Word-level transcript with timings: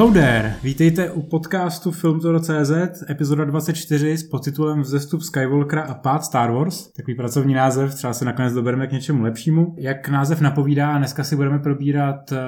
Hello 0.00 0.12
there, 0.12 0.56
vítejte 0.62 1.10
u 1.10 1.22
podcastu 1.22 1.90
Filmtoro.cz, 1.92 2.72
epizoda 3.10 3.44
24 3.44 4.18
s 4.18 4.22
podtitulem 4.22 4.80
Vzestup 4.80 5.22
Skywalkera 5.22 5.82
a 5.82 5.94
pád 5.94 6.24
Star 6.24 6.50
Wars. 6.52 6.92
Takový 6.92 7.14
pracovní 7.14 7.54
název, 7.54 7.94
třeba 7.94 8.12
se 8.12 8.24
nakonec 8.24 8.52
dobereme 8.52 8.86
k 8.86 8.92
něčemu 8.92 9.22
lepšímu. 9.22 9.74
Jak 9.78 10.08
název 10.08 10.40
napovídá, 10.40 10.98
dneska 10.98 11.24
si 11.24 11.36
budeme 11.36 11.58
probírat 11.58 12.32
uh, 12.32 12.38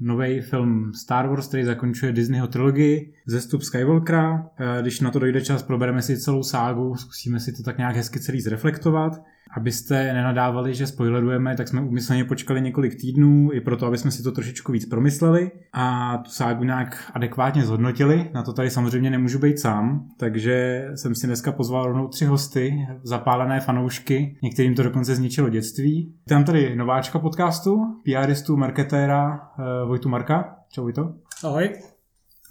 nový 0.00 0.40
film 0.40 0.92
Star 0.94 1.28
Wars, 1.28 1.48
který 1.48 1.64
zakončuje 1.64 2.12
Disneyho 2.12 2.46
trilogii 2.46 3.12
Vzestup 3.26 3.62
Skywalkera. 3.62 4.32
Uh, 4.32 4.46
když 4.80 5.00
na 5.00 5.10
to 5.10 5.18
dojde 5.18 5.40
čas, 5.40 5.62
probereme 5.62 6.02
si 6.02 6.18
celou 6.18 6.42
ságu, 6.42 6.96
zkusíme 6.96 7.40
si 7.40 7.52
to 7.52 7.62
tak 7.62 7.78
nějak 7.78 7.96
hezky 7.96 8.20
celý 8.20 8.40
zreflektovat. 8.40 9.12
Abyste 9.58 10.12
nenadávali, 10.12 10.74
že 10.74 10.86
spoilerujeme, 10.86 11.56
tak 11.56 11.68
jsme 11.68 11.80
umyslně 11.80 12.24
počkali 12.24 12.60
několik 12.60 13.00
týdnů, 13.00 13.52
i 13.52 13.60
proto, 13.60 13.86
aby 13.86 13.98
jsme 13.98 14.10
si 14.10 14.22
to 14.22 14.32
trošičku 14.32 14.72
víc 14.72 14.86
promysleli 14.86 15.50
a 15.72 16.16
tu 16.18 16.30
ságu 16.30 16.64
nějak 16.64 17.10
adekvátně 17.14 17.62
zhodnotili. 17.62 18.30
Na 18.34 18.42
to 18.42 18.52
tady 18.52 18.70
samozřejmě 18.70 19.10
nemůžu 19.10 19.38
být 19.38 19.58
sám, 19.58 20.06
takže 20.18 20.86
jsem 20.94 21.14
si 21.14 21.26
dneska 21.26 21.52
pozval 21.52 21.86
rovnou 21.86 22.08
tři 22.08 22.24
hosty, 22.24 22.86
zapálené 23.02 23.60
fanoušky, 23.60 24.36
některým 24.42 24.74
to 24.74 24.82
dokonce 24.82 25.14
zničilo 25.14 25.48
dětství. 25.48 26.14
Tam 26.28 26.44
tady 26.44 26.76
nováčka 26.76 27.18
podcastu, 27.18 27.80
PRistu, 28.04 28.56
marketéra 28.56 29.40
uh, 29.58 29.88
Vojtu 29.88 30.08
Marka. 30.08 30.54
Čau 30.72 30.82
Vojto. 30.82 31.12
Ahoj. 31.44 31.87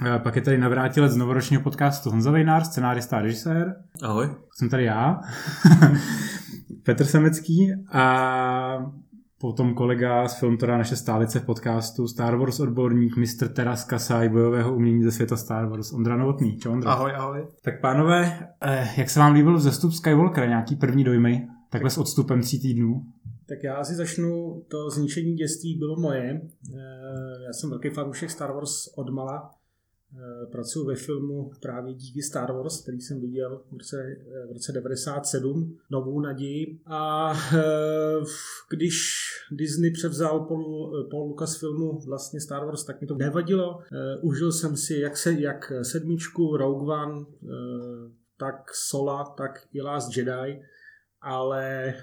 Uh, 0.01 0.23
pak 0.23 0.35
je 0.35 0.41
tady 0.41 0.57
navrátilec 0.57 1.11
z 1.11 1.15
novoročního 1.15 1.61
podcastu 1.61 2.09
Honza 2.09 2.31
Vejnár, 2.31 2.63
scenárista 2.63 3.17
a 3.17 3.21
režisér. 3.21 3.75
Ahoj. 4.03 4.29
Jsem 4.53 4.69
tady 4.69 4.83
já. 4.83 5.19
Petr 6.83 7.05
Semecký 7.05 7.73
a 7.91 8.91
potom 9.39 9.73
kolega 9.73 10.27
z 10.27 10.39
Filmtora 10.39 10.77
naše 10.77 10.95
stálice 10.95 11.39
v 11.39 11.45
podcastu 11.45 12.07
Star 12.07 12.35
Wars 12.35 12.59
odborník 12.59 13.17
Mr. 13.17 13.47
Teras 13.47 13.83
Kasaj 13.83 14.29
bojového 14.29 14.75
umění 14.75 15.03
ze 15.03 15.11
světa 15.11 15.37
Star 15.37 15.69
Wars 15.69 15.93
Ondra 15.93 16.17
Novotný. 16.17 16.57
Čau 16.57 16.71
Ondra. 16.71 16.91
Ahoj, 16.91 17.11
ahoj. 17.15 17.47
Tak 17.61 17.81
pánové, 17.81 18.47
eh, 18.61 18.87
jak 18.97 19.09
se 19.09 19.19
vám 19.19 19.33
líbil 19.33 19.57
vzestup 19.57 19.93
Skywalkera, 19.93 20.47
nějaký 20.47 20.75
první 20.75 21.03
dojmy? 21.03 21.47
Takhle 21.69 21.89
s 21.89 21.97
odstupem 21.97 22.41
tří 22.41 22.61
týdnů. 22.61 23.01
Tak 23.49 23.63
já 23.63 23.75
asi 23.75 23.95
začnu, 23.95 24.61
to 24.67 24.89
zničení 24.89 25.33
dětství 25.35 25.77
bylo 25.77 25.95
moje. 25.99 26.41
Eh, 26.75 27.43
já 27.47 27.53
jsem 27.53 27.69
velký 27.69 27.89
fanoušek 27.89 28.31
Star 28.31 28.53
Wars 28.53 28.87
od 28.95 29.09
mala. 29.09 29.51
Eh, 29.51 29.66
pracuji 30.51 30.87
ve 30.87 30.95
filmu 30.95 31.51
právě 31.61 31.93
díky 31.93 32.21
Star 32.21 32.51
Wars, 32.51 32.81
který 32.81 33.01
jsem 33.01 33.21
viděl 33.21 33.61
v 33.71 33.73
roce, 33.73 34.15
v 34.49 34.51
roce 34.51 34.71
97, 34.71 35.77
Novou 35.91 36.19
naději. 36.19 36.79
A 36.85 37.33
eh, 37.55 38.25
když 38.69 38.95
Disney 39.51 39.91
převzal 39.91 40.39
Paul, 40.39 41.07
Paul 41.11 41.27
Lucas 41.29 41.59
filmu 41.59 41.99
vlastně 42.05 42.41
Star 42.41 42.65
Wars, 42.65 42.83
tak 42.83 43.01
mi 43.01 43.07
to 43.07 43.15
nevadilo. 43.15 43.79
Eh, 43.79 44.17
užil 44.21 44.51
jsem 44.51 44.77
si 44.77 44.95
jak, 44.95 45.17
se, 45.17 45.33
jak 45.33 45.71
sedmičku, 45.81 46.57
Rogue 46.57 46.95
One, 46.95 47.25
tak 48.39 48.55
Sola, 48.73 49.33
tak 49.37 49.67
i 49.73 49.81
Last 49.81 50.17
Jedi, 50.17 50.61
ale 51.21 51.93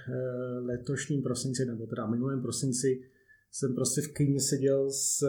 letošním 0.64 1.22
prosinci, 1.22 1.64
nebo 1.64 1.86
teda 1.86 2.06
minulém 2.06 2.42
prosinci, 2.42 3.00
jsem 3.50 3.74
prostě 3.74 4.00
v 4.00 4.08
kyně 4.12 4.40
seděl 4.40 4.90
s 4.90 5.26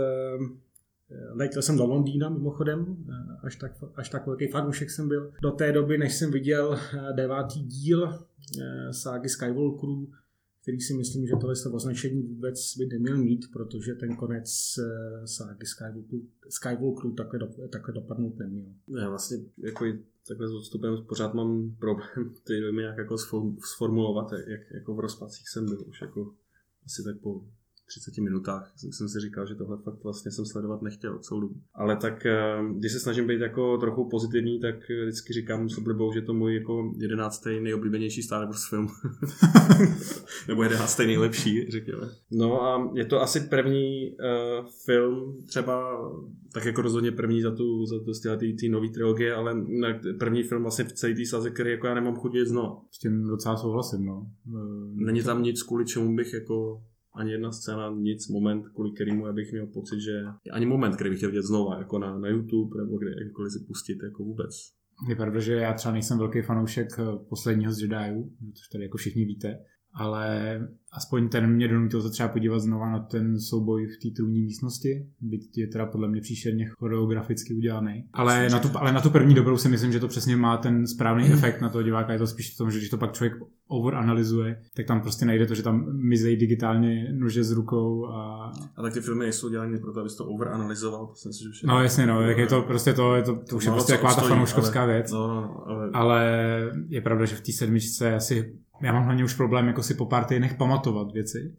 Letěl 1.10 1.62
jsem 1.62 1.78
do 1.78 1.86
Londýna 1.86 2.30
mimochodem, 2.30 3.06
eh, 3.10 3.38
až 3.44 3.56
tak, 3.56 3.72
až 3.96 4.10
tak 4.10 4.28
velký 4.28 4.48
fanoušek 4.48 4.92
jsem 4.92 5.08
byl. 5.08 5.32
Do 5.42 5.52
té 5.52 5.72
doby, 5.72 5.98
než 5.98 6.16
jsem 6.16 6.32
viděl 6.32 6.80
eh, 6.94 7.14
devátý 7.14 7.64
díl 7.64 8.10
eh, 8.14 8.94
ságy 8.94 9.30
Skywalkerů, 9.30 10.12
který 10.62 10.80
si 10.80 10.94
myslím, 10.94 11.28
že 11.28 11.34
tohle 11.42 11.56
označení 11.72 12.22
vůbec 12.22 12.78
by 12.78 12.86
neměl 12.86 13.18
mít, 13.18 13.46
protože 13.54 13.96
ten 13.96 14.16
konec 14.16 14.76
ságy 15.26 15.66
Skywalkerů, 15.66 16.28
Skywalkerů 16.50 17.14
takhle, 17.14 17.40
do, 17.40 17.48
takhle 17.72 17.94
dopadnout 17.94 18.38
neměl. 18.38 18.66
Já 19.00 19.10
vlastně 19.10 19.38
jako 19.58 19.86
takhle 20.28 20.48
s 20.48 20.52
odstupem 20.52 20.98
pořád 21.10 21.34
mám 21.34 21.76
problém 21.80 22.34
ty 22.44 22.62
dojmy 22.62 22.82
nějak 22.82 22.98
jako 22.98 23.18
sformulovat, 23.60 24.32
jak 24.48 24.62
jako 24.72 24.96
v 24.96 25.00
rozpacích 25.00 25.50
jsem 25.50 25.66
byl 25.66 25.86
už 25.88 26.02
jako 26.02 26.34
asi 26.86 27.04
tak 27.04 27.18
po 27.18 27.42
30 27.88 28.18
minutách 28.22 28.74
jsem 28.76 29.10
si 29.10 29.20
říkal, 29.20 29.48
že 29.48 29.56
tohle 29.56 29.78
fakt 29.78 30.04
vlastně 30.04 30.32
jsem 30.32 30.46
sledovat 30.46 30.82
nechtěl 30.82 31.20
celou 31.20 31.42
dobu. 31.42 31.56
Ale 31.74 31.96
tak, 31.96 32.26
eh, 32.26 32.58
když 32.78 32.92
se 32.92 33.00
snažím 33.00 33.28
být 33.28 33.42
jako 33.42 33.78
trochu 33.78 34.10
pozitivní, 34.10 34.60
tak 34.60 34.76
vždycky 35.04 35.34
říkám 35.34 35.70
s 35.70 35.78
oblibou, 35.78 36.14
že 36.14 36.22
to 36.22 36.34
můj 36.34 36.56
jako 36.56 36.94
jedenáctý 36.98 37.60
nejoblíbenější 37.60 38.24
Star 38.24 38.46
Wars 38.46 38.70
film. 38.70 38.88
Nebo 40.48 40.64
jedenáctý 40.64 41.06
nejlepší, 41.06 41.72
řekněme. 41.72 42.10
No 42.32 42.64
a 42.64 42.92
je 42.96 43.06
to 43.06 43.22
asi 43.22 43.40
první 43.40 44.12
uh, 44.12 44.68
film, 44.86 45.44
třeba 45.48 45.98
tak 46.54 46.66
jako 46.66 46.82
rozhodně 46.82 47.12
první 47.12 47.42
za 47.42 47.52
tu, 47.56 47.86
za 47.86 48.00
tu 48.00 48.12
ty 48.60 48.70
nový 48.70 48.90
trilogie, 48.90 49.34
ale 49.34 49.66
první 50.20 50.44
film 50.44 50.62
vlastně 50.62 50.86
v 50.86 50.94
celé 50.94 51.14
té 51.14 51.26
saze, 51.26 51.50
který 51.50 51.72
jako 51.72 51.88
já 51.88 51.94
nemám 51.94 52.16
chuť 52.16 52.38
znovu. 52.46 52.78
S 52.92 53.00
tím 53.00 53.28
docela 53.28 53.58
souhlasím, 53.58 54.06
no. 54.06 54.28
Není 54.94 55.24
tam 55.24 55.44
nic, 55.44 55.64
kvůli 55.64 55.86
čemu 55.86 56.16
bych 56.16 56.34
jako 56.34 56.82
ani 57.16 57.32
jedna 57.32 57.52
scéna, 57.52 57.90
nic, 57.90 58.28
moment, 58.28 58.64
kvůli 58.74 58.92
kterému 58.92 59.28
já 59.28 59.34
bych 59.34 59.52
měl 59.52 59.68
pocit, 59.68 60.00
že 60.00 60.24
ani 60.52 60.66
moment, 60.66 60.96
který 60.96 61.10
bych 61.10 61.20
chtěl 61.20 61.30
vidět 61.30 61.46
znova, 61.46 61.78
jako 61.78 62.00
na, 62.00 62.20
na 62.20 62.28
YouTube 62.28 62.84
nebo 62.84 62.98
kde 62.98 63.12
jakkoliv 63.26 63.52
si 63.52 63.66
pustit, 63.68 63.98
jako 64.04 64.24
vůbec. 64.24 64.50
Je 65.10 65.16
pravda, 65.16 65.40
že 65.40 65.54
já 65.54 65.74
třeba 65.74 65.92
nejsem 65.92 66.18
velký 66.18 66.42
fanoušek 66.42 66.88
eh, 67.00 67.04
posledního 67.30 67.72
z 67.72 67.82
Jediů, 67.82 68.32
což 68.54 68.68
tady 68.68 68.84
jako 68.84 68.98
všichni 68.98 69.26
víte, 69.26 69.60
ale 69.96 70.60
aspoň 70.94 71.30
ten 71.30 71.48
mě 71.48 71.68
donutil 71.68 72.02
se 72.02 72.10
třeba 72.10 72.30
podívat 72.30 72.60
znova 72.60 72.92
na 72.92 73.00
ten 73.00 73.40
souboj 73.40 73.88
v 73.88 73.98
té 74.04 74.16
trůní 74.16 74.42
místnosti, 74.42 75.06
byť 75.22 75.58
je 75.58 75.68
teda 75.68 75.86
podle 75.86 76.08
mě 76.08 76.22
příšerně 76.22 76.66
choreograficky 76.66 77.54
udělaný. 77.54 78.06
Ale 78.14 78.50
na, 78.50 78.60
tu, 78.60 78.70
ale 78.76 78.92
na 78.92 79.02
tu 79.02 79.10
první 79.10 79.36
dobrou 79.36 79.58
si 79.58 79.70
myslím, 79.70 79.92
že 79.92 80.00
to 80.00 80.08
přesně 80.08 80.38
má 80.38 80.58
ten 80.58 80.88
správný 80.88 81.34
efekt 81.34 81.62
na 81.62 81.70
toho 81.70 81.84
diváka. 81.84 82.14
Je 82.14 82.20
to 82.20 82.28
spíš 82.28 82.54
v 82.54 82.58
tom, 82.58 82.72
že 82.72 82.78
když 82.78 82.90
to 82.90 82.98
pak 82.98 83.14
člověk 83.14 83.34
overanalyzuje, 83.68 84.62
tak 84.76 84.86
tam 84.86 85.02
prostě 85.02 85.26
najde 85.26 85.46
to, 85.46 85.56
že 85.56 85.64
tam 85.64 85.86
mizejí 85.92 86.38
digitálně 86.38 87.14
nože 87.14 87.44
s 87.44 87.52
rukou. 87.52 88.06
A, 88.06 88.52
a 88.78 88.82
tak 88.82 88.94
ty 88.94 89.02
filmy 89.02 89.24
nejsou 89.24 89.50
dělané 89.50 89.78
proto, 89.78 90.00
abys 90.00 90.16
to 90.16 90.26
overanalyzoval. 90.26 91.08
To 91.08 91.16
si 91.16 91.28
myslím, 91.28 91.54
že 91.54 91.68
no 91.68 91.84
jasně, 91.84 92.08
no, 92.08 92.22
jak 92.22 92.38
je 92.38 92.48
to 92.48 92.62
prostě 92.62 92.94
to, 92.94 93.16
je 93.16 93.24
to, 93.24 93.36
to 93.36 93.56
už 93.56 93.66
je 93.66 93.72
prostě 93.72 93.94
taková 93.94 94.16
ta 94.16 94.22
fanouškovská 94.22 94.86
věc. 94.86 95.12
No, 95.12 95.28
no, 95.28 95.64
ale... 95.68 95.90
ale... 95.94 96.36
je 96.88 97.02
pravda, 97.02 97.26
že 97.26 97.36
v 97.36 97.42
té 97.42 97.52
sedmičce 97.52 98.16
asi 98.16 98.54
já 98.82 98.94
mám 98.94 99.04
hlavně 99.04 99.24
už 99.24 99.34
problém 99.34 99.68
jako 99.68 99.84
si 99.84 99.94
po 99.94 100.06
pár 100.06 100.26
týdnech 100.26 100.54
pamatovat 100.54 101.12
věci. 101.12 101.56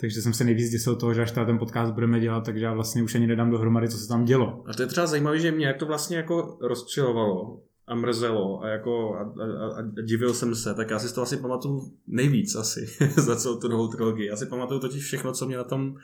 Takže 0.00 0.22
jsem 0.22 0.32
se 0.32 0.44
nejvíc 0.44 0.70
děsil 0.70 0.96
toho, 0.96 1.14
že 1.14 1.22
až 1.22 1.30
ten 1.30 1.58
podcast 1.58 1.92
budeme 1.92 2.20
dělat, 2.20 2.44
takže 2.44 2.64
já 2.64 2.74
vlastně 2.74 3.02
už 3.02 3.14
ani 3.14 3.26
nedám 3.26 3.50
dohromady, 3.50 3.88
co 3.88 3.98
se 3.98 4.08
tam 4.08 4.24
dělo. 4.24 4.62
A 4.66 4.74
to 4.74 4.82
je 4.82 4.88
třeba 4.88 5.06
zajímavé, 5.06 5.38
že 5.38 5.52
mě 5.52 5.74
to 5.74 5.86
vlastně 5.86 6.16
jako 6.16 6.58
rozčilovalo 6.60 7.60
a 7.86 7.94
mrzelo 7.94 8.62
a, 8.62 8.68
jako, 8.68 9.14
a, 9.14 9.20
a, 9.20 9.78
a, 9.78 10.02
divil 10.02 10.34
jsem 10.34 10.54
se, 10.54 10.74
tak 10.74 10.90
já 10.90 10.98
si 10.98 11.14
to 11.14 11.22
asi 11.22 11.36
pamatuju 11.36 11.92
nejvíc 12.06 12.54
asi 12.54 12.86
za 13.16 13.36
celou 13.36 13.60
tu 13.60 13.68
novou 13.68 13.88
trilogii. 13.88 14.26
Já 14.26 14.36
si 14.36 14.46
pamatuju 14.46 14.80
totiž 14.80 15.04
všechno, 15.04 15.32
co 15.32 15.46
mě 15.46 15.56
na 15.56 15.64
tom... 15.64 15.94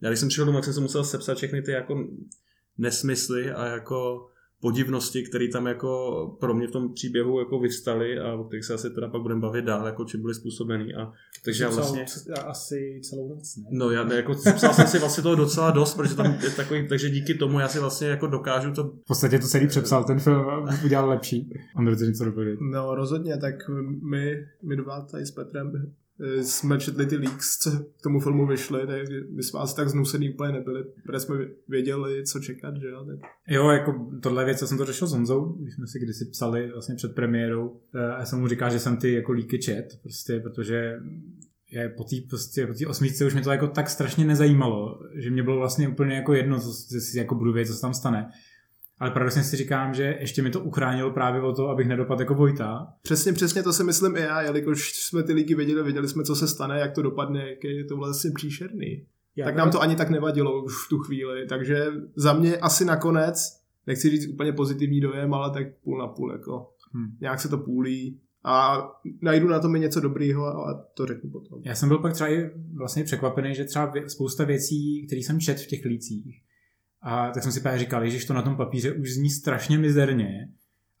Já 0.00 0.08
když 0.08 0.20
jsem 0.20 0.28
přišel 0.28 0.44
domů, 0.46 0.58
tak 0.58 0.64
jsem 0.64 0.74
se 0.74 0.80
musel 0.80 1.04
sepsat 1.04 1.36
všechny 1.36 1.62
ty 1.62 1.72
jako 1.72 2.04
nesmysly 2.78 3.52
a 3.52 3.66
jako 3.66 4.28
podivnosti, 4.60 5.22
které 5.22 5.48
tam 5.48 5.66
jako 5.66 6.36
pro 6.40 6.54
mě 6.54 6.66
v 6.66 6.70
tom 6.70 6.92
příběhu 6.94 7.38
jako 7.38 7.58
vyvstaly 7.58 8.18
a 8.18 8.34
o 8.34 8.44
kterých 8.44 8.64
se 8.64 8.74
asi 8.74 8.90
teda 8.90 9.08
pak 9.08 9.22
budeme 9.22 9.40
bavit 9.40 9.64
dál, 9.64 9.86
jako 9.86 10.04
čím 10.04 10.20
byly 10.20 10.34
způsobený. 10.34 10.94
A, 10.94 11.12
takže 11.44 11.64
já 11.64 11.70
vlastně... 11.70 12.04
Asi 12.46 13.00
celou 13.02 13.28
noc, 13.28 13.56
ne? 13.56 13.64
No, 13.70 13.90
já 13.90 14.14
jako 14.14 14.34
psal 14.34 14.72
jsem 14.74 14.86
si 14.86 14.98
vlastně 14.98 15.22
toho 15.22 15.34
docela 15.34 15.70
dost, 15.70 15.94
protože 15.94 16.14
tam 16.14 16.26
je 16.42 16.50
takový, 16.50 16.88
takže 16.88 17.10
díky 17.10 17.34
tomu 17.34 17.58
já 17.58 17.68
si 17.68 17.78
vlastně 17.78 18.08
jako 18.08 18.26
dokážu 18.26 18.72
to... 18.72 18.84
V 18.84 19.06
podstatě 19.06 19.38
to 19.38 19.46
celý 19.46 19.66
přepsal, 19.66 20.04
ten 20.04 20.20
film 20.20 20.44
udělal 20.84 21.08
lepší. 21.08 21.50
Ty 21.98 22.06
něco 22.06 22.24
dopovědět. 22.24 22.60
No, 22.60 22.94
rozhodně, 22.94 23.36
tak 23.36 23.54
my, 24.10 24.46
my 24.62 24.76
dva 24.76 25.00
tady 25.00 25.26
s 25.26 25.30
Petrem 25.30 25.92
jsme 26.42 26.78
četli 26.78 27.06
ty 27.06 27.16
leaks, 27.16 27.58
co 27.58 27.70
k 27.70 28.02
tomu 28.02 28.20
filmu 28.20 28.46
vyšly, 28.46 28.86
tak 28.86 29.02
my 29.30 29.42
jsme 29.42 29.60
asi 29.60 29.76
tak 29.76 29.88
znusený 29.88 30.30
úplně 30.30 30.52
nebyli, 30.52 30.84
protože 31.06 31.20
jsme 31.20 31.36
věděli, 31.68 32.24
co 32.24 32.40
čekat, 32.40 32.76
že 32.76 32.88
jo? 32.88 33.04
Tak... 33.04 33.30
Jo, 33.48 33.68
jako 33.70 34.10
tohle 34.22 34.44
věc, 34.44 34.60
já 34.60 34.66
jsem 34.66 34.78
to 34.78 34.84
řešil 34.84 35.06
s 35.06 35.12
Honzou, 35.12 35.44
když 35.44 35.74
jsme 35.74 35.86
si 35.86 35.98
kdysi 35.98 36.24
psali 36.24 36.70
vlastně 36.72 36.94
před 36.94 37.14
premiérou, 37.14 37.80
eh, 37.94 38.12
a 38.12 38.18
já 38.18 38.24
jsem 38.24 38.40
mu 38.40 38.48
říkal, 38.48 38.70
že 38.70 38.78
jsem 38.78 38.96
ty 38.96 39.12
jako 39.12 39.32
líky 39.32 39.58
čet, 39.58 39.98
prostě, 40.02 40.40
protože 40.40 40.96
je 41.70 41.88
po 41.88 42.04
té 42.04 42.16
prostě, 42.28 42.66
po 42.66 42.90
osmičce 42.90 43.26
už 43.26 43.34
mě 43.34 43.42
to 43.42 43.50
jako 43.50 43.66
tak 43.66 43.90
strašně 43.90 44.24
nezajímalo, 44.24 45.00
že 45.14 45.30
mě 45.30 45.42
bylo 45.42 45.56
vlastně 45.56 45.88
úplně 45.88 46.14
jako 46.14 46.34
jedno, 46.34 46.60
co 46.60 46.72
si 46.72 47.18
jako 47.18 47.34
budu 47.34 47.52
vědět, 47.52 47.68
co 47.68 47.74
se 47.74 47.80
tam 47.80 47.94
stane 47.94 48.30
ale 49.00 49.10
paradoxně 49.10 49.44
si 49.44 49.56
říkám, 49.56 49.94
že 49.94 50.16
ještě 50.20 50.42
mi 50.42 50.50
to 50.50 50.60
uchránilo 50.60 51.10
právě 51.10 51.42
o 51.42 51.52
to, 51.52 51.68
abych 51.68 51.88
nedopadl 51.88 52.20
jako 52.20 52.34
Vojta. 52.34 52.94
Přesně, 53.02 53.32
přesně 53.32 53.62
to 53.62 53.72
si 53.72 53.84
myslím 53.84 54.16
i 54.16 54.20
já, 54.20 54.42
jelikož 54.42 54.92
jsme 54.92 55.22
ty 55.22 55.32
líky 55.32 55.54
věděli, 55.54 55.82
věděli 55.82 56.08
jsme, 56.08 56.24
co 56.24 56.36
se 56.36 56.48
stane, 56.48 56.80
jak 56.80 56.92
to 56.92 57.02
dopadne, 57.02 57.50
jak 57.50 57.64
je 57.64 57.84
to 57.84 57.96
vlastně 57.96 58.30
příšerný. 58.34 59.06
Já 59.36 59.44
tak 59.44 59.56
nám 59.56 59.70
to 59.70 59.80
ani 59.80 59.96
tak 59.96 60.10
nevadilo 60.10 60.64
už 60.64 60.72
v 60.86 60.88
tu 60.88 60.98
chvíli, 60.98 61.46
takže 61.46 61.86
za 62.16 62.32
mě 62.32 62.56
asi 62.56 62.84
nakonec, 62.84 63.60
nechci 63.86 64.10
říct 64.10 64.28
úplně 64.28 64.52
pozitivní 64.52 65.00
dojem, 65.00 65.34
ale 65.34 65.50
tak 65.50 65.66
půl 65.84 65.98
na 65.98 66.06
půl, 66.06 66.32
jako 66.32 66.70
hmm. 66.92 67.16
nějak 67.20 67.40
se 67.40 67.48
to 67.48 67.58
půlí, 67.58 68.20
a 68.44 68.88
najdu 69.22 69.48
na 69.48 69.60
tom 69.60 69.72
něco 69.72 70.00
dobrýho 70.00 70.46
a 70.46 70.86
to 70.94 71.06
řeknu 71.06 71.30
potom. 71.30 71.60
Já 71.64 71.74
jsem 71.74 71.88
byl 71.88 71.98
pak 71.98 72.12
třeba 72.12 72.30
i 72.30 72.50
vlastně 72.74 73.04
překvapený, 73.04 73.54
že 73.54 73.64
třeba 73.64 73.92
spousta 74.06 74.44
věcí, 74.44 75.06
které 75.06 75.20
jsem 75.20 75.40
čet 75.40 75.58
v 75.58 75.66
těch 75.66 75.84
lících, 75.84 76.42
A 77.02 77.30
tak 77.30 77.42
jsem 77.42 77.52
si 77.52 77.60
právě 77.60 77.78
říkal, 77.78 78.08
že 78.08 78.26
to 78.26 78.34
na 78.34 78.42
tom 78.42 78.56
papíře 78.56 78.92
už 78.92 79.12
zní 79.12 79.30
strašně 79.30 79.78
mizerně, 79.78 80.48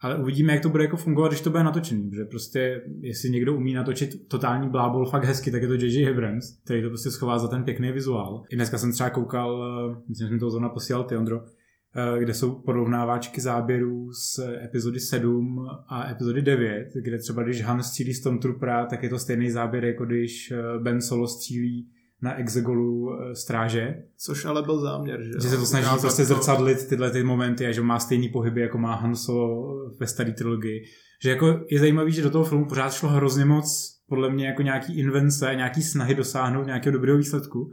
ale 0.00 0.18
uvidíme, 0.18 0.52
jak 0.52 0.62
to 0.62 0.68
bude 0.68 0.84
jako 0.84 0.96
fungovat, 0.96 1.28
když 1.28 1.40
to 1.40 1.50
bude 1.50 1.64
natočený, 1.64 2.10
protože 2.10 2.24
prostě, 2.24 2.82
jestli 3.00 3.30
někdo 3.30 3.54
umí 3.54 3.74
natočit 3.74 4.28
totální 4.28 4.68
blábol 4.68 5.06
fakt 5.06 5.24
hezky, 5.24 5.50
tak 5.50 5.62
je 5.62 5.68
to 5.68 5.74
J.J. 5.74 6.10
Abrams, 6.10 6.58
který 6.64 6.82
to 6.82 6.88
prostě 6.88 7.10
schová 7.10 7.38
za 7.38 7.48
ten 7.48 7.64
pěkný 7.64 7.92
vizuál. 7.92 8.42
I 8.50 8.56
dneska 8.56 8.78
jsem 8.78 8.92
třeba 8.92 9.10
koukal, 9.10 9.64
eh, 9.64 10.02
myslím, 10.08 10.26
že 10.26 10.30
jsem 10.30 10.38
to 10.38 10.50
zrovna 10.50 10.68
posílal 10.68 11.04
ty, 11.04 11.16
Ondro, 11.16 11.40
eh, 11.44 12.18
kde 12.18 12.34
jsou 12.34 12.54
porovnáváčky 12.54 13.40
záběrů 13.40 14.12
z 14.12 14.38
epizody 14.64 15.00
7 15.00 15.66
a 15.88 16.10
epizody 16.10 16.42
9, 16.42 16.88
kde 16.94 17.18
třeba 17.18 17.42
když 17.42 17.62
Han 17.62 17.82
střílí 17.82 18.14
Stormtroopera, 18.14 18.86
tak 18.86 19.02
je 19.02 19.08
to 19.08 19.18
stejný 19.18 19.50
záběr, 19.50 19.84
jako 19.84 20.04
když 20.04 20.50
eh, 20.50 20.78
Ben 20.78 21.00
Solo 21.00 21.28
střílí 21.28 21.88
na 22.22 22.34
exegolu 22.34 23.10
stráže. 23.32 24.02
Což 24.16 24.44
ale 24.44 24.62
byl 24.62 24.80
záměr, 24.80 25.22
že? 25.22 25.32
Že 25.42 25.48
se 25.48 25.56
to 25.56 25.66
snaží 25.66 25.86
Já 25.86 25.96
prostě 25.96 26.22
to... 26.22 26.34
zrcadlit 26.34 26.88
tyhle 26.88 27.10
ty 27.10 27.22
momenty 27.22 27.66
a 27.66 27.72
že 27.72 27.80
má 27.80 27.98
stejný 27.98 28.28
pohyby, 28.28 28.60
jako 28.60 28.78
má 28.78 28.94
Han 28.94 29.16
Solo 29.16 29.74
ve 30.00 30.06
staré 30.06 30.32
trilogii. 30.32 30.84
Že 31.22 31.30
jako 31.30 31.60
je 31.70 31.80
zajímavý, 31.80 32.12
že 32.12 32.22
do 32.22 32.30
toho 32.30 32.44
filmu 32.44 32.64
pořád 32.64 32.92
šlo 32.92 33.08
hrozně 33.08 33.44
moc 33.44 33.96
podle 34.08 34.30
mě 34.30 34.46
jako 34.46 34.62
nějaký 34.62 34.98
invence, 34.98 35.52
nějaký 35.56 35.82
snahy 35.82 36.14
dosáhnout 36.14 36.66
nějakého 36.66 36.92
dobrého 36.92 37.18
výsledku, 37.18 37.70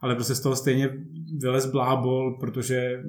ale 0.00 0.14
prostě 0.14 0.34
z 0.34 0.40
toho 0.40 0.56
stejně 0.56 0.90
vylez 1.40 1.66
blábol, 1.66 2.38
protože 2.40 3.02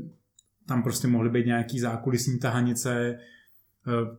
tam 0.67 0.83
prostě 0.83 1.07
mohly 1.07 1.29
být 1.29 1.45
nějaký 1.45 1.79
zákulisní 1.79 2.39
tahanice, 2.39 3.15
Eh, 3.15 3.17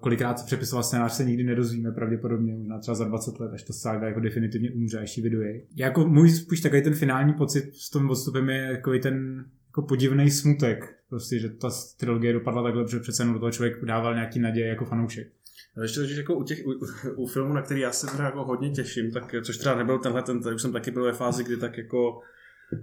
kolikrát 0.00 0.38
se 0.38 0.46
přepisoval 0.46 0.82
scénář 0.82 1.12
se 1.12 1.24
nikdy 1.24 1.44
nedozvíme 1.44 1.92
pravděpodobně, 1.92 2.54
možná 2.54 2.78
třeba 2.78 2.94
za 2.94 3.04
20 3.04 3.40
let, 3.40 3.52
až 3.52 3.62
to 3.62 3.72
sága 3.72 4.06
jako 4.06 4.20
definitivně 4.20 4.70
umře, 4.70 4.98
až 4.98 5.16
ji 5.16 5.22
vyduje. 5.22 5.60
Jako 5.76 6.08
můj 6.08 6.30
spíš 6.30 6.60
takový 6.60 6.82
ten 6.82 6.94
finální 6.94 7.32
pocit 7.32 7.74
s 7.74 7.90
tom 7.90 8.10
odstupem 8.10 8.50
je 8.50 8.70
takový 8.76 9.00
ten 9.00 9.44
jako 9.66 9.82
podivný 9.82 10.30
smutek, 10.30 10.96
prostě, 11.08 11.38
že 11.38 11.48
ta 11.48 11.68
trilogie 11.96 12.32
dopadla 12.32 12.62
takhle, 12.62 12.84
protože 12.84 13.00
přece 13.00 13.24
do 13.24 13.38
toho 13.38 13.52
člověk 13.52 13.84
dával 13.84 14.14
nějaký 14.14 14.40
naděje 14.40 14.66
jako 14.66 14.84
fanoušek. 14.84 15.32
A 15.76 15.82
ještě 15.82 16.06
že 16.06 16.20
jako 16.20 16.34
u, 16.34 16.42
těch, 16.42 16.66
u, 16.66 16.72
u 17.16 17.26
filmu, 17.26 17.54
na 17.54 17.62
který 17.62 17.80
já 17.80 17.92
se 17.92 18.06
teda 18.06 18.24
jako 18.24 18.44
hodně 18.44 18.70
těším, 18.70 19.10
tak, 19.10 19.34
což 19.42 19.56
třeba 19.56 19.74
nebyl 19.74 19.98
tenhle, 19.98 20.22
ten, 20.22 20.42
tady 20.42 20.54
už 20.54 20.62
jsem 20.62 20.72
taky 20.72 20.90
byl 20.90 21.04
ve 21.04 21.12
fázi, 21.12 21.44
kdy 21.44 21.56
tak 21.56 21.78
jako 21.78 22.20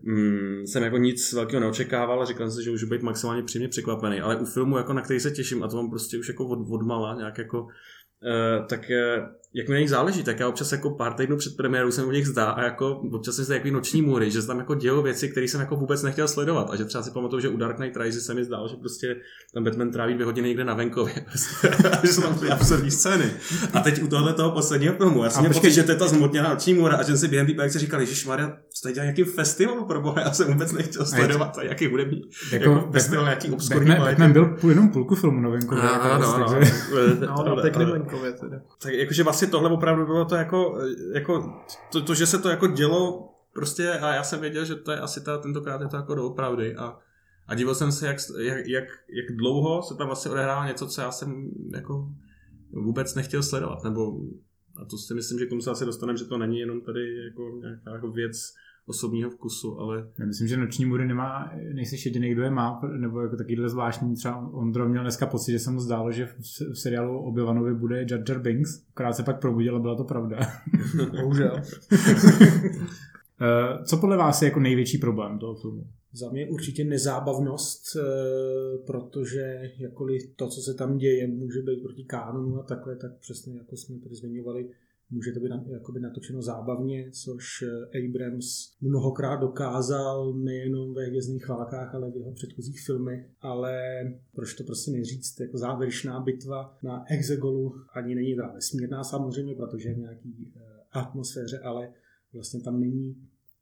mm, 0.03 0.68
jsem 0.68 0.83
jako 0.83 0.97
nic 0.97 1.33
velkého 1.33 1.59
neočekával 1.59 2.21
a 2.21 2.25
říkal 2.25 2.50
jsem 2.50 2.57
si, 2.57 2.63
že 2.63 2.71
můžu 2.71 2.88
být 2.88 3.01
maximálně 3.01 3.44
přímě 3.44 3.68
překvapený, 3.68 4.21
ale 4.21 4.36
u 4.36 4.45
filmu, 4.45 4.77
jako 4.77 4.94
na 4.94 5.01
který 5.01 5.19
se 5.19 5.31
těším, 5.31 5.63
a 5.63 5.68
to 5.68 5.75
mám 5.75 5.89
prostě 5.89 6.19
už 6.19 6.27
jako 6.27 6.47
od, 6.47 6.59
odmala, 6.69 7.15
nějak 7.15 7.38
jako, 7.38 7.68
tak 8.68 8.81
uh, 8.89 9.39
jak 9.54 9.68
mi 9.68 9.74
na 9.74 9.80
nich 9.80 9.89
záleží, 9.89 10.24
tak 10.24 10.39
já 10.39 10.48
občas 10.48 10.71
jako 10.71 10.89
pár 10.89 11.13
týdnů 11.13 11.38
před 11.38 11.57
premiérou 11.57 11.92
jsem 11.92 12.07
u 12.07 12.12
nich 12.12 12.27
zdá 12.27 12.50
a 12.50 12.63
jako 12.63 13.01
občas 13.12 13.36
jsem 13.36 13.45
se 13.45 13.54
takový 13.54 13.71
noční 13.71 14.01
můry, 14.01 14.31
že 14.31 14.42
se 14.42 14.48
tam 14.48 14.60
jako 14.60 14.75
dějou 14.75 15.01
věci, 15.01 15.30
které 15.30 15.48
jsem 15.48 15.60
jako 15.60 15.75
vůbec 15.75 16.04
nechtěl 16.04 16.27
sledovat 16.27 16.69
a 16.71 16.75
že 16.75 16.86
třeba 16.86 17.04
si 17.04 17.12
pamatuju, 17.12 17.39
že 17.39 17.50
u 17.50 17.57
Dark 17.57 17.75
Knight 17.75 17.98
Rises 17.98 18.25
se 18.25 18.33
mi 18.33 18.44
zdálo, 18.44 18.68
že 18.68 18.75
prostě 18.75 19.16
tam 19.54 19.63
Batman 19.63 19.92
tráví 19.92 20.13
dvě 20.13 20.25
hodiny 20.25 20.48
někde 20.48 20.63
na 20.63 20.74
venkově, 20.74 21.13
a 21.92 22.06
že 22.07 22.13
jsou 22.13 22.21
tam 22.21 22.39
ty 22.39 22.50
absurdní 22.50 22.92
scény. 22.92 23.31
A 23.74 23.80
teď 23.80 24.04
u 24.04 24.07
tohle 24.07 24.33
toho 24.33 24.51
posledního 24.51 24.94
filmu, 24.94 25.24
já 25.24 25.30
jsem 25.30 25.42
měl 25.42 25.54
pocit, 25.54 25.72
že 25.72 25.83
to 25.83 25.92
je 25.92 25.98
ta 25.98 26.07
zmotněná 26.07 26.50
noční 26.50 26.74
můra 26.74 26.95
a 26.95 27.01
že 27.01 27.07
jsem 27.07 27.18
si 27.18 27.27
během 27.27 27.48
té 27.48 27.54
projekce 27.54 27.80
říkal, 27.80 28.06
že 28.06 28.27
Maria, 28.27 28.57
jste 28.69 28.92
dělal 28.94 29.06
nějaký 29.06 29.24
festival 29.24 29.86
pro 29.86 30.01
boha, 30.01 30.22
já 30.22 30.33
jsem 30.33 30.48
vůbec 30.48 30.72
nechtěl 30.72 31.06
sledovat 31.06 31.57
a 31.57 31.63
jaký 31.63 31.88
hudební, 31.88 32.22
jako, 32.51 32.69
jako 32.69 32.92
festival, 32.92 33.25
nějaký 33.25 33.51
obskurní 33.51 33.89
Batman, 33.89 34.07
Batman, 34.07 34.31
byl 34.31 34.69
jenom 34.69 34.89
půlku 34.89 35.15
filmu 35.15 35.42
na 35.42 35.50
venkově. 35.50 35.83
No, 36.10 36.19
no, 36.19 36.38
no, 36.38 36.38
no, 36.38 36.60
no, 37.36 37.86
no, 37.86 37.95
no, 37.98 38.08
Tak 38.81 38.94
jakože 38.94 39.23
vlastně 39.23 39.47
tohle 39.47 39.69
opravdu 39.69 40.06
bylo 40.06 40.25
to 40.25 40.35
jako, 40.35 40.77
jako 41.13 41.53
to, 41.91 42.01
to, 42.01 42.15
že 42.15 42.25
se 42.25 42.39
to 42.39 42.50
jako 42.50 42.67
dělo 42.67 43.29
prostě 43.53 43.91
a 43.91 44.13
já 44.13 44.23
jsem 44.23 44.39
věděl, 44.39 44.65
že 44.65 44.75
to 44.75 44.91
je 44.91 45.00
asi 45.00 45.23
ta, 45.23 45.38
tentokrát 45.38 45.81
je 45.81 45.88
to 45.88 45.95
jako 45.95 46.15
doopravdy 46.15 46.75
a, 46.75 47.00
a 47.47 47.56
díval 47.56 47.75
jsem 47.75 47.91
se, 47.91 48.07
jak, 48.07 48.17
jak, 48.39 48.67
jak, 48.67 48.85
jak 49.09 49.38
dlouho 49.38 49.83
se 49.83 49.95
tam 49.95 50.07
vlastně 50.07 50.31
odehrává 50.31 50.67
něco, 50.67 50.88
co 50.88 51.01
já 51.01 51.11
jsem 51.11 51.51
jako 51.73 52.09
vůbec 52.71 53.15
nechtěl 53.15 53.44
sledovat, 53.44 53.83
nebo 53.83 54.19
a 54.81 54.85
to 54.85 54.97
si 54.97 55.13
myslím, 55.13 55.39
že 55.39 55.45
k 55.45 55.50
tomu 55.50 55.62
se 55.62 55.71
asi 55.71 55.85
dostaneme, 55.85 56.17
že 56.17 56.25
to 56.25 56.38
není 56.38 56.59
jenom 56.59 56.81
tady 56.81 57.23
jako 57.25 57.51
nějaká 57.62 57.91
jako 57.91 58.12
věc, 58.12 58.53
osobního 58.89 59.30
vkusu, 59.30 59.80
ale... 59.80 60.07
Já 60.19 60.25
myslím, 60.25 60.47
že 60.47 60.57
noční 60.57 60.86
můry 60.86 61.07
nemá, 61.07 61.53
nejsi 61.74 62.09
jediný, 62.09 62.30
kdo 62.30 62.44
je 62.44 62.50
má, 62.50 62.81
nebo 62.97 63.21
jako 63.21 63.38
takovýhle 63.38 63.69
zvláštní, 63.69 64.15
třeba 64.15 64.47
Ondro 64.53 64.89
měl 64.89 65.01
dneska 65.03 65.25
pocit, 65.25 65.51
že 65.51 65.59
se 65.59 65.71
mu 65.71 65.80
zdálo, 65.80 66.12
že 66.12 66.30
v 66.74 66.80
seriálu 66.80 67.31
Obi-Wanovi 67.31 67.74
bude 67.74 68.06
Jar 68.09 68.24
Jar 68.30 68.41
Binks, 68.41 68.81
akorát 68.89 69.13
se 69.13 69.24
pak 69.24 69.39
probudil 69.39 69.75
a 69.75 69.80
byla 69.80 69.95
to 69.95 70.03
pravda. 70.03 70.39
Bohužel. 71.21 71.62
Eh, 73.41 73.83
co 73.83 73.97
podle 73.97 74.18
vás 74.18 74.41
je 74.41 74.47
jako 74.47 74.59
největší 74.59 74.97
problém 74.97 75.39
toho 75.39 75.56
filmu? 75.56 75.88
Za 76.13 76.30
mě 76.30 76.47
určitě 76.47 76.83
nezábavnost, 76.83 77.95
eh, 77.95 78.01
protože 78.88 79.71
jakkoliv 79.77 80.21
to, 80.36 80.47
co 80.47 80.62
se 80.62 80.74
tam 80.74 80.97
děje, 80.97 81.27
může 81.27 81.62
být 81.62 81.83
proti 81.83 82.03
kánonu 82.03 82.59
a 82.59 82.63
takhle, 82.63 82.95
tak 82.95 83.12
přesně 83.19 83.57
jako 83.57 83.77
jsme 83.77 84.00
tady 84.00 84.15
zmiňovali, 84.15 84.69
může 85.11 85.31
to 85.31 85.39
být 85.39 85.51
jakoby 85.67 86.00
natočeno 86.00 86.41
zábavně, 86.41 87.11
což 87.11 87.63
eh, 87.63 88.00
Abrams 88.00 88.73
mnohokrát 88.81 89.35
dokázal 89.35 90.33
nejenom 90.33 90.94
ve 90.94 91.06
Hvězdných 91.06 91.47
válkách, 91.47 91.95
ale 91.95 92.11
v 92.11 92.15
jeho 92.15 92.31
předchozích 92.31 92.81
filmech, 92.81 93.29
ale 93.41 93.81
proč 94.35 94.53
to 94.53 94.63
prostě 94.63 94.91
neříct, 94.91 95.39
jako 95.39 95.57
závěrečná 95.57 96.19
bitva 96.19 96.77
na 96.83 97.06
Exegolu 97.11 97.75
ani 97.94 98.15
není 98.15 98.35
teda 98.35 98.51
vesmírná 98.53 99.03
samozřejmě, 99.03 99.56
protože 99.56 99.89
je 99.89 99.95
v 99.95 100.00
nějaký 100.00 100.53
eh, 100.56 100.61
atmosféře, 100.91 101.59
ale 101.59 101.94
vlastně 102.33 102.62
tam 102.62 102.79
není 102.79 103.15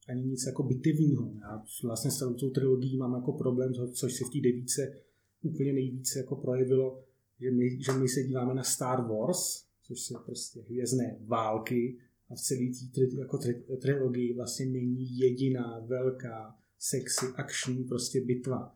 ani 0.10 0.24
nic 0.24 0.46
jako 0.46 0.64
bitevního. 0.64 1.32
Já 1.42 1.64
vlastně 1.84 2.12
s 2.12 2.36
tou 2.40 2.50
trilogií 2.50 2.98
mám 2.98 3.14
jako 3.14 3.32
problém, 3.32 3.74
což 3.74 4.14
se 4.14 4.26
v 4.26 4.30
té 4.30 4.40
devíce 4.42 4.94
úplně 5.42 5.74
nejvíce 5.74 6.20
jako 6.20 6.36
projevilo, 6.36 7.04
že 7.40 7.52
my, 7.52 7.84
že 7.84 7.92
my 7.92 8.08
se 8.08 8.24
díváme 8.24 8.54
na 8.54 8.64
Star 8.64 9.08
Wars, 9.08 9.67
což 9.88 10.00
jsou 10.00 10.16
prostě 10.26 10.62
hvězdné 10.62 11.18
války 11.26 11.98
a 12.30 12.36
v 12.36 12.40
celé 12.40 12.70
té 12.96 13.02
jako 13.20 13.40
trilogii 13.82 14.34
vlastně 14.34 14.66
není 14.66 15.18
jediná 15.18 15.80
velká 15.80 16.56
sexy 16.80 17.26
akční 17.36 17.84
prostě 17.84 18.22
bitva. 18.22 18.74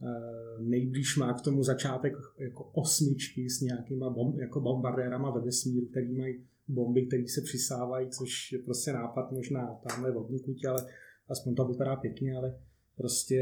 Uh, 0.00 0.68
nejblíž 0.68 1.16
má 1.16 1.32
k 1.32 1.40
tomu 1.40 1.62
začátek 1.62 2.12
jako 2.38 2.64
osmičky 2.64 3.50
s 3.50 3.60
nějakýma 3.60 4.10
bomb, 4.10 4.38
jako 4.38 4.60
bombardérama 4.60 5.30
ve 5.30 5.40
vesmíru, 5.40 5.86
který 5.86 6.14
mají 6.14 6.44
bomby, 6.68 7.06
které 7.06 7.28
se 7.28 7.40
přisávají, 7.40 8.10
což 8.10 8.52
je 8.52 8.58
prostě 8.58 8.92
nápad 8.92 9.32
možná 9.32 9.80
tamhle 9.88 10.12
v 10.12 10.66
ale 10.68 10.86
aspoň 11.28 11.54
to 11.54 11.68
vypadá 11.68 11.96
pěkně, 11.96 12.36
ale 12.36 12.58
prostě 12.96 13.34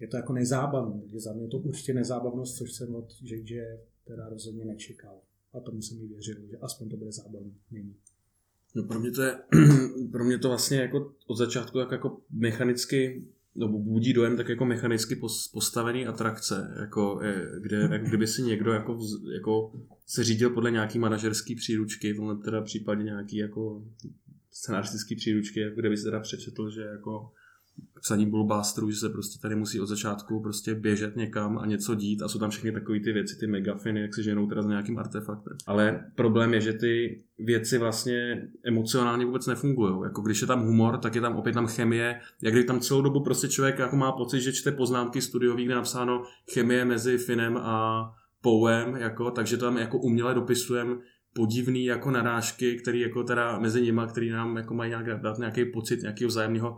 je 0.00 0.08
to 0.08 0.16
jako 0.16 0.32
nezábavné. 0.32 1.02
Za 1.16 1.32
mě 1.32 1.48
to 1.48 1.58
určitě 1.58 1.94
nezábavnost, 1.94 2.56
což 2.56 2.72
jsem 2.72 2.94
od 2.94 3.08
JJ 3.22 3.60
teda 4.04 4.28
rozhodně 4.28 4.64
nečekal 4.64 5.20
a 5.54 5.60
tomu 5.60 5.82
jsem 5.82 5.98
mi 5.98 6.06
věřil, 6.06 6.34
že 6.50 6.56
aspoň 6.56 6.88
to 6.88 6.96
bude 6.96 7.12
zábavný. 7.12 7.54
Není. 7.70 7.94
No 8.74 8.82
pro 8.82 9.00
mě 9.00 9.10
to 9.10 9.22
je, 9.22 9.38
pro 10.12 10.24
mě 10.24 10.38
to 10.38 10.48
vlastně 10.48 10.78
jako 10.78 11.14
od 11.26 11.36
začátku 11.36 11.78
tak 11.78 11.92
jako 11.92 12.20
mechanicky 12.30 13.24
nebo 13.54 13.78
budí 13.78 14.12
dojem 14.12 14.36
tak 14.36 14.48
jako 14.48 14.64
mechanicky 14.64 15.16
postavený 15.52 16.06
atrakce, 16.06 16.76
jako, 16.80 17.20
kde, 17.60 17.88
jak 17.92 18.08
kdyby 18.08 18.26
si 18.26 18.42
někdo 18.42 18.72
jako, 18.72 18.98
jako 19.32 19.72
se 20.06 20.24
řídil 20.24 20.50
podle 20.50 20.70
nějaký 20.70 20.98
manažerský 20.98 21.54
příručky, 21.54 22.12
v 22.12 22.16
tomhle 22.16 22.36
teda 22.36 22.62
případě 22.62 23.02
nějaký 23.02 23.36
jako 23.36 23.84
scenaristický 24.50 25.16
příručky, 25.16 25.70
kde 25.74 25.88
by 25.88 25.96
si 25.96 26.04
teda 26.04 26.20
přečetl, 26.20 26.70
že 26.70 26.80
jako 26.80 27.32
psaní 28.00 28.26
bulbástrů, 28.26 28.90
že 28.90 28.96
se 28.96 29.08
prostě 29.08 29.38
tady 29.42 29.54
musí 29.54 29.80
od 29.80 29.86
začátku 29.86 30.40
prostě 30.42 30.74
běžet 30.74 31.16
někam 31.16 31.58
a 31.58 31.66
něco 31.66 31.94
dít 31.94 32.22
a 32.22 32.28
jsou 32.28 32.38
tam 32.38 32.50
všechny 32.50 32.72
takové 32.72 33.00
ty 33.00 33.12
věci, 33.12 33.36
ty 33.40 33.46
megafiny, 33.46 34.00
jak 34.00 34.14
se 34.14 34.22
ženou 34.22 34.46
teda 34.46 34.62
s 34.62 34.66
nějakým 34.66 34.98
artefaktem. 34.98 35.56
Ale 35.66 36.10
problém 36.14 36.54
je, 36.54 36.60
že 36.60 36.72
ty 36.72 37.22
věci 37.38 37.78
vlastně 37.78 38.48
emocionálně 38.64 39.24
vůbec 39.24 39.46
nefungují. 39.46 39.94
Jako 40.04 40.22
když 40.22 40.40
je 40.40 40.46
tam 40.46 40.66
humor, 40.66 40.98
tak 40.98 41.14
je 41.14 41.20
tam 41.20 41.36
opět 41.36 41.52
tam 41.52 41.66
chemie. 41.66 42.20
Jak 42.42 42.54
když 42.54 42.66
tam 42.66 42.80
celou 42.80 43.02
dobu 43.02 43.20
prostě 43.20 43.48
člověk 43.48 43.78
jako 43.78 43.96
má 43.96 44.12
pocit, 44.12 44.40
že 44.40 44.52
čte 44.52 44.72
poznámky 44.72 45.20
studiový, 45.20 45.64
kde 45.64 45.72
je 45.72 45.76
napsáno 45.76 46.22
chemie 46.54 46.84
mezi 46.84 47.18
Finem 47.18 47.56
a 47.56 48.04
Powem, 48.42 48.96
jako, 48.96 49.30
takže 49.30 49.56
tam 49.56 49.76
jako 49.76 49.98
uměle 49.98 50.34
dopisujeme 50.34 50.96
podivný 51.34 51.84
jako 51.84 52.10
narážky, 52.10 52.76
který 52.76 53.00
jako 53.00 53.22
teda 53.22 53.58
mezi 53.58 53.82
nima, 53.82 54.06
který 54.06 54.30
nám 54.30 54.56
jako 54.56 54.74
mají 54.74 54.88
nějak 54.88 55.20
dát 55.22 55.38
nějaký 55.38 55.64
pocit 55.64 56.02
nějakého 56.02 56.28
vzájemného 56.28 56.76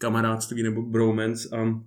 kamarádství 0.00 0.62
nebo 0.62 0.82
bromance 0.82 1.48
a 1.56 1.80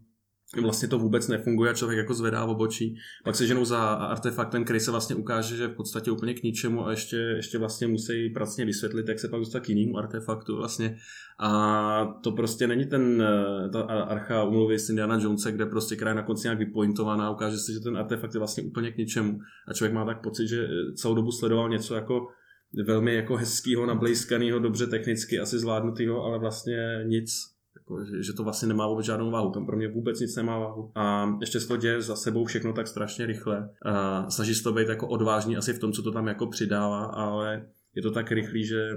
vlastně 0.62 0.88
to 0.88 1.00
vůbec 1.00 1.28
nefunguje 1.28 1.72
a 1.72 1.74
člověk 1.74 1.98
jako 1.98 2.14
zvedá 2.14 2.46
v 2.46 2.50
obočí. 2.50 2.96
Pak 3.24 3.36
se 3.36 3.48
ženou 3.48 3.66
za 3.66 3.80
artefaktem, 3.94 4.64
který 4.64 4.80
se 4.80 4.92
vlastně 4.92 5.16
ukáže, 5.16 5.56
že 5.56 5.68
v 5.68 5.76
podstatě 5.76 6.12
úplně 6.12 6.34
k 6.34 6.44
ničemu 6.44 6.88
a 6.88 6.92
ještě, 6.92 7.18
ještě 7.18 7.58
vlastně 7.58 7.88
musí 7.88 8.30
pracně 8.30 8.66
vysvětlit, 8.66 9.08
jak 9.08 9.20
se 9.20 9.28
pak 9.28 9.40
dostat 9.40 9.60
k 9.60 9.70
jinému 9.70 9.98
artefaktu 9.98 10.58
vlastně. 10.58 10.98
A 11.40 12.20
to 12.24 12.32
prostě 12.32 12.68
není 12.68 12.86
ten 12.86 13.24
ta 13.74 13.82
archa 13.82 14.44
umluvy 14.44 14.80
s 14.80 14.90
Indiana 14.90 15.20
Jonese, 15.22 15.52
kde 15.52 15.66
prostě 15.66 15.96
kraj 15.96 16.16
na 16.16 16.24
konci 16.24 16.48
nějak 16.48 16.60
vypointovaná, 16.60 17.32
ukáže 17.32 17.58
se, 17.58 17.74
že 17.74 17.80
ten 17.80 17.98
artefakt 17.98 18.34
je 18.34 18.40
vlastně 18.40 18.64
úplně 18.64 18.92
k 18.92 18.98
ničemu. 18.98 19.40
A 19.68 19.74
člověk 19.74 19.94
má 19.94 20.06
tak 20.06 20.24
pocit, 20.24 20.48
že 20.48 20.68
celou 20.96 21.16
dobu 21.16 21.32
sledoval 21.32 21.70
něco 21.70 21.96
jako 21.96 22.28
velmi 22.86 23.16
jako 23.16 23.36
hezkýho, 23.36 23.86
nablejskaného, 23.86 24.60
dobře 24.60 24.88
technicky 24.88 25.40
asi 25.40 25.60
zvládnutého, 25.60 26.24
ale 26.24 26.40
vlastně 26.40 26.78
nic 27.08 27.53
že, 28.12 28.24
že, 28.24 28.34
to 28.34 28.44
vlastně 28.44 28.68
nemá 28.68 28.88
vůbec 28.88 29.06
žádnou 29.06 29.32
váhu. 29.32 29.52
Tam 29.52 29.66
pro 29.66 29.78
mě 29.78 29.88
vůbec 29.88 30.20
nic 30.20 30.36
nemá 30.36 30.60
váhu. 30.60 30.92
A 30.96 31.38
ještě 31.42 31.60
se 31.60 31.68
to 31.68 31.78
děje 31.78 32.02
za 32.02 32.16
sebou 32.16 32.46
všechno 32.46 32.74
tak 32.74 32.88
strašně 32.88 33.26
rychle. 33.26 33.70
A 33.86 34.30
snaží 34.30 34.56
se 34.56 34.64
to 34.64 34.74
být 34.74 34.90
jako 34.90 35.08
odvážný 35.08 35.58
asi 35.58 35.74
v 35.74 35.80
tom, 35.80 35.92
co 35.92 36.04
to 36.04 36.12
tam 36.12 36.28
jako 36.28 36.48
přidává, 36.48 37.06
ale 37.06 37.66
je 37.96 38.02
to 38.02 38.12
tak 38.12 38.32
rychlý, 38.32 38.66
že, 38.66 38.90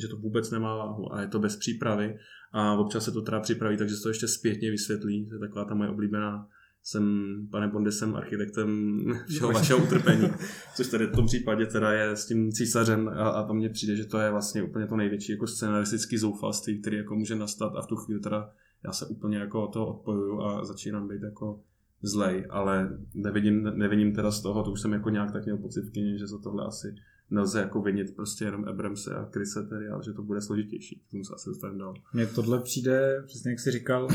že 0.00 0.08
to 0.08 0.16
vůbec 0.16 0.50
nemá 0.50 0.76
váhu 0.76 1.14
a 1.14 1.20
je 1.20 1.28
to 1.28 1.38
bez 1.38 1.56
přípravy 1.56 2.16
a 2.52 2.74
občas 2.74 3.04
se 3.04 3.12
to 3.12 3.22
teda 3.22 3.40
připraví, 3.40 3.76
takže 3.76 3.96
se 3.96 4.02
to 4.02 4.08
ještě 4.08 4.28
zpětně 4.28 4.70
vysvětlí. 4.70 5.28
To 5.28 5.34
je 5.34 5.40
taková 5.40 5.64
ta 5.64 5.74
moje 5.74 5.90
oblíbená 5.90 6.48
jsem, 6.84 7.34
pane 7.50 7.68
Bonde, 7.68 7.92
jsem 7.92 8.16
architektem 8.16 8.98
všeho 9.28 9.52
vašeho 9.52 9.82
utrpení, 9.84 10.28
což 10.76 10.88
tady 10.88 11.06
v 11.06 11.12
tom 11.12 11.26
případě 11.26 11.66
teda 11.66 11.92
je 11.92 12.16
s 12.16 12.26
tím 12.26 12.52
císařem 12.52 13.08
a, 13.08 13.28
a 13.28 13.46
to 13.46 13.54
mně 13.54 13.68
přijde, 13.68 13.96
že 13.96 14.04
to 14.04 14.18
je 14.18 14.30
vlastně 14.30 14.62
úplně 14.62 14.86
to 14.86 14.96
největší 14.96 15.32
jako 15.32 15.46
scenaristický 15.46 16.18
zoufalství, 16.18 16.80
který 16.80 16.96
jako 16.96 17.14
může 17.14 17.34
nastat 17.34 17.76
a 17.76 17.82
v 17.82 17.86
tu 17.86 17.96
chvíli 17.96 18.20
teda 18.20 18.50
já 18.84 18.92
se 18.92 19.06
úplně 19.06 19.38
jako 19.38 19.66
toho 19.66 19.86
odpojuju 19.86 20.40
a 20.40 20.64
začínám 20.64 21.08
být 21.08 21.22
jako 21.22 21.60
zlej, 22.02 22.46
ale 22.50 22.98
nevidím, 23.14 23.62
nevidím 23.74 24.14
teda 24.14 24.30
z 24.30 24.42
toho, 24.42 24.62
to 24.62 24.70
už 24.70 24.80
jsem 24.80 24.92
jako 24.92 25.10
nějak 25.10 25.32
tak 25.32 25.44
měl 25.44 25.58
pocit 25.58 25.82
v 25.82 25.90
kyně, 25.90 26.18
že 26.18 26.26
za 26.26 26.38
tohle 26.38 26.66
asi 26.66 26.94
nelze 27.30 27.60
jako 27.60 27.82
vinit 27.82 28.16
prostě 28.16 28.44
jenom 28.44 28.64
Abramse 28.68 29.14
a 29.14 29.24
Krise 29.24 29.62
tedy, 29.62 29.88
ale 29.88 30.04
že 30.04 30.12
to 30.12 30.22
bude 30.22 30.40
složitější. 30.40 31.02
K 31.08 31.10
tomu 31.10 31.24
se 31.24 31.34
asi 31.34 31.50
dostaneme 31.50 31.78
dál. 31.78 31.94
Mně 32.12 32.26
tohle 32.26 32.60
přijde, 32.60 33.22
přesně 33.26 33.50
jak 33.50 33.60
jsi 33.60 33.70
říkal, 33.70 34.08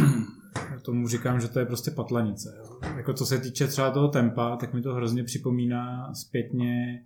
tomu 0.82 1.08
říkám, 1.08 1.42
že 1.42 1.48
to 1.48 1.60
je 1.60 1.66
prostě 1.66 1.92
patlanice. 1.92 2.56
Jo. 2.58 2.80
Jako 2.98 3.14
co 3.14 3.26
se 3.26 3.38
týče 3.38 3.68
třeba 3.68 3.92
toho 3.92 4.08
tempa, 4.08 4.58
tak 4.58 4.74
mi 4.74 4.82
to 4.82 4.94
hrozně 4.94 5.24
připomíná 5.24 6.14
zpětně 6.14 7.04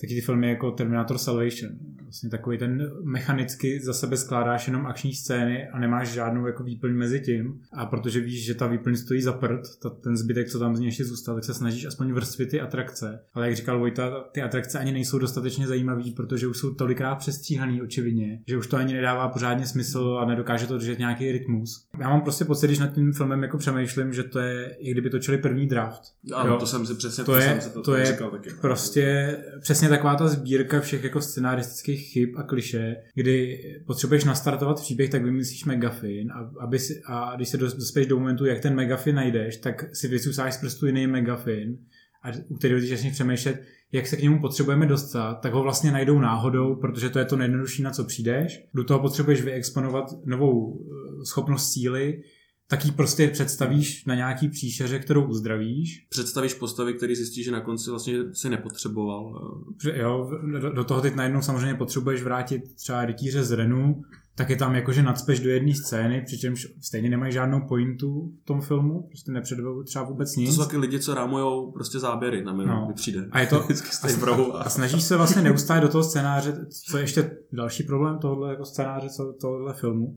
taky 0.00 0.14
ty 0.14 0.20
filmy 0.20 0.48
jako 0.48 0.70
Terminator 0.70 1.18
Salvation. 1.18 1.70
Vlastně 2.02 2.30
takový 2.30 2.58
ten 2.58 2.92
mechanicky 3.04 3.80
za 3.80 3.92
sebe 3.92 4.16
skládáš 4.16 4.66
jenom 4.66 4.86
akční 4.86 5.14
scény 5.14 5.68
a 5.68 5.78
nemáš 5.78 6.08
žádnou 6.08 6.46
jako 6.46 6.64
výplň 6.64 6.92
mezi 6.92 7.20
tím. 7.20 7.60
A 7.72 7.86
protože 7.86 8.20
víš, 8.20 8.44
že 8.44 8.54
ta 8.54 8.66
výplň 8.66 8.96
stojí 8.96 9.22
za 9.22 9.32
prd, 9.32 9.60
ta, 9.82 9.90
ten 9.90 10.16
zbytek, 10.16 10.48
co 10.48 10.58
tam 10.58 10.76
z 10.76 10.80
něj 10.80 10.88
ještě 10.88 11.04
zůstal, 11.04 11.34
tak 11.34 11.44
se 11.44 11.54
snažíš 11.54 11.84
aspoň 11.84 12.12
vrstvit 12.12 12.50
ty 12.50 12.60
atrakce. 12.60 13.20
Ale 13.34 13.46
jak 13.46 13.56
říkal 13.56 13.78
Vojta, 13.78 14.24
ty 14.32 14.42
atrakce 14.42 14.78
ani 14.78 14.92
nejsou 14.92 15.18
dostatečně 15.18 15.66
zajímavé, 15.66 16.02
protože 16.16 16.46
už 16.46 16.58
jsou 16.58 16.74
tolikrát 16.74 17.14
přestříhaný 17.14 17.82
očividně, 17.82 18.42
že 18.46 18.56
už 18.56 18.66
to 18.66 18.76
ani 18.76 18.94
nedává 18.94 19.28
pořádně 19.28 19.66
smysl 19.66 20.18
a 20.20 20.24
nedokáže 20.24 20.66
to 20.66 20.78
držet 20.78 20.98
nějaký 20.98 21.32
rytmus. 21.32 21.86
Já 22.00 22.08
mám 22.08 22.20
prostě 22.20 22.44
pocit, 22.44 22.66
když 22.66 22.78
nad 22.78 22.94
tím 22.94 23.12
filmem 23.12 23.42
jako 23.42 23.58
přemýšlím, 23.58 24.12
že 24.12 24.22
to 24.22 24.38
je, 24.38 24.76
i 24.78 24.90
kdyby 24.90 25.10
točili 25.10 25.38
první 25.38 25.66
draft. 25.66 26.02
Ano, 26.34 26.50
jo? 26.50 26.56
to 26.56 26.66
jsem 26.66 26.86
si 26.86 26.94
přesně 26.94 27.24
to, 27.24 27.32
to 27.32 27.38
je, 27.38 27.44
jsem 27.44 27.60
si 27.60 27.70
to, 27.70 27.82
to 27.82 27.96
je 27.96 28.06
říkal 28.06 28.30
taky. 28.30 28.50
prostě 28.60 29.36
přesně 29.60 29.87
přesně 29.88 29.96
taková 29.96 30.16
ta 30.16 30.28
sbírka 30.28 30.80
všech 30.80 31.04
jako 31.04 31.20
scenaristických 31.20 32.12
chyb 32.12 32.28
a 32.36 32.42
kliše, 32.42 32.96
kdy 33.14 33.60
potřebuješ 33.86 34.24
nastartovat 34.24 34.80
příběh, 34.80 35.10
tak 35.10 35.24
vymyslíš 35.24 35.64
megafin 35.64 36.32
a, 36.32 36.50
aby 36.60 36.78
si, 36.78 37.00
a 37.06 37.36
když 37.36 37.48
se 37.48 37.56
dospěš 37.56 38.06
do 38.06 38.18
momentu, 38.18 38.44
jak 38.44 38.60
ten 38.60 38.74
megafin 38.74 39.14
najdeš, 39.14 39.56
tak 39.56 39.84
si 39.96 40.08
vycusáš 40.08 40.54
z 40.54 40.60
prstu 40.60 40.86
jiný 40.86 41.06
megafin 41.06 41.78
a 42.22 42.28
u 42.48 42.56
kterého 42.56 42.80
začneš 42.80 43.12
přemýšlet, 43.12 43.62
jak 43.92 44.06
se 44.06 44.16
k 44.16 44.22
němu 44.22 44.40
potřebujeme 44.40 44.86
dostat, 44.86 45.34
tak 45.34 45.52
ho 45.52 45.62
vlastně 45.62 45.92
najdou 45.92 46.18
náhodou, 46.18 46.74
protože 46.74 47.10
to 47.10 47.18
je 47.18 47.24
to 47.24 47.36
nejjednodušší, 47.36 47.82
na 47.82 47.90
co 47.90 48.04
přijdeš. 48.04 48.64
Do 48.74 48.84
toho 48.84 49.00
potřebuješ 49.00 49.42
vyexponovat 49.42 50.04
novou 50.24 50.80
eh, 50.80 51.24
schopnost 51.24 51.72
síly, 51.72 52.22
tak 52.70 52.84
ji 52.84 52.92
prostě 52.92 53.28
představíš 53.28 54.04
na 54.04 54.14
nějaký 54.14 54.48
příšeře, 54.48 54.98
kterou 54.98 55.24
uzdravíš. 55.24 56.06
Představíš 56.08 56.54
postavy, 56.54 56.94
který 56.94 57.14
zjistíš, 57.14 57.44
že 57.44 57.50
na 57.50 57.60
konci 57.60 57.90
vlastně 57.90 58.14
si 58.32 58.50
nepotřeboval. 58.50 59.52
Jo, 59.94 60.30
do, 60.60 60.70
do 60.70 60.84
toho 60.84 61.00
teď 61.00 61.14
najednou 61.14 61.42
samozřejmě 61.42 61.74
potřebuješ 61.74 62.22
vrátit 62.22 62.74
třeba 62.74 63.04
rytíře 63.04 63.44
z 63.44 63.52
Renu, 63.52 64.02
tak 64.34 64.50
je 64.50 64.56
tam 64.56 64.74
jakože 64.74 65.02
nadspeš 65.02 65.40
do 65.40 65.50
jedné 65.50 65.74
scény, 65.74 66.22
přičemž 66.26 66.66
stejně 66.80 67.10
nemají 67.10 67.32
žádnou 67.32 67.60
pointu 67.60 68.32
v 68.42 68.44
tom 68.44 68.60
filmu, 68.60 69.02
prostě 69.08 69.32
nepředvedou 69.32 69.82
třeba 69.82 70.04
vůbec 70.04 70.36
nic. 70.36 70.48
To 70.48 70.56
jsou 70.56 70.64
taky 70.64 70.76
lidi, 70.76 71.00
co 71.00 71.14
rámujou 71.14 71.72
prostě 71.72 71.98
záběry 71.98 72.44
na 72.44 72.52
minulý, 72.52 72.80
no. 72.80 72.92
přijde. 72.94 73.28
A 73.30 73.40
je 73.40 73.46
to 73.46 73.56
a, 73.62 74.58
a, 74.58 74.58
a, 74.58 74.68
snažíš 74.68 75.02
se 75.02 75.16
vlastně 75.16 75.42
neustále 75.42 75.80
do 75.80 75.88
toho 75.88 76.04
scénáře, 76.04 76.66
co 76.86 76.96
je 76.96 77.02
ještě 77.02 77.30
další 77.52 77.82
problém 77.82 78.18
tohohle 78.18 78.50
jako 78.50 78.64
scénáře, 78.64 79.08
co, 79.08 79.34
tohohle 79.40 79.74
filmu, 79.74 80.16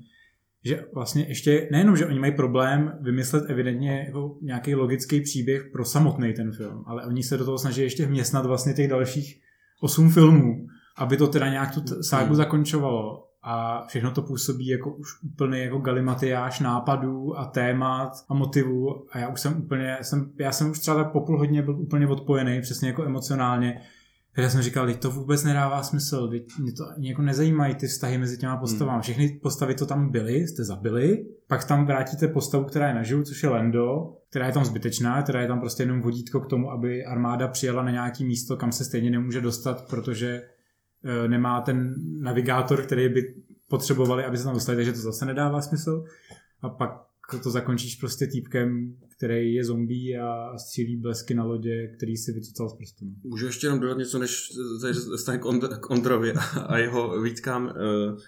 že 0.65 0.86
vlastně 0.94 1.25
ještě 1.27 1.68
nejenom, 1.72 1.98
že 1.98 2.06
oni 2.06 2.20
mají 2.20 2.32
problém 2.36 2.94
vymyslet 3.01 3.50
evidentně 3.50 4.03
jako 4.08 4.38
nějaký 4.41 4.75
logický 4.75 5.22
příběh 5.22 5.70
pro 5.72 5.86
samotný 5.86 6.34
ten 6.34 6.51
film, 6.51 6.84
ale 6.88 7.06
oni 7.06 7.24
se 7.24 7.38
do 7.38 7.46
toho 7.46 7.58
snaží 7.58 7.82
ještě 7.82 8.06
vměstnat 8.06 8.46
vlastně 8.46 8.74
těch 8.74 8.88
dalších 8.88 9.41
osm 9.82 10.10
filmů, 10.10 10.68
aby 10.98 11.18
to 11.18 11.27
teda 11.27 11.50
nějak 11.50 11.74
tu 11.74 12.03
ságu 12.03 12.25
hmm. 12.27 12.36
zakončovalo. 12.36 13.27
A 13.44 13.86
všechno 13.88 14.12
to 14.12 14.22
působí 14.22 14.68
jako 14.68 14.94
už 14.94 15.08
úplně 15.24 15.60
jako 15.63 15.77
galimatiáš 15.77 16.60
nápadů 16.60 17.39
a 17.39 17.46
témat 17.46 18.12
a 18.30 18.34
motivů. 18.34 19.06
A 19.12 19.18
já 19.18 19.27
už 19.27 19.41
jsem 19.41 19.58
úplně, 19.58 19.98
jsem, 20.01 20.32
já 20.39 20.51
jsem 20.51 20.72
už 20.72 20.80
třeba 20.80 20.98
tak 20.98 21.12
po 21.12 21.22
půl 21.22 21.38
hodině 21.38 21.62
byl 21.62 21.80
úplně 21.80 22.08
odpojený, 22.08 22.62
přesně 22.62 22.88
jako 22.88 23.03
emocionálně 23.03 23.82
já 24.38 24.50
jsem 24.50 24.62
říkal, 24.62 24.94
to 24.94 25.12
vůbec 25.12 25.44
nedává 25.44 25.84
smysl, 25.84 26.30
mě 26.60 26.72
to 26.74 26.84
ani 26.98 27.10
jako 27.10 27.22
nezajímají 27.22 27.76
ty 27.76 27.88
vztahy 27.88 28.18
mezi 28.18 28.38
těma 28.38 28.58
postavami. 28.58 28.96
Hmm. 28.96 29.02
Všechny 29.02 29.40
postavy, 29.44 29.76
to 29.76 29.86
tam 29.86 30.12
byly, 30.12 30.48
jste 30.48 30.64
zabili, 30.64 31.26
pak 31.48 31.64
tam 31.64 31.86
vrátíte 31.86 32.28
postavu, 32.28 32.64
která 32.64 32.88
je 32.88 32.94
naživu, 32.94 33.24
což 33.24 33.44
je 33.44 33.50
Lendo, 33.50 34.14
která 34.30 34.48
je 34.48 34.54
tam 34.54 34.66
zbytečná, 34.66 35.22
která 35.22 35.42
je 35.42 35.48
tam 35.48 35.60
prostě 35.60 35.84
jenom 35.84 36.02
vodítko 36.02 36.40
k 36.40 36.48
tomu, 36.48 36.72
aby 36.72 37.06
armáda 37.06 37.48
přijela 37.48 37.84
na 37.84 37.92
nějaký 37.92 38.26
místo, 38.26 38.58
kam 38.58 38.72
se 38.72 38.86
stejně 38.86 39.12
nemůže 39.12 39.42
dostat, 39.42 39.88
protože 39.90 40.44
e, 41.04 41.28
nemá 41.28 41.62
ten 41.62 41.96
navigátor, 42.22 42.82
který 42.82 43.10
by 43.10 43.36
potřebovali, 43.70 44.26
aby 44.26 44.38
se 44.38 44.44
tam 44.44 44.54
dostali, 44.54 44.76
takže 44.76 44.94
to 44.94 45.00
zase 45.00 45.26
nedává 45.26 45.62
smysl. 45.62 46.04
A 46.62 46.70
pak 46.70 47.11
to 47.40 47.52
zakončíš 47.52 47.96
prostě 47.96 48.28
týpkem, 48.28 48.96
který 49.18 49.54
je 49.54 49.66
zombie 49.66 50.22
a 50.22 50.58
střílí 50.58 50.98
blesky 50.98 51.34
na 51.34 51.44
lodě, 51.44 51.88
který 51.98 52.18
si 52.18 52.32
vycucal 52.32 52.70
z 52.70 52.78
prstu. 52.78 53.06
Můžu 53.24 53.46
ještě 53.46 53.68
jenom 53.68 53.80
dodat 53.80 53.98
něco, 53.98 54.20
než 54.20 54.50
se 55.16 55.38
k 55.80 55.90
Ondrovi 55.90 56.34
a 56.68 56.78
jeho 56.78 57.22
výtkám. 57.22 57.66
Uh, 57.66 58.20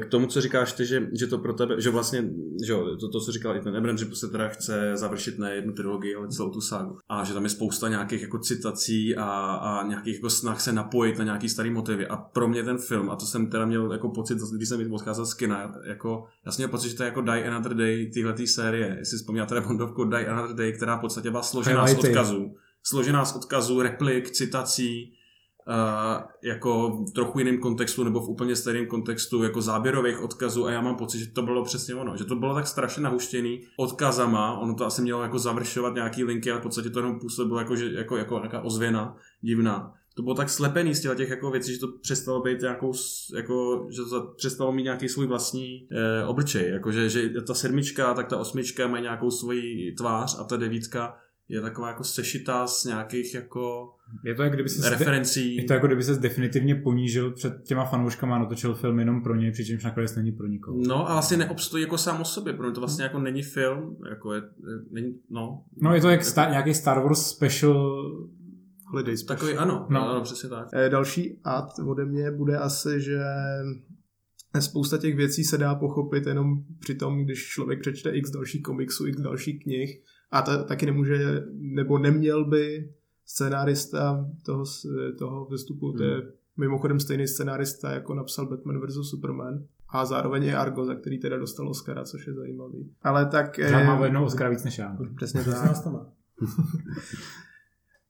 k 0.00 0.06
tomu, 0.06 0.26
co 0.26 0.40
říkáš 0.40 0.72
ty, 0.72 0.86
že, 0.86 1.08
že 1.18 1.26
to 1.26 1.38
pro 1.38 1.52
tebe, 1.52 1.80
že 1.80 1.90
vlastně, 1.90 2.30
že 2.66 2.74
to, 3.00 3.08
to, 3.08 3.20
co 3.20 3.32
říkal 3.32 3.56
i 3.56 3.60
ten 3.60 3.76
Ebram, 3.76 3.98
že 3.98 4.06
se 4.12 4.28
teda 4.28 4.48
chce 4.48 4.92
završit 4.94 5.38
ne 5.38 5.54
jednu 5.54 5.72
trilogii, 5.72 6.14
ale 6.14 6.28
celou 6.28 6.50
tu 6.50 6.60
ságu. 6.60 6.98
A 7.08 7.24
že 7.24 7.34
tam 7.34 7.44
je 7.44 7.50
spousta 7.50 7.88
nějakých 7.88 8.22
jako 8.22 8.38
citací 8.38 9.16
a, 9.16 9.24
a 9.54 9.86
nějakých 9.86 10.14
jako 10.14 10.30
snah 10.30 10.60
se 10.60 10.72
napojit 10.72 11.18
na 11.18 11.24
nějaký 11.24 11.48
starý 11.48 11.70
motivy. 11.70 12.06
A 12.06 12.16
pro 12.16 12.48
mě 12.48 12.62
ten 12.62 12.78
film, 12.78 13.10
a 13.10 13.16
to 13.16 13.26
jsem 13.26 13.50
teda 13.50 13.66
měl 13.66 13.92
jako 13.92 14.08
pocit, 14.08 14.38
když 14.56 14.68
jsem 14.68 14.92
odcházel 14.92 15.26
z 15.26 15.34
kina, 15.34 15.74
jako, 15.84 16.24
já 16.46 16.52
jsem 16.52 16.62
měl 16.62 16.68
pocit, 16.68 16.88
že 16.88 16.96
to 16.96 17.02
je 17.02 17.06
jako 17.06 17.20
Die 17.20 17.46
Another 17.46 17.74
Day 17.74 18.10
tyhle 18.10 18.46
série. 18.46 18.96
Jestli 18.98 19.18
vzpomínáte 19.18 19.60
Bondovku 19.60 20.04
Die 20.04 20.26
Another 20.26 20.56
Day, 20.56 20.72
která 20.72 20.96
v 20.96 21.00
podstatě 21.00 21.30
byla 21.30 21.42
složená 21.42 21.86
z 21.86 21.94
odkazů. 21.94 22.54
Složená 22.84 23.24
z 23.24 23.36
odkazů, 23.36 23.82
replik, 23.82 24.30
citací, 24.30 25.12
Jako 26.42 26.90
v 27.08 27.12
trochu 27.12 27.38
jiném 27.38 27.58
kontextu 27.58 28.04
nebo 28.04 28.20
v 28.20 28.28
úplně 28.28 28.56
stejném 28.56 28.86
kontextu 28.86 29.42
jako 29.42 29.62
záběrových 29.62 30.22
odkazů 30.22 30.66
a 30.66 30.70
já 30.70 30.80
mám 30.80 30.96
pocit, 30.96 31.18
že 31.18 31.30
to 31.30 31.42
bylo 31.42 31.64
přesně 31.64 31.94
ono, 31.94 32.16
že 32.16 32.24
to 32.24 32.36
bylo 32.36 32.54
tak 32.54 32.66
strašně 32.66 33.02
nahuštěný 33.02 33.60
odkazama, 33.76 34.58
ono 34.58 34.74
to 34.74 34.86
asi 34.86 35.02
mělo 35.02 35.22
jako 35.22 35.38
završovat 35.38 35.94
nějaký 35.94 36.24
linky, 36.24 36.50
ale 36.50 36.60
v 36.60 36.62
podstatě 36.62 36.90
to 36.90 36.98
jenom 36.98 37.18
působilo 37.18 37.58
jako, 37.58 37.76
že, 37.76 37.92
jako, 37.92 38.16
jako 38.16 38.38
nějaká 38.38 38.60
ozvěna 38.60 39.16
divná. 39.40 39.92
To 40.14 40.22
bylo 40.22 40.34
tak 40.34 40.50
slepený 40.50 40.94
z 40.94 41.00
těch 41.16 41.30
jako 41.30 41.50
věcí, 41.50 41.72
že 41.72 41.80
to 41.80 41.88
přestalo 42.02 42.42
být 42.42 42.60
nějakou, 42.60 42.92
jako, 43.36 43.86
že 43.90 44.02
to 44.10 44.34
přestalo 44.36 44.72
mít 44.72 44.82
nějaký 44.82 45.08
svůj 45.08 45.26
vlastní 45.26 45.88
eh, 45.92 46.24
obličej, 46.24 46.70
jako 46.70 46.92
že, 46.92 47.08
že 47.08 47.30
ta 47.46 47.54
sedmička, 47.54 48.14
tak 48.14 48.28
ta 48.28 48.38
osmička 48.38 48.88
má 48.88 48.98
nějakou 48.98 49.30
svoji 49.30 49.92
tvář 49.92 50.40
a 50.40 50.44
ta 50.44 50.56
devítka 50.56 51.16
je 51.52 51.60
taková 51.60 51.88
jako 51.88 52.04
sešitá 52.04 52.66
z 52.66 52.84
nějakých 52.84 53.34
jako 53.34 53.90
je 54.24 54.34
to, 54.34 54.42
jak 54.42 54.52
kdyby 54.52 54.68
se 54.68 54.90
referencí. 54.90 55.56
Je 55.56 55.64
to 55.64 55.72
jako 55.72 55.86
kdyby 55.86 56.02
se 56.02 56.14
definitivně 56.14 56.74
ponížil 56.74 57.30
před 57.30 57.62
těma 57.62 57.84
fanouškama 57.84 58.36
a 58.36 58.38
natočil 58.38 58.74
film 58.74 58.98
jenom 58.98 59.22
pro 59.22 59.36
ně, 59.36 59.52
přičemž 59.52 59.84
nakonec 59.84 60.16
není 60.16 60.32
pro 60.32 60.46
nikoho. 60.46 60.78
No 60.86 61.10
a 61.10 61.12
vlastně 61.12 61.36
neobstojí 61.36 61.82
jako 61.82 61.98
sám 61.98 62.20
o 62.20 62.24
sobě, 62.24 62.52
protože 62.52 62.72
to 62.72 62.80
vlastně 62.80 63.04
jako 63.04 63.18
není 63.18 63.42
film, 63.42 63.96
jako 64.10 64.32
je, 64.32 64.42
není, 64.90 65.14
no. 65.30 65.64
No 65.82 65.94
je 65.94 66.00
to 66.00 66.08
jak 66.08 66.24
star, 66.24 66.50
nějaký 66.50 66.74
Star 66.74 67.02
Wars 67.02 67.26
special 67.26 68.02
Holiday 68.86 69.16
special. 69.16 69.36
Takový, 69.36 69.56
ano, 69.56 69.86
no. 69.90 70.10
ano, 70.10 70.20
přesně 70.22 70.48
tak. 70.48 70.68
E, 70.74 70.88
další 70.88 71.40
ad 71.44 71.78
ode 71.86 72.04
mě 72.04 72.30
bude 72.30 72.58
asi, 72.58 73.00
že 73.00 73.20
spousta 74.60 74.98
těch 74.98 75.16
věcí 75.16 75.44
se 75.44 75.58
dá 75.58 75.74
pochopit 75.74 76.26
jenom 76.26 76.64
při 76.78 76.94
tom, 76.94 77.24
když 77.24 77.48
člověk 77.48 77.80
přečte 77.80 78.10
x 78.10 78.30
dalších 78.30 78.62
komiksů, 78.62 79.06
x 79.06 79.20
dalších 79.20 79.62
knih 79.62 80.02
a 80.32 80.42
ta, 80.42 80.64
taky 80.64 80.86
nemůže, 80.86 81.44
nebo 81.52 81.98
neměl 81.98 82.44
by 82.44 82.92
scénárista 83.26 84.26
toho, 84.44 84.64
toho 85.18 85.48
vstupu, 85.56 85.88
hmm. 85.88 85.96
to 85.96 86.04
je 86.04 86.14
hmm. 86.14 86.30
mimochodem 86.56 87.00
stejný 87.00 87.28
scénárista, 87.28 87.92
jako 87.92 88.14
napsal 88.14 88.46
Batman 88.46 88.86
vs. 88.86 89.10
Superman 89.10 89.64
a 89.88 90.04
zároveň 90.04 90.44
i 90.44 90.54
Argo, 90.54 90.84
za 90.84 90.94
který 90.94 91.18
teda 91.18 91.36
dostal 91.36 91.68
Oscara, 91.68 92.04
což 92.04 92.26
je 92.26 92.34
zajímavý. 92.34 92.90
Ale 93.02 93.26
tak... 93.26 93.58
Já 93.58 93.84
mám 93.84 94.04
jednou 94.04 94.24
Oscara 94.24 94.50
víc 94.50 94.64
než 94.64 94.78
já. 94.78 94.96
Přesně 95.16 95.44
tak. 95.44 95.86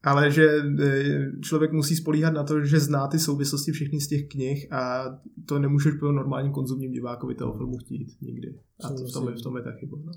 ale 0.03 0.31
že 0.31 0.47
e, 0.47 1.41
člověk 1.41 1.73
musí 1.73 1.97
spolíhat 1.97 2.35
na 2.35 2.45
to, 2.45 2.65
že 2.65 2.81
zná 2.81 3.07
ty 3.07 3.19
souvislosti 3.19 3.73
všechny 3.73 4.01
z 4.01 4.09
těch 4.09 4.29
knih 4.29 4.73
a 4.73 5.05
to 5.47 5.59
nemůžeš 5.59 5.95
po 6.01 6.13
normálním 6.13 6.53
konzumním 6.53 6.93
divákovi 6.93 7.35
toho 7.35 7.53
filmu 7.53 7.77
chtít 7.79 8.09
nikdy. 8.21 8.55
A 8.85 8.89
to 8.89 9.05
v 9.05 9.13
tom, 9.13 9.29
je, 9.29 9.35
v 9.35 9.43
tom 9.43 9.57
je 9.57 9.63
ta 9.63 9.73
chyba. 9.73 9.97
No. 10.05 10.13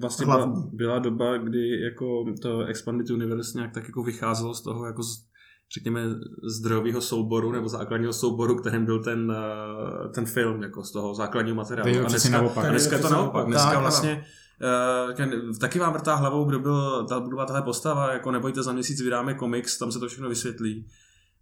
Vlastně 0.00 0.26
byla, 0.26 0.68
byla, 0.72 0.98
doba, 0.98 1.38
kdy 1.38 1.80
jako 1.80 2.24
to 2.42 2.60
Expanded 2.60 3.10
Universe 3.10 3.58
nějak 3.58 3.72
tak 3.72 3.84
jako 3.84 4.02
vycházelo 4.02 4.54
z 4.54 4.62
toho 4.62 4.86
jako 4.86 5.02
z, 5.02 5.26
řekněme, 5.74 6.00
zdrojového 6.58 7.00
souboru 7.00 7.52
nebo 7.52 7.68
základního 7.68 8.12
souboru, 8.12 8.56
kterým 8.56 8.84
byl 8.84 9.04
ten, 9.04 9.32
eh, 9.36 10.08
ten 10.08 10.26
film, 10.26 10.62
jako 10.62 10.84
z 10.84 10.92
toho 10.92 11.14
základního 11.14 11.56
materiálu. 11.56 12.06
A 12.06 12.08
dneska, 12.08 12.30
naopak. 12.30 12.64
a 12.64 12.70
dneska 12.70 12.96
je 12.96 13.02
to 13.02 13.10
naopak. 13.10 13.46
Dneska 13.46 13.80
vlastně 13.80 14.24
taky 15.60 15.78
vám 15.78 15.92
vrtá 15.92 16.14
hlavou, 16.14 16.44
kdo 16.44 16.58
byl, 16.58 17.06
ta, 17.06 17.20
byla 17.20 17.46
tahle 17.46 17.62
postava, 17.62 18.12
jako 18.12 18.30
nebojte, 18.30 18.62
za 18.62 18.72
měsíc 18.72 19.00
vydáme 19.00 19.34
komiks, 19.34 19.78
tam 19.78 19.92
se 19.92 19.98
to 19.98 20.08
všechno 20.08 20.28
vysvětlí. 20.28 20.86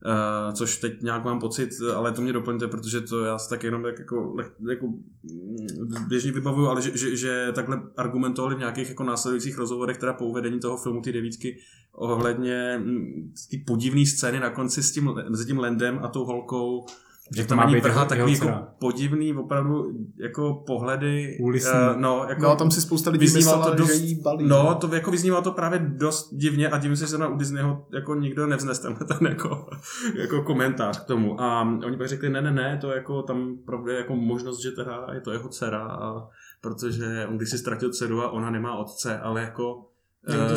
Uh, 0.06 0.54
což 0.54 0.76
teď 0.76 1.02
nějak 1.02 1.24
mám 1.24 1.40
pocit, 1.40 1.70
ale 1.94 2.12
to 2.12 2.22
mě 2.22 2.32
doplňte, 2.32 2.68
protože 2.68 3.00
to 3.00 3.24
já 3.24 3.38
si 3.38 3.48
tak 3.48 3.62
jenom 3.62 3.82
tak 3.82 3.98
jako, 3.98 4.36
jako 4.70 4.86
mm, 4.86 6.08
běžně 6.08 6.32
vybavuju, 6.32 6.68
ale 6.68 6.82
že, 6.82 6.96
že, 6.96 7.16
že 7.16 7.48
takhle 7.54 7.82
argumentovali 7.96 8.54
v 8.54 8.58
nějakých 8.58 8.88
jako 8.88 9.04
následujících 9.04 9.58
rozhovorech, 9.58 9.98
teda 9.98 10.12
po 10.12 10.26
uvedení 10.26 10.60
toho 10.60 10.76
filmu, 10.76 11.00
ty 11.00 11.12
devítky, 11.12 11.58
ohledně 11.92 12.80
mm, 12.84 13.32
ty 13.50 13.58
podivné 13.58 14.06
scény 14.06 14.40
na 14.40 14.50
konci 14.50 14.82
s 14.82 14.92
tím, 14.92 15.14
mezi 15.28 15.46
tím 15.46 15.58
Landem 15.58 16.00
a 16.02 16.08
tou 16.08 16.24
holkou, 16.24 16.86
že 17.32 17.44
to 17.44 17.56
má 17.56 17.66
být 17.66 17.82
vrhat 17.82 18.08
takový 18.08 18.32
jako 18.32 18.50
podivný 18.78 19.34
opravdu 19.34 19.92
jako 20.16 20.62
pohledy. 20.66 21.38
Uh, 21.40 21.96
no, 21.96 22.26
jako 22.28 22.42
no, 22.42 22.56
tam 22.56 22.70
si 22.70 22.80
spousta 22.80 23.10
lidí 23.10 23.26
myslela, 23.34 23.70
to 23.70 23.74
dost, 23.74 23.96
že 23.96 24.06
jí 24.06 24.20
balí. 24.22 24.48
No, 24.48 24.74
to 24.74 24.94
jako 24.94 25.10
vyznívalo 25.10 25.42
to 25.42 25.52
právě 25.52 25.78
dost 25.78 26.34
divně 26.34 26.68
a 26.68 26.78
divím 26.78 26.96
se, 26.96 27.06
že 27.06 27.18
na 27.18 27.28
u 27.28 27.36
Disneyho 27.36 27.86
jako 27.92 28.14
nikdo 28.14 28.46
nevznes 28.46 28.78
tenhle 28.78 29.06
ten 29.06 29.26
jako, 29.28 29.66
jako 30.14 30.42
komentář 30.42 31.04
k 31.04 31.06
tomu. 31.06 31.40
A 31.40 31.62
oni 31.86 31.96
pak 31.96 32.08
řekli, 32.08 32.30
ne, 32.30 32.42
ne, 32.42 32.50
ne, 32.50 32.78
to 32.80 32.90
jako 32.90 33.22
tam 33.22 33.56
pravda 33.66 33.92
je 33.92 33.98
jako 33.98 34.16
možnost, 34.16 34.62
že 34.62 34.70
teda 34.70 35.06
je 35.12 35.20
to 35.20 35.32
jeho 35.32 35.48
dcera, 35.48 35.86
a, 35.86 36.28
protože 36.60 37.26
on 37.28 37.36
když 37.36 37.50
si 37.50 37.58
ztratil 37.58 37.92
dceru 37.92 38.22
a 38.22 38.30
ona 38.30 38.50
nemá 38.50 38.76
otce, 38.76 39.18
ale 39.18 39.40
jako 39.40 39.86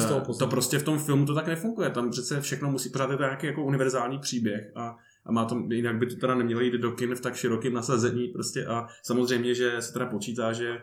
to, 0.08 0.34
to 0.40 0.48
prostě 0.48 0.80
v 0.80 0.84
tom 0.84 1.00
filmu 1.00 1.26
to 1.26 1.36
tak 1.36 1.48
nefunguje. 1.48 1.90
Tam 1.90 2.10
přece 2.10 2.42
všechno 2.42 2.72
musí, 2.72 2.90
pořád 2.90 3.10
je 3.10 3.18
to 3.18 3.24
nějaký 3.24 3.48
jako 3.48 3.64
univerzální 3.64 4.20
příběh 4.20 4.72
a 4.76 4.96
a 5.28 5.32
má 5.32 5.46
to, 5.46 5.64
jinak 5.70 5.98
by 5.98 6.06
to 6.06 6.16
teda 6.16 6.36
nemělo 6.36 6.62
jít 6.62 6.74
do 6.74 6.92
kin 6.92 7.16
v 7.16 7.22
tak 7.22 7.36
širokém 7.36 7.74
nasazení 7.74 8.28
prostě 8.28 8.66
a 8.66 8.88
samozřejmě, 9.04 9.54
že 9.54 9.82
se 9.82 9.94
teda 9.94 10.06
počítá, 10.06 10.54
že 10.54 10.82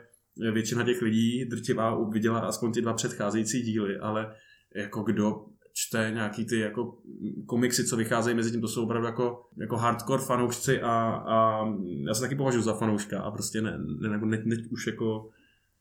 většina 0.53 0.85
těch 0.85 1.03
lidí 1.03 1.45
drtivá 1.45 2.09
viděla 2.09 2.39
aspoň 2.39 2.73
ty 2.73 2.83
dva 2.83 2.93
předcházející 2.93 3.63
díly, 3.63 3.99
ale 3.99 4.35
jako 4.75 5.03
kdo 5.03 5.45
čte 5.73 6.11
nějaký 6.15 6.45
ty 6.45 6.59
jako 6.59 6.99
komiksy, 7.47 7.85
co 7.85 7.97
vycházejí 7.97 8.37
mezi 8.37 8.51
tím, 8.51 8.61
to 8.61 8.69
jsou 8.69 8.85
opravdu 8.85 9.07
jako, 9.07 9.47
jako 9.57 9.77
hardcore 9.77 10.23
fanoušci 10.23 10.81
a, 10.81 10.93
a 11.27 11.67
já 12.07 12.15
se 12.15 12.21
taky 12.21 12.35
považuji 12.35 12.63
za 12.63 12.75
fanouška 12.75 13.21
a 13.21 13.31
prostě 13.31 13.61
ne, 13.63 13.79
ne, 14.01 14.19
ne, 14.19 14.43
ne 14.45 14.57
už 14.71 14.87
jako 14.87 15.31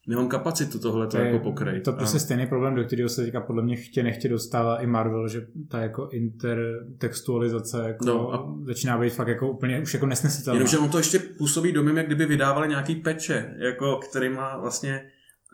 nemám 0.07 0.27
kapacitu 0.27 0.79
tohle 0.79 1.07
to 1.07 1.17
jako 1.17 1.39
pokryt. 1.39 1.83
To 1.83 1.93
prostě 1.93 2.17
a... 2.17 2.19
stejný 2.19 2.48
problém, 2.48 2.75
do 2.75 2.83
kterého 2.83 3.10
se 3.10 3.24
teďka 3.24 3.41
podle 3.41 3.63
mě 3.63 3.75
chtě 3.75 4.03
nechtě 4.03 4.29
dostává 4.29 4.81
i 4.81 4.88
Marvel, 4.88 5.27
že 5.27 5.48
ta 5.67 5.79
jako 5.79 6.10
intertextualizace 6.12 7.83
jako 7.88 8.05
no 8.05 8.33
a... 8.33 8.55
začíná 8.65 8.98
být 8.98 9.13
fakt 9.13 9.27
jako 9.27 9.51
úplně 9.51 9.81
už 9.81 9.93
jako 9.93 10.05
nesnesitelná. 10.05 10.55
Jenomže 10.55 10.77
on 10.77 10.89
to 10.89 10.98
ještě 10.98 11.19
působí 11.19 11.72
domem, 11.72 11.98
jak 11.98 12.05
kdyby 12.05 12.25
vydávali 12.25 12.67
nějaký 12.67 12.95
peče, 12.95 13.55
jako 13.57 14.00
má 14.36 14.57
vlastně 14.57 15.01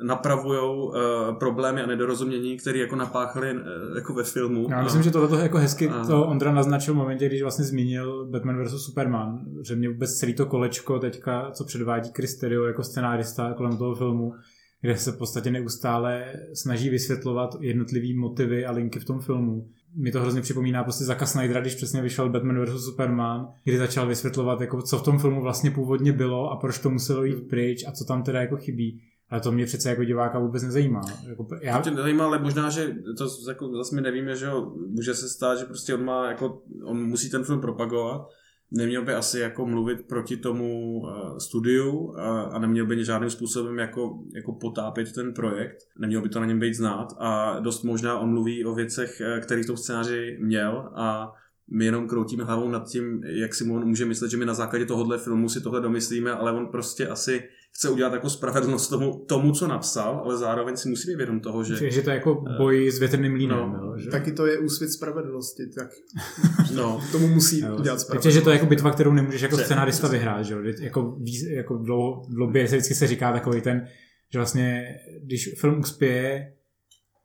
napravují 0.03 0.59
uh, 0.59 0.93
problémy 1.39 1.81
a 1.81 1.85
nedorozumění, 1.85 2.57
které 2.57 2.79
jako 2.79 2.95
napáchali 2.95 3.53
uh, 3.53 3.59
jako 3.95 4.13
ve 4.13 4.23
filmu. 4.23 4.67
Já 4.69 4.83
myslím, 4.83 5.01
a... 5.01 5.03
že 5.03 5.11
tohle 5.11 5.43
jako 5.43 5.57
hezky 5.57 5.89
a... 5.89 6.05
to 6.05 6.25
Ondra 6.25 6.51
naznačil 6.51 6.93
v 6.93 6.97
momentě, 6.97 7.25
když 7.27 7.41
vlastně 7.41 7.65
zmínil 7.65 8.27
Batman 8.31 8.63
vs. 8.63 8.85
Superman, 8.85 9.39
že 9.67 9.75
mě 9.75 9.89
vůbec 9.89 10.13
celý 10.13 10.33
to 10.33 10.45
kolečko 10.45 10.99
teďka, 10.99 11.51
co 11.51 11.65
předvádí 11.65 12.09
Chris 12.15 12.37
Terrio 12.37 12.63
jako 12.63 12.83
scenárista 12.83 13.53
kolem 13.53 13.77
toho 13.77 13.95
filmu, 13.95 14.33
kde 14.81 14.97
se 14.97 15.11
v 15.11 15.17
podstatě 15.17 15.51
neustále 15.51 16.33
snaží 16.53 16.89
vysvětlovat 16.89 17.55
jednotlivý 17.59 18.17
motivy 18.17 18.65
a 18.65 18.71
linky 18.71 18.99
v 18.99 19.05
tom 19.05 19.19
filmu. 19.19 19.67
Mi 19.95 20.11
to 20.11 20.21
hrozně 20.21 20.41
připomíná 20.41 20.83
prostě 20.83 21.03
Zaka 21.03 21.25
Snydera, 21.25 21.61
když 21.61 21.75
přesně 21.75 22.01
vyšel 22.01 22.29
Batman 22.29 22.65
vs. 22.65 22.85
Superman, 22.85 23.47
kdy 23.63 23.77
začal 23.77 24.07
vysvětlovat, 24.07 24.61
jako, 24.61 24.81
co 24.81 24.97
v 24.97 25.03
tom 25.03 25.19
filmu 25.19 25.41
vlastně 25.41 25.71
původně 25.71 26.13
bylo 26.13 26.51
a 26.51 26.55
proč 26.55 26.79
to 26.79 26.89
muselo 26.89 27.23
jít 27.23 27.49
pryč 27.49 27.85
a 27.87 27.91
co 27.91 28.05
tam 28.05 28.23
teda 28.23 28.41
jako 28.41 28.57
chybí. 28.57 29.01
Ale 29.29 29.41
to 29.41 29.51
mě 29.51 29.65
přece 29.65 29.89
jako 29.89 30.03
diváka 30.03 30.39
vůbec 30.39 30.63
nezajímá. 30.63 31.01
Jako, 31.29 31.47
já... 31.61 31.77
To 31.77 31.83
tě 31.83 31.91
nezajímá, 31.95 32.25
ale 32.25 32.39
možná, 32.39 32.69
že 32.69 32.95
to 33.17 33.27
jako 33.49 33.77
zase 33.77 33.95
my 33.95 34.01
nevíme, 34.01 34.35
že 34.35 34.45
jo, 34.45 34.73
může 34.87 35.13
se 35.13 35.29
stát, 35.29 35.59
že 35.59 35.65
prostě 35.65 35.93
on 35.93 36.05
má 36.05 36.27
jako, 36.27 36.61
on 36.83 37.03
musí 37.03 37.29
ten 37.29 37.43
film 37.43 37.61
propagovat, 37.61 38.27
neměl 38.71 39.05
by 39.05 39.13
asi 39.13 39.39
jako 39.39 39.65
mluvit 39.65 40.07
proti 40.07 40.37
tomu 40.37 40.99
uh, 40.99 41.37
studiu 41.37 42.13
a, 42.17 42.41
a 42.41 42.59
neměl 42.59 42.85
by 42.85 43.05
žádným 43.05 43.29
způsobem 43.29 43.79
jako, 43.79 44.19
jako 44.35 44.53
potápět 44.53 45.13
ten 45.13 45.33
projekt, 45.33 45.77
neměl 45.99 46.21
by 46.21 46.29
to 46.29 46.39
na 46.39 46.45
něm 46.45 46.59
být 46.59 46.73
znát 46.73 47.13
a 47.17 47.59
dost 47.59 47.83
možná 47.83 48.19
on 48.19 48.29
mluví 48.29 48.65
o 48.65 48.75
věcech, 48.75 49.21
eh, 49.21 49.39
které 49.39 49.63
v 49.63 49.67
tom 49.67 49.77
scénáři 49.77 50.37
měl 50.41 50.89
a 50.95 51.33
my 51.71 51.85
jenom 51.85 52.07
kroutíme 52.07 52.43
hlavou 52.43 52.69
nad 52.69 52.87
tím, 52.87 53.23
jak 53.23 53.53
si 53.53 53.71
on 53.71 53.85
může 53.85 54.05
myslet, 54.05 54.31
že 54.31 54.37
my 54.37 54.45
na 54.45 54.53
základě 54.53 54.85
tohohle 54.85 55.17
filmu 55.17 55.49
si 55.49 55.61
tohle 55.61 55.81
domyslíme, 55.81 56.31
ale 56.31 56.51
on 56.51 56.67
prostě 56.67 57.07
asi 57.07 57.49
chce 57.71 57.89
udělat 57.89 58.13
jako 58.13 58.29
spravedlnost 58.29 58.89
tomu, 58.89 59.25
tomu 59.27 59.51
co 59.51 59.67
napsal, 59.67 60.21
ale 60.25 60.37
zároveň 60.37 60.77
si 60.77 60.89
musí 60.89 61.07
být 61.07 61.15
vědom 61.15 61.39
toho, 61.39 61.63
že... 61.63 61.75
Že, 61.75 61.91
že 61.91 62.01
to 62.01 62.09
je 62.09 62.15
jako 62.15 62.43
boj 62.57 62.83
uh, 62.83 62.89
s 62.89 62.99
větrným 62.99 63.33
línem. 63.33 63.57
No, 63.57 63.97
že? 63.97 64.09
Taky 64.09 64.31
to 64.31 64.45
je 64.45 64.57
úsvit 64.57 64.89
spravedlnosti, 64.89 65.63
tak 65.75 65.89
no. 66.75 67.01
tomu 67.11 67.27
musí 67.27 67.61
no. 67.61 67.77
udělat 67.77 67.99
spravedlnost. 67.99 68.23
Takže 68.23 68.31
že 68.31 68.41
to 68.41 68.49
je 68.49 68.53
jako 68.53 68.65
bitva, 68.65 68.91
kterou 68.91 69.13
nemůžeš 69.13 69.41
jako 69.41 69.57
scenárista 69.57 70.07
vyhrát, 70.07 70.45
že 70.45 70.55
Jako, 70.79 71.17
jako 71.55 71.77
dlouho, 71.77 72.25
dlouho 72.29 72.53
se 72.53 72.63
vždycky 72.63 72.95
se 72.95 73.07
říká 73.07 73.33
takový 73.33 73.61
ten, 73.61 73.87
že 74.33 74.39
vlastně, 74.39 74.95
když 75.23 75.55
film 75.59 75.79
uspěje, 75.79 76.53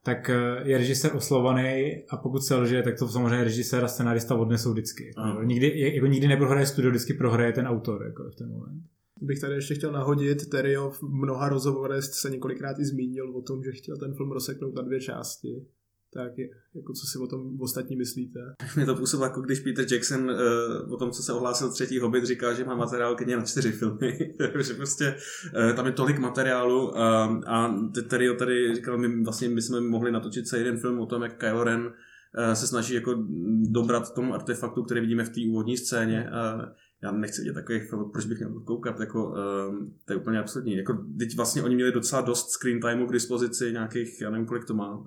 tak 0.05 0.31
eh, 0.31 0.35
je 0.65 0.79
režisér 0.79 1.11
oslovaný 1.17 1.95
a 2.11 2.17
pokud 2.17 2.41
se 2.41 2.55
lže, 2.55 2.83
tak 2.83 2.99
to 2.99 3.09
samozřejmě 3.09 3.45
režisér 3.45 3.85
a 3.85 3.89
scenárista 3.89 4.35
odnesou 4.35 4.73
vždycky. 4.73 5.11
Nikdy, 5.45 5.95
jako 5.95 6.07
nikdy 6.07 6.29
neprohraje 6.29 6.67
studio, 6.67 6.91
vždycky 6.91 7.15
prohraje 7.15 7.53
ten 7.53 7.67
autor 7.67 8.05
jako 8.07 8.23
v 8.31 8.35
ten 8.35 8.51
moment 8.51 8.83
bych 9.21 9.41
tady 9.41 9.55
ještě 9.55 9.75
chtěl 9.75 9.93
nahodit, 9.93 10.49
Terry 10.49 10.77
v 10.77 11.03
mnoha 11.03 11.49
rozhovorech 11.49 12.05
se 12.05 12.31
několikrát 12.31 12.79
i 12.79 12.85
zmínil 12.85 13.37
o 13.37 13.43
tom, 13.43 13.63
že 13.63 13.73
chtěl 13.73 13.97
ten 13.97 14.15
film 14.15 14.33
rozseknout 14.33 14.75
na 14.75 14.83
dvě 14.83 15.01
části. 15.01 15.67
Tak 16.15 16.33
jako 16.75 16.93
co 16.93 17.07
si 17.07 17.19
o 17.19 17.27
tom 17.27 17.61
ostatní 17.61 17.97
myslíte? 17.97 18.41
Mě 18.77 18.87
to 18.87 18.95
působilo, 18.95 19.27
jako 19.27 19.41
když 19.41 19.61
Peter 19.61 19.93
Jackson 19.93 20.31
uh, 20.31 20.93
o 20.93 20.97
tom, 20.97 21.11
co 21.11 21.23
se 21.23 21.33
ohlásil 21.33 21.73
třetí 21.73 21.99
Hobbit, 21.99 22.25
říká, 22.25 22.53
že 22.55 22.65
má 22.65 22.75
materiál 22.75 23.17
klidně 23.17 23.37
na 23.37 23.43
čtyři 23.43 23.73
filmy. 23.73 24.35
že 24.67 24.75
prostě 24.75 25.15
uh, 25.57 25.77
tam 25.77 25.87
je 25.87 25.93
tolik 25.93 26.19
materiálu 26.19 26.89
uh, 26.89 26.97
a 27.47 27.75
Terry 28.09 28.37
tady 28.37 28.75
říkal, 28.75 28.99
my 28.99 29.23
vlastně 29.25 29.49
my 29.49 29.63
jsme 29.63 29.81
mohli 29.81 30.13
natočit 30.13 30.49
celý 30.49 30.63
jeden 30.63 30.81
film 30.81 31.01
o 31.01 31.07
tom, 31.07 31.23
jak 31.23 31.39
Kylo 31.39 31.65
Ren 31.65 31.81
uh, 31.81 32.53
se 32.53 32.67
snaží 32.67 32.95
jako 32.95 33.15
dobrat 33.71 34.15
tomu 34.15 34.35
artefaktu, 34.35 34.83
který 34.83 35.01
vidíme 35.01 35.25
v 35.25 35.29
té 35.29 35.41
úvodní 35.51 35.77
scéně. 35.77 36.31
Uh, 36.31 36.65
já 37.05 37.13
nechci 37.13 37.41
vidět 37.41 37.55
takový 37.55 37.81
film, 37.81 38.11
proč 38.11 38.27
bych 38.27 38.39
měl 38.39 38.61
koukat, 38.61 39.01
jako, 39.01 39.29
um, 39.29 39.95
to 40.05 40.13
je 40.13 40.17
úplně 40.17 40.39
absurdní. 40.39 40.77
Jako, 40.77 41.07
teď 41.19 41.37
vlastně 41.37 41.63
oni 41.63 41.75
měli 41.75 41.93
docela 41.93 42.23
dost 42.23 42.51
screen 42.51 42.81
timeu 42.81 43.07
k 43.07 43.13
dispozici, 43.13 43.73
nějakých, 43.73 44.21
já 44.21 44.31
nevím, 44.31 44.47
kolik 44.47 44.65
to 44.65 44.75
má, 44.75 45.07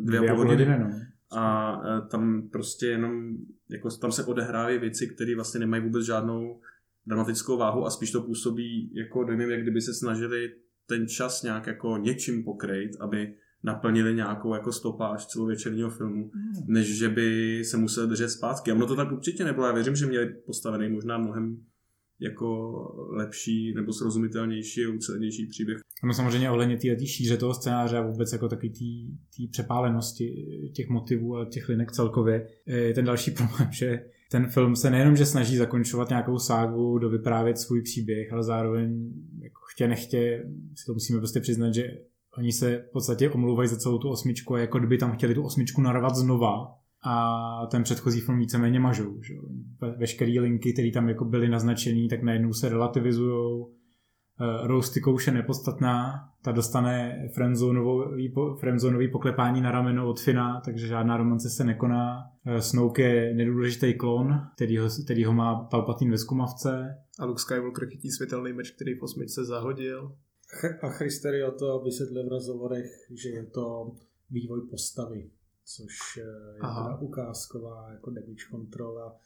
dvě, 0.00 0.18
dvě 0.18 0.30
a 0.30 0.34
půl 0.34 0.46
hodiny. 0.46 0.78
No. 0.78 0.90
A 1.30 1.76
uh, 1.78 2.08
tam 2.08 2.48
prostě 2.48 2.86
jenom, 2.86 3.36
jako 3.70 3.90
tam 3.90 4.12
se 4.12 4.24
odehrávají 4.24 4.78
věci, 4.78 5.06
které 5.06 5.34
vlastně 5.34 5.60
nemají 5.60 5.82
vůbec 5.82 6.04
žádnou 6.04 6.60
dramatickou 7.06 7.58
váhu 7.58 7.86
a 7.86 7.90
spíš 7.90 8.10
to 8.10 8.22
působí 8.22 8.94
jako 8.94 9.24
dojmy, 9.24 9.50
jak 9.50 9.62
kdyby 9.62 9.80
se 9.80 9.94
snažili 9.94 10.52
ten 10.86 11.08
čas 11.08 11.42
nějak 11.42 11.66
jako 11.66 11.96
něčím 11.96 12.44
pokrejt, 12.44 12.90
aby 13.00 13.34
naplnili 13.64 14.14
nějakou 14.14 14.54
jako 14.54 14.72
stopáž 14.72 15.26
celovečerního 15.26 15.90
filmu, 15.90 16.30
mm. 16.34 16.74
než 16.74 16.98
že 16.98 17.08
by 17.08 17.60
se 17.64 17.76
museli 17.76 18.08
držet 18.08 18.28
zpátky. 18.28 18.70
A 18.70 18.74
ono 18.74 18.86
to 18.86 18.96
tak 18.96 19.12
určitě 19.12 19.44
nebylo. 19.44 19.66
Já 19.66 19.72
věřím, 19.72 19.96
že 19.96 20.06
měli 20.06 20.34
postavený 20.46 20.88
možná 20.88 21.18
mnohem 21.18 21.56
jako 22.20 22.72
lepší 23.10 23.74
nebo 23.74 23.92
srozumitelnější 23.92 24.84
a 24.84 24.94
ucelenější 24.94 25.46
příběh. 25.46 25.78
No 26.04 26.14
samozřejmě 26.14 26.50
ohledně 26.50 26.76
té 26.76 27.06
šíře 27.06 27.36
toho 27.36 27.54
scénáře 27.54 27.98
a 27.98 28.06
vůbec 28.06 28.32
jako 28.32 28.48
taky 28.48 28.68
té 29.36 29.42
přepálenosti 29.50 30.34
těch 30.74 30.88
motivů 30.88 31.36
a 31.36 31.44
těch 31.44 31.68
linek 31.68 31.92
celkově 31.92 32.48
je 32.66 32.94
ten 32.94 33.04
další 33.04 33.30
problém, 33.36 33.68
že 33.72 34.04
ten 34.30 34.46
film 34.46 34.76
se 34.76 34.90
nejenom, 34.90 35.16
že 35.16 35.26
snaží 35.26 35.56
zakončovat 35.56 36.08
nějakou 36.08 36.38
ságu, 36.38 36.98
dovyprávět 36.98 37.58
svůj 37.58 37.82
příběh, 37.82 38.32
ale 38.32 38.42
zároveň 38.42 39.12
jako 39.42 39.60
chtě 39.72 39.88
nechtě 39.88 40.44
si 40.74 40.86
to 40.86 40.92
musíme 40.92 41.18
prostě 41.18 41.40
přiznat, 41.40 41.74
že 41.74 41.98
Oni 42.38 42.52
se 42.52 42.84
v 42.88 42.92
podstatě 42.92 43.30
omlouvají 43.30 43.68
za 43.68 43.76
celou 43.76 43.98
tu 43.98 44.08
osmičku 44.08 44.54
a 44.54 44.58
jako 44.58 44.78
kdyby 44.78 44.98
tam 44.98 45.12
chtěli 45.12 45.34
tu 45.34 45.42
osmičku 45.42 45.80
narvat 45.80 46.16
znova 46.16 46.74
a 47.04 47.66
ten 47.70 47.82
předchozí 47.82 48.20
film 48.20 48.38
víceméně 48.38 48.80
mažou. 48.80 49.22
Že? 49.22 49.34
Ve, 49.80 49.90
veškeré 49.90 50.40
linky, 50.40 50.72
které 50.72 50.90
tam 50.90 51.08
jako 51.08 51.24
byly 51.24 51.48
naznačený, 51.48 52.08
tak 52.08 52.22
najednou 52.22 52.52
se 52.52 52.68
relativizují. 52.68 53.66
Uh, 54.40 54.66
Rose 54.66 54.92
Tykouš 54.92 55.26
je 55.26 55.32
nepodstatná, 55.32 56.12
ta 56.42 56.52
dostane 56.52 57.28
friendzonový, 58.60 59.08
poklepání 59.12 59.60
na 59.60 59.70
rameno 59.70 60.08
od 60.08 60.20
Fina, 60.20 60.60
takže 60.64 60.86
žádná 60.86 61.16
romance 61.16 61.50
se 61.50 61.64
nekoná. 61.64 62.24
Uh, 62.46 62.56
Snoke 62.56 63.02
je 63.02 63.34
nedůležitý 63.34 63.94
klon, 63.94 64.40
který 64.54 64.78
ho, 64.78 64.88
který 65.04 65.24
ho 65.24 65.32
má 65.32 65.54
Palpatine 65.54 66.10
ve 66.10 66.18
zkumavce. 66.18 66.96
A 67.18 67.24
Luke 67.24 67.40
Skywalker 67.40 67.88
chytí 67.88 68.10
světelný 68.10 68.52
meč, 68.52 68.70
který 68.70 68.94
v 68.94 69.02
osmičce 69.02 69.44
zahodil. 69.44 70.12
A 70.82 70.88
Christerio 70.88 71.50
to 71.50 71.80
vysvětlil 71.84 72.26
v 72.26 72.28
rozhovorech, 72.28 72.90
že 73.10 73.28
je 73.28 73.46
to 73.46 73.96
vývoj 74.30 74.60
postavy, 74.70 75.30
což 75.64 76.16
je 76.16 76.58
Aha. 76.60 77.00
ukázková 77.00 77.92
jako 77.92 78.10
damage 78.10 78.44
kontrola 78.50 79.20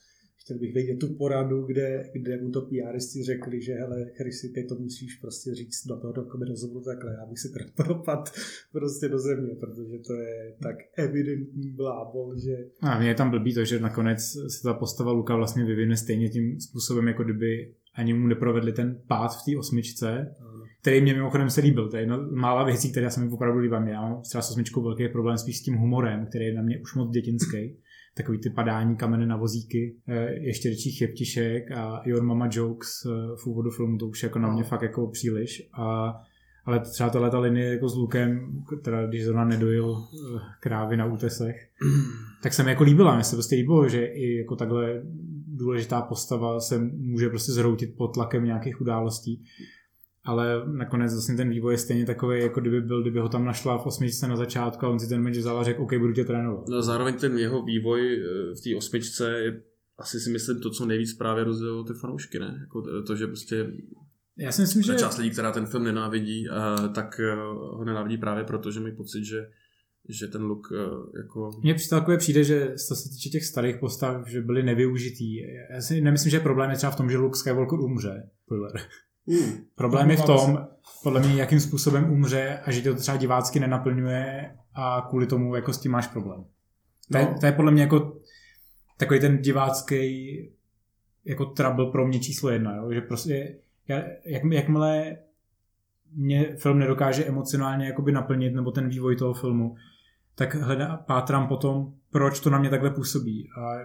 chtěl 0.50 0.58
bych 0.58 0.74
vědět 0.74 0.98
tu 0.98 1.14
poradu, 1.14 1.62
kde, 1.62 2.10
kde 2.12 2.42
mu 2.42 2.50
to 2.50 2.60
PRisti 2.60 3.22
řekli, 3.22 3.62
že 3.62 3.72
hele, 3.72 4.06
Chrisy, 4.16 4.48
ty 4.48 4.64
to 4.64 4.74
musíš 4.74 5.14
prostě 5.14 5.54
říct 5.54 5.86
do 5.86 5.96
toho 5.96 6.12
dokument 6.12 6.48
rozhovoru 6.48 6.84
takhle, 6.84 7.12
já 7.12 7.26
bych 7.26 7.38
si 7.38 7.52
teda 7.52 7.64
propad 7.76 8.32
prostě 8.72 9.08
do 9.08 9.18
země, 9.18 9.54
protože 9.60 9.98
to 10.06 10.12
je 10.12 10.56
tak 10.62 10.76
evidentní 10.96 11.70
blábol, 11.70 12.38
že... 12.38 12.56
A 12.80 12.98
mě 12.98 13.08
je 13.08 13.14
tam 13.14 13.30
blbý 13.30 13.54
to, 13.54 13.64
že 13.64 13.80
nakonec 13.80 14.20
se 14.48 14.62
ta 14.62 14.74
postava 14.74 15.12
Luka 15.12 15.36
vlastně 15.36 15.64
vyvine 15.64 15.96
stejně 15.96 16.28
tím 16.28 16.60
způsobem, 16.60 17.08
jako 17.08 17.24
kdyby 17.24 17.74
ani 17.94 18.14
mu 18.14 18.26
neprovedli 18.26 18.72
ten 18.72 19.02
pád 19.06 19.28
v 19.28 19.44
té 19.44 19.58
osmičce, 19.58 20.34
který 20.80 21.00
mě 21.00 21.14
mimochodem 21.14 21.50
se 21.50 21.60
líbil. 21.60 21.88
To 21.88 21.96
je 21.96 22.02
jedna 22.02 22.16
mála 22.16 22.64
věcí, 22.64 22.90
které 22.90 23.10
se 23.10 23.20
mi 23.20 23.30
opravdu 23.30 23.58
líbím. 23.58 23.88
Já 23.88 24.02
mám 24.02 24.22
třeba 24.22 24.42
s 24.42 24.50
osmičkou 24.50 24.82
velký 24.82 25.08
problém 25.08 25.38
spíš 25.38 25.58
s 25.58 25.62
tím 25.62 25.76
humorem, 25.76 26.26
který 26.26 26.44
je 26.44 26.54
na 26.54 26.62
mě 26.62 26.78
už 26.78 26.94
moc 26.94 27.10
dětinský 27.10 27.76
takový 28.14 28.38
ty 28.38 28.50
padání 28.50 28.96
kameny 28.96 29.26
na 29.26 29.36
vozíky, 29.36 29.96
eh, 30.08 30.32
ještě 30.32 30.68
větší 30.68 30.90
chěptišek 30.90 31.70
a 31.70 32.02
Your 32.06 32.22
Mama 32.22 32.48
Jokes 32.52 32.88
eh, 33.06 33.36
v 33.36 33.46
úvodu 33.46 33.70
filmu, 33.70 33.98
to 33.98 34.06
už 34.06 34.22
jako 34.22 34.38
na 34.38 34.52
mě 34.52 34.62
no. 34.62 34.68
fakt 34.68 34.82
jako 34.82 35.06
příliš. 35.06 35.68
A, 35.72 36.14
ale 36.64 36.80
třeba 36.80 37.10
tahle 37.10 37.30
ta 37.30 37.38
linie 37.38 37.72
jako 37.72 37.88
s 37.88 37.96
Lukem, 37.96 38.62
teda 38.84 39.06
když 39.06 39.24
zrovna 39.24 39.44
nedojil 39.44 39.96
eh, 39.96 40.40
krávy 40.60 40.96
na 40.96 41.06
útesech, 41.06 41.56
tak 42.42 42.52
se 42.52 42.62
mi 42.62 42.70
jako 42.70 42.84
líbila. 42.84 43.14
Mně 43.14 43.24
se 43.24 43.36
prostě 43.36 43.56
líbilo, 43.56 43.88
že 43.88 44.04
i 44.04 44.36
jako 44.36 44.56
takhle 44.56 45.02
důležitá 45.46 46.02
postava 46.02 46.60
se 46.60 46.78
může 46.78 47.28
prostě 47.28 47.52
zhroutit 47.52 47.96
pod 47.96 48.14
tlakem 48.14 48.44
nějakých 48.44 48.80
událostí 48.80 49.44
ale 50.30 50.62
nakonec 50.66 51.12
vlastně 51.12 51.36
ten 51.36 51.50
vývoj 51.50 51.74
je 51.74 51.78
stejně 51.78 52.06
takový, 52.06 52.40
jako 52.40 52.60
kdyby 52.60 52.80
byl, 52.80 53.02
kdyby 53.02 53.18
ho 53.18 53.28
tam 53.28 53.44
našla 53.44 53.78
v 53.78 53.86
osmičce 53.86 54.28
na 54.28 54.36
začátku 54.36 54.86
a 54.86 54.88
on 54.88 54.98
si 54.98 55.08
ten 55.08 55.22
meč 55.22 55.36
vzal 55.36 55.58
a 55.58 55.64
řekl, 55.64 55.82
OK, 55.82 55.94
budu 55.94 56.12
tě 56.12 56.24
trénovat. 56.24 56.68
No, 56.68 56.82
zároveň 56.82 57.14
ten 57.14 57.38
jeho 57.38 57.62
vývoj 57.62 58.00
eh, 58.00 58.54
v 58.54 58.60
té 58.60 58.76
osmičce 58.76 59.30
je 59.30 59.62
asi 59.98 60.20
si 60.20 60.30
myslím 60.30 60.60
to, 60.60 60.70
co 60.70 60.86
nejvíc 60.86 61.14
právě 61.14 61.44
rozdělilo 61.44 61.84
ty 61.84 61.92
fanoušky, 61.94 62.38
ne? 62.38 62.58
Jako 62.60 63.02
to, 63.06 63.16
že 63.16 63.26
prostě 63.26 63.72
já 64.38 64.52
si 64.52 64.62
myslím, 64.62 64.82
že... 64.82 64.94
část 64.94 65.18
lidí, 65.18 65.30
která 65.30 65.52
ten 65.52 65.66
film 65.66 65.84
nenávidí, 65.84 66.46
eh, 66.48 66.88
tak 66.88 67.20
eh, 67.20 67.34
ho 67.56 67.84
nenávidí 67.84 68.18
právě 68.18 68.44
proto, 68.44 68.70
že 68.70 68.80
mají 68.80 68.96
pocit, 68.96 69.24
že 69.24 69.46
že 70.08 70.28
ten 70.28 70.42
look 70.42 70.72
jako... 71.16 71.50
Mně 71.62 71.76
takové 71.90 72.16
přijde, 72.16 72.44
že 72.44 72.74
co 72.88 72.96
se 72.96 73.08
týče 73.08 73.28
těch 73.28 73.44
starých 73.44 73.76
postav, 73.76 74.28
že 74.28 74.42
byly 74.42 74.62
nevyužitý. 74.62 75.36
Já 75.74 75.80
si 75.80 76.00
nemyslím, 76.00 76.30
že 76.30 76.40
problém 76.40 76.70
je 76.70 76.76
třeba 76.76 76.92
v 76.92 76.96
tom, 76.96 77.10
že 77.10 77.18
Luke 77.18 77.38
Skywalker 77.38 77.80
umře. 77.80 78.30
Spoiler. 78.44 78.72
Mm. 79.26 79.64
Problém 79.74 80.10
je 80.10 80.16
v 80.16 80.24
tom, 80.24 80.66
podle 81.02 81.20
mě, 81.20 81.34
jakým 81.34 81.60
způsobem 81.60 82.12
umře 82.12 82.60
a 82.64 82.70
že 82.70 82.82
to 82.82 82.94
třeba 82.94 83.16
divácky 83.16 83.60
nenaplňuje 83.60 84.56
a 84.74 85.06
kvůli 85.08 85.26
tomu 85.26 85.54
jako 85.54 85.72
s 85.72 85.78
tím 85.78 85.92
máš 85.92 86.06
problém. 86.06 86.44
To, 87.12 87.18
je, 87.18 87.24
no. 87.24 87.38
to 87.40 87.46
je 87.46 87.52
podle 87.52 87.72
mě 87.72 87.82
jako 87.82 88.20
takový 88.96 89.20
ten 89.20 89.38
divácký 89.38 90.36
jako 91.24 91.44
trouble 91.44 91.86
pro 91.86 92.06
mě 92.06 92.20
číslo 92.20 92.50
jedna, 92.50 92.76
jo? 92.76 92.92
že 92.92 93.00
prostě 93.00 93.58
jak, 93.88 94.44
jakmile 94.50 95.16
mě 96.12 96.56
film 96.56 96.78
nedokáže 96.78 97.24
emocionálně 97.24 97.86
jakoby 97.86 98.12
naplnit, 98.12 98.54
nebo 98.54 98.70
ten 98.70 98.88
vývoj 98.88 99.16
toho 99.16 99.34
filmu, 99.34 99.74
tak 100.34 100.54
hledá, 100.54 100.96
pátrám 100.96 101.48
potom, 101.48 101.92
proč 102.10 102.40
to 102.40 102.50
na 102.50 102.58
mě 102.58 102.70
takhle 102.70 102.90
působí. 102.90 103.48
A 103.58 103.78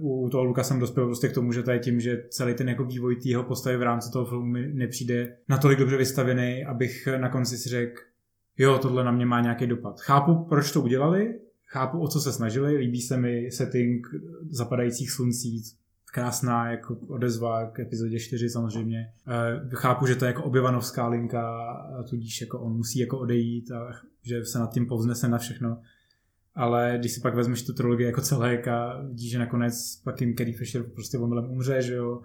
u 0.00 0.28
toho 0.28 0.44
Luka 0.44 0.62
jsem 0.62 0.78
dospěl 0.78 1.06
prostě 1.06 1.28
k 1.28 1.34
tomu, 1.34 1.52
že 1.52 1.62
to 1.62 1.70
je 1.70 1.78
tím, 1.78 2.00
že 2.00 2.24
celý 2.30 2.54
ten 2.54 2.68
jako 2.68 2.84
vývoj 2.84 3.16
tého 3.16 3.44
postavy 3.44 3.76
v 3.76 3.82
rámci 3.82 4.12
toho 4.12 4.26
filmu 4.26 4.46
mi 4.46 4.68
nepřijde 4.74 5.36
natolik 5.48 5.78
dobře 5.78 5.96
vystavený, 5.96 6.64
abych 6.64 7.08
na 7.16 7.28
konci 7.28 7.58
si 7.58 7.68
řekl, 7.68 8.00
jo, 8.58 8.78
tohle 8.78 9.04
na 9.04 9.12
mě 9.12 9.26
má 9.26 9.40
nějaký 9.40 9.66
dopad. 9.66 10.00
Chápu, 10.00 10.44
proč 10.44 10.72
to 10.72 10.80
udělali, 10.80 11.38
chápu, 11.66 12.00
o 12.00 12.08
co 12.08 12.20
se 12.20 12.32
snažili, 12.32 12.76
líbí 12.76 13.00
se 13.00 13.16
mi 13.16 13.50
setting 13.50 14.06
zapadajících 14.50 15.10
sluncí, 15.10 15.62
krásná 16.12 16.70
jako 16.70 16.96
odezva 17.08 17.66
k 17.66 17.80
epizodě 17.80 18.18
4 18.18 18.48
samozřejmě. 18.48 19.12
Eh, 19.28 19.70
chápu, 19.74 20.06
že 20.06 20.14
to 20.14 20.24
je 20.24 20.26
jako 20.26 20.44
obyvanovská 20.44 21.08
linka, 21.08 21.66
tudíž 22.10 22.40
jako 22.40 22.60
on 22.60 22.72
musí 22.76 22.98
jako 22.98 23.18
odejít 23.18 23.70
a 23.70 23.92
že 24.22 24.44
se 24.44 24.58
nad 24.58 24.72
tím 24.72 24.86
povznese 24.86 25.28
na 25.28 25.38
všechno 25.38 25.78
ale 26.54 26.96
když 26.98 27.12
si 27.12 27.20
pak 27.20 27.34
vezmeš 27.34 27.62
tu 27.62 27.72
trilogii 27.72 28.06
jako 28.06 28.20
celek 28.20 28.68
a 28.68 29.02
vidíš, 29.02 29.30
že 29.30 29.38
nakonec 29.38 29.96
pak 30.04 30.20
jim 30.20 30.36
Carrie 30.36 30.56
Fisher 30.56 30.82
prostě 30.82 31.18
omylem 31.18 31.50
umře, 31.50 31.82
že 31.82 31.94
jo, 31.94 32.22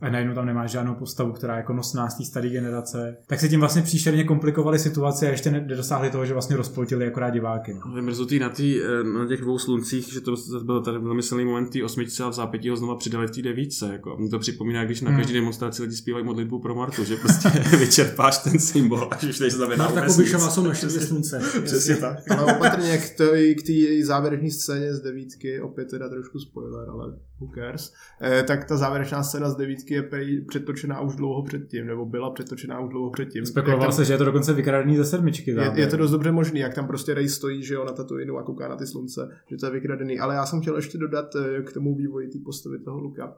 a 0.00 0.10
najednou 0.10 0.34
tam 0.34 0.46
nemáš 0.46 0.70
žádnou 0.70 0.94
postavu, 0.94 1.32
která 1.32 1.54
je 1.54 1.56
jako 1.56 1.72
nosná 1.72 2.08
z 2.08 2.14
té 2.14 2.24
staré 2.24 2.48
generace, 2.48 3.16
tak 3.26 3.40
se 3.40 3.48
tím 3.48 3.60
vlastně 3.60 3.82
příšerně 3.82 4.24
komplikovali 4.24 4.78
situaci 4.78 5.26
a 5.26 5.30
ještě 5.30 5.50
nedosáhli 5.50 6.10
toho, 6.10 6.26
že 6.26 6.32
vlastně 6.32 6.56
rozpoltili 6.56 7.06
akorát 7.06 7.30
diváky. 7.30 7.74
No. 7.74 7.94
Vymrzutý 7.94 8.38
na, 8.38 8.48
tý, 8.48 8.80
eh, 8.82 9.04
na 9.04 9.26
těch 9.26 9.40
dvou 9.40 9.58
sluncích, 9.58 10.12
že 10.12 10.20
to 10.20 10.34
byl 10.64 10.82
tady 10.82 10.98
velmi 10.98 11.22
silný 11.22 11.44
moment 11.44 11.70
té 11.70 11.84
osmičce 11.84 12.24
a 12.24 12.28
v 12.28 12.32
zápětí 12.32 12.68
ho 12.68 12.76
znova 12.76 12.96
přidali 12.96 13.26
v 13.26 13.30
té 13.30 13.42
devíce. 13.42 13.92
Jako. 13.92 14.16
Mě 14.16 14.30
to 14.30 14.38
připomíná, 14.38 14.84
když 14.84 15.00
na 15.00 15.10
hmm. 15.10 15.18
každý 15.18 15.34
demonstraci 15.34 15.82
lidi 15.82 15.94
zpívají 15.94 16.24
modlitbu 16.24 16.58
pro 16.58 16.74
Martu, 16.74 17.04
že 17.04 17.16
prostě 17.16 17.48
vyčerpáš 17.76 18.38
ten 18.38 18.58
symbol, 18.58 19.08
až 19.10 19.24
už 19.24 19.40
nejsi 19.40 19.56
znamená 19.56 19.84
Marta 19.84 20.06
Kubišová 20.06 20.50
jsou 20.50 20.62
naše 20.62 20.86
dvě 20.86 21.00
slunce. 21.00 21.42
Přesně 21.64 21.96
tak. 21.96 22.30
Ale 22.30 22.54
opatrně 22.54 22.98
k 22.98 23.62
té 23.66 24.06
závěrečné 24.06 24.50
scéně 24.50 24.94
z 24.94 25.00
devítky, 25.00 25.60
opět 25.60 25.90
teda 25.90 26.08
trošku 26.08 26.38
spoiler, 26.38 26.88
ale 26.88 27.18
who 27.40 27.48
cares, 27.54 27.92
eh, 28.20 28.42
tak 28.42 28.64
ta 28.64 28.76
závěrečná 28.76 29.22
scéna 29.22 29.50
z 29.50 29.56
devítky 29.56 29.94
je 29.94 30.10
předtočená 30.48 31.00
už 31.00 31.16
dlouho 31.16 31.42
předtím, 31.42 31.86
nebo 31.86 32.06
byla 32.06 32.30
předtočená 32.30 32.80
už 32.80 32.90
dlouho 32.90 33.10
předtím. 33.10 33.46
Spekuloval 33.46 33.92
se, 33.92 34.04
že 34.04 34.12
je 34.12 34.18
to 34.18 34.24
dokonce 34.24 34.52
vykradený 34.52 34.96
ze 34.96 35.04
sedmičky. 35.04 35.50
Je, 35.50 35.72
je, 35.74 35.86
to 35.86 35.96
dost 35.96 36.10
dobře 36.10 36.32
možný, 36.32 36.60
jak 36.60 36.74
tam 36.74 36.86
prostě 36.86 37.14
Ray 37.14 37.28
stojí, 37.28 37.64
že 37.64 37.74
jo, 37.74 37.84
na 37.84 37.92
Tatooineu 37.92 38.36
a 38.36 38.42
kouká 38.42 38.68
na 38.68 38.76
ty 38.76 38.86
slunce, 38.86 39.28
že 39.50 39.56
to 39.56 39.66
je 39.66 39.72
vykradený. 39.72 40.18
Ale 40.18 40.34
já 40.34 40.46
jsem 40.46 40.60
chtěl 40.60 40.76
ještě 40.76 40.98
dodat 40.98 41.36
eh, 41.36 41.62
k 41.62 41.72
tomu 41.72 41.94
vývoji 41.94 42.28
té 42.28 42.38
postavy 42.44 42.78
toho 42.78 42.98
Luka. 42.98 43.36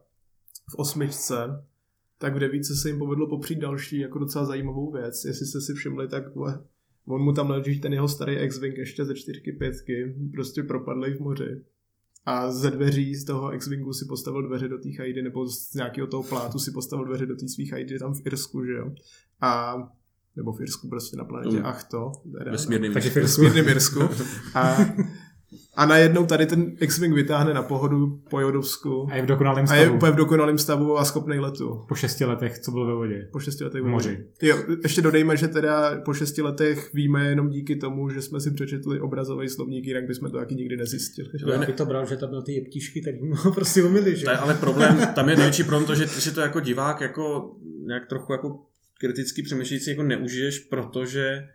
V 0.71 0.75
osmičce 0.75 1.37
tak 2.19 2.35
v 2.35 2.39
devíce 2.39 2.75
se 2.77 2.89
jim 2.89 2.99
povedlo 2.99 3.29
popřít 3.29 3.59
další 3.59 3.99
jako 3.99 4.19
docela 4.19 4.45
zajímavou 4.45 4.93
věc. 4.93 5.25
Jestli 5.25 5.47
jste 5.47 5.61
si 5.61 5.75
všimli, 5.75 6.09
tak 6.09 6.25
on 7.07 7.23
mu 7.23 7.33
tam 7.33 7.51
leží 7.51 7.81
ten 7.81 7.93
jeho 7.93 8.09
starý 8.09 8.35
X-Wing 8.35 8.79
ještě 8.79 9.05
ze 9.05 9.15
čtyřky, 9.15 9.53
pětky, 9.53 10.15
prostě 10.33 10.63
propadlej 10.63 11.15
v 11.15 11.21
moři 11.21 11.65
a 12.29 12.51
ze 12.51 12.71
dveří 12.71 13.15
z 13.15 13.25
toho 13.25 13.55
X-Wingu 13.55 13.93
si 13.93 14.05
postavil 14.05 14.43
dveře 14.43 14.69
do 14.69 14.79
té 14.79 14.93
chajdy, 14.93 15.23
nebo 15.23 15.47
z 15.47 15.75
nějakého 15.75 16.07
toho 16.07 16.23
plátu 16.23 16.59
si 16.59 16.71
postavil 16.71 17.05
dveře 17.05 17.27
do 17.27 17.37
té 17.37 17.49
svých 17.49 17.71
chajdy 17.71 17.99
tam 17.99 18.15
v 18.15 18.27
Irsku, 18.27 18.65
že 18.65 18.73
jo. 18.73 18.93
A 19.41 19.77
nebo 20.37 20.53
v 20.53 20.61
Irsku 20.61 20.89
prostě 20.89 21.17
na 21.17 21.25
planetě 21.25 21.57
mm. 21.57 21.67
Achto. 21.67 22.13
Vesmírným 23.23 23.69
Irsku. 23.69 24.01
A 24.55 24.77
a 25.77 25.87
najednou 25.87 26.27
tady 26.27 26.47
ten 26.47 26.73
X-Wing 26.81 27.15
vytáhne 27.15 27.55
na 27.55 27.63
pohodu 27.63 28.21
po 28.31 28.41
Jodovsku. 28.41 29.09
A 29.11 29.17
je 29.17 29.23
v 29.23 29.27
dokonalém 29.27 29.67
stavu. 29.67 29.81
A 29.81 29.83
je 29.83 29.91
úplně 29.91 30.13
v 30.13 30.17
dokonalém 30.17 30.59
stavu 30.59 30.99
a 30.99 31.05
schopný 31.05 31.39
letu. 31.39 31.85
Po 31.89 31.95
šesti 31.95 32.25
letech, 32.25 32.59
co 32.59 32.71
byl 32.71 32.87
ve 32.87 32.95
vodě. 32.95 33.29
Po 33.33 33.41
šesti 33.41 33.65
letech 33.65 33.83
v 33.83 33.87
moři. 33.87 34.27
Jo, 34.43 34.59
ještě 34.83 35.03
dodejme, 35.03 35.37
že 35.37 35.49
teda 35.49 36.01
po 36.05 36.15
šesti 36.15 36.43
letech 36.43 36.95
víme 36.95 37.29
jenom 37.29 37.51
díky 37.51 37.77
tomu, 37.77 38.11
že 38.11 38.23
jsme 38.23 38.41
si 38.41 38.51
přečetli 38.51 39.01
obrazový 39.01 39.49
slovník, 39.49 39.87
jinak 39.87 40.07
bychom 40.07 40.31
to 40.31 40.37
taky 40.37 40.55
nikdy 40.55 40.77
nezjistili. 40.77 41.29
Já 41.47 41.59
bych 41.59 41.77
to 41.77 41.87
bral, 41.87 42.07
že 42.07 42.17
tam 42.17 42.31
byl 42.31 42.43
ty 42.43 42.53
jeptišky, 42.53 43.01
tak 43.01 43.21
mu 43.21 43.53
prostě 43.55 43.83
umili, 43.83 44.17
že? 44.17 44.27
Ale 44.27 44.55
problém, 44.55 44.99
tam 45.15 45.29
je 45.29 45.37
největší 45.37 45.65
problém 45.65 45.87
to, 45.87 45.95
že, 45.95 46.07
že 46.07 46.31
to 46.31 46.41
jako 46.41 46.61
divák 46.61 47.01
jako 47.01 47.57
nějak 47.87 48.07
trochu 48.07 48.33
jako 48.33 48.61
kriticky 49.01 49.43
přemýšlející 49.43 49.91
jako 49.91 50.03
neužiješ, 50.03 50.59
protože 50.59 51.49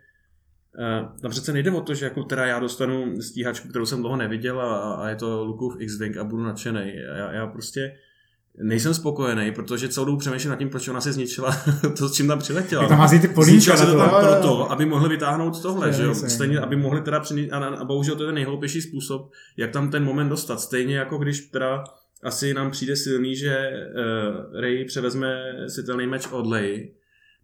tam 1.22 1.30
přece 1.30 1.52
nejde 1.52 1.70
o 1.70 1.80
to, 1.80 1.94
že 1.94 2.04
jako 2.04 2.22
teda 2.22 2.46
já 2.46 2.58
dostanu 2.58 3.22
stíhačku, 3.22 3.68
kterou 3.68 3.86
jsem 3.86 4.00
dlouho 4.00 4.16
neviděl 4.16 4.60
a, 4.60 4.94
a 4.94 5.08
je 5.08 5.16
to 5.16 5.44
Lukův 5.44 5.80
X-Wing 5.80 6.16
a 6.16 6.24
budu 6.24 6.42
nadšený. 6.42 6.92
Já, 7.16 7.32
já 7.32 7.46
prostě 7.46 7.92
nejsem 8.62 8.94
spokojený, 8.94 9.52
protože 9.52 9.88
celou 9.88 10.06
dobu 10.06 10.18
přemýšlím 10.18 10.50
nad 10.50 10.56
tím, 10.56 10.70
proč 10.70 10.88
ona 10.88 11.00
si 11.00 11.12
zničila 11.12 11.56
to, 11.98 12.08
s 12.08 12.12
čím 12.12 12.28
tam 12.28 12.38
přiletěla. 12.38 12.82
tam 12.88 12.98
ty 13.20 13.28
se 13.76 13.86
to 13.86 13.98
tam 13.98 14.10
proto, 14.10 14.72
aby 14.72 14.86
mohli 14.86 15.08
vytáhnout 15.08 15.62
tohle, 15.62 15.92
že 15.92 16.02
jo? 16.02 16.14
Stejně, 16.14 16.58
aby 16.58 16.76
mohli 16.76 17.00
teda 17.00 17.20
přinít, 17.20 17.52
a, 17.52 17.58
a 17.58 17.84
bohužel 17.84 18.16
to 18.16 18.22
je 18.22 18.26
ten 18.26 18.34
nejhloupější 18.34 18.80
způsob, 18.80 19.30
jak 19.56 19.70
tam 19.70 19.90
ten 19.90 20.04
moment 20.04 20.28
dostat. 20.28 20.60
Stejně 20.60 20.96
jako 20.96 21.18
když 21.18 21.40
teda 21.40 21.84
asi 22.22 22.54
nám 22.54 22.70
přijde 22.70 22.96
silný, 22.96 23.36
že 23.36 23.70
uh, 23.70 24.60
Ray 24.60 24.84
převezme 24.84 25.42
světelný 25.68 26.06
meč 26.06 26.26
od 26.30 26.46
Lei, 26.46 26.94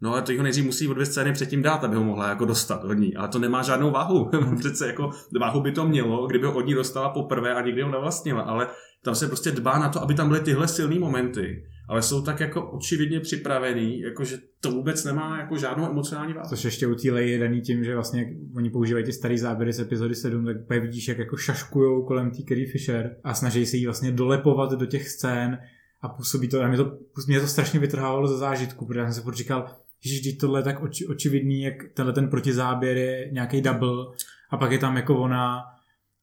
No 0.01 0.13
ale 0.13 0.21
to 0.21 0.33
ho 0.37 0.43
nejdřív 0.43 0.65
musí 0.65 0.87
o 0.87 0.93
dvě 0.93 1.05
scény 1.05 1.33
předtím 1.33 1.61
dát, 1.61 1.83
aby 1.83 1.95
ho 1.95 2.03
mohla 2.03 2.29
jako 2.29 2.45
dostat 2.45 2.83
od 2.83 2.93
ní. 2.93 3.15
Ale 3.15 3.27
to 3.27 3.39
nemá 3.39 3.61
žádnou 3.61 3.91
váhu. 3.91 4.29
Přece 4.59 4.87
jako 4.87 5.09
váhu 5.39 5.61
by 5.61 5.71
to 5.71 5.87
mělo, 5.87 6.27
kdyby 6.27 6.45
ho 6.45 6.53
od 6.53 6.65
ní 6.65 6.73
dostala 6.73 7.09
poprvé 7.09 7.53
a 7.53 7.61
nikdy 7.61 7.81
ho 7.81 7.91
nevlastnila. 7.91 8.41
Ale 8.41 8.67
tam 9.03 9.15
se 9.15 9.27
prostě 9.27 9.51
dbá 9.51 9.79
na 9.79 9.89
to, 9.89 10.01
aby 10.01 10.13
tam 10.13 10.27
byly 10.27 10.39
tyhle 10.39 10.67
silné 10.67 10.99
momenty. 10.99 11.63
ale 11.89 12.01
jsou 12.01 12.21
tak 12.21 12.39
jako 12.39 12.71
očividně 12.71 13.19
připravený, 13.19 13.99
jako 13.99 14.23
že 14.23 14.37
to 14.59 14.71
vůbec 14.71 15.03
nemá 15.03 15.39
jako 15.39 15.57
žádnou 15.57 15.89
emocionální 15.89 16.33
váhu. 16.33 16.49
Což 16.49 16.65
ještě 16.65 16.87
u 16.87 16.95
té 16.95 17.07
je 17.07 17.39
daný 17.39 17.61
tím, 17.61 17.83
že 17.83 17.95
vlastně 17.95 18.33
oni 18.55 18.69
používají 18.69 19.05
ty 19.05 19.13
starý 19.13 19.37
záběry 19.37 19.73
z 19.73 19.79
epizody 19.79 20.15
7, 20.15 20.45
tak 20.45 20.57
úplně 20.63 20.79
vidíš, 20.79 21.07
jak 21.07 21.17
jako 21.17 21.37
šaškujou 21.37 22.05
kolem 22.05 22.31
té 22.31 22.43
Carrie 22.47 22.71
Fisher 22.71 23.15
a 23.23 23.33
snaží 23.33 23.65
se 23.65 23.77
jí 23.77 23.85
vlastně 23.85 24.11
dolepovat 24.11 24.71
do 24.71 24.85
těch 24.85 25.09
scén 25.09 25.57
a 26.01 26.09
působí 26.09 26.47
to, 26.47 26.61
a 26.61 26.67
mě 26.67 26.77
to, 26.77 26.97
mě 27.27 27.39
to 27.39 27.47
strašně 27.47 27.79
vytrhávalo 27.79 28.27
ze 28.27 28.37
zážitku, 28.37 28.85
protože 28.85 28.99
já 28.99 29.11
jsem 29.11 29.23
se 29.23 29.31
říkal, 29.37 29.67
že 30.03 30.35
tohle 30.35 30.59
je 30.59 30.63
tak 30.63 30.83
oči, 30.83 31.07
očividný, 31.07 31.61
jak 31.61 31.75
tenhle 31.93 32.13
ten 32.13 32.29
protizáběr 32.29 32.97
je 32.97 33.29
nějaký 33.31 33.61
double 33.61 34.05
a 34.49 34.57
pak 34.57 34.71
je 34.71 34.79
tam 34.79 34.95
jako 34.95 35.19
ona 35.19 35.63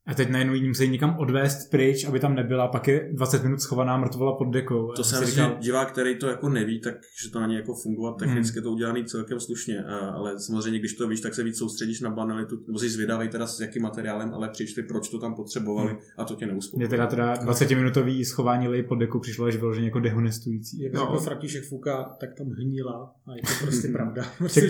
a 0.09 0.15
teď 0.15 0.29
najednou 0.29 0.55
ji 0.55 0.69
musí 0.69 0.89
někam 0.89 1.17
odvést 1.19 1.71
pryč, 1.71 2.05
aby 2.05 2.21
tam 2.21 2.35
nebyla, 2.35 2.69
pak 2.69 2.89
je 2.89 3.11
20 3.13 3.43
minut 3.43 3.61
schovaná 3.61 3.97
mrtvola 3.97 4.37
pod 4.37 4.45
dekou. 4.45 4.93
To 4.97 5.05
jsem 5.05 5.25
říkal, 5.25 5.57
divák, 5.61 5.93
který 5.93 6.19
to 6.19 6.27
jako 6.27 6.49
neví, 6.49 6.81
tak 6.81 6.95
že 7.25 7.31
to 7.31 7.41
na 7.41 7.47
ně 7.47 7.57
jako 7.57 7.75
fungovat 7.75 8.19
technicky 8.19 8.59
hmm. 8.59 8.65
to 8.65 8.71
udělaný 8.71 9.05
celkem 9.05 9.41
slušně, 9.41 9.85
ale 10.15 10.41
samozřejmě, 10.41 10.79
když 10.79 10.93
to 10.93 11.09
víš, 11.09 11.21
tak 11.21 11.35
se 11.35 11.43
víc 11.43 11.59
soustředíš 11.59 12.01
na 12.01 12.11
banalitu, 12.11 12.65
nebo 12.67 12.79
jsi 12.79 12.91
zvědavý 12.91 13.29
teda 13.29 13.47
s 13.47 13.61
jakým 13.61 13.83
materiálem, 13.83 14.35
ale 14.35 14.49
přišli, 14.49 14.83
proč 14.83 15.09
to 15.09 15.19
tam 15.19 15.35
potřebovali 15.35 15.89
hmm. 15.89 15.99
a 16.17 16.25
to 16.25 16.35
tě 16.35 16.47
neuspokojí. 16.47 16.79
Mě 16.79 16.89
teda, 16.89 17.07
teda 17.07 17.35
20 17.35 17.71
minutový 17.71 18.25
schování 18.25 18.69
lej 18.69 18.83
pod 18.83 18.95
dekou 18.95 19.19
přišlo 19.19 19.47
až 19.47 19.57
vyloženě 19.57 19.87
jako 19.87 20.01
dehonestující. 20.01 20.83
Jak 20.83 20.93
no. 20.93 21.01
jako 21.01 21.19
František 21.19 21.65
Fuka, 21.65 22.17
tak 22.21 22.35
tam 22.35 22.47
hnila 22.47 23.15
a 23.27 23.35
je 23.35 23.43
to 23.43 23.67
prostě 23.67 23.89
pravda. 23.89 24.25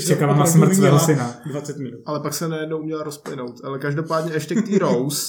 Čekala 0.07 0.37
na 0.37 0.47
smrt 0.47 0.75
svého 0.75 0.99
syna. 0.99 1.35
20 1.47 1.79
minut. 1.79 2.01
Ale 2.07 2.21
pak 2.21 2.35
se 2.35 2.49
najednou 2.49 2.83
měla 2.83 3.03
rozplynout. 3.03 3.65
Ale 3.65 3.79
každopádně 3.79 4.33
ještě 4.33 4.55
k 4.55 4.69
té 4.69 4.79
Rose, 4.79 5.28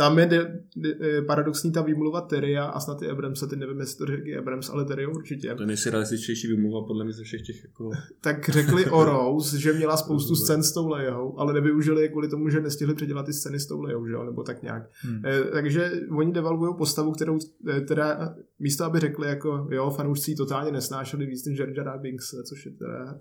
tam 0.00 0.18
je 0.18 0.26
de, 0.26 0.60
de, 0.76 0.94
de, 0.94 1.22
paradoxní 1.22 1.72
ta 1.72 1.82
výmluva 1.82 2.20
Teria 2.20 2.64
a 2.64 2.80
snad 2.80 3.02
i 3.02 3.08
Abramse, 3.08 3.46
ty 3.46 3.56
nevím, 3.56 3.80
jestli 3.80 3.98
to 3.98 4.06
řekl 4.06 4.38
Abrams, 4.38 4.70
ale 4.70 4.84
Teria 4.84 5.08
určitě. 5.08 5.54
To 5.54 5.62
je 5.62 5.66
nejrealističtější 5.66 6.48
výmluva 6.48 6.86
podle 6.86 7.04
mě 7.04 7.12
ze 7.12 7.22
všech 7.22 7.42
těch 7.42 7.64
jako... 7.64 7.90
tak 8.20 8.48
řekli 8.48 8.86
o 8.86 9.04
Rose, 9.04 9.58
že 9.58 9.72
měla 9.72 9.96
spoustu 9.96 10.36
scén 10.36 10.62
s 10.62 10.72
tou 10.72 10.88
Lejou, 10.88 11.38
ale 11.38 11.52
nevyužili 11.52 12.02
je 12.02 12.08
kvůli 12.08 12.28
tomu, 12.28 12.48
že 12.48 12.60
nestihli 12.60 12.94
předělat 12.94 13.26
ty 13.26 13.32
scény 13.32 13.60
s 13.60 13.66
tou 13.66 13.80
Lejou, 13.80 14.06
že 14.06 14.12
jo, 14.12 14.24
nebo 14.24 14.42
tak 14.42 14.62
nějak. 14.62 14.90
Hmm. 15.00 15.22
E, 15.26 15.50
takže 15.50 15.92
oni 16.10 16.32
devalvují 16.32 16.74
postavu, 16.78 17.12
kterou 17.12 17.38
e, 17.68 17.80
teda 17.80 18.34
místo, 18.58 18.84
aby 18.84 19.00
řekli 19.00 19.28
jako 19.28 19.68
jo, 19.70 19.90
fanoušci 19.90 20.34
totálně 20.34 20.72
nesnášeli 20.72 21.26
víc 21.26 21.46
než 21.46 21.58
Jar 21.58 21.68
Jar 21.68 22.00
Binks, 22.00 22.34
což 22.48 22.66
je 22.66 22.72
teda 22.72 23.18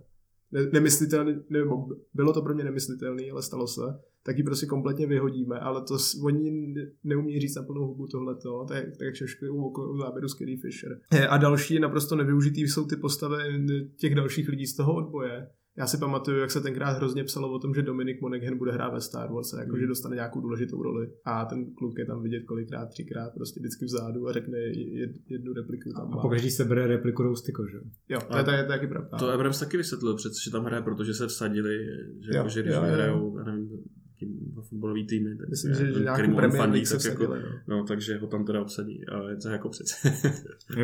ne, 0.51 0.69
nemyslitelný, 0.73 1.35
nebo 1.49 1.87
bylo 2.13 2.33
to 2.33 2.41
pro 2.41 2.55
mě 2.55 2.63
nemyslitelné, 2.63 3.23
ale 3.31 3.43
stalo 3.43 3.67
se, 3.67 3.81
tak 4.23 4.37
ji 4.37 4.43
prostě 4.43 4.65
kompletně 4.65 5.07
vyhodíme, 5.07 5.59
ale 5.59 5.81
to 5.81 5.97
oni 6.23 6.73
neumí 7.03 7.39
říct 7.39 7.55
na 7.55 7.63
plnou 7.63 7.87
hubu 7.87 8.07
tohleto, 8.07 8.65
tak, 8.67 8.83
tak 8.99 9.15
šeškují 9.15 9.51
u 9.51 9.97
záběru 9.97 10.27
z 10.27 10.35
Carrie 10.35 10.57
Fisher. 10.57 10.99
A 11.29 11.37
další 11.37 11.79
naprosto 11.79 12.15
nevyužitý 12.15 12.61
jsou 12.61 12.85
ty 12.85 12.95
postavy 12.95 13.35
těch 13.97 14.15
dalších 14.15 14.49
lidí 14.49 14.65
z 14.65 14.75
toho 14.75 14.95
odboje, 14.95 15.47
já 15.79 15.87
si 15.87 15.97
pamatuju, 15.97 16.39
jak 16.39 16.51
se 16.51 16.61
tenkrát 16.61 16.97
hrozně 16.97 17.23
psalo 17.23 17.51
o 17.51 17.59
tom, 17.59 17.73
že 17.73 17.81
Dominik 17.81 18.21
Monaghan 18.21 18.57
bude 18.57 18.71
hrát 18.71 18.93
ve 18.93 19.01
Star 19.01 19.31
Wars, 19.31 19.53
jako 19.59 19.75
mm. 19.75 19.79
že 19.79 19.87
dostane 19.87 20.15
nějakou 20.15 20.41
důležitou 20.41 20.83
roli. 20.83 21.09
A 21.25 21.45
ten 21.45 21.75
kluk 21.75 21.99
je 21.99 22.05
tam 22.05 22.23
vidět 22.23 22.43
kolikrát, 22.43 22.85
třikrát, 22.85 23.33
prostě 23.33 23.59
vždycky 23.59 23.85
vzadu 23.85 24.27
a 24.27 24.33
řekne 24.33 24.57
jednu 25.29 25.53
repliku 25.53 25.89
tam. 25.93 26.13
A 26.13 26.21
pokaždý 26.21 26.51
se 26.51 26.65
bere 26.65 26.87
repliku 26.87 27.23
Roustyko, 27.23 27.67
že? 27.67 27.77
Jo, 28.09 28.19
to 28.31 28.37
je, 28.37 28.43
to 28.43 28.51
je 28.51 28.63
taky 28.63 28.87
pravda. 28.87 29.17
To 29.17 29.29
Abrams 29.29 29.59
taky 29.59 29.77
vysvětlil, 29.77 30.15
přece, 30.15 30.35
že 30.43 30.51
tam 30.51 30.65
hraje, 30.65 30.83
protože 30.83 31.13
se 31.13 31.27
vsadili, 31.27 31.77
že, 32.25 32.31
jo, 32.31 32.37
jako, 32.37 32.49
že 32.49 32.61
když 32.61 32.75
jo, 32.75 32.81
vyhrajou, 32.81 33.37
jo. 33.37 33.43
nevím, 33.43 33.69
fotbalový 34.69 35.07
týmy, 35.07 35.37
tak 35.37 35.49
Myslím, 35.49 35.73
že, 35.73 35.93
že 35.93 35.99
nějakou 35.99 36.35
Premier 36.35 36.85
se 36.85 37.09
jako, 37.09 37.27
no. 37.27 37.35
no. 37.67 37.83
takže 37.83 38.17
ho 38.17 38.27
tam 38.27 38.45
teda 38.45 38.61
obsadí, 38.61 39.07
ale 39.07 39.31
je 39.31 39.37
to 39.37 39.49
jako 39.49 39.69
přece. 39.69 39.95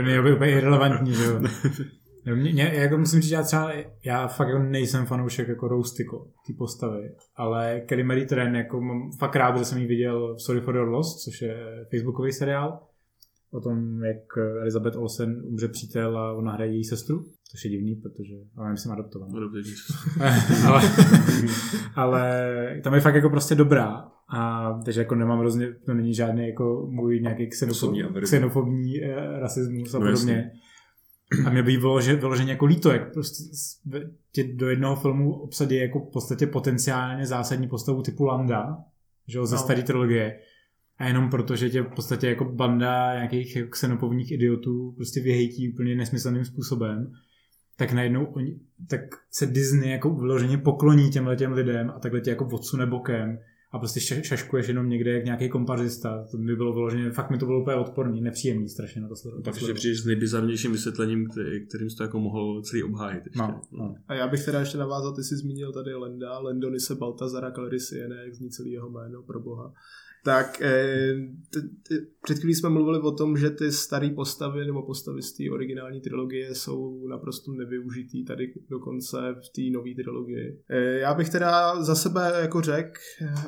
je 0.08 0.36
úplně 0.36 0.52
irrelevantní, 0.52 1.14
že 1.14 1.24
jo. 1.24 1.42
Mě, 2.26 2.54
mě, 2.54 2.72
jako 2.74 2.98
musím 2.98 3.22
říct, 3.22 3.32
já 3.32 3.44
třeba, 3.44 3.72
já 4.06 4.28
fakt 4.28 4.48
jako 4.48 4.64
nejsem 4.64 5.06
fanoušek 5.06 5.48
jako 5.48 5.68
Roustyko, 5.68 6.28
ty 6.48 6.54
postavy, 6.54 7.16
ale 7.36 7.82
Kelly 7.86 8.04
Mary 8.04 8.26
Tran, 8.26 8.56
jako 8.56 8.82
mám 8.82 9.12
fakt 9.20 9.36
rád, 9.36 9.58
že 9.58 9.66
jsem 9.66 9.78
ji 9.78 9.88
viděl 9.88 10.36
v 10.36 10.42
Sorry 10.42 10.62
for 10.62 10.76
Your 10.76 10.88
Lost, 10.88 11.24
což 11.24 11.42
je 11.42 11.86
facebookový 11.92 12.32
seriál, 12.32 12.80
o 13.52 13.62
tom, 13.62 14.04
jak 14.04 14.38
Elizabeth 14.62 14.96
Olsen 14.96 15.42
umře 15.46 15.68
přítel 15.68 16.18
a 16.18 16.34
ona 16.34 16.52
hraje 16.52 16.72
její 16.72 16.84
sestru, 16.84 17.26
což 17.52 17.66
je 17.66 17.72
divný, 17.72 17.96
protože 17.96 18.34
ale 18.58 18.78
jsem 18.78 18.92
adoptovaná. 18.92 19.34
ale, 20.68 20.82
ale 21.96 22.82
tam 22.84 22.94
je 22.94 23.02
fakt 23.02 23.16
jako 23.16 23.30
prostě 23.30 23.56
dobrá. 23.56 24.12
A 24.30 24.74
takže 24.86 25.02
jako 25.02 25.16
nemám 25.16 25.40
hrozně, 25.40 25.74
to 25.86 25.94
není 25.94 26.14
žádný 26.14 26.48
jako 26.48 26.88
můj 26.92 27.20
nějaký 27.20 27.48
xenofobní, 27.48 28.04
xenofobní 28.22 29.04
eh, 29.04 29.40
rasismus 29.40 29.94
a 29.94 30.00
no 30.00 30.06
podobně. 30.06 30.34
Jasný 30.34 30.65
a 31.46 31.50
mě 31.50 31.64
by 31.64 31.78
bylo 31.78 32.02
že 32.02 32.16
vyloženě 32.16 32.52
jako 32.52 32.66
líto, 32.66 32.92
jak 32.92 33.14
prostě 33.14 33.44
tě 34.32 34.44
do 34.44 34.70
jednoho 34.70 34.96
filmu 34.96 35.34
obsadí 35.34 35.76
jako 35.76 36.00
v 36.00 36.12
podstatě 36.12 36.48
potenciálně 36.48 37.26
zásadní 37.26 37.68
postavu 37.68 38.02
typu 38.02 38.26
Landa, 38.26 38.78
že 39.28 39.38
jo, 39.38 39.46
ze 39.46 39.56
no. 39.56 39.62
staré 39.62 39.84
trilogie. 39.84 40.40
A 40.98 41.08
jenom 41.08 41.30
proto, 41.30 41.56
že 41.56 41.70
tě 41.70 41.82
v 41.82 41.96
podstatě 41.96 42.28
jako 42.28 42.46
banda 42.46 43.14
nějakých 43.14 43.58
xenopovních 43.70 44.32
idiotů 44.32 44.92
prostě 44.92 45.22
vyhejtí 45.22 45.74
úplně 45.74 45.96
nesmyslným 45.96 46.46
způsobem, 46.46 47.12
tak 47.78 47.94
najednou 47.94 48.26
oni, 48.26 48.60
tak 48.90 49.02
se 49.32 49.46
Disney 49.46 49.90
jako 49.90 50.16
vyloženě 50.16 50.58
pokloní 50.58 51.10
těmhle 51.10 51.36
těm 51.36 51.52
lidem 51.52 51.90
a 51.96 52.00
takhle 52.00 52.22
tě 52.22 52.30
jako 52.30 52.46
odsune 52.46 52.86
bokem 52.86 53.40
a 53.76 53.80
prostě 53.80 54.00
šaškuješ 54.24 54.68
jenom 54.68 54.90
někde 54.90 55.12
jak 55.12 55.26
nějaký 55.26 55.50
komparzista. 55.50 56.26
To 56.32 56.38
by 56.38 56.56
bylo 56.56 56.74
vyloženě, 56.74 57.12
fakt 57.12 57.30
mi 57.30 57.38
to 57.38 57.46
bylo 57.46 57.62
úplně 57.62 57.78
odporný, 57.78 58.22
nepříjemný 58.22 58.70
strašně 58.70 59.02
na 59.02 59.08
to 59.08 59.16
sledovat. 59.16 59.44
Pak 59.44 59.56
ještě 59.56 59.74
přijdeš 59.74 60.02
s 60.02 60.06
nejbizarnějším 60.06 60.72
vysvětlením, 60.72 61.30
kterým 61.70 61.90
jsi 61.90 61.98
to 61.98 62.04
jako 62.04 62.20
mohl 62.20 62.62
celý 62.62 62.84
obhájit. 62.84 63.26
Ještě. 63.26 63.40
No, 63.40 63.62
no. 63.72 63.96
A 64.08 64.14
já 64.14 64.28
bych 64.28 64.46
teda 64.46 64.60
ještě 64.60 64.78
navázal, 64.78 65.16
ty 65.16 65.24
jsi 65.24 65.36
zmínil 65.36 65.72
tady 65.72 65.94
Lenda, 65.94 66.40
Lendonise 66.40 66.96
Baltazara 66.96 67.52
Calrissiene, 67.52 68.16
jak 68.16 68.34
zní 68.34 68.50
celý 68.50 68.72
jeho 68.72 68.90
jméno, 68.90 69.24
pro 69.24 69.40
boha 69.40 69.74
tak 70.26 70.62
eh, 70.62 71.14
před 72.24 72.40
chvílí 72.40 72.56
jsme 72.56 72.70
mluvili 72.70 73.00
o 73.00 73.12
tom, 73.12 73.38
že 73.38 73.50
ty 73.50 73.72
staré 73.72 74.10
postavy 74.10 74.66
nebo 74.66 74.86
postavy 74.86 75.22
z 75.22 75.34
té 75.34 75.44
originální 75.54 76.02
trilogie 76.02 76.56
jsou 76.56 77.08
naprosto 77.08 77.52
nevyužitý 77.52 78.26
tady 78.26 78.54
dokonce 78.70 79.18
v 79.18 79.50
té 79.56 79.62
nové 79.78 79.96
trilogii. 79.96 80.60
Eh, 80.70 81.00
já 81.00 81.14
bych 81.14 81.30
teda 81.30 81.84
za 81.84 81.96
sebe 81.96 82.32
jako 82.42 82.62
řekl, 82.62 83.00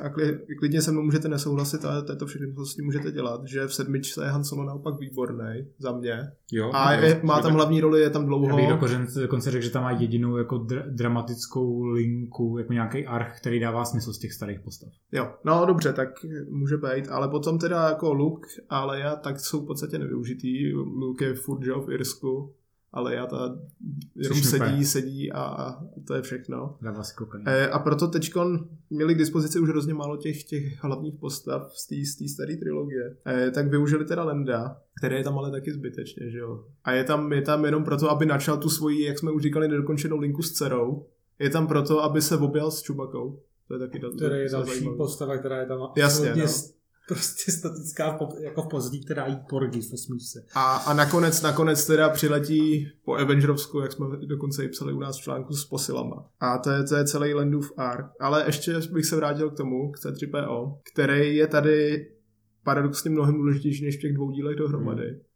a 0.02 0.10
klidně 0.58 0.82
se 0.82 0.92
mnou 0.92 1.02
můžete 1.02 1.28
nesouhlasit, 1.28 1.84
ale 1.84 2.02
to 2.02 2.12
je 2.12 2.16
to 2.16 2.26
všechno, 2.26 2.54
co 2.54 2.66
s 2.66 2.74
tím 2.74 2.84
můžete 2.84 3.12
dělat, 3.12 3.40
že 3.46 3.66
v 3.66 3.74
sedmičce 3.74 4.24
je 4.24 4.30
Han 4.30 4.44
Solo 4.44 4.64
naopak 4.64 4.94
výborný 5.00 5.66
za 5.78 5.92
mě. 5.92 6.18
Jo, 6.52 6.70
a 6.74 6.94
jo, 6.94 7.04
je, 7.04 7.20
má 7.22 7.42
tam 7.42 7.52
hlavní 7.52 7.80
roli, 7.80 8.00
je 8.00 8.10
tam 8.10 8.26
dlouho. 8.26 8.48
Já 8.48 8.56
bych 8.56 8.68
dokonce, 8.68 9.20
dokonce 9.20 9.50
řekl, 9.50 9.64
že 9.64 9.70
tam 9.70 9.82
má 9.82 9.90
jedinou 9.90 10.36
jako 10.36 10.56
dr- 10.56 10.94
dramatickou 10.94 11.84
linku, 11.84 12.58
jako 12.58 12.72
nějaký 12.72 13.06
arch, 13.06 13.40
který 13.40 13.60
dává 13.60 13.84
smysl 13.84 14.12
z 14.12 14.18
těch 14.18 14.32
starých 14.32 14.60
postav. 14.60 14.88
Jo, 15.12 15.32
no 15.44 15.66
dobře, 15.66 15.92
tak 15.92 16.08
může 16.68 16.76
být, 16.76 17.08
ale 17.08 17.28
potom 17.28 17.58
teda 17.58 17.88
jako 17.88 18.12
Luke 18.12 18.48
a 18.68 18.84
Leia 18.84 19.16
tak 19.16 19.40
jsou 19.40 19.60
v 19.60 19.66
podstatě 19.66 19.98
nevyužitý. 19.98 20.72
Luke 20.74 21.24
je 21.24 21.34
furt 21.34 21.66
v 21.66 21.90
Irsku, 21.90 22.54
ale 22.92 23.14
já 23.14 23.26
ta 23.26 23.58
jenom 24.16 24.38
sedí, 24.42 24.84
sedí 24.84 25.32
a, 25.32 25.40
a 25.40 25.84
to 26.06 26.14
je 26.14 26.22
všechno. 26.22 26.76
E, 27.46 27.68
a 27.68 27.78
proto 27.78 28.08
teďkon 28.08 28.68
měli 28.90 29.14
k 29.14 29.18
dispozici 29.18 29.60
už 29.60 29.68
hrozně 29.68 29.94
málo 29.94 30.16
těch, 30.16 30.44
těch 30.44 30.84
hlavních 30.84 31.14
postav 31.14 31.72
z 31.72 32.16
té 32.16 32.28
staré 32.28 32.56
trilogie. 32.56 33.16
E, 33.26 33.50
tak 33.50 33.68
využili 33.68 34.04
teda 34.04 34.24
Lenda, 34.24 34.80
který 34.98 35.16
je 35.16 35.24
tam 35.24 35.38
ale 35.38 35.50
taky 35.50 35.72
zbytečně, 35.72 36.30
že 36.30 36.38
jo. 36.38 36.64
A 36.84 36.92
je 36.92 37.04
tam, 37.04 37.32
je 37.32 37.42
tam 37.42 37.64
jenom 37.64 37.84
proto, 37.84 38.10
aby 38.10 38.26
načal 38.26 38.56
tu 38.56 38.68
svoji, 38.68 39.04
jak 39.04 39.18
jsme 39.18 39.30
už 39.30 39.42
říkali, 39.42 39.68
nedokončenou 39.68 40.18
linku 40.18 40.42
s 40.42 40.52
dcerou. 40.52 41.06
Je 41.38 41.50
tam 41.50 41.66
proto, 41.66 42.02
aby 42.02 42.22
se 42.22 42.36
objel 42.36 42.70
s 42.70 42.82
Čubakou. 42.82 43.40
To 43.68 43.74
je 43.74 43.80
taky 43.80 44.00
To 44.00 44.24
je 44.24 44.48
další 44.50 44.70
zajímavý. 44.70 44.96
postava, 44.96 45.38
která 45.38 45.60
je 45.60 45.66
tam 45.66 45.78
Jasně, 45.96 46.32
no. 46.36 46.46
prostě 47.08 47.52
statická 47.52 48.18
jako 48.40 48.62
v 48.62 48.68
pozdí, 48.68 49.04
která 49.04 49.26
jí 49.26 49.38
porgy 49.48 49.80
v 49.80 49.92
osmičce. 49.92 50.44
A, 50.54 50.76
a 50.76 50.94
nakonec, 50.94 51.42
nakonec 51.42 51.86
teda 51.86 52.08
přiletí 52.08 52.88
po 53.04 53.14
Avengerovsku, 53.14 53.80
jak 53.80 53.92
jsme 53.92 54.06
dokonce 54.26 54.64
i 54.64 54.68
psali 54.68 54.92
u 54.92 54.98
nás 54.98 55.18
v 55.18 55.22
článku 55.22 55.54
s 55.54 55.64
posilama. 55.64 56.28
A 56.40 56.58
to 56.58 56.70
je, 56.70 56.84
to 56.84 56.96
je 56.96 57.04
celý 57.04 57.34
Landův 57.34 57.72
arc. 57.76 58.06
Ale 58.20 58.44
ještě 58.46 58.78
bych 58.92 59.06
se 59.06 59.16
vrátil 59.16 59.50
k 59.50 59.56
tomu, 59.56 59.92
k 59.92 59.96
C3PO, 59.96 60.78
který 60.92 61.36
je 61.36 61.46
tady 61.46 62.06
paradoxně 62.64 63.10
mnohem 63.10 63.34
důležitější 63.34 63.84
než 63.84 63.96
v 63.98 64.00
těch 64.00 64.14
dvou 64.14 64.30
dílech 64.30 64.56
dohromady. 64.56 65.08
Hmm 65.08 65.27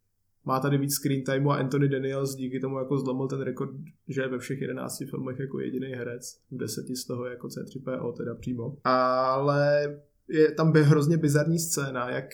má 0.45 0.61
tady 0.61 0.79
víc 0.79 0.95
screen 0.95 1.25
timeu 1.25 1.51
a 1.51 1.57
Anthony 1.57 1.89
Daniels 1.89 2.35
díky 2.35 2.61
tomu 2.61 2.79
jako 2.79 2.99
zlomil 2.99 3.29
ten 3.29 3.41
rekord, 3.41 3.71
že 4.09 4.23
je 4.23 4.29
ve 4.29 4.39
všech 4.39 4.61
11 4.61 5.03
filmech 5.11 5.39
jako 5.39 5.61
jediný 5.61 5.87
herec, 5.87 6.39
v 6.51 6.57
deseti 6.57 6.97
z 6.97 7.05
toho 7.05 7.27
jako 7.27 7.47
C3PO 7.47 8.13
teda 8.13 8.35
přímo. 8.35 8.77
Ale 8.85 9.97
je 10.29 10.53
tam 10.53 10.73
by 10.73 10.83
hrozně 10.83 11.17
bizarní 11.17 11.59
scéna, 11.59 12.11
jak 12.11 12.25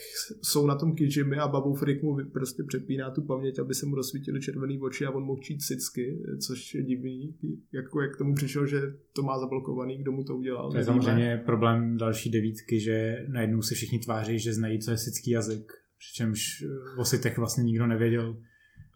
jsou 0.43 0.67
na 0.67 0.75
tom 0.75 0.95
Kijimi 0.95 1.37
a 1.37 1.49
Babu 1.49 1.75
Frick 1.75 2.03
mu 2.03 2.17
prostě 2.33 2.63
přepíná 2.63 3.11
tu 3.11 3.23
paměť, 3.23 3.59
aby 3.59 3.75
se 3.75 3.87
mu 3.87 3.95
rozsvítily 3.95 4.41
červený 4.41 4.81
oči 4.81 5.07
a 5.07 5.11
on 5.11 5.25
mohl 5.25 5.43
čít 5.43 5.63
cicky, 5.63 6.23
což 6.47 6.75
je 6.75 6.83
divný, 6.83 7.35
jako 7.73 8.03
jak 8.03 8.15
k 8.15 8.19
tomu 8.19 8.35
přišel, 8.35 8.67
že 8.67 8.81
to 9.13 9.23
má 9.23 9.39
zablokovaný, 9.39 9.99
kdo 9.99 10.13
mu 10.13 10.25
to 10.25 10.37
udělal. 10.37 10.71
To 10.71 10.79
je 10.79 10.85
samozřejmě 10.85 11.43
problém 11.47 11.97
další 11.97 12.31
devítky, 12.31 12.81
že 12.81 13.27
najednou 13.29 13.63
se 13.63 13.75
všichni 13.75 13.99
tváří, 13.99 14.39
že 14.39 14.55
znají, 14.55 14.79
co 14.79 14.91
je 14.91 14.99
sický 14.99 15.31
jazyk 15.31 15.73
přičemž 15.99 16.65
o 16.99 17.05
sitech 17.05 17.39
vlastně 17.39 17.65
nikdo 17.65 17.87
nevěděl 17.87 18.37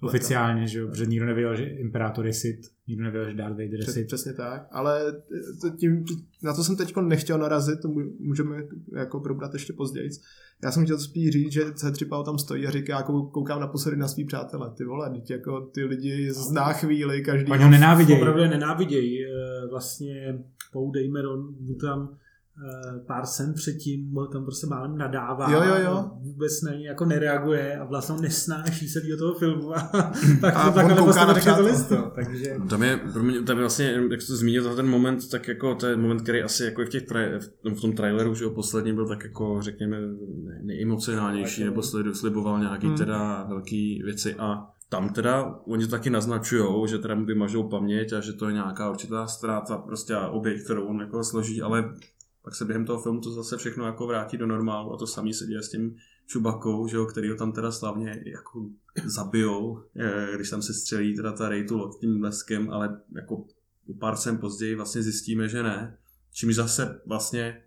oficiálně, 0.02 0.66
že 0.66 0.78
jo, 0.78 0.88
protože 0.88 1.06
nikdo 1.06 1.26
nevěděl, 1.26 1.56
že 1.56 1.64
Imperátor 1.64 2.26
je 2.26 2.32
Sith, 2.32 2.68
nikdo 2.88 3.04
nevěděl, 3.04 3.30
že 3.30 3.36
Darth 3.36 3.50
Vader 3.52 3.74
je 3.80 3.86
Sith. 3.86 4.06
přesně 4.06 4.32
tak, 4.32 4.66
ale 4.70 5.12
to 5.60 5.70
tím, 5.70 6.04
na 6.42 6.54
to 6.54 6.64
jsem 6.64 6.76
teď 6.76 6.96
nechtěl 6.96 7.38
narazit, 7.38 7.80
to 7.82 7.88
můžeme 8.20 8.56
jako 8.96 9.20
probrat 9.20 9.52
ještě 9.54 9.72
později. 9.72 10.10
Já 10.64 10.70
jsem 10.72 10.84
chtěl 10.84 10.98
spíš 10.98 11.30
říct, 11.30 11.52
že 11.52 11.64
C3PO 11.64 12.24
tam 12.24 12.38
stojí 12.38 12.66
a 12.66 12.70
říká, 12.70 12.96
jako 12.96 13.22
koukám 13.22 13.60
naposledy 13.60 13.96
na 13.96 14.08
svý 14.08 14.24
přátele, 14.24 14.70
ty 14.76 14.84
vole, 14.84 15.10
teď 15.10 15.30
jako 15.30 15.60
ty 15.60 15.84
lidi 15.84 16.32
zná 16.32 16.72
chvíli, 16.72 17.22
každý... 17.22 17.50
Oni 17.52 17.64
ho 17.64 17.70
nenávidějí. 17.70 18.18
Opravdu 18.20 18.40
nenávidějí. 18.40 19.24
Eh, 19.24 19.28
Vlastně 19.70 20.38
Paul 20.72 20.92
Dameron 20.92 21.40
mu 21.60 21.74
tam 21.74 22.08
eh, 22.12 22.16
pár 23.06 23.26
sen 23.26 23.54
předtím 23.54 24.14
tam 24.32 24.44
prostě 24.44 24.66
málem 24.66 24.98
nadává. 24.98 25.50
Jo, 25.52 25.62
jo, 25.62 25.74
jo. 25.84 25.90
a 25.90 26.18
Vůbec 26.22 26.62
na 26.62 26.72
ně 26.72 26.88
jako 26.88 27.04
nereaguje 27.04 27.78
a 27.78 27.84
vlastně 27.84 28.16
nesnáší 28.20 28.88
celého 28.88 29.18
toho 29.18 29.34
filmu. 29.34 29.76
A 29.76 29.80
tak 30.40 30.56
A 30.56 30.68
to 30.68 30.74
takhle 30.74 31.02
prostě 31.02 31.48
na 31.50 31.56
to 31.56 31.62
listo. 31.62 32.12
Takže 32.14 32.56
Tam 32.70 32.82
je, 32.82 32.96
pro 33.12 33.22
mě, 33.22 33.42
tam 33.42 33.56
je 33.56 33.62
vlastně, 33.62 33.94
jak 34.10 34.22
jsi 34.22 34.26
to 34.26 34.36
zmínil, 34.36 34.76
ten 34.76 34.86
moment, 34.88 35.30
tak 35.30 35.48
jako 35.48 35.74
to 35.74 35.86
je 35.86 35.96
moment, 35.96 36.20
který 36.22 36.42
asi 36.42 36.64
jako 36.64 36.82
v, 36.84 36.88
těch 36.88 37.06
tra- 37.08 37.38
v 37.40 37.48
tom- 37.62 37.74
v 37.74 37.80
tom 37.80 37.92
traileru, 37.92 38.34
že 38.34 38.44
jo, 38.44 38.50
poslední 38.50 38.92
byl 38.92 39.08
tak 39.08 39.24
jako, 39.24 39.58
řekněme, 39.62 40.00
ne- 40.00 40.60
nejemocionálnější, 40.62 41.64
nebo 41.64 41.82
sliboval 42.12 42.60
nějaký 42.60 42.86
Hmm. 42.86 42.96
teda 42.96 43.44
velký 43.48 44.02
věci 44.04 44.34
a 44.34 44.66
tam 44.88 45.08
teda 45.08 45.54
oni 45.66 45.84
to 45.84 45.90
taky 45.90 46.10
naznačují, 46.10 46.88
že 46.88 46.98
teda 46.98 47.14
mu 47.14 47.24
vymažou 47.24 47.68
paměť 47.68 48.12
a 48.12 48.20
že 48.20 48.32
to 48.32 48.46
je 48.46 48.52
nějaká 48.52 48.90
určitá 48.90 49.26
ztráta, 49.26 49.78
prostě 49.78 50.14
a 50.14 50.28
oběť, 50.28 50.64
kterou 50.64 50.84
on 50.86 51.00
jako 51.00 51.24
složí, 51.24 51.62
ale 51.62 51.94
pak 52.42 52.54
se 52.54 52.64
během 52.64 52.86
toho 52.86 53.02
filmu 53.02 53.20
to 53.20 53.30
zase 53.30 53.56
všechno 53.56 53.86
jako 53.86 54.06
vrátí 54.06 54.36
do 54.36 54.46
normálu 54.46 54.92
a 54.92 54.96
to 54.96 55.06
samé 55.06 55.32
se 55.32 55.46
děje 55.46 55.62
s 55.62 55.70
tím 55.70 55.96
Čubakou, 56.26 56.88
že 56.88 56.96
jo, 56.96 57.06
který 57.06 57.30
ho 57.30 57.36
tam 57.36 57.52
teda 57.52 57.72
slavně 57.72 58.22
jako 58.26 58.66
zabijou, 59.04 59.82
eh, 59.96 60.32
když 60.34 60.50
tam 60.50 60.62
se 60.62 60.74
střelí 60.74 61.16
teda 61.16 61.32
ta 61.32 61.48
Rey 61.48 61.64
tu 61.64 61.78
loď 61.78 62.00
tím 62.00 62.20
bleskem, 62.20 62.70
ale 62.70 63.00
jako 63.16 63.44
pár 63.98 64.16
sem 64.16 64.38
později 64.38 64.74
vlastně 64.74 65.02
zjistíme, 65.02 65.48
že 65.48 65.62
ne. 65.62 65.98
Čímž 66.32 66.54
zase 66.54 67.00
vlastně 67.06 67.62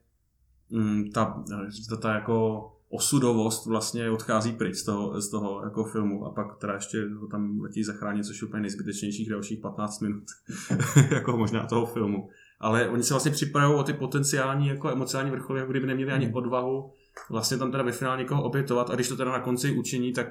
mm, 0.69 1.11
ta, 1.11 1.43
ta, 1.89 1.97
ta 1.97 2.13
jako 2.13 2.71
osudovost 2.89 3.65
vlastně 3.65 4.09
odchází 4.09 4.51
pryč 4.51 4.75
z 4.75 4.83
toho, 4.83 5.21
z 5.21 5.29
toho 5.29 5.63
jako 5.63 5.83
filmu 5.83 6.25
a 6.25 6.31
pak 6.31 6.57
teda 6.57 6.73
ještě 6.73 7.09
ho 7.09 7.27
tam 7.27 7.59
letí 7.59 7.83
zachránit, 7.83 8.25
což 8.25 8.41
je 8.41 8.47
úplně 8.47 8.61
nejzbytečnějších 8.61 9.29
dalších 9.29 9.59
15 9.59 9.99
minut 9.99 10.23
jako 11.11 11.38
možná 11.38 11.65
toho 11.65 11.85
filmu. 11.85 12.29
Ale 12.60 12.89
oni 12.89 13.04
se 13.04 13.13
vlastně 13.13 13.32
připravují 13.32 13.80
o 13.80 13.84
ty 13.84 13.94
potenciální 13.94 14.68
jako 14.68 14.89
emocionální 14.91 15.32
vrcholy, 15.32 15.60
jako 15.60 15.72
kdyby 15.72 15.88
neměli 15.88 16.12
ani 16.12 16.34
odvahu 16.34 16.91
vlastně 17.30 17.58
tam 17.58 17.72
teda 17.72 17.84
ve 17.84 17.91
finále 17.91 18.18
někoho 18.18 18.44
obětovat 18.44 18.89
a 18.89 18.96
když 18.96 19.08
to 19.08 19.18
teda 19.18 19.32
na 19.32 19.39
konci 19.39 19.72
učiní, 19.72 20.13
tak, 20.13 20.28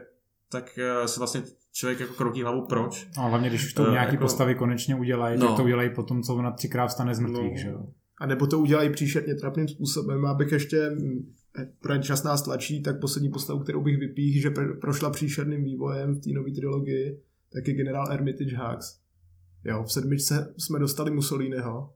tak 0.53 0.79
eh, 0.79 1.09
se 1.09 1.21
vlastně 1.21 1.43
člověk 1.73 2.01
jako 2.01 2.15
kroutí 2.15 2.43
hlavu 2.43 2.67
proč. 2.67 3.09
No, 3.17 3.29
hlavně 3.29 3.49
když 3.49 3.65
už 3.67 3.73
to 3.73 3.89
Eh, 3.89 3.91
nějaký 3.91 4.13
jako- 4.15 4.25
postavy 4.25 4.55
konečně 4.55 4.95
udělají, 4.97 5.39
No. 5.39 5.47
tak 5.47 5.57
to 5.57 5.65
udělají 5.65 5.91
potom, 5.95 6.23
co 6.23 6.35
ona 6.35 6.51
třikrát 6.51 6.87
vstane 6.87 7.15
z 7.15 7.19
mrtvých, 7.21 7.53
No. 7.53 7.57
že 7.63 7.69
jo. 7.69 7.87
A 8.21 8.27
nebo 8.27 8.47
to 8.47 8.59
udělají 8.59 8.91
příšerně 8.91 9.35
trapným 9.35 9.69
způsobem, 9.69 10.27
abych 10.27 10.53
ještě, 10.53 10.91
mm, 10.91 11.33
pro 11.83 11.99
čas 11.99 12.23
nás 12.23 12.43
tlačí, 12.43 12.83
tak 12.83 13.01
poslední 13.01 13.31
postavu, 13.31 13.61
kterou 13.61 13.83
bych 13.83 13.99
vypíhl, 13.99 14.43
že 14.43 14.51
pr- 14.51 14.81
prošla 14.81 15.11
příšerným 15.11 15.65
vývojem 15.65 16.15
v 16.15 16.21
té 16.21 16.31
nové 16.31 16.51
trilogii, 16.51 17.21
tak 17.53 17.69
je 17.69 17.75
generál 17.75 18.07
Hermitage 18.11 18.57
Hux. 18.57 18.99
Jo, 19.65 19.83
v 19.85 19.93
sedmičce 19.93 20.55
jsme 20.59 20.79
dostali 20.79 21.11
Mussoliniho, 21.11 21.91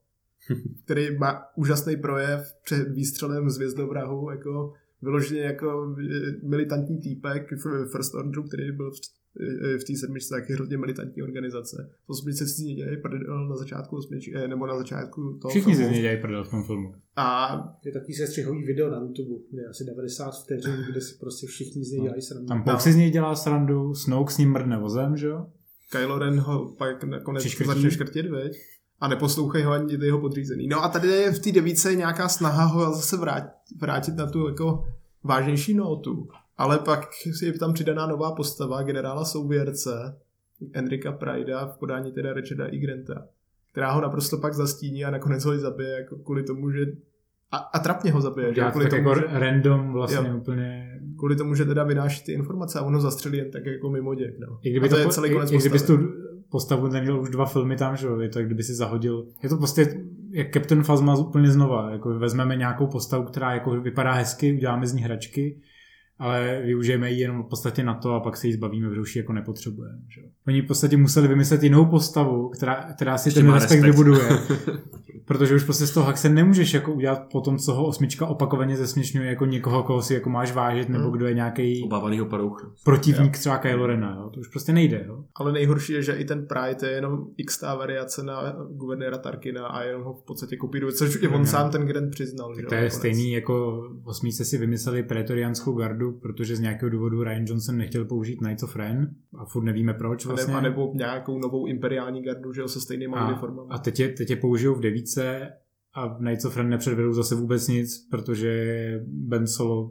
který 0.84 1.18
má 1.18 1.42
úžasný 1.56 1.96
projev 1.96 2.40
před 2.64 2.88
výstřelem 2.88 3.50
z 3.50 3.56
hvězdovrahu, 3.56 4.30
jako 4.30 4.72
vyloženě 5.02 5.40
jako 5.40 5.96
eh, 6.00 6.46
militantní 6.48 6.98
týpek 7.00 7.52
v 7.52 7.88
First 7.92 8.14
Orderu, 8.14 8.42
který 8.42 8.72
byl 8.72 8.90
v, 8.90 8.94
eh, 9.74 9.78
v 9.78 9.84
té 9.84 9.96
sedmičce 9.96 10.34
taky 10.34 10.52
hrozně 10.52 10.76
militantní 10.76 11.22
organizace. 11.22 11.90
V 12.06 12.10
osmičce 12.10 12.46
si 12.46 12.54
z 12.54 12.58
ní 12.58 12.74
dělají 12.74 12.96
prdel 12.96 13.48
na 13.48 13.56
začátku 13.56 13.96
osmičky, 13.96 14.32
eh, 14.36 14.48
nebo 14.48 14.66
na 14.66 14.78
začátku 14.78 15.38
toho 15.42 15.50
Všichni 15.50 15.72
si 15.72 15.76
z 15.76 15.78
filmu. 15.78 15.92
něj 15.92 16.02
dělají 16.02 16.20
prdel 16.20 16.44
v 16.44 16.50
tom 16.50 16.64
filmu. 16.64 16.94
A 17.16 17.58
je 17.84 17.92
takový 17.92 18.14
sestřihový 18.14 18.64
video 18.64 18.90
na 18.90 18.98
YouTube, 19.00 19.44
kde 19.50 19.62
je 19.62 19.68
asi 19.68 19.84
90 19.84 20.30
vteřin, 20.44 20.84
kde 20.90 21.00
si 21.00 21.18
prostě 21.20 21.46
všichni 21.46 21.84
z 21.84 21.90
něj 21.90 22.02
dělají 22.02 22.22
srandu. 22.22 22.48
Tam 22.48 22.62
Pouk 22.62 22.80
si 22.80 22.92
z 22.92 22.96
něj 22.96 23.10
dělá 23.10 23.36
srandu, 23.36 23.94
Snoke 23.94 24.32
s 24.32 24.38
ním 24.38 24.50
mrdne 24.50 24.78
vozem, 24.78 25.16
že 25.16 25.26
jo. 25.26 25.46
Kylo 25.90 26.18
Ren 26.18 26.40
ho 26.40 26.74
pak 26.78 27.04
nakonec 27.04 27.44
začne 27.66 27.90
škrtit, 27.90 28.26
veď? 28.26 28.52
A 29.00 29.08
neposlouchají 29.08 29.64
ho 29.64 29.72
ani 29.72 30.04
jeho 30.04 30.20
podřízený. 30.20 30.68
No 30.68 30.84
a 30.84 30.88
tady 30.88 31.08
je 31.08 31.32
v 31.32 31.38
té 31.38 31.52
devíce 31.52 31.94
nějaká 31.94 32.28
snaha 32.28 32.64
ho 32.64 32.94
zase 32.94 33.16
vrátit, 33.16 33.50
vrátit 33.80 34.16
na 34.16 34.26
tu 34.26 34.48
jako 34.48 34.84
vážnější 35.24 35.74
notu. 35.74 36.28
Ale 36.58 36.78
pak 36.78 37.08
je 37.42 37.52
tam 37.52 37.72
přidaná 37.72 38.06
nová 38.06 38.32
postava 38.32 38.82
generála 38.82 39.24
souvěrce 39.24 40.16
Enrika 40.72 41.12
Pryda 41.12 41.66
v 41.66 41.78
podání 41.78 42.12
teda 42.12 42.32
Richarda 42.32 42.66
E. 42.66 42.78
Granta, 42.78 43.26
která 43.72 43.92
ho 43.92 44.00
naprosto 44.00 44.38
pak 44.38 44.54
zastíní 44.54 45.04
a 45.04 45.10
nakonec 45.10 45.44
ho 45.44 45.52
i 45.52 45.58
zabije 45.58 45.90
jako 45.90 46.16
kvůli 46.16 46.42
tomu, 46.42 46.70
že 46.70 46.86
a, 47.50 47.56
a 47.56 47.78
trapně 47.78 48.12
ho 48.12 48.20
zabije, 48.20 48.54
že? 48.54 48.60
To 48.60 48.70
Kvůli, 48.70 48.84
tak 48.90 49.00
tomu, 49.02 49.08
jako 49.08 49.20
že, 49.20 49.38
random 49.38 49.92
vlastně 49.92 50.28
Jo. 50.28 50.36
úplně 50.36 51.00
kvůli 51.18 51.36
tomu, 51.36 51.54
že 51.54 51.64
teda 51.64 51.84
vynáší 51.84 52.24
ty 52.24 52.32
informace 52.32 52.78
a 52.78 52.82
ono 52.82 53.00
zastřelí 53.00 53.38
jen 53.38 53.50
tak 53.50 53.66
jako 53.66 53.90
mimo 53.90 54.14
děk. 54.14 54.34
No. 54.38 54.58
I 54.62 54.70
kdyby, 54.70 54.86
a 54.86 54.88
to, 54.88 54.94
to, 54.94 55.00
je 55.00 55.08
celý 55.08 55.30
i, 55.30 55.32
konec 55.32 55.52
i 55.52 55.56
kdybys 55.56 55.82
postavy. 55.82 55.98
tu 55.98 56.12
postavu 56.50 56.86
neměl 56.86 57.20
už 57.20 57.30
dva 57.30 57.46
filmy 57.46 57.76
tam, 57.76 57.96
že 57.96 58.06
jo, 58.06 58.20
je 58.20 58.28
to, 58.28 58.42
kdyby 58.42 58.62
si 58.62 58.74
zahodil, 58.74 59.26
je 59.42 59.48
to 59.48 59.56
prostě 59.56 60.04
jak 60.30 60.52
Captain 60.54 60.82
Phasma 60.82 61.16
úplně 61.16 61.50
znova, 61.50 61.90
jako 61.90 62.18
vezmeme 62.18 62.56
nějakou 62.56 62.86
postavu, 62.86 63.24
která 63.24 63.54
jako 63.54 63.70
vypadá 63.70 64.12
hezky, 64.12 64.52
uděláme 64.52 64.86
z 64.86 64.92
ní 64.92 65.02
hračky, 65.02 65.60
ale 66.18 66.62
využijeme 66.64 67.10
ji 67.10 67.20
jenom 67.20 67.42
v 67.42 67.48
podstatě 67.48 67.82
na 67.84 67.94
to 67.94 68.12
a 68.14 68.20
pak 68.20 68.36
se 68.36 68.46
jí 68.46 68.52
zbavíme, 68.52 68.88
protože 68.88 69.00
už 69.00 69.16
ji 69.16 69.20
jako 69.22 69.32
nepotřebujeme. 69.32 69.98
Že? 70.08 70.20
jo. 70.20 70.26
Oni 70.48 70.62
v 70.62 70.66
podstatě 70.66 70.96
museli 70.96 71.28
vymyslet 71.28 71.62
jinou 71.62 71.84
postavu, 71.86 72.48
která, 72.48 72.74
která 72.94 73.18
si 73.18 73.28
Ještě 73.28 73.40
ten 73.40 73.52
respekt, 73.52 73.70
respekt. 73.70 73.90
vybuduje. 73.90 74.28
Protože 75.24 75.54
už 75.54 75.64
prostě 75.64 75.86
z 75.86 75.90
toho 75.90 76.06
Haxe 76.06 76.28
nemůžeš 76.28 76.74
jako 76.74 76.92
udělat 76.92 77.22
po 77.32 77.40
tom, 77.40 77.58
co 77.58 77.74
ho 77.74 77.86
osmička 77.86 78.26
opakovaně 78.26 78.76
zesměšňuje 78.76 79.28
jako 79.28 79.46
někoho, 79.46 79.82
koho 79.82 80.02
si 80.02 80.14
jako 80.14 80.30
máš 80.30 80.52
vážit, 80.52 80.88
nebo 80.88 81.04
Hmm. 81.04 81.12
kdo 81.12 81.26
je 81.26 81.34
nějaký 81.34 81.82
Obávanýho 81.84 82.26
padoucha. 82.26 82.70
protivník 82.84 83.38
třeba 83.38 83.58
Kylo 83.58 83.86
Rena. 83.86 84.16
Jo? 84.20 84.30
To 84.30 84.40
už 84.40 84.48
prostě 84.48 84.72
nejde. 84.72 85.04
Jo? 85.06 85.24
Ale 85.34 85.52
nejhorší 85.52 85.92
je, 85.92 86.02
že 86.02 86.12
i 86.12 86.24
ten 86.24 86.46
Pride 86.46 86.88
je 86.88 86.94
jenom 86.94 87.26
x 87.36 87.62
variace 87.62 88.22
na 88.22 88.56
guvernéra 88.70 89.18
Tarkina 89.18 89.66
a 89.66 89.82
jenom 89.82 90.02
ho 90.02 90.12
v 90.12 90.24
podstatě 90.24 90.56
kopíruje, 90.56 90.92
což 90.92 91.22
i 91.22 91.28
on 91.28 91.34
Mhm. 91.34 91.46
sám 91.46 91.70
ten 91.70 91.86
Grant 91.86 92.10
přiznal. 92.10 92.54
že 92.54 92.60
jo, 92.62 92.68
To 92.68 92.74
je 92.74 92.80
nakonec. 92.80 92.94
stejný 92.94 93.32
jako 93.32 93.82
osmíce 94.04 94.44
si 94.44 94.58
vymysleli 94.58 95.02
pretorianskou 95.02 95.72
gardu, 95.72 96.07
protože 96.12 96.56
z 96.56 96.60
nějakého 96.60 96.90
důvodu 96.90 97.22
Ryan 97.22 97.44
Johnson 97.46 97.76
nechtěl 97.76 98.04
použít 98.04 98.36
Knights 98.36 98.62
of 98.62 98.76
Ren 98.76 99.14
a 99.38 99.44
furt 99.44 99.64
nevíme 99.64 99.94
proč 99.94 100.26
A, 100.26 100.28
vlastně. 100.28 100.54
a 100.54 100.60
nebo 100.60 100.92
nějakou 100.94 101.38
novou 101.38 101.66
imperiální 101.66 102.22
gardu, 102.22 102.52
že 102.52 102.60
jo, 102.60 102.68
se 102.68 102.80
stejnými 102.80 103.14
a, 103.16 103.28
uniformami. 103.28 103.68
a 103.72 103.78
teď, 103.78 104.00
je, 104.00 104.08
teď 104.08 104.30
je 104.30 104.36
použijou 104.36 104.74
v 104.74 104.80
devíce 104.80 105.52
a 105.94 106.08
v 106.08 106.18
Knights 106.18 106.44
of 106.44 106.56
Ren 106.56 106.68
nepředvedou 106.68 107.12
zase 107.12 107.34
vůbec 107.34 107.68
nic, 107.68 108.08
protože 108.10 108.74
Ben 109.06 109.46
Solo 109.46 109.90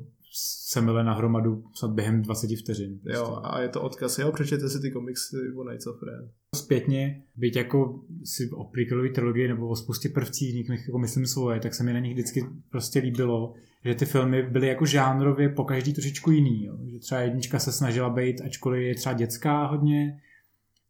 se 0.69 0.81
mele 0.81 1.03
na 1.03 1.13
hromadu 1.13 1.63
snad 1.73 1.91
během 1.91 2.21
20 2.21 2.49
vteřin. 2.63 2.99
Prostě. 2.99 3.19
Jo, 3.19 3.39
a 3.43 3.61
je 3.61 3.69
to 3.69 3.81
odkaz, 3.81 4.19
jo, 4.19 4.31
přečtěte 4.31 4.69
si 4.69 4.81
ty 4.81 4.91
komiksy 4.91 5.37
o 5.57 5.63
Knights 5.63 5.87
of 5.87 6.03
Ren. 6.03 6.29
Zpětně, 6.55 7.23
byť 7.35 7.55
jako 7.55 8.03
si 8.23 8.49
o 8.49 8.63
prequelové 8.63 9.09
trilogii 9.09 9.47
nebo 9.47 9.67
o 9.67 9.75
spoustě 9.75 10.09
prvcích 10.09 10.55
nich 10.55 10.69
nech 10.69 10.87
jako 10.87 10.99
myslím 10.99 11.25
svoje, 11.25 11.59
tak 11.59 11.73
se 11.73 11.83
mi 11.83 11.93
na 11.93 11.99
nich 11.99 12.13
vždycky 12.13 12.45
prostě 12.71 12.99
líbilo, 12.99 13.53
že 13.85 13.95
ty 13.95 14.05
filmy 14.05 14.43
byly 14.43 14.67
jako 14.67 14.85
žánrově 14.85 15.49
po 15.49 15.63
každý 15.63 15.93
trošičku 15.93 16.31
jiný. 16.31 16.65
Jo. 16.65 16.77
Že 16.91 16.99
třeba 16.99 17.21
jednička 17.21 17.59
se 17.59 17.71
snažila 17.71 18.09
být, 18.09 18.41
ačkoliv 18.41 18.81
je 18.81 18.95
třeba 18.95 19.13
dětská 19.13 19.65
hodně, 19.65 20.21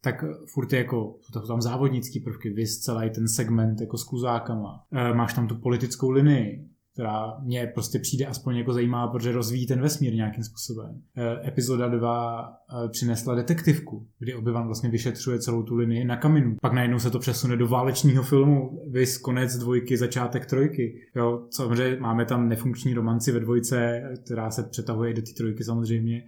tak 0.01 0.23
furt 0.53 0.73
je 0.73 0.79
jako, 0.79 1.15
jsou 1.21 1.47
tam 1.47 1.61
závodnický 1.61 2.19
prvky, 2.19 2.49
vys 2.49 2.79
celý 2.79 3.09
ten 3.09 3.27
segment 3.27 3.81
jako 3.81 3.97
s 3.97 4.03
kluzákama. 4.03 4.83
E, 4.91 5.13
máš 5.13 5.33
tam 5.33 5.47
tu 5.47 5.55
politickou 5.55 6.09
linii, 6.09 6.69
která 6.97 7.39
mě 7.43 7.71
prostě 7.73 7.99
přijde 7.99 8.25
aspoň 8.25 8.57
jako 8.57 8.73
zajímá, 8.73 9.07
protože 9.07 9.31
rozvíjí 9.31 9.67
ten 9.67 9.81
vesmír 9.81 10.13
nějakým 10.13 10.43
způsobem. 10.43 11.01
E, 11.17 11.47
epizoda 11.47 11.87
2 11.87 12.49
e, 12.85 12.89
přinesla 12.89 13.35
detektivku, 13.35 14.07
kdy 14.19 14.35
Obi-Wan 14.35 14.65
vlastně 14.65 14.89
vyšetřuje 14.89 15.39
celou 15.39 15.63
tu 15.63 15.75
linii 15.75 16.05
na 16.05 16.17
kaminu. 16.17 16.55
Pak 16.61 16.73
najednou 16.73 16.99
se 16.99 17.11
to 17.11 17.19
přesune 17.19 17.57
do 17.57 17.67
válečního 17.67 18.23
filmu, 18.23 18.83
vys 18.91 19.17
konec 19.17 19.57
dvojky, 19.57 19.97
začátek 19.97 20.45
trojky. 20.45 20.93
Jo, 21.15 21.47
samozřejmě 21.51 21.97
máme 21.99 22.25
tam 22.25 22.49
nefunkční 22.49 22.93
romanci 22.93 23.31
ve 23.31 23.39
dvojce, 23.39 24.01
která 24.25 24.51
se 24.51 24.63
přetahuje 24.63 25.13
do 25.13 25.21
té 25.21 25.31
trojky 25.37 25.63
samozřejmě, 25.63 26.23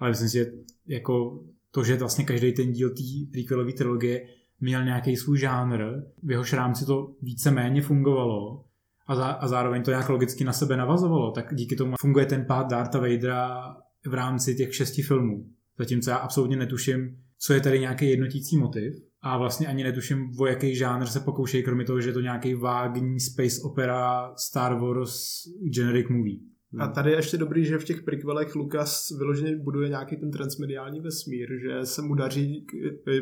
ale 0.00 0.10
myslím 0.10 0.28
si, 0.28 0.38
že 0.38 0.46
jako 0.86 1.40
to, 1.70 1.84
že 1.84 1.96
vlastně 1.96 2.24
každý 2.24 2.52
ten 2.52 2.72
díl 2.72 2.90
té 2.90 3.02
prequelové 3.32 3.72
trilogie 3.72 4.26
měl 4.60 4.84
nějaký 4.84 5.16
svůj 5.16 5.38
žánr, 5.38 5.82
v 6.22 6.30
jehož 6.30 6.52
rámci 6.52 6.86
to 6.86 7.14
víceméně 7.22 7.82
fungovalo 7.82 8.65
a, 9.06 9.14
za, 9.14 9.26
a 9.26 9.48
zároveň 9.48 9.82
to 9.82 9.90
nějak 9.90 10.08
logicky 10.08 10.44
na 10.44 10.52
sebe 10.52 10.76
navazovalo, 10.76 11.30
tak 11.30 11.54
díky 11.54 11.76
tomu 11.76 11.94
funguje 12.00 12.26
ten 12.26 12.44
pád 12.44 12.70
Darta 12.70 12.98
Vadera 12.98 13.76
v 14.06 14.14
rámci 14.14 14.54
těch 14.54 14.74
šesti 14.74 15.02
filmů. 15.02 15.46
Zatímco 15.78 16.10
já 16.10 16.16
absolutně 16.16 16.56
netuším, 16.56 17.16
co 17.38 17.52
je 17.52 17.60
tady 17.60 17.80
nějaký 17.80 18.10
jednotící 18.10 18.56
motiv 18.56 18.94
a 19.22 19.38
vlastně 19.38 19.66
ani 19.66 19.84
netuším, 19.84 20.30
o 20.38 20.46
jaký 20.46 20.76
žánr 20.76 21.06
se 21.06 21.20
pokoušejí, 21.20 21.62
kromě 21.62 21.84
toho, 21.84 22.00
že 22.00 22.08
je 22.08 22.12
to 22.12 22.20
nějaký 22.20 22.54
vágní 22.54 23.20
space 23.20 23.62
opera 23.62 24.32
Star 24.36 24.74
Wars 24.80 25.42
generic 25.74 26.08
movie. 26.08 26.38
A 26.78 26.88
tady 26.88 27.10
je 27.10 27.16
ještě 27.16 27.36
dobrý, 27.36 27.64
že 27.64 27.78
v 27.78 27.84
těch 27.84 28.02
prequelech 28.02 28.54
Lukas 28.54 29.10
vyloženě 29.18 29.56
buduje 29.56 29.88
nějaký 29.88 30.16
ten 30.16 30.30
transmediální 30.30 31.00
vesmír, 31.00 31.48
že 31.62 31.86
se 31.86 32.02
mu 32.02 32.14
daří 32.14 32.66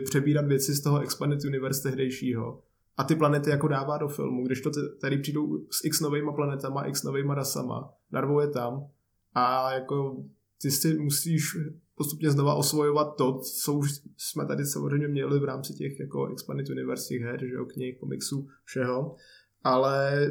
přebírat 0.04 0.46
věci 0.46 0.74
z 0.74 0.82
toho 0.82 1.00
Expanded 1.00 1.44
Universe 1.44 1.82
tehdejšího. 1.82 2.62
A 2.96 3.04
ty 3.04 3.14
planety 3.14 3.50
jako 3.50 3.68
dává 3.68 3.98
do 3.98 4.08
filmu, 4.08 4.46
když 4.46 4.60
to 4.60 4.70
tady 5.00 5.18
přijdou 5.18 5.58
s 5.70 5.84
x 5.84 6.00
novýma 6.00 6.32
planetama, 6.32 6.86
x 6.86 7.02
novýma 7.02 7.34
rasama, 7.34 7.92
narvou 8.12 8.40
je 8.40 8.48
tam 8.48 8.88
a 9.34 9.72
jako 9.72 10.24
ty 10.62 10.70
si 10.70 10.98
musíš 10.98 11.56
postupně 11.94 12.30
znova 12.30 12.54
osvojovat 12.54 13.16
to, 13.16 13.38
co 13.38 13.74
už 13.74 13.90
jsme 14.16 14.46
tady 14.46 14.66
samozřejmě 14.66 15.08
měli 15.08 15.40
v 15.40 15.44
rámci 15.44 15.74
těch 15.74 16.00
jako 16.00 16.26
Expanded 16.26 16.68
Universe, 16.68 17.14
her, 17.14 17.40
že 17.40 17.54
jo, 17.54 17.64
knih, 17.64 17.98
komiksů, 17.98 18.48
všeho. 18.64 19.16
Ale 19.62 20.30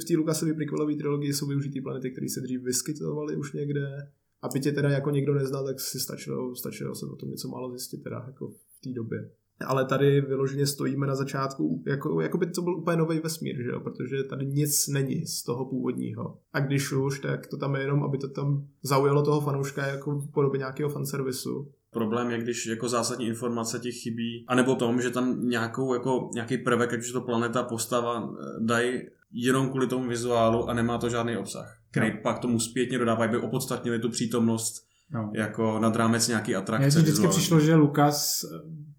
v 0.00 0.04
té 0.04 0.16
Lukasově 0.16 0.54
prequelové 0.54 0.96
trilogii 0.96 1.34
jsou 1.34 1.46
využitý 1.46 1.80
planety, 1.80 2.10
které 2.10 2.28
se 2.28 2.40
dřív 2.40 2.62
vyskytovaly 2.62 3.36
už 3.36 3.52
někde. 3.52 4.12
A 4.42 4.48
by 4.48 4.60
tě 4.60 4.72
teda 4.72 4.90
jako 4.90 5.10
někdo 5.10 5.34
neznal, 5.34 5.64
tak 5.64 5.80
si 5.80 6.00
stačilo, 6.00 6.54
stačilo 6.56 6.94
se 6.94 7.06
o 7.06 7.16
tom 7.16 7.30
něco 7.30 7.48
málo 7.48 7.70
zjistit 7.70 8.02
teda 8.02 8.24
jako 8.26 8.48
v 8.48 8.80
té 8.84 8.92
době. 8.92 9.30
Ale 9.66 9.84
tady 9.84 10.20
vyloženě 10.20 10.66
stojíme 10.66 11.06
na 11.06 11.14
začátku, 11.14 11.82
jako, 11.86 12.20
jako 12.20 12.38
by 12.38 12.46
to 12.46 12.62
byl 12.62 12.76
úplně 12.76 12.96
nový 12.96 13.18
vesmír, 13.18 13.56
že 13.62 13.70
jo? 13.70 13.80
protože 13.80 14.24
tady 14.24 14.46
nic 14.46 14.88
není 14.88 15.26
z 15.26 15.42
toho 15.42 15.64
původního. 15.64 16.38
A 16.52 16.60
když 16.60 16.92
už, 16.92 17.20
tak 17.20 17.46
to 17.46 17.56
tam 17.56 17.74
je 17.74 17.80
jenom, 17.80 18.02
aby 18.04 18.18
to 18.18 18.28
tam 18.28 18.66
zaujalo 18.82 19.22
toho 19.22 19.40
fanouška 19.40 19.86
jako 19.86 20.18
v 20.18 20.32
podobě 20.32 20.58
nějakého 20.58 20.88
fanservisu. 20.90 21.70
Problém 21.90 22.30
je, 22.30 22.38
když 22.38 22.66
jako 22.66 22.88
zásadní 22.88 23.26
informace 23.26 23.78
ti 23.78 23.92
chybí, 23.92 24.44
anebo 24.48 24.74
tom, 24.74 25.00
že 25.00 25.10
tam 25.10 25.48
nějakou, 25.48 25.94
jako, 25.94 26.30
nějaký 26.34 26.58
prvek, 26.58 26.92
ať 26.92 27.00
už 27.00 27.12
to 27.12 27.20
planeta, 27.20 27.62
postava, 27.62 28.30
eh, 28.32 28.44
dají 28.60 29.00
jenom 29.32 29.68
kvůli 29.68 29.86
tomu 29.86 30.08
vizuálu 30.08 30.68
a 30.68 30.74
nemá 30.74 30.98
to 30.98 31.08
žádný 31.08 31.36
obsah, 31.36 31.78
který 31.90 32.10
no. 32.10 32.16
pak 32.22 32.38
tomu 32.38 32.60
zpětně 32.60 32.98
dodávají, 32.98 33.28
aby 33.28 33.38
opodstatnili 33.38 33.98
tu 33.98 34.08
přítomnost 34.08 34.74
no. 35.10 35.30
jako 35.34 35.78
nad 35.78 35.96
rámec 35.96 36.28
nějaký 36.28 36.56
atrakce. 36.56 36.84
Mně 36.84 36.88
vždycky 36.88 37.10
vizuální. 37.10 37.36
přišlo, 37.36 37.60
že 37.60 37.74
Lukas 37.74 38.44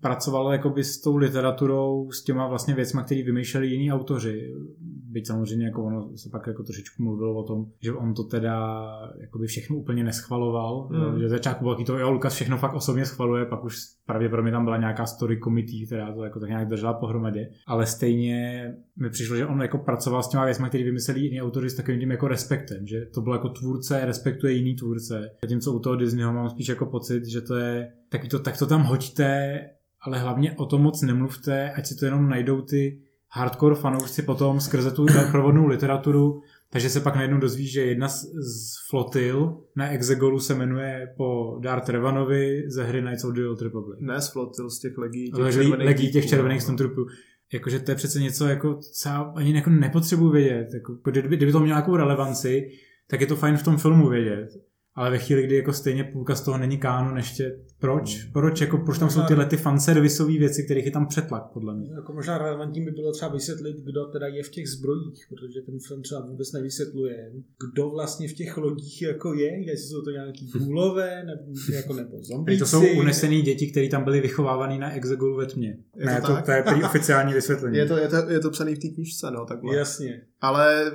pracoval 0.01 0.51
jakoby 0.51 0.83
s 0.83 1.01
tou 1.01 1.15
literaturou, 1.15 2.11
s 2.11 2.23
těma 2.23 2.47
vlastně 2.47 2.73
věcmi, 2.73 3.01
které 3.05 3.23
vymýšleli 3.23 3.67
jiní 3.67 3.91
autoři 3.91 4.53
byť 5.11 5.27
samozřejmě 5.27 5.65
jako 5.65 5.83
ono 5.83 6.17
se 6.17 6.29
pak 6.29 6.47
jako 6.47 6.63
trošičku 6.63 7.03
mluvilo 7.03 7.35
o 7.35 7.43
tom, 7.43 7.65
že 7.81 7.93
on 7.93 8.13
to 8.13 8.23
teda 8.23 8.85
jakoby 9.21 9.47
všechno 9.47 9.75
úplně 9.75 10.03
neschvaloval, 10.03 10.89
mm. 10.91 11.19
že 11.19 11.29
začátku 11.29 11.63
byl 11.63 11.75
to, 11.75 11.97
jo, 11.97 12.11
Lukas 12.11 12.33
všechno 12.33 12.57
fakt 12.57 12.73
osobně 12.73 13.05
schvaluje, 13.05 13.45
pak 13.45 13.63
už 13.63 13.75
pravděpodobně 14.05 14.51
tam 14.51 14.63
byla 14.63 14.77
nějaká 14.77 15.05
story 15.05 15.39
committee, 15.43 15.85
která 15.85 16.13
to 16.13 16.23
jako 16.23 16.39
tak 16.39 16.49
nějak 16.49 16.67
držela 16.67 16.93
pohromadě, 16.93 17.49
ale 17.67 17.85
stejně 17.85 18.63
mi 18.97 19.09
přišlo, 19.09 19.35
že 19.35 19.45
on 19.45 19.61
jako 19.61 19.77
pracoval 19.77 20.23
s 20.23 20.29
těma 20.29 20.45
věcmi, 20.45 20.67
které 20.67 20.83
vymysleli 20.83 21.19
jiní 21.19 21.41
autoři 21.41 21.69
s 21.69 21.75
takovým 21.75 21.99
tím 21.99 22.11
jako 22.11 22.27
respektem, 22.27 22.87
že 22.87 23.05
to 23.05 23.21
byl 23.21 23.33
jako 23.33 23.49
tvůrce, 23.49 24.05
respektuje 24.05 24.53
jiný 24.53 24.75
tvůrce. 24.75 25.29
Zatímco 25.43 25.73
u 25.73 25.79
toho 25.79 25.95
Disneyho 25.95 26.33
mám 26.33 26.49
spíš 26.49 26.67
jako 26.67 26.85
pocit, 26.85 27.25
že 27.25 27.41
to 27.41 27.55
je 27.55 27.91
tak 28.09 28.27
to, 28.27 28.39
tak 28.39 28.57
to 28.57 28.67
tam 28.67 28.83
hoďte, 28.83 29.59
ale 30.01 30.19
hlavně 30.19 30.55
o 30.57 30.65
tom 30.65 30.81
moc 30.81 31.01
nemluvte, 31.01 31.71
ať 31.71 31.87
si 31.87 31.95
to 31.95 32.05
jenom 32.05 32.29
najdou 32.29 32.61
ty 32.61 33.01
hardcore 33.31 33.75
fanoušci 33.75 34.21
potom 34.21 34.59
skrze 34.59 34.91
tu 34.91 35.05
provodnou 35.31 35.67
literaturu, 35.67 36.41
takže 36.69 36.89
se 36.89 36.99
pak 36.99 37.15
najednou 37.15 37.37
dozví, 37.37 37.67
že 37.67 37.81
jedna 37.81 38.07
z, 38.07 38.23
z 38.23 38.89
flotil 38.89 39.57
na 39.75 39.89
Exegolu 39.89 40.39
se 40.39 40.55
jmenuje 40.55 41.13
po 41.17 41.59
Dart 41.61 41.89
Revanovi 41.89 42.63
ze 42.67 42.83
hry 42.83 43.01
Knights 43.01 43.23
of 43.23 43.33
the 43.33 43.47
Old 43.47 43.61
Republic. 43.61 43.99
Ne 44.01 44.21
z 44.21 44.31
flotil, 44.31 44.69
z 44.69 44.79
těch 44.79 44.97
legí 44.97 45.31
těch 45.31 45.43
legí, 45.43 45.57
červených, 45.57 45.85
legí 45.85 46.11
těch 46.11 46.29
červených 46.29 46.61
Stormtroopů. 46.61 47.05
Jakože 47.53 47.79
to 47.79 47.91
je 47.91 47.95
přece 47.95 48.19
něco, 48.19 48.47
jako, 48.47 48.79
co 48.93 49.09
ani 49.35 49.55
jako 49.55 49.69
nepotřebuji 49.69 50.29
vědět. 50.29 50.67
Jako, 50.73 50.93
kdyby, 51.03 51.37
kdyby 51.37 51.51
to 51.51 51.59
mělo 51.59 51.75
nějakou 51.75 51.95
relevanci, 51.95 52.69
tak 53.07 53.21
je 53.21 53.27
to 53.27 53.35
fajn 53.35 53.57
v 53.57 53.63
tom 53.63 53.77
filmu 53.77 54.09
vědět 54.09 54.49
ale 54.99 55.11
ve 55.11 55.17
chvíli, 55.17 55.43
kdy 55.43 55.55
jako 55.55 55.73
stejně 55.73 56.03
půlka 56.03 56.35
z 56.35 56.41
toho 56.41 56.57
není 56.57 56.77
kánon 56.77 57.17
ještě, 57.17 57.59
proč? 57.79 58.23
Hmm. 58.23 58.33
Proč, 58.33 58.61
jako, 58.61 58.77
proč 58.77 58.99
tam 58.99 59.09
jsou 59.09 59.21
tyhle 59.27 59.45
ty 59.45 59.57
fanservisové 59.57 60.37
věci, 60.37 60.63
kterých 60.63 60.85
je 60.85 60.91
tam 60.91 61.07
přetlak, 61.07 61.43
podle 61.53 61.75
mě? 61.75 61.89
Jako 61.95 62.13
možná 62.13 62.37
relevantní 62.37 62.85
by 62.85 62.91
bylo 62.91 63.11
třeba 63.11 63.31
vysvětlit, 63.31 63.77
kdo 63.77 64.05
teda 64.05 64.27
je 64.27 64.43
v 64.43 64.49
těch 64.49 64.69
zbrojích, 64.69 65.25
protože 65.29 65.61
ten 65.61 65.79
film 65.87 66.01
třeba 66.01 66.25
vůbec 66.25 66.51
nevysvětluje, 66.51 67.31
kdo 67.71 67.89
vlastně 67.89 68.27
v 68.27 68.33
těch 68.33 68.57
lodích 68.57 69.01
jako 69.01 69.33
je, 69.33 69.65
jestli 69.65 69.87
jsou 69.87 70.01
to 70.01 70.11
nějaký 70.11 70.51
kůlové, 70.51 71.23
nebo, 71.23 71.43
jako, 71.73 71.93
nebo 71.93 72.17
zombíci. 72.21 72.59
To 72.59 72.65
jsou 72.65 72.81
unesený 72.99 73.41
děti, 73.41 73.71
které 73.71 73.89
tam 73.89 74.03
byly 74.03 74.21
vychovávané 74.21 74.77
na 74.77 74.93
exegolu 74.93 75.37
ve 75.37 75.45
tmě. 75.45 75.77
Je 75.95 76.05
ne, 76.05 76.21
to, 76.21 76.27
to, 76.27 76.41
to 76.45 76.51
je 76.51 76.63
prý 76.63 76.83
oficiální 76.89 77.33
vysvětlení. 77.33 77.77
Je 77.77 77.85
to, 77.85 77.97
je 77.97 78.07
to, 78.07 78.15
je 78.29 78.39
to 78.39 78.49
psaný 78.49 78.75
v 78.75 78.79
té 78.79 78.87
knižce, 78.87 79.31
no, 79.31 79.45
takhle. 79.45 79.75
Jasně. 79.75 80.21
Ale 80.41 80.91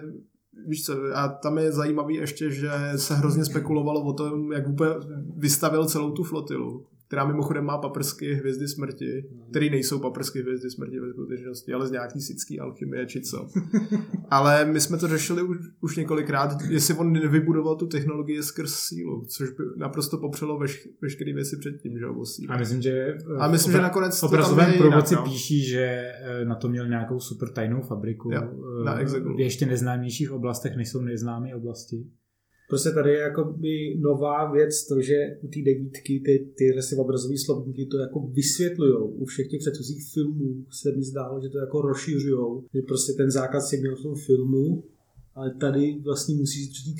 víš 0.67 0.85
co, 0.85 0.93
a 1.15 1.29
tam 1.29 1.59
je 1.59 1.73
zajímavý 1.73 2.15
ještě, 2.15 2.51
že 2.51 2.71
se 2.97 3.15
hrozně 3.15 3.45
spekulovalo 3.45 4.03
o 4.03 4.13
tom, 4.13 4.53
jak 4.53 4.67
vůbec 4.67 5.07
vystavil 5.37 5.87
celou 5.87 6.11
tu 6.11 6.25
flotilu 6.25 6.87
která 7.15 7.27
mimochodem 7.27 7.65
má 7.65 7.79
paprsky 7.79 8.35
hvězdy 8.35 8.69
smrti, 8.69 9.25
které 9.51 9.71
nejsou 9.71 9.99
paprsky 9.99 10.43
hvězdy 10.43 10.71
smrti 10.71 11.01
ve 11.01 11.11
skutečnosti, 11.11 11.73
ale 11.73 11.87
z 11.87 11.91
nějaký 11.91 12.21
sický 12.21 12.61
alchymie 12.61 13.07
či 13.07 13.21
co. 13.21 13.47
ale 14.31 14.65
my 14.65 14.81
jsme 14.81 14.99
to 14.99 15.09
řešili 15.09 15.43
už, 15.43 15.57
už 15.81 15.97
několikrát, 15.97 16.61
jestli 16.71 16.95
on 16.95 17.13
nevybudoval 17.13 17.77
tu 17.77 17.87
technologii 17.87 18.43
skrz 18.43 18.75
sílu, 18.75 19.25
což 19.29 19.51
by 19.51 19.65
naprosto 19.77 20.19
popřelo 20.19 20.59
veš, 20.59 20.89
veškeré 21.03 21.33
věci 21.33 21.57
předtím, 21.57 21.99
že 21.99 22.07
o 22.07 22.23
A 22.49 22.59
myslím, 22.59 22.83
že 22.83 23.17
a 23.39 23.49
myslím, 23.49 23.73
že 23.73 23.81
nakonec 23.81 24.21
to 24.21 24.27
obrazovém 24.27 24.73
provoci 24.79 25.15
no. 25.15 25.23
píší, 25.23 25.65
že 25.65 25.81
eh, 25.81 26.45
na 26.45 26.55
to 26.55 26.69
měl 26.69 26.89
nějakou 26.89 27.21
super 27.21 27.49
tajnou 27.49 27.81
fabriku 27.81 28.33
jo, 28.33 28.41
na 28.85 29.01
eh, 29.01 29.05
v 29.05 29.41
ještě 29.41 29.67
neznámějších 29.67 30.33
oblastech, 30.33 30.77
než 30.77 30.89
jsou 30.89 31.01
neznámé 31.01 31.55
oblasti. 31.55 32.05
Prostě 32.75 32.91
tady 32.91 33.11
je 33.11 33.19
jakoby 33.19 33.97
nová 34.01 34.53
věc, 34.53 34.87
to, 34.87 35.01
že 35.01 35.39
u 35.43 35.49
té 35.49 35.61
devítky 35.63 36.21
ty, 36.25 36.49
tyhle 36.55 36.83
si 36.83 36.97
obrazové 36.97 37.39
slovníky 37.39 37.87
to 37.87 37.99
jako 37.99 38.21
vysvětlují. 38.21 38.95
U 39.15 39.25
všech 39.25 39.49
těch 39.49 39.61
předchozích 39.61 40.13
filmů 40.13 40.65
se 40.71 40.93
mi 40.93 41.03
zdálo, 41.03 41.41
že 41.43 41.49
to 41.49 41.59
jako 41.59 41.81
rozšiřují, 41.81 42.63
že 42.75 42.83
prostě 42.83 43.13
ten 43.13 43.31
zákaz 43.31 43.73
je 43.73 43.81
měl 43.81 43.97
v 43.97 44.03
tom 44.03 44.15
filmu, 44.15 44.85
ale 45.35 45.55
tady 45.55 46.01
vlastně 46.05 46.35
musíš 46.35 46.69
přečíst, 46.69 46.97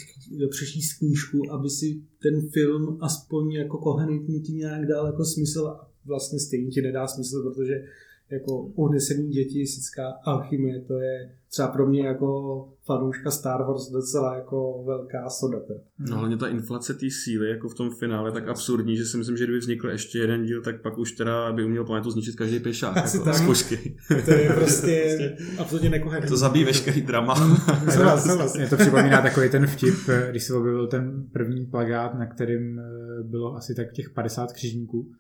přečíst 0.51 0.99
knížku, 0.99 1.53
aby 1.53 1.71
si 1.71 2.03
ten 2.23 2.49
film 2.49 2.99
aspoň 3.01 3.53
jako 3.53 3.79
koherentně 3.79 4.41
ti 4.41 4.53
nějak 4.53 4.87
dal 4.87 5.07
jako 5.07 5.25
smysl 5.25 5.67
a 5.67 5.91
vlastně 6.07 6.39
stejně 6.39 6.71
ti 6.71 6.83
nedá 6.83 7.07
smysl, 7.07 7.43
protože 7.43 7.85
jako 8.31 8.63
unesený 8.63 9.31
děti, 9.31 9.67
sická 9.67 10.09
alchymie, 10.09 10.81
to 10.81 10.99
je 10.99 11.31
třeba 11.55 11.69
pro 11.69 11.87
mě 11.87 12.07
jako 12.07 12.69
fanouška 12.87 13.31
Star 13.31 13.63
Wars 13.67 13.91
docela 13.91 14.37
jako 14.37 14.85
velká 14.87 15.31
soda. 15.31 15.59
No 15.99 16.19
hlavně 16.19 16.37
ta 16.37 16.49
inflace 16.49 16.95
té 16.95 17.07
síly 17.11 17.51
jako 17.51 17.69
v 17.69 17.75
tom 17.75 17.91
finále 17.91 18.33
tak 18.33 18.49
absurdní, 18.49 18.97
že 18.97 19.05
si 19.05 19.17
myslím, 19.17 19.37
že 19.37 19.45
kdyby 19.45 19.59
vznikl 19.59 19.89
ještě 19.89 20.19
jeden 20.19 20.45
díl, 20.45 20.63
tak 20.63 20.83
pak 20.83 20.99
už 20.99 21.13
teda 21.13 21.53
by 21.53 21.65
uměl 21.65 21.85
planetu 21.85 22.11
zničit 22.11 22.37
každý 22.37 22.61
pěšák 22.61 22.97
Asi 22.97 23.17
jako, 23.17 23.25
tak. 23.25 23.35
z 23.35 23.47
pušky. 23.47 23.97
To 24.25 24.31
je 24.31 24.53
prostě 24.55 25.37
absolutně 25.59 25.91
nekoherentní. 25.91 26.31
To 26.31 26.37
zabíjí 26.37 26.65
veškerý 26.65 27.03
drama. 27.03 27.35
Mě 28.57 28.69
to 28.69 28.77
připomíná 28.77 29.23
takový 29.23 29.51
ten 29.51 29.67
vtip, 29.67 29.95
když 30.31 30.45
se 30.45 30.55
objevil 30.55 30.87
ten 30.87 31.27
první 31.33 31.67
plagát, 31.67 32.15
na 32.15 32.27
kterým 32.27 32.79
eh, 32.79 32.83
bylo 33.23 33.57
asi 33.57 33.75
tak 33.75 33.93
těch 33.93 34.11
50 34.11 34.53
křižníků, 34.53 35.11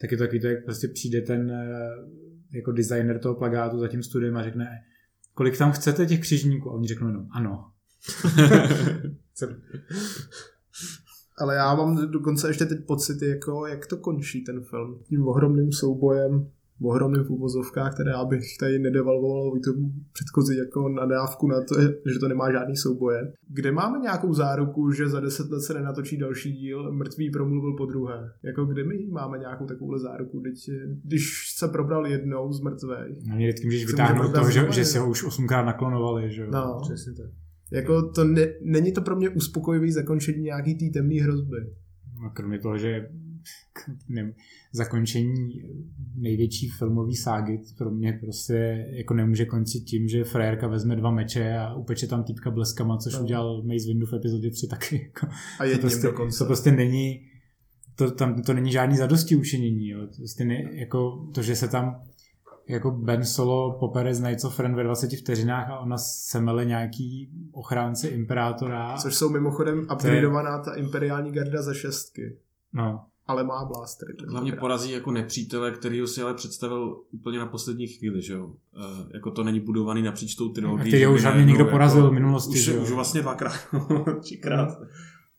tak 0.00 0.12
je 0.12 0.16
to 0.16 0.24
taky 0.24 0.40
to, 0.40 0.46
jak 0.46 0.64
prostě 0.64 0.88
přijde 0.88 1.20
ten 1.20 1.50
eh, 1.50 1.90
jako 2.54 2.72
designer 2.72 3.18
toho 3.18 3.34
plagátu 3.34 3.78
za 3.78 3.88
tím 3.88 4.02
studiem 4.02 4.36
a 4.36 4.42
řekne, 4.42 4.68
kolik 5.34 5.58
tam 5.58 5.72
chcete 5.72 6.06
těch 6.06 6.20
křižníků? 6.20 6.70
A 6.70 6.72
oni 6.72 6.88
řeknou 6.88 7.08
jenom, 7.08 7.26
ano. 7.30 7.70
Ale 11.38 11.54
já 11.54 11.74
mám 11.74 12.10
dokonce 12.10 12.48
ještě 12.48 12.66
teď 12.66 12.86
pocity, 12.86 13.26
jako 13.28 13.66
jak 13.66 13.86
to 13.86 13.96
končí 13.96 14.44
ten 14.44 14.64
film. 14.64 15.02
Tím 15.08 15.28
ohromným 15.28 15.72
soubojem 15.72 16.50
ohromným 16.84 17.24
v 17.24 17.30
úvozovkách, 17.30 17.94
které 17.94 18.10
já 18.10 18.24
bych 18.24 18.58
tady 18.60 18.78
nedevalvoval 18.78 19.52
tu 19.64 19.72
předchozí 20.12 20.56
jako 20.56 20.88
nadávku 20.88 21.48
na 21.48 21.60
to, 21.68 21.80
že 22.12 22.18
to 22.20 22.28
nemá 22.28 22.52
žádný 22.52 22.76
souboje. 22.76 23.32
Kde 23.48 23.72
máme 23.72 23.98
nějakou 23.98 24.32
záruku, 24.32 24.90
že 24.90 25.08
za 25.08 25.20
deset 25.20 25.50
let 25.50 25.60
se 25.60 25.74
nenatočí 25.74 26.16
další 26.16 26.52
díl 26.52 26.92
Mrtvý 26.92 27.30
promluvil 27.30 27.72
po 27.76 27.86
druhé? 27.86 28.30
Jako 28.42 28.64
kde 28.64 28.84
my 28.84 29.06
máme 29.10 29.38
nějakou 29.38 29.66
takovou 29.66 29.98
záruku? 29.98 30.40
Teď, 30.40 30.54
když 31.04 31.54
se 31.56 31.68
probral 31.68 32.06
jednou 32.06 32.52
z 32.52 32.60
mrtvých. 32.60 33.26
No, 33.28 33.36
mě 33.36 33.46
vždycky 33.46 33.66
můžeš 33.66 33.86
vytáhnout 33.86 34.34
to, 34.34 34.50
že, 34.50 34.72
že 34.72 34.84
se 34.84 34.98
ho 34.98 35.10
už 35.10 35.24
osmkrát 35.24 35.62
naklonovali. 35.62 36.30
Že? 36.30 36.46
No, 36.46 36.80
přesně 36.82 37.12
tak. 37.12 37.30
Jako 37.72 38.02
to 38.02 38.24
ne, 38.24 38.46
není 38.62 38.92
to 38.92 39.00
pro 39.00 39.16
mě 39.16 39.28
uspokojivý 39.28 39.92
zakončení 39.92 40.42
nějaký 40.42 40.74
té 40.74 40.98
temné 40.98 41.22
hrozby. 41.22 41.56
No, 42.22 42.30
kromě 42.30 42.58
toho, 42.58 42.78
že 42.78 43.08
ne, 44.08 44.32
zakončení 44.72 45.62
největší 46.14 46.68
filmové 46.68 47.14
ságy 47.22 47.60
pro 47.78 47.90
mě 47.90 48.18
prostě 48.20 48.86
jako 48.90 49.14
nemůže 49.14 49.44
končit 49.44 49.80
tím, 49.80 50.08
že 50.08 50.24
frajerka 50.24 50.68
vezme 50.68 50.96
dva 50.96 51.10
meče 51.10 51.56
a 51.56 51.74
upeče 51.74 52.06
tam 52.06 52.24
týpka 52.24 52.50
bleskama, 52.50 52.96
což 52.96 53.14
no. 53.14 53.22
udělal 53.22 53.62
Mace 53.62 53.86
Windu 53.86 54.06
v 54.06 54.14
epizodě 54.14 54.50
3 54.50 54.66
taky. 54.66 55.02
Jako, 55.02 55.26
a 55.60 55.74
to, 55.74 55.80
prostě, 55.80 56.08
to 56.38 56.44
prostě 56.44 56.72
není 56.72 57.20
to, 57.96 58.10
tam, 58.10 58.42
to 58.42 58.54
není 58.54 58.72
žádný 58.72 58.96
zadosti 58.96 59.36
učinění. 59.36 59.88
Jo. 59.88 60.06
To, 60.06 60.16
prostě 60.16 60.44
ne, 60.44 60.68
jako, 60.72 61.28
to, 61.34 61.42
že 61.42 61.56
se 61.56 61.68
tam 61.68 62.02
jako 62.68 62.90
Ben 62.90 63.24
Solo 63.24 63.78
popere 63.78 64.14
z 64.14 64.20
Knights 64.20 64.44
of 64.44 64.60
Ren 64.60 64.74
ve 64.74 64.84
20 64.84 65.16
vteřinách 65.16 65.70
a 65.70 65.78
ona 65.78 65.98
semele 65.98 66.64
nějaký 66.64 67.30
ochránce 67.52 68.08
Imperátora. 68.08 68.96
Což 68.96 69.14
jsou 69.14 69.28
mimochodem 69.28 69.86
upgradeovaná 69.92 70.58
ta 70.58 70.74
imperiální 70.74 71.32
garda 71.32 71.62
ze 71.62 71.74
šestky. 71.74 72.38
No. 72.72 73.04
Ale 73.32 73.44
má 73.44 73.64
blastery. 73.64 74.14
Hlavně 74.28 74.52
porazí 74.52 74.90
jako 74.90 75.10
nepřítele, 75.10 75.70
který 75.70 76.06
si 76.06 76.22
ale 76.22 76.34
představil 76.34 77.02
úplně 77.10 77.38
na 77.38 77.46
poslední 77.46 77.86
chvíli, 77.86 78.22
že 78.22 78.32
jo. 78.32 78.46
Uh, 78.46 78.54
jako 79.14 79.30
to 79.30 79.44
není 79.44 79.60
budovaný 79.60 80.02
napříč 80.02 80.34
tou 80.34 80.48
trilogií. 80.48 80.88
Který 80.88 81.06
už 81.06 81.22
žádný 81.22 81.44
někdo 81.44 81.64
porazil 81.64 82.00
jako, 82.00 82.10
v 82.10 82.14
minulosti, 82.14 82.52
už, 82.52 82.64
že 82.64 82.74
jo. 82.74 82.82
už 82.82 82.90
vlastně 82.90 83.20
dvakrát, 83.20 83.54
třikrát. 84.20 84.80
No 84.80 84.86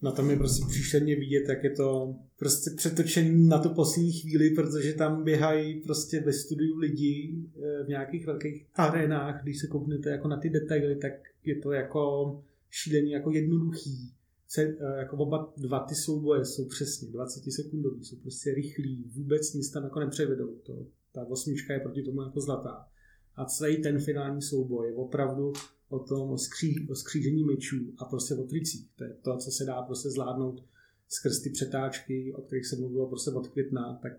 na 0.04 0.12
tom 0.12 0.30
je 0.30 0.38
prostě 0.38 0.66
příšerně 0.70 1.16
vidět, 1.16 1.44
jak 1.50 1.64
je 1.64 1.70
to 1.70 2.16
prostě 2.40 2.72
přetočený 2.78 3.48
na 3.48 3.60
tu 3.60 3.70
poslední 3.70 4.12
chvíli, 4.12 4.50
protože 4.50 4.94
tam 4.94 5.24
běhají 5.24 5.82
prostě 5.82 6.20
ve 6.20 6.34
studiu 6.34 6.78
lidi 6.78 7.36
eh, 7.56 7.84
v 7.84 7.88
nějakých 7.88 8.26
velkých 8.26 8.66
arenách, 8.76 9.44
když 9.44 9.60
se 9.60 9.68
kouknete 9.68 10.10
jako 10.10 10.28
na 10.28 10.38
ty 10.38 10.50
detaily, 10.50 10.96
tak 10.96 11.12
je 11.44 11.56
to 11.56 11.72
jako 11.72 12.44
šílený, 12.70 13.12
jako 13.12 13.32
jednoduchý. 13.32 14.14
Se, 14.54 14.62
eh, 14.62 14.98
jako 14.98 15.18
oba 15.18 15.54
dva 15.58 15.80
ty 15.80 15.96
souboje 15.96 16.46
jsou 16.46 16.66
přesně 16.66 17.08
20 17.12 17.52
sekundový, 17.52 18.04
jsou 18.04 18.16
prostě 18.16 18.54
rychlí, 18.54 19.04
vůbec 19.16 19.54
nic 19.54 19.72
tam 19.72 19.84
jako 19.84 20.00
nepřevedou. 20.00 20.56
To, 20.56 20.88
ta 21.12 21.26
osmička 21.26 21.74
je 21.74 21.80
proti 21.80 22.04
tomu 22.04 22.22
jako 22.22 22.42
zlatá. 22.42 22.88
A 23.36 23.46
celý 23.46 23.82
ten 23.82 24.00
finální 24.00 24.42
souboj 24.42 24.88
je 24.88 24.96
opravdu 24.96 25.54
o 25.90 26.00
tom 26.00 26.32
o, 26.32 26.38
skří, 26.38 26.88
o 26.90 26.96
skřížení 26.96 27.44
mečů 27.44 27.94
a 27.98 28.06
prostě 28.06 28.36
o 28.36 28.44
tricích. 28.44 28.90
To 28.96 29.04
je 29.04 29.14
to, 29.22 29.38
co 29.38 29.52
se 29.52 29.66
dá 29.66 29.82
prostě 29.82 30.10
zvládnout 30.10 30.64
skrz 31.10 31.42
ty 31.42 31.50
přetáčky, 31.50 32.34
o 32.34 32.42
kterých 32.42 32.66
se 32.66 32.76
mluvilo 32.76 33.10
prostě 33.10 33.32
od 33.32 33.48
května, 33.48 34.00
tak 34.02 34.14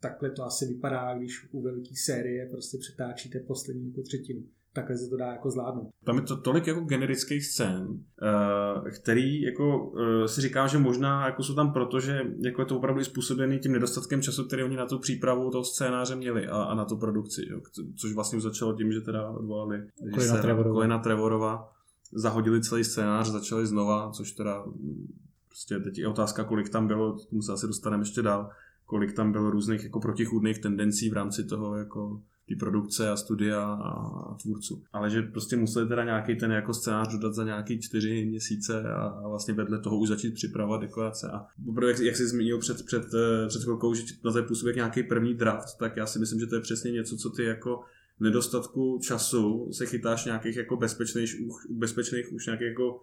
takhle 0.00 0.30
to 0.30 0.44
asi 0.44 0.66
vypadá, 0.66 1.18
když 1.18 1.52
u 1.52 1.62
velké 1.62 1.94
série 2.04 2.46
prostě 2.46 2.78
přetáčíte 2.78 3.40
poslední 3.40 3.88
jako 3.88 4.02
třetinu 4.02 4.42
takhle 4.72 4.96
se 4.96 5.10
to 5.10 5.16
dá 5.16 5.26
jako 5.26 5.50
zvládnout. 5.50 5.88
Tam 6.04 6.16
je 6.16 6.22
to 6.22 6.36
tolik 6.36 6.66
jako 6.66 6.80
generických 6.80 7.46
scén, 7.46 7.88
eh, 8.22 8.90
který 8.90 9.42
jako 9.42 9.92
eh, 9.98 10.28
si 10.28 10.40
říkám, 10.40 10.68
že 10.68 10.78
možná 10.78 11.26
jako 11.26 11.42
jsou 11.42 11.54
tam 11.54 11.72
proto, 11.72 12.00
že 12.00 12.22
jako 12.38 12.62
je 12.62 12.66
to 12.66 12.76
opravdu 12.76 13.04
způsobený 13.04 13.58
tím 13.58 13.72
nedostatkem 13.72 14.22
času, 14.22 14.44
který 14.44 14.62
oni 14.62 14.76
na 14.76 14.86
tu 14.86 14.98
přípravu 14.98 15.50
toho 15.50 15.64
scénáře 15.64 16.16
měli 16.16 16.46
a, 16.46 16.62
a 16.62 16.74
na 16.74 16.84
tu 16.84 16.96
produkci, 16.96 17.42
jo, 17.50 17.60
což 17.96 18.12
vlastně 18.12 18.36
už 18.36 18.42
začalo 18.42 18.72
tím, 18.72 18.92
že 18.92 19.00
teda 19.00 19.30
odvolali 19.30 19.82
Kolina 20.14 20.42
Trevorova. 20.42 20.74
Kolina 20.74 20.98
Trevorova, 20.98 21.72
zahodili 22.12 22.62
celý 22.62 22.84
scénář, 22.84 23.28
začali 23.28 23.66
znova, 23.66 24.10
což 24.10 24.32
teda 24.32 24.64
mm, 24.66 25.06
prostě 25.48 25.78
teď 25.78 25.98
je 25.98 26.08
otázka, 26.08 26.44
kolik 26.44 26.68
tam 26.68 26.86
bylo, 26.86 27.12
k 27.12 27.26
tomu 27.30 27.42
se 27.42 27.52
asi 27.52 27.66
dostaneme 27.66 28.02
ještě 28.02 28.22
dál, 28.22 28.50
kolik 28.86 29.12
tam 29.12 29.32
bylo 29.32 29.50
různých 29.50 29.84
jako 29.84 30.00
protichůdných 30.00 30.58
tendencí 30.58 31.10
v 31.10 31.12
rámci 31.12 31.44
toho 31.44 31.76
jako 31.76 32.22
ty 32.50 32.56
produkce 32.56 33.10
a 33.10 33.16
studia 33.16 33.62
a 33.62 34.34
tvůrců. 34.42 34.82
Ale 34.92 35.10
že 35.10 35.22
prostě 35.22 35.56
museli 35.56 35.88
teda 35.88 36.04
nějaký 36.04 36.36
ten 36.36 36.52
jako 36.52 36.74
scénář 36.74 37.12
dodat 37.12 37.34
za 37.34 37.44
nějaký 37.44 37.80
čtyři 37.80 38.24
měsíce 38.24 38.82
a, 38.92 39.28
vlastně 39.28 39.54
vedle 39.54 39.78
toho 39.78 39.98
už 39.98 40.08
začít 40.08 40.34
připravovat 40.34 40.80
dekorace. 40.80 41.30
A 41.32 41.46
opravdu, 41.68 41.88
jak, 41.88 41.98
jak 41.98 42.16
jsi 42.16 42.26
zmínil 42.26 42.58
před, 42.58 42.86
před, 42.86 43.02
eh, 43.14 43.48
před 43.48 43.62
chvilkou, 43.62 43.94
že 43.94 44.02
na 44.24 44.32
to 44.32 44.42
působí 44.42 44.72
nějaký 44.74 45.02
první 45.02 45.34
draft, 45.34 45.78
tak 45.78 45.96
já 45.96 46.06
si 46.06 46.18
myslím, 46.18 46.40
že 46.40 46.46
to 46.46 46.54
je 46.54 46.60
přesně 46.60 46.90
něco, 46.90 47.16
co 47.16 47.30
ty 47.30 47.44
jako 47.44 47.80
nedostatku 48.20 48.98
času 49.02 49.72
se 49.72 49.86
chytáš 49.86 50.24
nějakých 50.24 50.56
jako 50.56 50.76
bezpečných, 50.76 51.30
bezpečných 51.70 52.32
už 52.32 52.46
nějakých 52.46 52.68
jako 52.68 53.00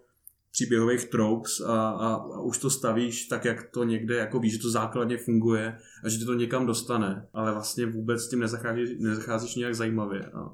příběhových 0.52 1.04
tropes 1.04 1.60
a, 1.60 1.90
a, 1.90 2.14
a 2.14 2.40
už 2.40 2.58
to 2.58 2.70
stavíš 2.70 3.26
tak, 3.26 3.44
jak 3.44 3.70
to 3.70 3.84
někde 3.84 4.16
jako 4.16 4.40
víš, 4.40 4.52
že 4.52 4.58
to 4.58 4.70
základně 4.70 5.18
funguje 5.18 5.78
a 6.04 6.08
že 6.08 6.18
tě 6.18 6.24
to 6.24 6.34
někam 6.34 6.66
dostane, 6.66 7.28
ale 7.32 7.52
vlastně 7.52 7.86
vůbec 7.86 8.22
s 8.22 8.28
tím 8.28 8.40
nezacházíš, 8.40 8.90
nezacházíš 8.98 9.54
nějak 9.54 9.74
zajímavě. 9.74 10.24
A 10.24 10.50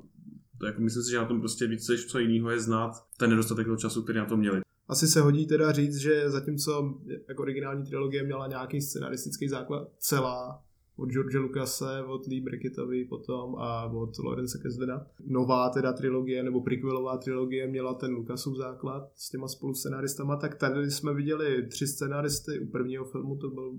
to 0.59 0.67
jako 0.67 0.81
myslím 0.81 1.03
si, 1.03 1.11
že 1.11 1.17
na 1.17 1.25
tom 1.25 1.41
prostě 1.41 1.67
víc 1.67 1.91
co 2.09 2.19
jiného 2.19 2.51
je 2.51 2.61
znát 2.61 2.93
ten 3.19 3.31
nedostatek 3.31 3.67
toho 3.67 3.77
času, 3.77 4.03
který 4.03 4.19
na 4.19 4.27
to 4.27 4.37
měli. 4.37 4.61
Asi 4.89 5.09
se 5.09 5.21
hodí 5.21 5.47
teda 5.47 5.73
říct, 5.73 5.97
že 5.97 6.31
zatímco 6.31 6.95
jako 7.29 7.43
originální 7.43 7.85
trilogie 7.85 8.25
měla 8.25 8.47
nějaký 8.47 8.81
scenaristický 8.81 9.49
základ 9.49 9.89
celá, 9.99 10.63
od 10.97 11.09
George 11.11 11.35
Lucase, 11.35 12.03
od 12.07 12.27
Lee 12.27 12.41
Brackettovi 12.41 13.05
potom 13.05 13.57
a 13.59 13.85
od 13.85 14.19
Lawrence 14.19 14.59
Kasdana. 14.63 15.07
Nová 15.27 15.69
teda 15.69 15.93
trilogie 15.93 16.43
nebo 16.43 16.61
prequelová 16.61 17.17
trilogie 17.17 17.69
měla 17.69 17.95
ten 17.95 18.11
Lucasův 18.11 18.57
základ 18.57 19.11
s 19.17 19.31
těma 19.31 19.49
spolu 19.49 19.75
scenáristama, 19.75 20.37
tak 20.37 20.55
tady 20.55 20.91
jsme 20.91 21.15
viděli 21.15 21.67
tři 21.67 21.87
scenáristy. 21.87 22.61
U 22.61 22.67
prvního 22.67 23.05
filmu 23.05 23.37
to 23.37 23.51
byl 23.51 23.73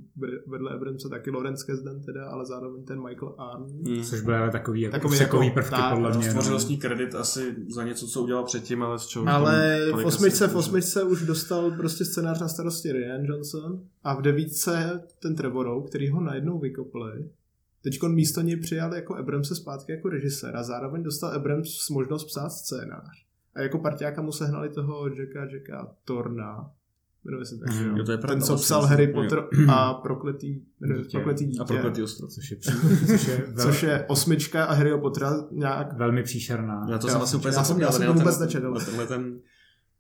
vedle 0.48 0.72
Abramse 0.72 1.10
taky 1.10 1.32
Lawrence 1.32 1.66
Kasdan 1.66 2.02
teda, 2.02 2.26
ale 2.26 2.46
zároveň 2.46 2.84
ten 2.84 3.04
Michael 3.04 3.36
Arn. 3.38 3.64
Mm. 3.64 4.04
Což 4.04 4.22
byly 4.22 4.52
takový, 4.52 4.82
jako 4.82 4.92
takový, 4.92 5.20
takový 5.20 5.46
jako, 5.46 5.54
prvky 5.54 5.72
tak, 5.72 5.94
podle 5.94 6.18
mě. 6.18 6.30
Stvořil 6.30 6.58
no. 6.70 6.78
kredit 6.78 7.16
asi 7.16 7.56
za 7.68 7.84
něco, 7.84 8.08
co 8.08 8.22
udělal 8.22 8.44
předtím, 8.44 8.84
ale 8.84 9.00
z 9.00 9.06
čeho... 9.06 9.28
Ale 9.28 9.80
v 9.92 10.06
osmičce, 10.06 10.48
v 10.48 10.56
osmičce 10.56 11.04
už 11.04 11.22
dostal 11.22 11.72
prostě 11.72 12.06
scénář 12.06 12.42
na 12.42 12.48
starosti 12.48 12.92
Ryan 12.92 13.26
Johnson 13.26 13.82
a 14.06 14.14
v 14.14 14.22
devítce 14.22 15.04
ten 15.20 15.36
Trevorou, 15.36 15.82
který 15.82 16.10
ho 16.10 16.22
najednou 16.22 16.60
vykopli. 16.60 17.30
Teď 17.84 18.04
místo 18.08 18.42
něj 18.42 18.58
přijal 18.58 18.94
jako 18.94 19.16
se 19.44 19.56
zpátky 19.56 19.92
jako 19.92 20.10
režisér 20.10 20.56
a 20.56 20.64
zároveň 20.64 21.04
dostal 21.04 21.30
Abrams 21.30 21.90
možnost 21.90 22.26
psát 22.26 22.50
scénář. 22.50 23.26
A 23.56 23.62
jako 23.62 23.80
partiáka 23.80 24.22
mu 24.22 24.32
sehnali 24.32 24.70
toho 24.70 25.08
Jacka, 25.08 25.46
Jacka 25.46 25.96
Torna, 26.06 26.72
jmenuje 27.24 27.46
se 27.46 27.58
tak, 27.58 27.70
mm, 27.76 27.98
jo, 27.98 28.04
to 28.04 28.12
je 28.12 28.18
Ten, 28.18 28.42
co 28.42 28.56
psal 28.56 28.80
vlastně. 28.80 28.96
Harry 28.96 29.14
Potter 29.14 29.48
a 29.70 29.94
prokletý, 29.94 30.62
jmenuje, 30.80 31.02
dítě. 31.02 31.18
prokletý 31.18 31.46
dítě. 31.46 31.60
A 31.62 31.66
prokletý 31.66 32.04
ostrov, 32.04 32.30
což 32.30 32.52
je, 32.52 32.58
což 33.08 33.28
je, 33.28 33.38
vel... 33.38 33.66
což 33.66 33.84
je 33.84 34.06
osmička 34.08 34.66
a 34.66 34.74
Harryho 34.74 35.00
Pottera 35.00 35.48
nějak... 35.52 35.98
Velmi 35.98 36.24
příšerná. 36.24 36.88
Já 36.90 36.98
to 36.98 37.08
jsem 37.08 37.22
asi 37.22 37.36
úplně 37.36 37.54
zapomněl. 37.54 37.88
Já 37.88 37.92
jsem 37.92 38.08
to 38.08 38.14
vůbec 38.14 38.40
nečetl. 38.40 38.76
Ten... 39.08 39.40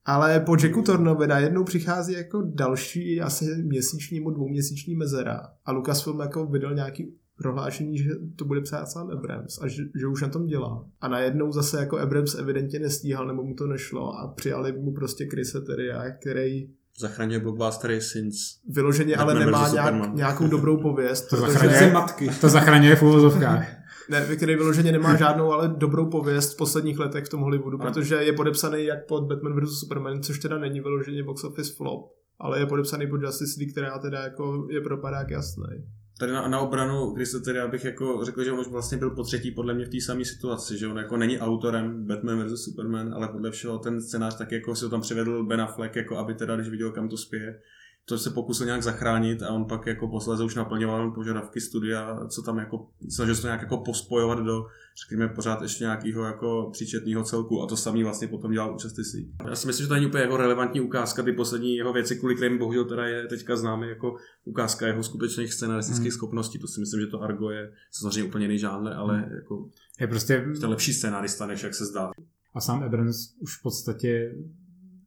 Ale 0.05 0.39
po 0.39 0.55
Jacku 0.63 0.81
Tornovi 0.81 1.27
najednou 1.27 1.63
přichází 1.63 2.13
jako 2.13 2.41
další 2.45 3.21
asi 3.21 3.45
měsíční 3.63 4.19
nebo 4.19 4.31
dvouměsíční 4.31 4.95
mezera 4.95 5.41
a 5.65 5.71
Lucasfilm 5.71 6.19
jako 6.19 6.45
vydal 6.45 6.75
nějaký 6.75 7.13
prohlášení, 7.37 7.97
že 7.97 8.09
to 8.35 8.45
bude 8.45 8.61
psát 8.61 8.85
sám 8.85 9.09
Abrams 9.11 9.59
a 9.61 9.67
že, 9.67 9.83
že 9.99 10.07
už 10.07 10.21
na 10.21 10.27
tom 10.29 10.45
dělá. 10.45 10.85
A 11.01 11.07
najednou 11.07 11.51
zase 11.51 11.79
jako 11.79 11.99
Abrams 11.99 12.35
evidentně 12.35 12.79
nestíhal, 12.79 13.27
nebo 13.27 13.43
mu 13.43 13.53
to 13.55 13.67
nešlo 13.67 14.19
a 14.19 14.27
přijali 14.27 14.71
mu 14.71 14.93
prostě 14.93 15.25
Chrise 15.25 15.61
Terria, 15.61 16.11
který 16.11 16.69
Zachraňuje 16.99 17.39
blockbustery 17.39 18.01
since 18.01 18.37
Vyloženě 18.69 19.15
ale 19.15 19.39
nemá 19.39 19.69
nějak, 19.69 20.15
nějakou 20.15 20.47
dobrou 20.47 20.77
pověst. 20.77 21.27
To 21.27 21.35
zachraňuje, 21.37 21.93
matky. 21.93 22.29
to 22.41 22.49
zachraňuje 22.49 22.95
v 22.95 23.01
úvozovkách. 23.03 23.67
ne, 24.09 24.35
který 24.35 24.55
vyloženě 24.55 24.91
nemá 24.91 25.15
žádnou, 25.15 25.51
ale 25.51 25.73
dobrou 25.77 26.09
pověst 26.09 26.53
v 26.53 26.57
posledních 26.57 26.99
letech 26.99 27.25
v 27.25 27.29
tom 27.29 27.41
Hollywoodu, 27.41 27.77
protože 27.77 28.15
je 28.15 28.33
podepsaný 28.33 28.85
jak 28.85 29.05
pod 29.05 29.23
Batman 29.23 29.61
vs. 29.61 29.79
Superman, 29.79 30.23
což 30.23 30.39
teda 30.39 30.57
není 30.57 30.79
vyloženě 30.79 31.23
box 31.23 31.43
office 31.43 31.73
flop, 31.73 32.11
ale 32.39 32.59
je 32.59 32.65
podepsaný 32.65 33.07
pod 33.07 33.21
Justice 33.21 33.59
League, 33.59 33.71
která 33.71 33.99
teda 33.99 34.19
jako 34.23 34.67
je 34.69 34.81
propadák 34.81 35.29
jasný. 35.29 35.85
Tady 36.19 36.31
na, 36.31 36.47
na 36.47 36.59
obranu 36.59 37.13
Kristotera 37.13 37.59
já 37.59 37.67
bych 37.67 37.85
jako 37.85 38.19
řekl, 38.25 38.43
že 38.43 38.51
on 38.51 38.71
vlastně 38.71 38.97
byl 38.97 39.09
po 39.09 39.23
třetí 39.23 39.51
podle 39.51 39.73
mě 39.73 39.85
v 39.85 39.89
té 39.89 40.01
samé 40.01 40.25
situaci, 40.25 40.77
že 40.77 40.87
on 40.87 40.97
jako 40.97 41.17
není 41.17 41.39
autorem 41.39 42.07
Batman 42.07 42.47
vs. 42.47 42.63
Superman, 42.63 43.13
ale 43.13 43.27
podle 43.27 43.51
všeho 43.51 43.79
ten 43.79 44.01
scénář 44.01 44.37
tak 44.37 44.51
jako 44.51 44.75
si 44.75 44.85
ho 44.85 44.91
tam 44.91 45.01
přivedl 45.01 45.43
Ben 45.43 45.61
Affleck, 45.61 45.95
jako 45.95 46.17
aby 46.17 46.33
teda, 46.33 46.55
když 46.55 46.69
viděl, 46.69 46.91
kam 46.91 47.09
to 47.09 47.17
spěje, 47.17 47.59
to 48.05 48.17
se 48.17 48.29
pokusil 48.29 48.65
nějak 48.65 48.83
zachránit 48.83 49.43
a 49.43 49.49
on 49.49 49.65
pak 49.65 49.87
jako 49.87 50.07
posledně 50.07 50.45
už 50.45 50.55
naplňoval 50.55 51.11
požadavky 51.11 51.61
studia, 51.61 52.19
co 52.27 52.41
tam 52.41 52.57
jako, 52.57 52.87
snažil 53.09 53.35
se 53.35 53.41
to 53.41 53.47
nějak 53.47 53.61
jako 53.61 53.77
pospojovat 53.77 54.39
do, 54.39 54.65
řekněme, 55.01 55.27
pořád 55.27 55.61
ještě 55.61 55.83
nějakého 55.83 56.23
jako 56.23 56.69
příčetného 56.73 57.23
celku 57.23 57.61
a 57.61 57.67
to 57.67 57.77
samý 57.77 58.03
vlastně 58.03 58.27
potom 58.27 58.51
dělal 58.51 58.69
u 58.69 58.77
Justice 58.83 59.17
Já 59.49 59.55
si 59.55 59.67
myslím, 59.67 59.83
že 59.83 59.87
to 59.87 59.93
není 59.93 60.05
úplně 60.05 60.23
jako 60.23 60.37
relevantní 60.37 60.81
ukázka, 60.81 61.23
ty 61.23 61.31
poslední 61.31 61.75
jeho 61.75 61.93
věci, 61.93 62.15
kvůli 62.15 62.35
kterým 62.35 62.57
bohužel 62.57 62.85
teda 62.85 63.05
je 63.05 63.27
teďka 63.27 63.55
známý 63.55 63.89
jako 63.89 64.15
ukázka 64.43 64.87
jeho 64.87 65.03
skutečných 65.03 65.53
scenaristických 65.53 66.11
hmm. 66.11 66.17
schopností. 66.17 66.59
To 66.59 66.67
si 66.67 66.79
myslím, 66.79 67.01
že 67.01 67.07
to 67.07 67.21
Argo 67.21 67.49
je 67.49 67.71
samozřejmě 67.91 68.23
úplně 68.23 68.45
jiný 68.45 68.59
žánr, 68.59 68.93
ale 68.93 69.17
hmm. 69.17 69.35
jako 69.35 69.69
je 69.99 70.07
prostě 70.07 70.45
je 70.61 70.67
lepší 70.67 70.93
scénarista, 70.93 71.45
než 71.45 71.63
jak 71.63 71.75
se 71.75 71.85
zdá. 71.85 72.11
A 72.53 72.61
sám 72.61 72.83
Abrams 72.83 73.33
už 73.39 73.59
v 73.59 73.63
podstatě 73.63 74.35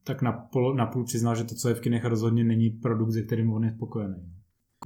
tak 0.09 0.23
na, 0.23 0.33
pol, 0.33 0.75
na 0.75 0.87
půl 0.87 1.05
přiznal, 1.05 1.37
že 1.37 1.45
to, 1.45 1.55
co 1.55 1.69
je 1.69 1.75
v 1.75 1.81
kinech, 1.81 2.05
rozhodně 2.05 2.45
není 2.45 2.71
produkt, 2.71 3.11
ze 3.11 3.23
kterým 3.23 3.53
on 3.53 3.65
je 3.65 3.73
spokojený. 3.77 4.33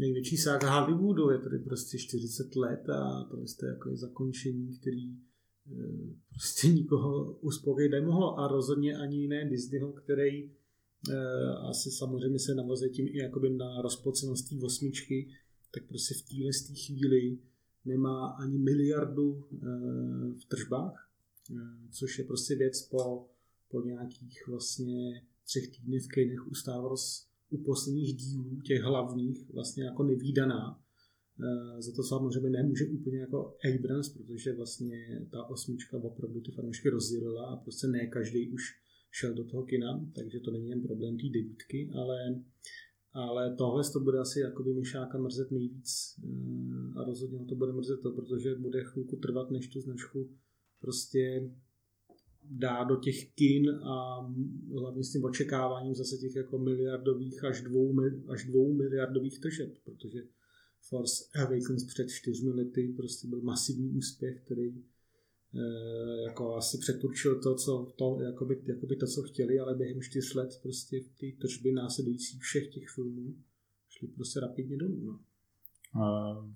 Největší 0.00 0.36
sága 0.36 0.80
Hollywoodu 0.80 1.30
je 1.30 1.38
tady 1.38 1.58
prostě 1.58 1.98
40 1.98 2.56
let 2.56 2.88
a 2.88 3.24
to 3.30 3.36
je 3.40 3.70
jako 3.72 3.90
je 3.90 3.96
zakončení, 3.96 4.78
který 4.80 5.04
e, 5.10 5.16
prostě 6.30 6.68
nikoho 6.68 7.32
uspokojit 7.32 7.88
nemohlo 7.88 8.38
a 8.38 8.48
rozhodně 8.48 8.96
ani 8.96 9.16
jiné 9.16 9.48
Disneyho, 9.48 9.92
který 9.92 10.44
e, 10.44 10.50
asi 11.70 11.90
samozřejmě 11.90 12.38
se 12.38 12.54
navazuje 12.54 12.90
tím 12.90 13.08
i 13.08 13.18
jakoby 13.18 13.50
na 13.50 13.82
rozpocenost 13.82 14.48
té 14.48 14.56
osmičky, 14.64 15.28
tak 15.74 15.82
prostě 15.88 16.14
v 16.14 16.28
téhle 16.28 16.50
chvíli 16.86 17.38
nemá 17.84 18.26
ani 18.26 18.58
miliardu 18.58 19.44
e, 19.52 19.56
v 20.34 20.44
tržbách, 20.48 21.08
což 21.90 22.18
je 22.18 22.24
prostě 22.24 22.54
věc 22.54 22.82
po 22.82 23.31
po 23.72 23.82
nějakých 23.82 24.48
vlastně 24.48 25.22
třech 25.44 25.68
týdnech 25.68 26.02
v 26.02 26.08
kinech 26.08 26.46
u 26.50 26.54
Star 26.54 26.80
Wars 26.82 27.26
u 27.50 27.58
posledních 27.58 28.16
dílů, 28.16 28.60
těch 28.60 28.82
hlavních, 28.82 29.50
vlastně 29.54 29.84
jako 29.84 30.02
nevýdaná. 30.02 30.82
Eh, 31.40 31.82
za 31.82 31.92
to 31.92 32.02
samozřejmě 32.02 32.50
nemůže 32.50 32.86
úplně 32.86 33.18
jako 33.18 33.56
Abrams, 33.74 34.08
protože 34.08 34.52
vlastně 34.52 35.26
ta 35.30 35.44
osmička 35.44 35.96
opravdu 35.96 36.40
ty 36.40 36.52
fanoušky 36.52 36.88
rozdělila 36.88 37.46
a 37.46 37.56
prostě 37.56 37.86
ne 37.86 38.06
každý 38.06 38.50
už 38.50 38.62
šel 39.10 39.34
do 39.34 39.44
toho 39.44 39.62
kina, 39.62 40.10
takže 40.14 40.40
to 40.40 40.50
není 40.50 40.68
jen 40.68 40.82
problém 40.82 41.16
té 41.16 41.26
debítky, 41.26 41.90
ale, 41.94 42.42
ale 43.12 43.56
tohle 43.56 43.82
to 43.92 44.00
bude 44.00 44.18
asi 44.18 44.40
jakoby 44.40 44.74
Myšáka 44.74 45.18
mrzet 45.18 45.50
nejvíc 45.50 46.16
eh, 46.24 47.00
a 47.00 47.04
rozhodně 47.04 47.44
to 47.44 47.54
bude 47.54 47.72
mrzet 47.72 48.00
to, 48.02 48.12
protože 48.12 48.54
bude 48.54 48.84
chvilku 48.84 49.16
trvat, 49.16 49.50
než 49.50 49.68
tu 49.68 49.80
značku 49.80 50.30
prostě 50.80 51.50
dá 52.50 52.84
do 52.84 52.96
těch 52.96 53.32
kin 53.34 53.70
a 53.70 54.26
hlavně 54.78 55.04
s 55.04 55.12
tím 55.12 55.24
očekáváním 55.24 55.94
zase 55.94 56.16
těch 56.16 56.36
jako 56.36 56.58
miliardových 56.58 57.44
až 57.44 57.62
dvou, 57.62 57.94
až 58.28 58.44
dvou 58.44 58.74
miliardových 58.74 59.40
tržeb, 59.40 59.74
protože 59.84 60.22
Force 60.88 61.24
Awakens 61.34 61.84
před 61.84 62.08
čtyřmi 62.08 62.50
lety 62.50 62.94
prostě 62.96 63.28
byl 63.28 63.40
masivní 63.42 63.90
úspěch, 63.90 64.42
který 64.44 64.68
e, 64.68 64.82
jako 66.28 66.54
asi 66.54 66.78
přeturčil 66.78 67.40
to, 67.40 67.54
co, 67.54 67.92
to, 67.96 68.18
jakoby, 68.20 68.62
jakoby 68.66 68.96
to, 68.96 69.06
co 69.06 69.22
chtěli, 69.22 69.58
ale 69.58 69.74
během 69.74 70.02
čtyř 70.02 70.34
let 70.34 70.58
prostě 70.62 71.00
ty 71.18 71.36
tržby 71.40 71.72
následující 71.72 72.38
všech 72.38 72.68
těch 72.68 72.88
filmů 72.94 73.34
šly 73.88 74.08
prostě 74.08 74.40
rapidně 74.40 74.76
dolů. 74.76 75.00
No. 75.04 75.18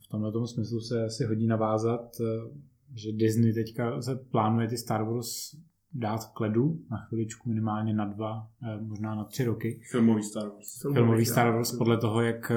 V 0.05 0.09
tomhle 0.09 0.33
tomu 0.33 0.47
smyslu 0.47 0.81
se 0.81 1.05
asi 1.05 1.25
hodí 1.25 1.47
navázat, 1.47 2.17
eh, 2.21 2.25
že 2.95 3.13
Disney 3.13 3.55
teďka 3.55 4.03
se 4.03 4.17
plánuje 4.17 4.69
ty 4.69 4.79
Star 4.79 5.05
Wars 5.05 5.57
dát 5.99 6.17
v 6.17 6.35
kledu 6.35 6.81
na 6.91 6.97
chviličku, 6.97 7.49
minimálně 7.49 7.95
na 7.95 8.05
dva, 8.05 8.51
eh, 8.63 8.81
možná 8.81 9.15
na 9.15 9.25
tři 9.25 9.45
roky. 9.45 9.81
Filmový 9.91 10.23
Star 10.23 10.49
Wars. 10.49 10.81
Filmový, 10.81 10.99
Filmový 11.01 11.27
Star 11.27 11.53
Wars 11.53 11.77
podle 11.79 11.99
toho, 11.99 12.23
jak 12.23 12.51
eh, 12.51 12.57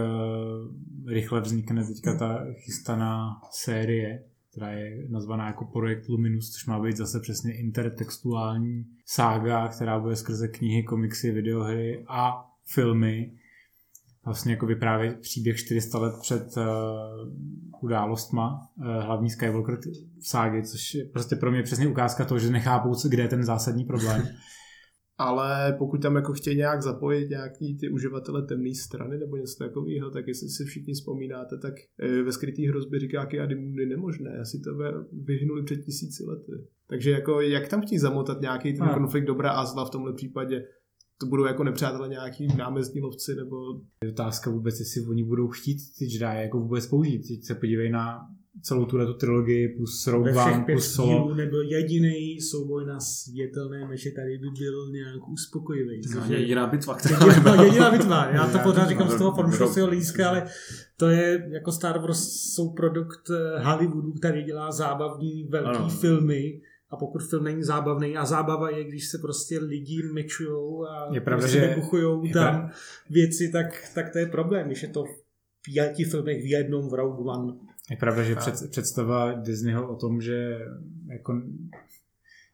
rychle 1.13 1.41
vznikne 1.41 1.85
teďka 1.85 2.17
ta 2.17 2.45
chystaná 2.53 3.41
série, 3.51 4.23
která 4.51 4.71
je 4.71 5.07
nazvaná 5.09 5.47
jako 5.47 5.65
Projekt 5.65 6.09
Luminus, 6.09 6.51
což 6.51 6.65
má 6.65 6.79
být 6.79 6.97
zase 6.97 7.19
přesně 7.19 7.53
intertextuální 7.53 8.85
sága, 9.05 9.67
která 9.67 9.99
bude 9.99 10.15
skrze 10.15 10.47
knihy, 10.47 10.83
komiksy, 10.83 11.31
videohry 11.31 12.05
a 12.07 12.45
filmy 12.65 13.31
vlastně 14.29 14.53
jako 14.53 14.65
vyprávět 14.65 15.19
příběh 15.19 15.57
400 15.57 15.99
let 15.99 16.13
před 16.21 16.57
uh, 16.57 16.63
událostma 17.83 18.59
uh, 18.77 18.85
hlavní 18.85 19.29
Skywalker 19.29 19.79
ságy, 20.21 20.63
což 20.63 20.93
je 20.93 21.05
prostě 21.05 21.35
pro 21.35 21.51
mě 21.51 21.63
přesně 21.63 21.87
ukázka 21.87 22.25
toho, 22.25 22.39
že 22.39 22.49
nechápou, 22.49 22.93
kde 23.09 23.23
je 23.23 23.27
ten 23.27 23.43
zásadní 23.43 23.85
problém. 23.85 24.27
Ale 25.17 25.75
pokud 25.77 26.01
tam 26.01 26.15
jako 26.15 26.33
chtějí 26.33 26.57
nějak 26.57 26.81
zapojit 26.81 27.29
nějaký 27.29 27.77
ty 27.77 27.89
uživatele 27.89 28.41
temné 28.45 28.75
strany 28.75 29.17
nebo 29.17 29.35
něco 29.35 29.63
takového, 29.63 30.11
tak 30.11 30.27
jestli 30.27 30.49
si 30.49 30.65
všichni 30.65 30.93
vzpomínáte, 30.93 31.57
tak 31.57 31.73
eh, 31.99 32.23
ve 32.23 32.31
skrytý 32.31 32.67
hrozbě 32.67 32.99
říká 32.99 33.27
Adimundi 33.43 33.85
nemožné, 33.85 34.37
asi 34.41 34.59
to 34.59 34.69
vyhnuli 35.23 35.63
před 35.63 35.77
tisíci 35.77 36.23
lety. 36.23 36.51
Takže 36.87 37.11
jako 37.11 37.41
jak 37.41 37.67
tam 37.67 37.81
chtějí 37.81 37.99
zamotat 37.99 38.41
nějaký 38.41 38.73
ten 38.73 38.87
konflikt 38.87 39.25
dobrá 39.25 39.51
a 39.51 39.65
zla 39.65 39.85
v 39.85 39.89
tomhle 39.89 40.13
případě, 40.13 40.63
to 41.19 41.25
budou 41.25 41.45
jako 41.45 41.63
nepřátelé 41.63 42.07
nějaký 42.07 42.47
námezdní 42.57 43.01
lovci, 43.01 43.35
nebo... 43.35 43.55
Je 44.03 44.09
otázka 44.09 44.49
vůbec, 44.49 44.79
jestli 44.79 45.01
oni 45.01 45.23
budou 45.23 45.47
chtít 45.47 45.77
ty 45.97 46.05
Jedi 46.05 46.41
jako 46.41 46.59
vůbec 46.59 46.87
použít. 46.87 47.27
Teď 47.27 47.43
se 47.43 47.55
podívej 47.55 47.89
na 47.89 48.19
celou 48.61 48.85
tuhle 48.85 49.13
trilogii 49.13 49.67
plus 49.67 50.07
Rogue 50.07 50.33
One 50.33 50.65
plus 50.65 50.93
Solo. 50.93 51.35
nebyl 51.35 51.61
jediný 51.61 52.41
souboj 52.41 52.85
na 52.85 52.99
světelné 52.99 53.87
meče, 53.87 54.11
tady 54.11 54.37
by 54.37 54.47
byl 54.59 54.91
nějak 54.91 55.29
uspokojivý. 55.29 56.01
No, 56.15 56.25
jediná 56.27 56.67
bitva, 56.67 56.95
která 56.95 57.19
jediná, 57.27 57.63
jediná 57.63 57.91
bitva. 57.91 58.29
Já 58.29 58.47
to 58.47 58.59
pořád 58.59 58.89
říkám 58.89 59.09
z 59.09 59.17
toho 59.17 59.35
fanouškovského 59.35 59.89
líska, 59.89 60.29
ale 60.29 60.47
to 60.97 61.09
je 61.09 61.49
jako 61.51 61.71
Star 61.71 61.99
Wars 61.99 62.29
jsou 62.53 62.73
produkt 62.73 63.29
eh, 63.29 63.63
Hollywoodu, 63.63 64.11
který 64.11 64.43
dělá 64.43 64.71
zábavní 64.71 65.43
velký 65.43 65.79
ano. 65.79 65.89
filmy 65.89 66.61
a 66.89 66.97
pokud 66.97 67.29
film 67.29 67.43
není 67.43 67.63
zábavný 67.63 68.17
a 68.17 68.25
zábava 68.25 68.69
je, 68.69 68.83
když 68.83 69.07
se 69.07 69.17
prostě 69.17 69.59
lidi 69.59 70.03
mečujou 70.13 70.85
a 70.85 71.09
je 71.13 71.21
pravda, 71.21 71.41
prostě 71.41 71.59
že 71.59 71.67
vybuchujou 71.67 72.21
tam 72.21 72.31
pravda. 72.31 72.71
věci, 73.09 73.49
tak, 73.51 73.91
tak 73.95 74.09
to 74.13 74.19
je 74.19 74.25
problém, 74.25 74.67
když 74.67 74.83
je 74.83 74.89
to 74.89 75.03
v 75.03 75.23
pěti 75.63 76.03
filmech 76.03 76.43
v 76.43 76.49
jednom 76.49 76.89
v 76.89 76.93
Rogue 76.93 77.25
One. 77.25 77.53
Je 77.91 77.97
pravda, 77.97 78.23
že 78.23 78.35
před, 78.35 78.53
představa 78.69 79.33
Disneyho 79.33 79.93
o 79.93 79.95
tom, 79.95 80.21
že 80.21 80.59
jako 81.07 81.41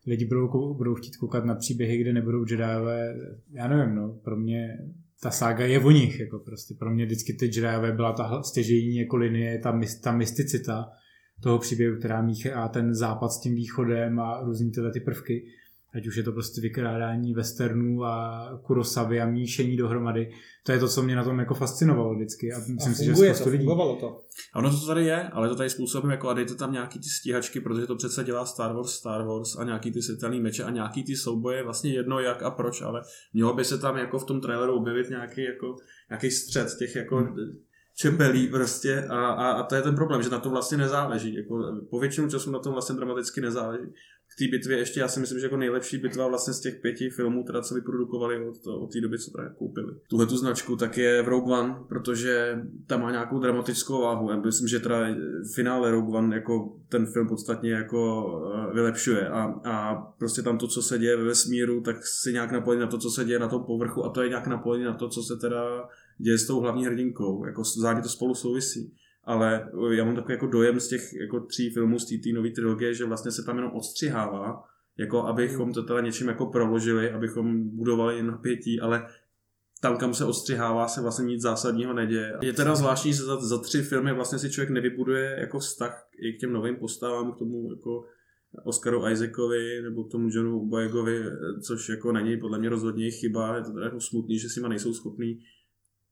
lidi 0.07 0.25
budou, 0.25 0.73
budou 0.73 0.95
chtít 0.95 1.17
koukat 1.17 1.45
na 1.45 1.55
příběhy, 1.55 1.97
kde 1.97 2.13
nebudou 2.13 2.45
Jediové, 2.49 3.15
já 3.51 3.67
nevím, 3.67 3.95
no, 3.95 4.19
pro 4.23 4.37
mě 4.37 4.77
ta 5.21 5.31
sága 5.31 5.65
je 5.65 5.79
o 5.79 5.91
nich, 5.91 6.19
jako 6.19 6.39
prostě 6.39 6.73
pro 6.79 6.91
mě 6.91 7.05
vždycky 7.05 7.33
ty 7.33 7.45
Jediové 7.45 7.91
byla 7.91 8.13
ta 8.13 8.43
stěžejní 8.43 8.97
jako 8.97 9.17
linie, 9.17 9.59
ta, 9.59 9.81
ta 10.03 10.11
mysticita, 10.11 10.91
toho 11.43 11.59
příběhu, 11.59 11.99
která 11.99 12.21
míchá 12.21 12.67
ten 12.67 12.95
západ 12.95 13.29
s 13.29 13.39
tím 13.39 13.55
východem 13.55 14.19
a 14.19 14.41
různý 14.41 14.71
tyhle 14.71 14.91
ty 14.91 14.99
prvky. 14.99 15.45
Ať 15.95 16.07
už 16.07 16.15
je 16.15 16.23
to 16.23 16.31
prostě 16.31 16.61
vykrádání 16.61 17.33
westernů 17.33 18.03
a 18.03 18.49
kurosavy 18.63 19.21
a 19.21 19.25
míšení 19.25 19.77
dohromady. 19.77 20.31
To 20.65 20.71
je 20.71 20.79
to, 20.79 20.87
co 20.87 21.03
mě 21.03 21.15
na 21.15 21.23
tom 21.23 21.39
jako 21.39 21.53
fascinovalo 21.53 22.15
vždycky. 22.15 22.53
A 22.53 22.57
myslím 22.57 22.91
a 22.91 22.95
si, 22.95 23.05
že 23.05 23.43
to, 23.43 23.49
lidí. 23.49 23.65
to. 23.99 24.21
A 24.53 24.59
ono 24.59 24.71
to 24.71 24.87
tady 24.87 25.05
je, 25.05 25.23
ale 25.23 25.49
to 25.49 25.55
tady 25.55 25.69
způsobem 25.69 26.11
jako 26.11 26.29
a 26.29 26.33
dejte 26.33 26.55
tam 26.55 26.71
nějaký 26.71 26.99
ty 26.99 27.09
stíhačky, 27.19 27.59
protože 27.59 27.87
to 27.87 27.95
přece 27.95 28.23
dělá 28.23 28.45
Star 28.45 28.75
Wars, 28.75 28.91
Star 28.91 29.25
Wars 29.25 29.55
a 29.57 29.63
nějaký 29.63 29.91
ty 29.91 30.01
světelný 30.01 30.41
meče 30.41 30.63
a 30.63 30.71
nějaký 30.71 31.03
ty 31.03 31.15
souboje, 31.15 31.63
vlastně 31.63 31.93
jedno 31.93 32.19
jak 32.19 32.43
a 32.43 32.51
proč, 32.51 32.81
ale 32.81 33.01
mělo 33.33 33.53
by 33.53 33.65
se 33.65 33.77
tam 33.77 33.97
jako 33.97 34.19
v 34.19 34.25
tom 34.25 34.41
traileru 34.41 34.75
objevit 34.75 35.09
nějaký 35.09 35.43
jako 35.43 35.75
nějaký 36.09 36.31
střed 36.31 36.67
těch 36.79 36.95
jako 36.95 37.15
hmm 37.15 37.35
čepelí 37.95 38.47
prostě 38.47 39.05
a, 39.09 39.27
a, 39.27 39.51
a, 39.51 39.63
to 39.63 39.75
je 39.75 39.81
ten 39.81 39.95
problém, 39.95 40.23
že 40.23 40.29
na 40.29 40.39
to 40.39 40.49
vlastně 40.49 40.77
nezáleží. 40.77 41.35
Jako, 41.35 41.81
po 41.89 41.99
většinu 41.99 42.29
času 42.29 42.51
na 42.51 42.59
tom 42.59 42.73
vlastně 42.73 42.95
dramaticky 42.95 43.41
nezáleží. 43.41 43.93
V 44.27 44.35
té 44.37 44.51
bitvě 44.51 44.77
ještě 44.77 44.99
já 44.99 45.07
si 45.07 45.19
myslím, 45.19 45.39
že 45.39 45.45
jako 45.45 45.57
nejlepší 45.57 45.97
bitva 45.97 46.27
vlastně 46.27 46.53
z 46.53 46.59
těch 46.59 46.75
pěti 46.81 47.09
filmů, 47.09 47.43
teda 47.43 47.61
co 47.61 47.75
vyprodukovali 47.75 48.47
od, 48.47 48.67
od 48.67 48.93
té 48.93 49.01
doby, 49.01 49.19
co 49.19 49.31
právě 49.31 49.51
koupili. 49.57 49.93
Tuhle 50.09 50.25
tu 50.25 50.37
značku, 50.37 50.75
tak 50.75 50.97
je 50.97 51.21
v 51.21 51.27
Rogue 51.27 51.57
One, 51.57 51.75
protože 51.89 52.57
tam 52.87 53.01
má 53.01 53.11
nějakou 53.11 53.39
dramatickou 53.39 54.01
váhu. 54.01 54.31
Já 54.31 54.37
myslím, 54.37 54.67
že 54.67 54.79
teda 54.79 55.07
finále 55.55 55.91
Rogue 55.91 56.17
One 56.17 56.35
jako 56.35 56.77
ten 56.89 57.05
film 57.05 57.27
podstatně 57.27 57.71
jako 57.71 58.25
eh, 58.55 58.73
vylepšuje 58.73 59.29
a, 59.29 59.43
a 59.63 59.95
prostě 59.95 60.41
tam 60.41 60.57
to, 60.57 60.67
co 60.67 60.81
se 60.81 60.99
děje 60.99 61.17
ve 61.17 61.23
vesmíru, 61.23 61.81
tak 61.81 61.95
si 62.05 62.33
nějak 62.33 62.51
napojí 62.51 62.79
na 62.79 62.87
to, 62.87 62.97
co 62.97 63.09
se 63.09 63.25
děje 63.25 63.39
na 63.39 63.47
tom 63.47 63.63
povrchu 63.63 64.05
a 64.05 64.09
to 64.09 64.21
je 64.21 64.29
nějak 64.29 64.47
napojené 64.47 64.85
na 64.85 64.93
to, 64.93 65.09
co 65.09 65.23
se 65.23 65.35
teda 65.41 65.89
děje 66.17 66.37
s 66.37 66.47
tou 66.47 66.59
hlavní 66.59 66.85
hrdinkou, 66.85 67.45
jako 67.45 67.63
zároveň 67.63 68.03
to 68.03 68.09
spolu 68.09 68.35
souvisí. 68.35 68.93
Ale 69.23 69.69
já 69.91 70.05
mám 70.05 70.15
takový 70.15 70.33
jako 70.33 70.47
dojem 70.47 70.79
z 70.79 70.87
těch 70.87 71.13
jako 71.13 71.39
tří 71.39 71.69
filmů 71.69 71.99
z 71.99 72.05
té 72.05 72.29
nové 72.33 72.49
trilogie, 72.49 72.93
že 72.93 73.05
vlastně 73.05 73.31
se 73.31 73.43
tam 73.43 73.55
jenom 73.55 73.71
odstřihává, 73.71 74.63
jako 74.97 75.23
abychom 75.23 75.73
to 75.73 75.83
teda 75.83 76.01
něčím 76.01 76.27
jako 76.27 76.45
proložili, 76.45 77.11
abychom 77.11 77.69
budovali 77.69 78.23
napětí, 78.23 78.79
ale 78.79 79.07
tam, 79.81 79.97
kam 79.97 80.13
se 80.13 80.25
odstřihává, 80.25 80.87
se 80.87 81.01
vlastně 81.01 81.25
nic 81.25 81.41
zásadního 81.41 81.93
neděje. 81.93 82.33
Je 82.41 82.53
teda 82.53 82.75
zvláštní, 82.75 83.13
že 83.13 83.23
za, 83.23 83.41
za 83.41 83.57
tři 83.57 83.81
filmy 83.81 84.13
vlastně 84.13 84.39
si 84.39 84.49
člověk 84.49 84.69
nevybuduje 84.69 85.35
jako 85.39 85.59
vztah 85.59 86.07
i 86.19 86.33
k 86.33 86.39
těm 86.39 86.53
novým 86.53 86.75
postavám, 86.75 87.31
k 87.31 87.37
tomu 87.37 87.69
jako 87.71 88.05
Oscaru 88.63 89.07
Isaacovi 89.07 89.81
nebo 89.81 90.03
k 90.03 90.11
tomu 90.11 90.29
Johnu 90.31 90.65
Boyegovi, 90.65 91.23
což 91.61 91.89
jako 91.89 92.11
není 92.11 92.37
podle 92.37 92.59
mě 92.59 92.69
rozhodně 92.69 93.11
chyba, 93.11 93.55
je 93.55 93.63
to 93.63 93.73
teda 93.73 93.85
jako 93.85 93.99
smutný, 93.99 94.39
že 94.39 94.49
si 94.49 94.59
ma 94.59 94.67
nejsou 94.67 94.93
schopný 94.93 95.39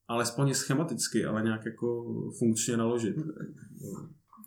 alespoň 0.08 0.54
schematicky, 0.54 1.26
ale 1.26 1.44
nějak 1.44 1.66
jako 1.66 2.06
funkčně 2.40 2.78
naložit. 2.78 3.16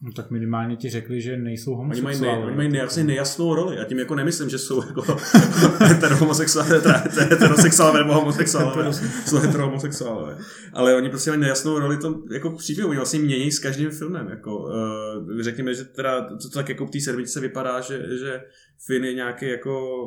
No 0.03 0.13
tak 0.13 0.31
minimálně 0.31 0.77
ti 0.77 0.91
řekli, 0.91 1.21
že 1.21 1.37
nejsou 1.37 1.75
homosexuáli. 1.75 2.17
Oni 2.17 2.27
mají, 2.27 2.37
nej, 2.37 2.47
oni 2.47 2.57
mají 2.57 2.69
nejasně 2.69 3.05
nejasnou 3.05 3.55
roli 3.55 3.79
a 3.79 3.85
tím 3.85 3.99
jako 3.99 4.15
nemyslím, 4.15 4.49
že 4.49 4.59
jsou 4.59 4.83
jako 4.87 5.03
heterosexuálové 7.31 7.99
nebo 7.99 8.15
homosexuálové, 8.15 8.93
jsou 9.27 9.37
heterohomosexuálové. 9.37 10.39
Ale 10.73 10.97
oni 10.97 11.09
prostě 11.09 11.31
mají 11.31 11.41
nejasnou 11.41 11.79
roli 11.79 11.97
tom 11.97 12.23
jako 12.33 12.51
příběhu, 12.51 12.89
oni 12.89 12.97
vlastně 12.97 13.21
mění 13.21 13.53
s 13.53 13.59
každým 13.59 13.91
filmem. 13.91 14.29
Jako, 14.29 14.59
uh, 14.59 15.41
řekněme, 15.41 15.75
že 15.75 15.85
teda 15.85 16.23
to 16.23 16.49
tak 16.55 16.69
jako 16.69 16.87
v 16.87 16.91
té 16.91 17.01
service 17.01 17.41
vypadá, 17.41 17.81
že, 17.81 18.03
že 18.19 18.41
Finn 18.87 19.05
je 19.05 19.15
nějaký 19.15 19.49
jako, 19.49 20.07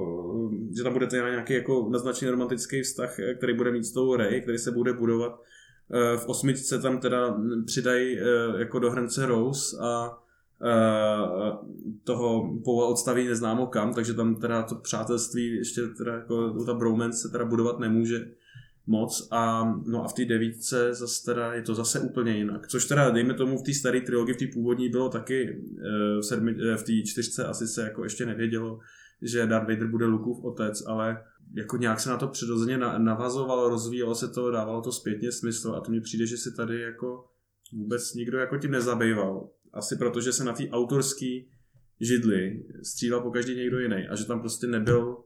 že 0.78 0.84
tam 0.84 0.94
bude 0.94 1.08
nějaký 1.12 1.54
jako 1.54 1.90
naznačený 1.92 2.32
romantický 2.32 2.82
vztah, 2.82 3.18
který 3.38 3.54
bude 3.54 3.72
mít 3.72 3.84
s 3.84 3.92
tou 3.92 4.16
Rey, 4.16 4.42
který 4.42 4.58
se 4.58 4.72
bude 4.72 4.94
budovat 4.94 5.32
Eh, 5.34 5.44
v 6.18 6.26
osmičce 6.26 6.80
tam 6.80 6.98
teda 6.98 7.38
přidají 7.66 8.20
eh, 8.20 8.24
jako 8.60 8.80
do 8.80 8.92
hrnce 8.92 9.26
Rose 9.26 9.78
a 9.82 10.18
eh, 10.66 11.52
toho 12.04 12.60
Poua 12.64 12.88
odstaví 12.88 13.28
neznámo 13.28 13.68
kam, 13.68 13.94
takže 13.94 14.14
tam 14.14 14.36
teda 14.36 14.64
to 14.64 14.76
přátelství 14.76 15.56
ještě 15.56 15.82
teda 15.98 16.14
jako 16.14 16.64
ta 16.66 16.74
bromance 16.74 17.18
se 17.18 17.30
teda 17.30 17.46
budovat 17.46 17.80
nemůže 17.80 18.32
moc 18.88 19.28
a 19.32 19.74
no 19.86 20.04
a 20.04 20.08
v 20.08 20.14
té 20.14 20.26
devítce 20.26 20.94
zase 20.94 21.26
teda 21.26 21.54
je 21.54 21.62
to 21.62 21.76
zase 21.76 22.00
úplně 22.00 22.38
jinak. 22.38 22.68
Což 22.68 22.86
teda 22.86 23.10
dejme 23.10 23.34
tomu 23.34 23.58
v 23.58 23.64
té 23.64 23.74
staré 23.74 24.02
trilogii, 24.02 24.34
v 24.34 24.38
té 24.38 24.48
původní 24.54 24.90
bylo 24.90 25.10
taky 25.10 25.64
v, 26.20 26.24
sedmi, 26.24 26.54
v 26.54 26.84
té 26.84 26.92
čtyřce 27.06 27.46
asi 27.46 27.68
se 27.68 27.84
jako 27.84 28.04
ještě 28.04 28.26
nevědělo, 28.26 28.80
že 29.22 29.46
Darth 29.46 29.68
Vader 29.68 29.88
bude 29.88 30.06
Lukův 30.06 30.44
otec, 30.44 30.84
ale 30.88 31.24
jako 31.54 31.78
nějak 31.78 32.00
se 32.00 32.10
na 32.10 32.18
to 32.18 32.28
přirozeně 32.28 32.78
navazovalo, 32.78 33.70
rozvíjelo 33.70 34.16
se 34.16 34.28
to, 34.28 34.52
dávalo 34.52 34.82
to 34.82 34.92
zpětně 34.92 35.32
smysl 35.32 35.72
a 35.72 35.82
to 35.82 35.92
mi 35.92 36.02
přijde, 36.02 36.26
že 36.26 36.38
si 36.38 36.56
tady 36.56 36.82
jako 36.82 37.26
vůbec 37.74 38.14
nikdo 38.14 38.38
jako 38.38 38.58
tím 38.58 38.72
nezabýval. 38.72 39.50
Asi 39.74 39.96
protože 39.96 40.34
se 40.34 40.44
na 40.44 40.54
té 40.54 40.70
autorský 40.70 41.52
židli 42.00 42.64
střílel 42.84 43.22
po 43.22 43.32
každý 43.32 43.56
někdo 43.56 43.80
jiný 43.80 44.08
a 44.08 44.16
že 44.16 44.26
tam 44.26 44.40
prostě 44.40 44.68
nebyl 44.68 45.18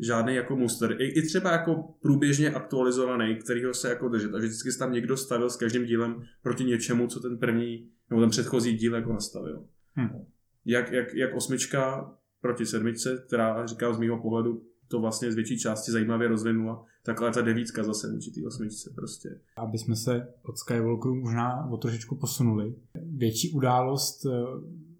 žádný 0.00 0.34
jako 0.34 0.56
muster. 0.56 0.96
I, 0.98 1.04
I 1.04 1.22
třeba 1.22 1.52
jako 1.52 1.94
průběžně 2.02 2.50
aktualizovaný, 2.50 3.36
kterýho 3.36 3.74
se 3.74 3.88
jako 3.88 4.08
držet. 4.08 4.34
A 4.34 4.38
vždycky 4.38 4.72
se 4.72 4.78
tam 4.78 4.92
někdo 4.92 5.16
stavil 5.16 5.50
s 5.50 5.56
každým 5.56 5.84
dílem 5.84 6.22
proti 6.42 6.64
něčemu, 6.64 7.06
co 7.06 7.20
ten 7.20 7.38
první 7.38 7.90
nebo 8.10 8.20
ten 8.20 8.30
předchozí 8.30 8.76
díl 8.76 8.94
jako 8.94 9.12
nastavil. 9.12 9.64
Hmm. 9.92 10.24
Jak, 10.64 10.92
jak, 10.92 11.14
jak 11.14 11.34
osmička 11.34 12.12
proti 12.40 12.66
sedmičce, 12.66 13.24
která 13.26 13.66
říká 13.66 13.92
z 13.92 13.98
mého 13.98 14.22
pohledu 14.22 14.62
to 14.94 15.00
vlastně 15.00 15.32
z 15.32 15.34
větší 15.34 15.58
části 15.58 15.92
zajímavě 15.92 16.28
rozvinula, 16.28 16.84
takhle 17.04 17.32
ta 17.32 17.40
devítka 17.40 17.82
zase 17.82 18.12
vůči 18.12 18.30
té 18.30 18.46
osmičce 18.46 18.90
prostě. 18.94 19.28
Aby 19.56 19.78
jsme 19.78 19.96
se 19.96 20.28
od 20.42 20.58
Skywalkeru 20.58 21.14
možná 21.14 21.70
o 21.70 21.76
trošičku 21.76 22.16
posunuli. 22.16 22.74
Větší 23.16 23.52
událost 23.52 24.26
eh, 24.26 24.30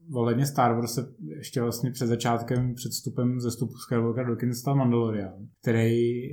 volebně 0.08 0.46
Star 0.46 0.74
Wars 0.74 0.94
se 0.94 1.14
ještě 1.36 1.60
vlastně 1.60 1.90
před 1.90 2.06
začátkem, 2.06 2.74
před 2.74 2.92
vstupem 2.92 3.40
ze 3.40 3.50
stupu 3.50 3.74
Skywalkera 3.74 4.28
do 4.28 4.36
kin 4.36 4.54
stal 4.54 4.76
Mandalorian, 4.76 5.48
který 5.62 6.24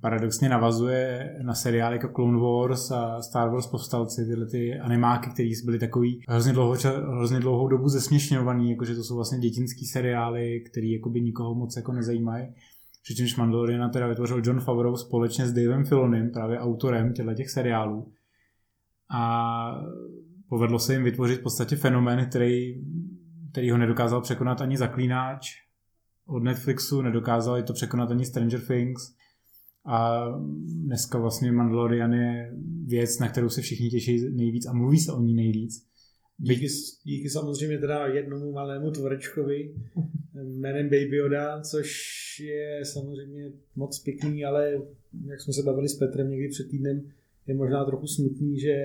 paradoxně 0.00 0.48
navazuje 0.48 1.34
na 1.42 1.54
seriály 1.54 1.96
jako 1.96 2.08
Clone 2.08 2.38
Wars 2.38 2.90
a 2.90 3.22
Star 3.22 3.50
Wars 3.50 3.66
povstalci, 3.66 4.26
tyhle 4.26 4.46
ty 4.46 4.78
animáky, 4.78 5.30
které 5.30 5.48
byly 5.64 5.78
takový 5.78 6.20
hrozně, 6.28 6.52
dlouho, 6.52 6.76
hrozně 7.10 7.40
dlouhou 7.40 7.68
dobu 7.68 7.88
zesměšňovaný, 7.88 8.70
jakože 8.70 8.94
to 8.94 9.04
jsou 9.04 9.14
vlastně 9.14 9.38
dětinský 9.38 9.86
seriály, 9.86 10.60
které 10.70 10.86
jakoby 10.86 11.20
nikoho 11.20 11.54
moc 11.54 11.76
jako 11.76 11.92
nezajímají. 11.92 12.46
Přičemž 13.02 13.36
Mandaloriana 13.36 13.88
teda 13.88 14.06
vytvořil 14.06 14.42
John 14.44 14.60
Favreau 14.60 14.96
společně 14.96 15.46
s 15.46 15.52
Davem 15.52 15.84
Filonem, 15.84 16.30
právě 16.30 16.58
autorem 16.58 17.12
těchto 17.12 17.34
těch 17.34 17.50
seriálů. 17.50 18.12
A 19.14 19.80
povedlo 20.48 20.78
se 20.78 20.92
jim 20.92 21.04
vytvořit 21.04 21.40
v 21.40 21.42
podstatě 21.42 21.76
fenomén, 21.76 22.26
který, 22.26 22.74
který 23.52 23.70
ho 23.70 23.78
nedokázal 23.78 24.20
překonat 24.20 24.60
ani 24.60 24.76
Zaklínáč 24.76 25.66
od 26.26 26.42
Netflixu, 26.42 27.02
nedokázali 27.02 27.62
to 27.62 27.72
překonat 27.72 28.10
ani 28.10 28.24
Stranger 28.24 28.60
Things 28.60 29.16
a 29.86 30.28
dneska 30.84 31.18
vlastně 31.18 31.52
Mandalorian 31.52 32.12
je 32.12 32.52
věc, 32.86 33.18
na 33.18 33.28
kterou 33.28 33.48
se 33.48 33.60
všichni 33.60 33.90
těší 33.90 34.28
nejvíc 34.30 34.66
a 34.66 34.72
mluví 34.72 34.98
se 34.98 35.12
o 35.12 35.20
ní 35.20 35.34
nejvíc. 35.34 35.86
Díky, 36.38 36.66
díky 37.04 37.30
samozřejmě 37.30 37.78
teda 37.78 38.06
jednomu 38.06 38.52
malému 38.52 38.90
tvorečkovi 38.90 39.74
jménem 40.42 40.86
Baby 40.86 41.16
Yoda, 41.16 41.60
což 41.60 41.90
je 42.40 42.80
samozřejmě 42.84 43.52
moc 43.76 43.98
pěkný, 43.98 44.44
ale 44.44 44.72
jak 45.24 45.40
jsme 45.40 45.52
se 45.52 45.62
bavili 45.62 45.88
s 45.88 45.98
Petrem 45.98 46.30
někdy 46.30 46.48
před 46.48 46.68
týdnem, 46.68 47.02
je 47.46 47.54
možná 47.54 47.84
trochu 47.84 48.06
smutný, 48.06 48.60
že 48.60 48.76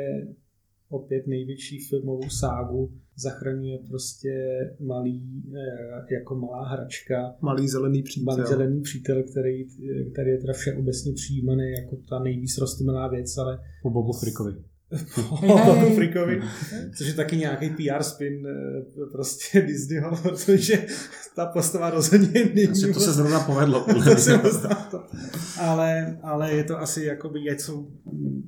opět 0.92 1.28
největší 1.28 1.80
filmovou 1.80 2.30
ságu 2.30 2.92
zachraňuje 3.16 3.78
prostě 3.90 4.32
malý, 4.80 5.44
eh, 5.56 6.14
jako 6.14 6.36
malá 6.36 6.68
hračka. 6.68 7.36
Malý 7.42 7.68
zelený 7.68 8.04
přítel. 8.04 8.36
Malý 8.36 8.50
zelený 8.50 8.82
přítel, 8.82 9.24
který, 9.24 9.66
který 10.14 10.30
je 10.32 10.38
teda 10.38 10.54
všeobecně 10.54 11.14
přijímaný 11.14 11.72
jako 11.72 11.96
ta 12.10 12.20
nejvíc 12.20 12.58
rostomilá 12.58 13.08
věc, 13.08 13.38
ale... 13.38 13.60
Po 13.84 13.90
Bobu 13.90 14.14
Frikovi. 14.14 14.54
po 15.40 15.58
Bobu 15.66 15.96
Frikovi, 15.96 16.42
což 16.98 17.08
je 17.08 17.14
taky 17.14 17.38
nějaký 17.38 17.70
PR 17.70 18.04
spin 18.04 18.48
eh, 18.48 19.06
prostě 19.12 19.62
Disneyho, 19.62 20.18
protože 20.24 20.86
ta 21.36 21.46
postava 21.46 21.90
rozhodně 21.90 22.28
není... 22.56 22.68
Asi 22.68 22.94
to 22.94 23.00
se 23.00 23.12
zrovna 23.12 23.40
povedlo. 23.40 23.86
to 24.06 24.16
se 24.16 24.40
to. 24.92 25.04
Ale, 25.60 26.20
ale 26.24 26.54
je 26.54 26.64
to 26.64 26.80
asi 26.80 27.04
jakoby 27.04 27.42
něco 27.42 27.88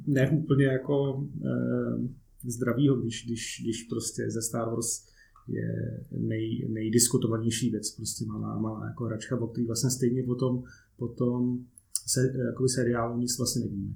neúplně 0.07 0.65
jako 0.65 1.23
eh, 1.45 2.22
zdravýho, 2.51 2.95
když, 2.95 3.25
když, 3.25 3.61
když 3.63 3.83
prostě 3.83 4.31
ze 4.31 4.41
Star 4.41 4.69
Wars 4.69 5.07
je 5.47 5.99
nej, 6.11 6.67
nejdiskutovanější 6.69 7.69
věc, 7.69 7.91
prostě 7.91 8.25
malá, 8.25 8.59
malá 8.59 8.87
jako 8.87 9.05
hračka, 9.05 9.39
o 9.39 9.47
který 9.47 9.67
vlastně 9.67 9.89
stejně 9.89 10.23
potom, 10.23 10.63
potom 10.97 11.59
se, 12.07 12.33
jakoby 12.47 12.69
seriálu 12.69 13.17
nic 13.17 13.37
vlastně 13.37 13.61
nevíme. 13.65 13.93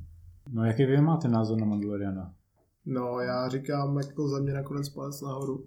No 0.54 0.64
jaký 0.64 0.86
vy 0.86 1.02
máte 1.02 1.28
názor 1.28 1.60
na 1.60 1.66
Mandaloriana? 1.66 2.34
No 2.86 3.20
já 3.20 3.50
říkám 3.50 3.98
jako 3.98 4.30
za 4.30 4.40
mě 4.40 4.54
nakonec 4.54 4.90
palec 4.90 5.22
nahoru. 5.22 5.66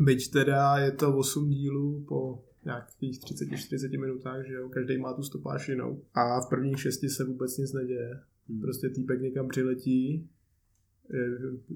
Byť 0.00 0.30
teda 0.30 0.78
je 0.78 0.92
to 0.92 1.16
8 1.16 1.50
dílů 1.50 2.04
po 2.08 2.44
nějakých 2.64 3.20
30-40 3.20 4.00
minutách, 4.00 4.46
že 4.46 4.52
jo, 4.52 4.68
každý 4.68 4.98
má 4.98 5.12
tu 5.12 5.22
stopáž 5.22 5.68
jinou. 5.68 6.02
A 6.14 6.40
v 6.40 6.48
prvních 6.48 6.80
šesti 6.80 7.08
se 7.08 7.24
vůbec 7.24 7.58
nic 7.58 7.72
neděje. 7.72 8.20
Hmm. 8.48 8.60
Prostě 8.60 8.88
týpek 8.88 9.20
někam 9.20 9.48
přiletí, 9.48 10.28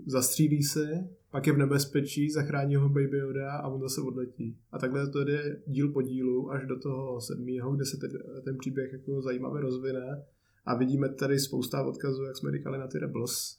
zastřílí 0.06 0.62
se, 0.62 1.08
pak 1.30 1.46
je 1.46 1.52
v 1.52 1.58
nebezpečí, 1.58 2.30
zachrání 2.30 2.76
ho 2.76 2.88
Baby 2.88 3.18
Yoda 3.18 3.52
a 3.52 3.68
on 3.68 3.80
zase 3.80 4.00
odletí. 4.00 4.58
A 4.72 4.78
takhle 4.78 5.10
to 5.10 5.24
jde 5.24 5.62
díl 5.66 5.92
po 5.92 6.02
dílu 6.02 6.50
až 6.50 6.66
do 6.66 6.78
toho 6.78 7.20
sedmého, 7.20 7.76
kde 7.76 7.84
se 7.84 7.96
ten, 7.96 8.10
ten 8.44 8.58
příběh 8.58 8.92
jako 8.92 9.22
zajímavě 9.22 9.60
rozvine. 9.60 10.24
A 10.66 10.74
vidíme 10.74 11.08
tady 11.08 11.38
spousta 11.38 11.82
odkazů, 11.82 12.24
jak 12.24 12.36
jsme 12.36 12.52
říkali, 12.52 12.78
na 12.78 12.86
ty 12.86 12.98
Rebels. 12.98 13.58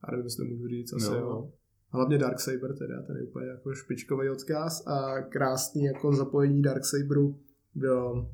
A 0.00 0.10
nevím, 0.10 0.26
jestli 0.26 0.44
to 0.44 0.50
můžu 0.54 0.68
říct, 0.68 0.92
asi 0.92 1.10
no. 1.10 1.16
jo. 1.16 1.52
Hlavně 1.92 2.18
Darksaber 2.18 2.76
teda, 2.76 3.02
ten 3.02 3.16
je 3.16 3.22
úplně 3.22 3.46
jako 3.46 3.74
špičkový 3.74 4.28
odkaz 4.28 4.86
a 4.86 5.22
krásný 5.22 5.84
jako 5.84 6.12
zapojení 6.12 6.62
Darksaberu 6.62 7.40
do 7.74 8.26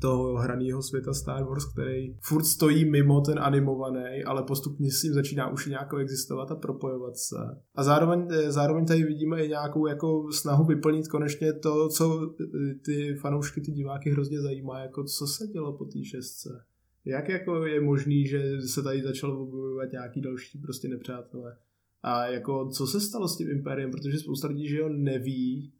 toho 0.00 0.36
hraného 0.36 0.82
světa 0.82 1.12
Star 1.12 1.44
Wars, 1.44 1.64
který 1.72 2.16
furt 2.20 2.44
stojí 2.44 2.90
mimo 2.90 3.20
ten 3.20 3.38
animovaný, 3.38 4.24
ale 4.24 4.42
postupně 4.42 4.90
s 4.90 5.02
ním 5.02 5.12
začíná 5.12 5.52
už 5.52 5.66
nějak 5.66 5.88
existovat 6.00 6.50
a 6.50 6.56
propojovat 6.56 7.16
se. 7.16 7.36
A 7.74 7.82
zároveň, 7.82 8.28
eh, 8.30 8.52
zároveň 8.52 8.86
tady 8.86 9.04
vidíme 9.04 9.44
i 9.44 9.48
nějakou 9.48 9.86
jako 9.86 10.32
snahu 10.32 10.64
vyplnit 10.64 11.08
konečně 11.08 11.52
to, 11.52 11.88
co 11.88 12.34
eh, 12.40 12.74
ty 12.84 13.14
fanoušky, 13.14 13.60
ty 13.60 13.72
diváky 13.72 14.10
hrozně 14.10 14.40
zajímá, 14.40 14.78
jako 14.78 15.04
co 15.04 15.26
se 15.26 15.46
dělo 15.46 15.72
po 15.72 15.84
té 15.84 16.04
šestce. 16.04 16.64
Jak 17.04 17.28
jako 17.28 17.66
je 17.66 17.80
možný, 17.80 18.26
že 18.26 18.60
se 18.60 18.82
tady 18.82 19.02
začalo 19.02 19.42
objevovat 19.42 19.92
nějaký 19.92 20.20
další 20.20 20.58
prostě 20.58 20.88
nepřátelé? 20.88 21.56
A 22.02 22.26
jako 22.26 22.68
co 22.68 22.86
se 22.86 23.00
stalo 23.00 23.28
s 23.28 23.36
tím 23.36 23.50
Impériem, 23.50 23.90
protože 23.90 24.18
spousta 24.18 24.48
lidí, 24.48 24.68
že 24.68 24.76
jo, 24.76 24.88
neví, 24.88 25.72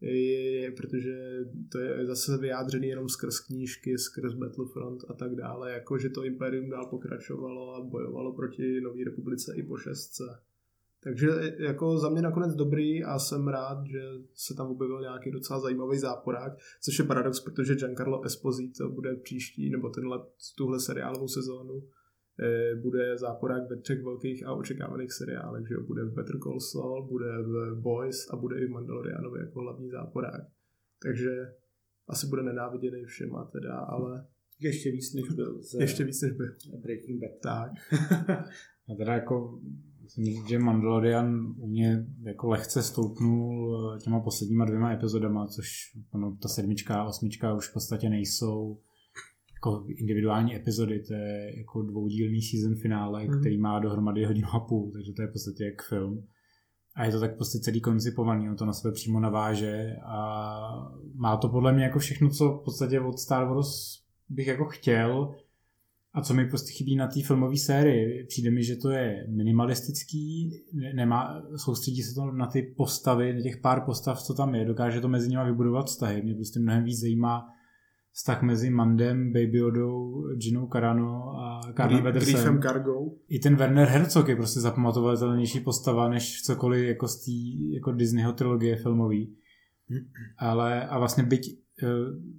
je, 0.00 0.70
protože 0.70 1.38
to 1.72 1.78
je 1.78 2.06
zase 2.06 2.38
vyjádřený 2.38 2.88
jenom 2.88 3.08
skrz 3.08 3.40
knížky, 3.40 3.98
skrz 3.98 4.34
Battlefront 4.34 5.04
a 5.08 5.12
tak 5.12 5.34
dále, 5.34 5.72
jako 5.72 5.98
že 5.98 6.10
to 6.10 6.24
Imperium 6.24 6.70
dál 6.70 6.86
pokračovalo 6.86 7.74
a 7.74 7.80
bojovalo 7.80 8.32
proti 8.32 8.80
Nové 8.80 9.04
republice 9.04 9.52
i 9.56 9.62
po 9.62 9.76
šestce. 9.76 10.24
Takže 11.02 11.28
jako 11.58 11.98
za 11.98 12.08
mě 12.08 12.22
nakonec 12.22 12.54
dobrý 12.54 13.04
a 13.04 13.18
jsem 13.18 13.48
rád, 13.48 13.86
že 13.86 14.02
se 14.34 14.54
tam 14.54 14.70
objevil 14.70 15.00
nějaký 15.00 15.30
docela 15.30 15.60
zajímavý 15.60 15.98
záporák, 15.98 16.52
což 16.82 16.98
je 16.98 17.04
paradox, 17.04 17.40
protože 17.40 17.74
Giancarlo 17.74 18.24
Esposito 18.24 18.88
bude 18.88 19.14
příští, 19.14 19.70
nebo 19.70 19.88
tenhle, 19.88 20.18
tuhle 20.56 20.80
seriálovou 20.80 21.28
sezónu 21.28 21.82
bude 22.82 23.18
záporák 23.18 23.70
ve 23.70 23.76
třech 23.76 24.02
velkých 24.02 24.46
a 24.46 24.54
očekávaných 24.54 25.12
seriálech, 25.12 25.68
že 25.68 25.74
jo? 25.74 25.82
bude 25.86 26.04
v 26.04 26.14
Better 26.14 26.38
Call 26.38 26.60
Saul, 26.60 27.06
bude 27.06 27.42
v 27.42 27.80
Boys 27.80 28.28
a 28.32 28.36
bude 28.36 28.60
i 28.60 28.66
v 28.66 28.70
Mandalorianovi 28.70 29.40
jako 29.40 29.60
hlavní 29.60 29.90
záporák. 29.90 30.42
Takže 31.02 31.52
asi 32.08 32.26
bude 32.26 32.42
nenáviděný 32.42 33.04
všema 33.04 33.44
teda, 33.44 33.74
ale 33.74 34.26
ještě 34.60 34.90
víc 34.90 35.14
než 35.14 35.28
byl. 35.34 35.62
Z 35.62 35.74
ještě 35.74 36.04
víc 36.04 36.22
než 36.22 36.32
byl. 36.32 36.46
Breaking 36.82 37.20
Bad. 37.20 37.30
Tak. 37.42 37.72
a 38.88 38.94
teda 38.98 39.14
jako 39.14 39.60
musím 40.02 40.24
říct, 40.24 40.48
že 40.48 40.58
Mandalorian 40.58 41.54
u 41.58 41.66
mě 41.66 42.06
jako 42.22 42.48
lehce 42.48 42.82
stoupnul 42.82 43.76
eh, 43.96 44.00
těma 44.00 44.20
posledníma 44.20 44.64
dvěma 44.64 44.92
epizodama, 44.92 45.46
což 45.46 45.66
ono, 46.10 46.36
ta 46.42 46.48
sedmička 46.48 46.94
a 46.94 47.04
osmička 47.04 47.54
už 47.54 47.68
v 47.68 47.72
podstatě 47.72 48.08
nejsou 48.08 48.78
jako 49.60 49.84
individuální 49.88 50.56
epizody, 50.56 51.02
to 51.02 51.14
je 51.14 51.58
jako 51.58 51.82
dvoudílný 51.82 52.42
season 52.42 52.74
finále, 52.74 53.24
mm. 53.24 53.40
který 53.40 53.58
má 53.58 53.78
dohromady 53.78 54.24
hodinu 54.24 54.48
a 54.54 54.60
půl, 54.60 54.90
takže 54.92 55.12
to 55.12 55.22
je 55.22 55.28
v 55.28 55.32
podstatě 55.32 55.64
jak 55.64 55.82
film. 55.82 56.24
A 56.96 57.04
je 57.04 57.12
to 57.12 57.20
tak 57.20 57.36
prostě 57.36 57.58
celý 57.58 57.80
koncipovaný, 57.80 58.50
on 58.50 58.56
to 58.56 58.66
na 58.66 58.72
sebe 58.72 58.92
přímo 58.94 59.20
naváže 59.20 59.96
a 60.06 60.60
má 61.14 61.36
to 61.36 61.48
podle 61.48 61.72
mě 61.72 61.84
jako 61.84 61.98
všechno, 61.98 62.30
co 62.30 62.52
v 62.52 62.64
podstatě 62.64 63.00
od 63.00 63.18
Star 63.18 63.48
Wars 63.48 63.68
bych 64.28 64.46
jako 64.46 64.64
chtěl 64.64 65.34
a 66.12 66.22
co 66.22 66.34
mi 66.34 66.48
prostě 66.48 66.72
chybí 66.72 66.96
na 66.96 67.06
té 67.06 67.22
filmové 67.22 67.56
sérii. 67.56 68.26
Přijde 68.26 68.50
mi, 68.50 68.64
že 68.64 68.76
to 68.76 68.90
je 68.90 69.26
minimalistický, 69.28 70.50
nemá, 70.94 71.42
soustředí 71.56 72.02
se 72.02 72.14
to 72.14 72.32
na 72.32 72.46
ty 72.46 72.62
postavy, 72.76 73.34
na 73.34 73.40
těch 73.40 73.56
pár 73.56 73.84
postav, 73.84 74.22
co 74.22 74.34
tam 74.34 74.54
je, 74.54 74.64
dokáže 74.64 75.00
to 75.00 75.08
mezi 75.08 75.28
nimi 75.28 75.42
vybudovat 75.44 75.86
vztahy. 75.86 76.22
Mě 76.22 76.34
prostě 76.34 76.60
mnohem 76.60 76.84
víc 76.84 77.00
zajímá 77.00 77.46
vztah 78.12 78.42
mezi 78.42 78.70
Mandem, 78.70 79.32
Baby 79.32 79.58
Yodou, 79.58 80.24
Ginou 80.36 80.68
Carano 80.68 81.32
a 81.36 81.60
Weathersem. 82.02 82.62
Cargo. 82.62 83.12
I 83.28 83.38
ten 83.38 83.56
Werner 83.56 83.88
Herzog 83.88 84.28
je 84.28 84.36
prostě 84.36 84.60
zapamatovatelnější 84.60 85.60
postava 85.60 86.08
než 86.08 86.42
cokoliv 86.42 86.84
jako 86.84 87.08
z 87.08 87.24
té 87.24 87.30
jako 87.74 87.92
Disneyho 87.92 88.32
trilogie 88.32 88.76
filmový. 88.76 89.36
Ale 90.38 90.88
a 90.88 90.98
vlastně 90.98 91.22
byť 91.22 91.58
eh, 91.82 91.86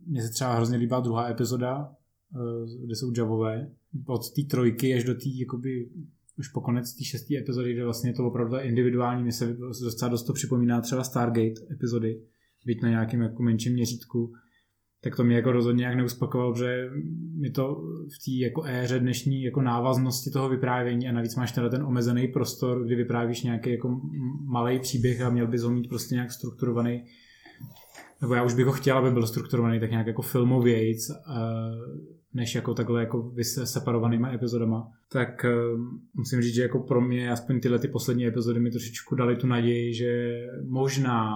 mně 0.07 0.21
se 0.21 0.29
třeba 0.29 0.53
hrozně 0.55 0.77
líbá 0.77 0.99
druhá 0.99 1.29
epizoda, 1.29 1.95
eh, 2.35 2.85
kde 2.85 2.95
jsou 2.95 3.13
Javové, 3.17 3.71
od 4.05 4.33
té 4.33 4.41
trojky 4.41 4.95
až 4.95 5.03
do 5.03 5.13
té 5.13 5.29
jakoby 5.29 5.89
už 6.37 6.47
po 6.47 6.61
konec 6.61 6.93
té 6.93 7.03
šesté 7.03 7.37
epizody, 7.37 7.73
kde 7.73 7.83
vlastně 7.83 8.09
je 8.09 8.13
to 8.13 8.27
opravdu 8.27 8.57
individuální, 8.59 9.23
mi 9.23 9.31
se 9.31 9.53
docela 9.83 10.09
dost 10.09 10.23
to 10.23 10.33
připomíná 10.33 10.81
třeba 10.81 11.03
Stargate 11.03 11.61
epizody, 11.71 12.21
být 12.65 12.81
na 12.81 12.89
nějakém 12.89 13.21
jako 13.21 13.43
menším 13.43 13.73
měřítku, 13.73 14.33
tak 15.03 15.15
to 15.15 15.23
mě 15.23 15.35
jako 15.35 15.51
rozhodně 15.51 15.79
nějak 15.79 15.95
neuspokovalo, 15.95 16.55
že 16.55 16.89
mi 17.39 17.49
to 17.49 17.75
v 18.15 18.25
té 18.25 18.31
jako 18.31 18.63
éře 18.65 18.99
dnešní 18.99 19.43
jako 19.43 19.61
návaznosti 19.61 20.29
toho 20.29 20.49
vyprávění 20.49 21.09
a 21.09 21.11
navíc 21.11 21.35
máš 21.35 21.51
teda 21.51 21.69
ten 21.69 21.83
omezený 21.83 22.27
prostor, 22.27 22.85
kdy 22.85 22.95
vyprávíš 22.95 23.43
nějaký 23.43 23.71
jako 23.71 24.01
malý 24.45 24.79
příběh 24.79 25.21
a 25.21 25.29
měl 25.29 25.47
bys 25.47 25.61
ho 25.61 25.69
mít 25.69 25.89
prostě 25.89 26.15
nějak 26.15 26.31
strukturovaný 26.31 27.03
nebo 28.21 28.33
já 28.33 28.43
už 28.43 28.53
bych 28.53 28.65
ho 28.65 28.71
chtěl, 28.71 28.97
aby 28.97 29.11
byl 29.11 29.27
strukturovaný 29.27 29.79
tak 29.79 29.91
nějak 29.91 30.07
jako 30.07 30.21
filmovějc, 30.21 31.09
eh, 31.09 31.15
než 32.33 32.55
jako 32.55 32.73
takhle 32.73 32.99
jako 32.99 33.33
separovanýma 33.63 34.31
epizodama, 34.31 34.91
tak 35.11 35.45
eh, 35.45 35.51
musím 36.13 36.41
říct, 36.41 36.55
že 36.55 36.61
jako 36.61 36.79
pro 36.79 37.01
mě 37.01 37.31
aspoň 37.31 37.59
tyhle 37.59 37.79
ty 37.79 37.87
poslední 37.87 38.27
epizody 38.27 38.59
mi 38.59 38.71
trošičku 38.71 39.15
dali 39.15 39.35
tu 39.35 39.47
naději, 39.47 39.93
že 39.93 40.41
možná 40.63 41.31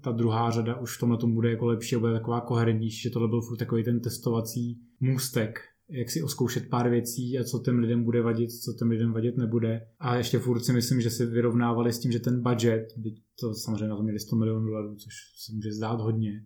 ta 0.00 0.12
druhá 0.12 0.50
řada 0.50 0.80
už 0.80 0.96
v 0.96 1.00
tomhle 1.00 1.18
tom 1.18 1.34
bude 1.34 1.50
jako 1.50 1.66
lepší 1.66 1.96
a 1.96 1.98
bude 1.98 2.12
taková 2.12 2.40
koherentnější, 2.40 3.02
že 3.02 3.10
tohle 3.10 3.28
byl 3.28 3.40
furt 3.40 3.56
takový 3.56 3.84
ten 3.84 4.00
testovací 4.00 4.80
můstek 5.00 5.60
jak 5.90 6.10
si 6.10 6.22
oskoušet 6.22 6.68
pár 6.68 6.90
věcí 6.90 7.38
a 7.38 7.44
co 7.44 7.58
těm 7.58 7.78
lidem 7.78 8.04
bude 8.04 8.22
vadit, 8.22 8.50
co 8.52 8.72
těm 8.72 8.90
lidem 8.90 9.12
vadit 9.12 9.36
nebude. 9.36 9.86
A 9.98 10.16
ještě 10.16 10.38
furt 10.38 10.60
si 10.60 10.72
myslím, 10.72 11.00
že 11.00 11.10
si 11.10 11.26
vyrovnávali 11.26 11.92
s 11.92 11.98
tím, 11.98 12.12
že 12.12 12.20
ten 12.20 12.42
budget, 12.42 12.86
byť 12.96 13.22
to 13.40 13.54
samozřejmě 13.54 13.88
na 13.88 13.96
to 13.96 14.02
měli 14.02 14.18
100 14.18 14.36
milionů 14.36 14.66
dolarů, 14.66 14.96
což 14.96 15.12
se 15.36 15.52
může 15.52 15.72
zdát 15.72 16.00
hodně, 16.00 16.44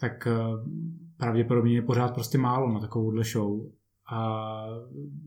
tak 0.00 0.26
eh, 0.26 0.32
pravděpodobně 1.16 1.74
je 1.74 1.82
pořád 1.82 2.14
prostě 2.14 2.38
málo 2.38 2.72
na 2.72 2.80
takovouhle 2.80 3.24
show. 3.24 3.60
A 4.12 4.66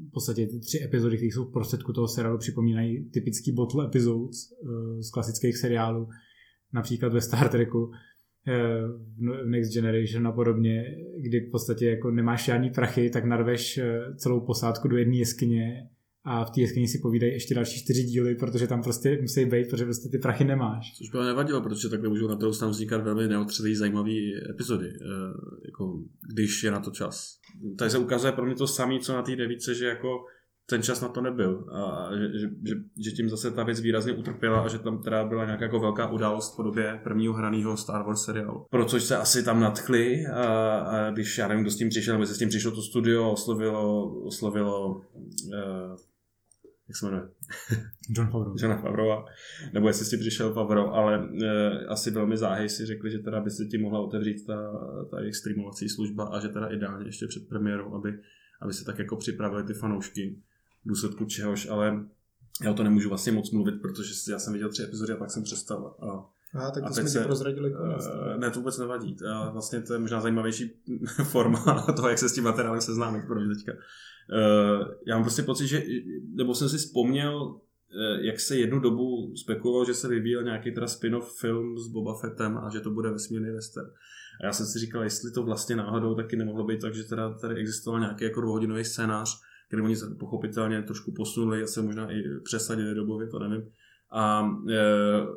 v 0.07 0.11
podstatě 0.13 0.47
ty 0.47 0.59
tři 0.59 0.83
epizody, 0.83 1.17
které 1.17 1.27
jsou 1.27 1.45
v 1.45 1.51
prostředku 1.51 1.93
toho 1.93 2.07
seriálu, 2.07 2.37
připomínají 2.37 3.09
typický 3.09 3.51
bottle 3.51 3.85
episodes 3.85 4.37
eh, 4.51 5.03
z 5.03 5.09
klasických 5.09 5.57
seriálů, 5.57 6.09
například 6.73 7.13
ve 7.13 7.21
Star 7.21 7.49
Treku, 7.49 7.91
Eh, 8.47 8.87
v 9.17 9.49
Next 9.49 9.73
Generation 9.73 10.27
a 10.27 10.31
podobně, 10.31 10.83
kdy 11.17 11.39
v 11.39 11.51
podstatě 11.51 11.89
jako 11.89 12.11
nemáš 12.11 12.45
žádný 12.45 12.69
prachy, 12.69 13.09
tak 13.09 13.25
narveš 13.25 13.77
eh, 13.77 14.01
celou 14.15 14.39
posádku 14.39 14.87
do 14.87 14.97
jedné 14.97 15.15
jeskyně 15.15 15.89
a 16.29 16.45
v 16.45 16.51
té 16.51 16.61
jeskyni 16.61 16.87
si 16.87 16.99
povídají 16.99 17.33
ještě 17.33 17.55
další 17.55 17.79
čtyři 17.79 18.03
díly, 18.03 18.35
protože 18.35 18.67
tam 18.67 18.83
prostě 18.83 19.17
musí 19.21 19.45
být, 19.45 19.69
protože 19.69 19.83
prostě 19.83 20.09
ty 20.09 20.17
prachy 20.17 20.43
nemáš. 20.43 20.93
Což 20.97 21.09
by 21.09 21.17
nevadilo, 21.25 21.61
protože 21.61 21.89
takhle 21.89 22.09
můžou 22.09 22.27
na 22.27 22.35
druhou 22.35 22.53
stranu 22.53 22.71
vznikat 22.71 23.03
velmi 23.03 23.27
neotřelý 23.27 23.75
zajímavé 23.75 24.11
epizody, 24.49 24.87
e, 24.87 24.93
jako 25.65 25.99
když 26.33 26.63
je 26.63 26.71
na 26.71 26.79
to 26.79 26.91
čas. 26.91 27.37
Tady 27.77 27.91
se 27.91 27.97
ukazuje 27.97 28.31
pro 28.31 28.45
mě 28.45 28.55
to 28.55 28.67
samé, 28.67 28.99
co 28.99 29.13
na 29.13 29.21
té 29.21 29.35
devíce, 29.35 29.75
že 29.75 29.85
jako 29.85 30.09
ten 30.69 30.81
čas 30.81 31.01
na 31.01 31.07
to 31.07 31.21
nebyl 31.21 31.65
a 31.71 32.09
že, 32.17 32.39
že, 32.39 32.47
že, 32.67 32.75
že 33.05 33.11
tím 33.11 33.29
zase 33.29 33.51
ta 33.51 33.63
věc 33.63 33.79
výrazně 33.79 34.13
utrpěla 34.13 34.59
a 34.59 34.67
že 34.67 34.79
tam 34.79 35.03
teda 35.03 35.25
byla 35.25 35.45
nějaká 35.45 35.65
jako 35.65 35.79
velká 35.79 36.11
událost 36.11 36.53
v 36.53 36.55
podobě 36.55 36.99
prvního 37.03 37.33
hraného 37.33 37.77
Star 37.77 38.05
Wars 38.05 38.23
seriálu. 38.23 38.65
Pro 38.69 38.85
což 38.85 39.03
se 39.03 39.17
asi 39.17 39.43
tam 39.43 39.59
nadchli 39.59 40.25
a, 40.25 40.43
a 40.77 41.11
když 41.11 41.37
já 41.37 41.47
nevím, 41.47 41.63
kdo 41.63 41.71
s 41.71 41.77
tím 41.77 41.89
přišel, 41.89 42.13
nebo 42.13 42.25
se 42.25 42.35
s 42.35 42.37
tím 42.37 42.49
přišlo 42.49 42.71
to 42.71 42.81
studio, 42.81 43.31
oslovilo, 43.31 44.13
oslovilo 44.23 44.95
uh, 44.95 45.01
jak 46.87 46.97
se 46.97 47.05
jmenuje? 47.05 47.29
John 48.09 48.29
Favreau. 48.31 48.55
John 48.57 48.81
Favreau, 48.81 49.25
nebo 49.73 49.87
jestli 49.87 50.05
si 50.05 50.17
přišel 50.17 50.53
Favreau, 50.53 50.87
ale 50.87 51.19
uh, 51.19 51.27
asi 51.87 52.11
velmi 52.11 52.37
záhy 52.37 52.69
si 52.69 52.85
řekli, 52.85 53.11
že 53.11 53.19
teda 53.19 53.41
by 53.41 53.51
se 53.51 53.65
tím 53.65 53.81
mohla 53.81 53.99
otevřít 53.99 54.45
ta, 54.45 54.55
ta 55.11 55.19
jejich 55.19 55.35
streamovací 55.35 55.89
služba 55.89 56.25
a 56.25 56.39
že 56.39 56.49
teda 56.49 56.67
ideálně 56.67 57.05
ještě 57.05 57.27
před 57.27 57.47
premiérou, 57.49 57.95
aby, 57.95 58.19
aby 58.61 58.73
se 58.73 58.85
tak 58.85 58.99
jako 58.99 59.15
připravili 59.15 59.63
ty 59.63 59.73
fanoušky 59.73 60.41
důsledku 60.85 61.25
čehož, 61.25 61.67
ale 61.69 62.05
já 62.63 62.71
o 62.71 62.73
to 62.73 62.83
nemůžu 62.83 63.09
vlastně 63.09 63.31
moc 63.31 63.51
mluvit, 63.51 63.81
protože 63.81 64.31
já 64.31 64.39
jsem 64.39 64.53
viděl 64.53 64.69
tři 64.69 64.83
epizody 64.83 65.13
a 65.13 65.17
pak 65.17 65.31
jsem 65.31 65.43
přestal. 65.43 65.95
A, 65.99 66.36
Aha, 66.53 66.71
tak 66.71 66.83
to 66.83 66.89
a 66.89 66.93
jsme 66.93 67.09
se, 67.09 67.23
prozradili 67.23 67.73
konec. 67.73 68.07
Uh, 68.07 68.37
ne, 68.37 68.51
to 68.51 68.59
vůbec 68.59 68.77
nevadí. 68.77 69.15
A 69.31 69.49
vlastně 69.49 69.81
to 69.81 69.93
je 69.93 69.99
možná 69.99 70.21
zajímavější 70.21 70.71
forma 71.23 71.85
toho, 71.95 72.09
jak 72.09 72.17
se 72.17 72.29
s 72.29 72.33
tím 72.33 72.43
materiálem 72.43 72.81
seznámit 72.81 73.25
pro 73.27 73.39
mě 73.39 73.55
teďka. 73.55 73.71
Uh, 73.71 74.87
já 75.07 75.15
mám 75.15 75.23
prostě 75.23 75.43
pocit, 75.43 75.67
že, 75.67 75.83
nebo 76.35 76.55
jsem 76.55 76.69
si 76.69 76.77
vzpomněl, 76.77 77.55
eh, 77.55 78.25
jak 78.25 78.39
se 78.39 78.55
jednu 78.55 78.79
dobu 78.79 79.35
spekulovalo, 79.35 79.85
že 79.85 79.93
se 79.93 80.07
vyvíjel 80.07 80.43
nějaký 80.43 80.71
teda 80.71 80.87
spin-off 80.87 81.39
film 81.39 81.77
s 81.77 81.87
Boba 81.87 82.17
Fettem 82.17 82.57
a 82.57 82.69
že 82.69 82.79
to 82.79 82.89
bude 82.89 83.09
vesmírný 83.09 83.51
western. 83.51 83.87
A 84.41 84.45
já 84.45 84.53
jsem 84.53 84.65
si 84.65 84.79
říkal, 84.79 85.03
jestli 85.03 85.31
to 85.31 85.43
vlastně 85.43 85.75
náhodou 85.75 86.15
taky 86.15 86.35
nemohlo 86.35 86.65
být 86.65 86.81
tak, 86.81 86.93
že 86.93 87.03
teda 87.03 87.33
tady 87.33 87.55
existoval 87.55 87.99
nějaký 87.99 88.23
jako 88.23 88.41
dvouhodinový 88.41 88.83
scénář, 88.83 89.41
který 89.67 89.81
oni 89.81 89.95
pochopitelně 90.19 90.81
trošku 90.81 91.11
posunuli, 91.11 91.63
asi 91.63 91.81
možná 91.81 92.11
i 92.11 92.23
přesadili 92.43 92.95
dobově, 92.95 93.27
to 93.27 93.39
nevím. 93.39 93.71
A 94.11 94.49
e, 94.69 94.75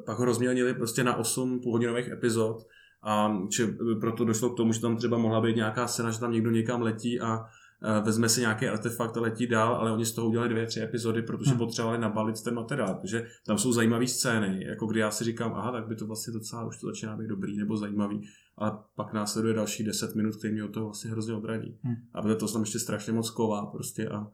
pak 0.07 0.19
ho 0.19 0.25
rozmělnili 0.25 0.75
prostě 0.75 1.05
na 1.05 1.17
8 1.17 1.61
půlhodinových 1.61 2.09
epizod 2.09 2.67
a 3.03 3.39
či, 3.51 3.67
proto 4.01 4.25
došlo 4.25 4.51
k 4.51 4.57
tomu, 4.57 4.73
že 4.73 4.81
tam 4.81 4.97
třeba 4.97 5.19
mohla 5.19 5.41
být 5.41 5.57
nějaká 5.57 5.87
scéna, 5.87 6.11
že 6.11 6.21
tam 6.21 6.33
někdo 6.33 6.51
někam 6.51 6.83
letí 6.83 7.21
a 7.21 7.45
e, 7.83 8.01
vezme 8.01 8.29
si 8.29 8.41
nějaký 8.41 8.69
artefakt 8.69 9.17
a 9.17 9.21
letí 9.21 9.47
dál, 9.47 9.75
ale 9.75 9.93
oni 9.93 10.05
z 10.05 10.13
toho 10.13 10.29
udělali 10.29 10.49
dvě, 10.49 10.67
tři 10.67 10.81
epizody, 10.81 11.23
protože 11.23 11.51
hmm. 11.51 11.59
potřebovali 11.59 11.99
nabalit 11.99 12.43
ten 12.43 12.55
materiál, 12.55 12.95
protože 12.95 13.27
tam 13.47 13.59
jsou 13.59 13.73
zajímavé 13.73 14.07
scény, 14.07 14.65
jako 14.65 14.87
kdy 14.87 15.01
já 15.01 15.11
si 15.11 15.25
říkám, 15.25 15.55
aha, 15.55 15.73
tak 15.73 15.87
by 15.89 15.97
to 15.97 16.07
vlastně 16.07 16.33
docela 16.33 16.67
už 16.67 16.81
to 16.81 16.87
začíná 16.87 17.17
být 17.17 17.29
dobrý 17.29 17.57
nebo 17.57 17.77
zajímavý, 17.77 18.29
ale 18.57 18.79
pak 18.97 19.13
následuje 19.13 19.55
další 19.55 19.85
10 19.85 20.15
minut, 20.15 20.37
který 20.37 20.53
mě 20.53 20.65
od 20.65 20.73
toho 20.73 20.87
vlastně 20.87 21.11
hrozně 21.11 21.35
odradí. 21.35 21.79
Hmm. 21.83 21.95
A 22.15 22.23
protože 22.23 22.35
to 22.35 22.53
tam 22.53 22.63
ještě 22.63 22.79
strašně 22.79 23.13
moc 23.13 23.31
ková 23.31 23.67
prostě 23.67 24.09
a 24.09 24.27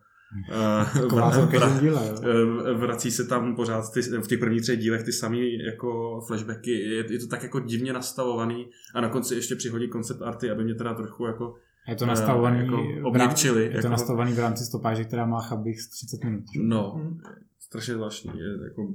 Uh, 0.53 0.87
vrací 2.81 3.11
se 3.11 3.25
tam 3.25 3.57
pořád 3.57 3.93
ty, 3.93 4.01
v 4.01 4.27
těch 4.27 4.39
prvních 4.39 4.63
třech 4.63 4.79
dílech 4.79 5.03
ty 5.03 5.13
samé 5.13 5.39
jako 5.67 6.21
flashbacky. 6.27 6.71
Je, 6.71 7.13
je, 7.13 7.19
to 7.19 7.27
tak 7.27 7.43
jako 7.43 7.61
divně 7.61 7.93
nastavovaný 7.93 8.67
a 8.95 9.01
na 9.01 9.09
konci 9.09 9.35
ještě 9.35 9.57
přihodí 9.57 9.89
koncept 9.89 10.23
arty, 10.23 10.51
aby 10.51 10.65
mě 10.65 10.75
teda 10.75 10.95
trochu 10.95 11.27
jako 11.27 11.55
je 11.89 11.97
to 11.97 12.07
nastavovaný, 12.07 12.59
jako 12.59 12.79
obněkčili. 13.05 13.63
Je 13.63 13.71
to 13.71 13.77
jako... 13.77 13.89
nastavovaný 13.89 14.33
v 14.33 14.39
rámci 14.39 14.65
stopáže, 14.65 15.05
která 15.05 15.27
má 15.27 15.41
chabých 15.41 15.79
30 15.91 16.25
minut. 16.25 16.45
No, 16.63 16.91
hmm. 16.91 17.19
strašně 17.61 17.95
zvláštní. 17.95 18.31
Je, 18.39 18.65
jako... 18.65 18.95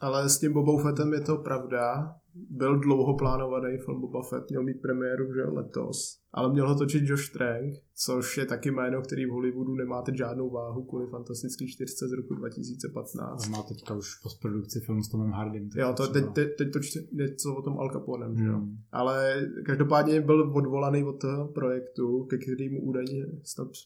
Ale 0.00 0.28
s 0.28 0.38
tím 0.38 0.52
Bobou 0.52 0.78
Fettem 0.78 1.12
je 1.12 1.20
to 1.20 1.36
pravda. 1.36 2.14
Byl 2.34 2.78
dlouho 2.78 3.16
plánovaný 3.16 3.78
film 3.78 4.00
Boba 4.00 4.22
Fett, 4.22 4.50
měl 4.50 4.62
mít 4.62 4.82
premiéru 4.82 5.34
že 5.34 5.42
letos 5.42 6.19
ale 6.32 6.52
měl 6.52 6.68
ho 6.68 6.74
točit 6.74 7.08
Josh 7.08 7.32
Trank, 7.32 7.74
což 8.04 8.38
je 8.38 8.46
taky 8.46 8.70
jméno, 8.70 9.02
který 9.02 9.26
v 9.26 9.30
Hollywoodu 9.30 9.74
nemá 9.74 10.02
teď 10.02 10.14
žádnou 10.14 10.50
váhu 10.50 10.84
kvůli 10.84 11.06
fantastický 11.06 11.68
čtyřce 11.68 12.08
z 12.08 12.12
roku 12.12 12.34
2015. 12.34 13.46
A 13.46 13.50
má 13.50 13.62
teďka 13.62 13.94
už 13.94 14.14
postprodukci 14.22 14.80
film 14.80 15.02
s 15.02 15.08
Tomem 15.08 15.30
Hardym. 15.30 15.70
Jo, 15.76 15.94
to, 15.96 16.06
teď, 16.06 16.24
teď, 16.34 16.56
teď 16.58 16.72
to 16.72 16.78
něco 17.12 17.54
o 17.54 17.62
tom 17.62 17.78
Al 17.78 17.90
Caponem, 17.90 18.34
hmm. 18.34 18.46
jo. 18.46 18.60
Ale 18.92 19.46
každopádně 19.66 20.20
byl 20.20 20.52
odvolaný 20.54 21.04
od 21.04 21.20
toho 21.20 21.48
projektu, 21.48 22.24
ke 22.24 22.38
kterému 22.38 22.82
údajně 22.82 23.26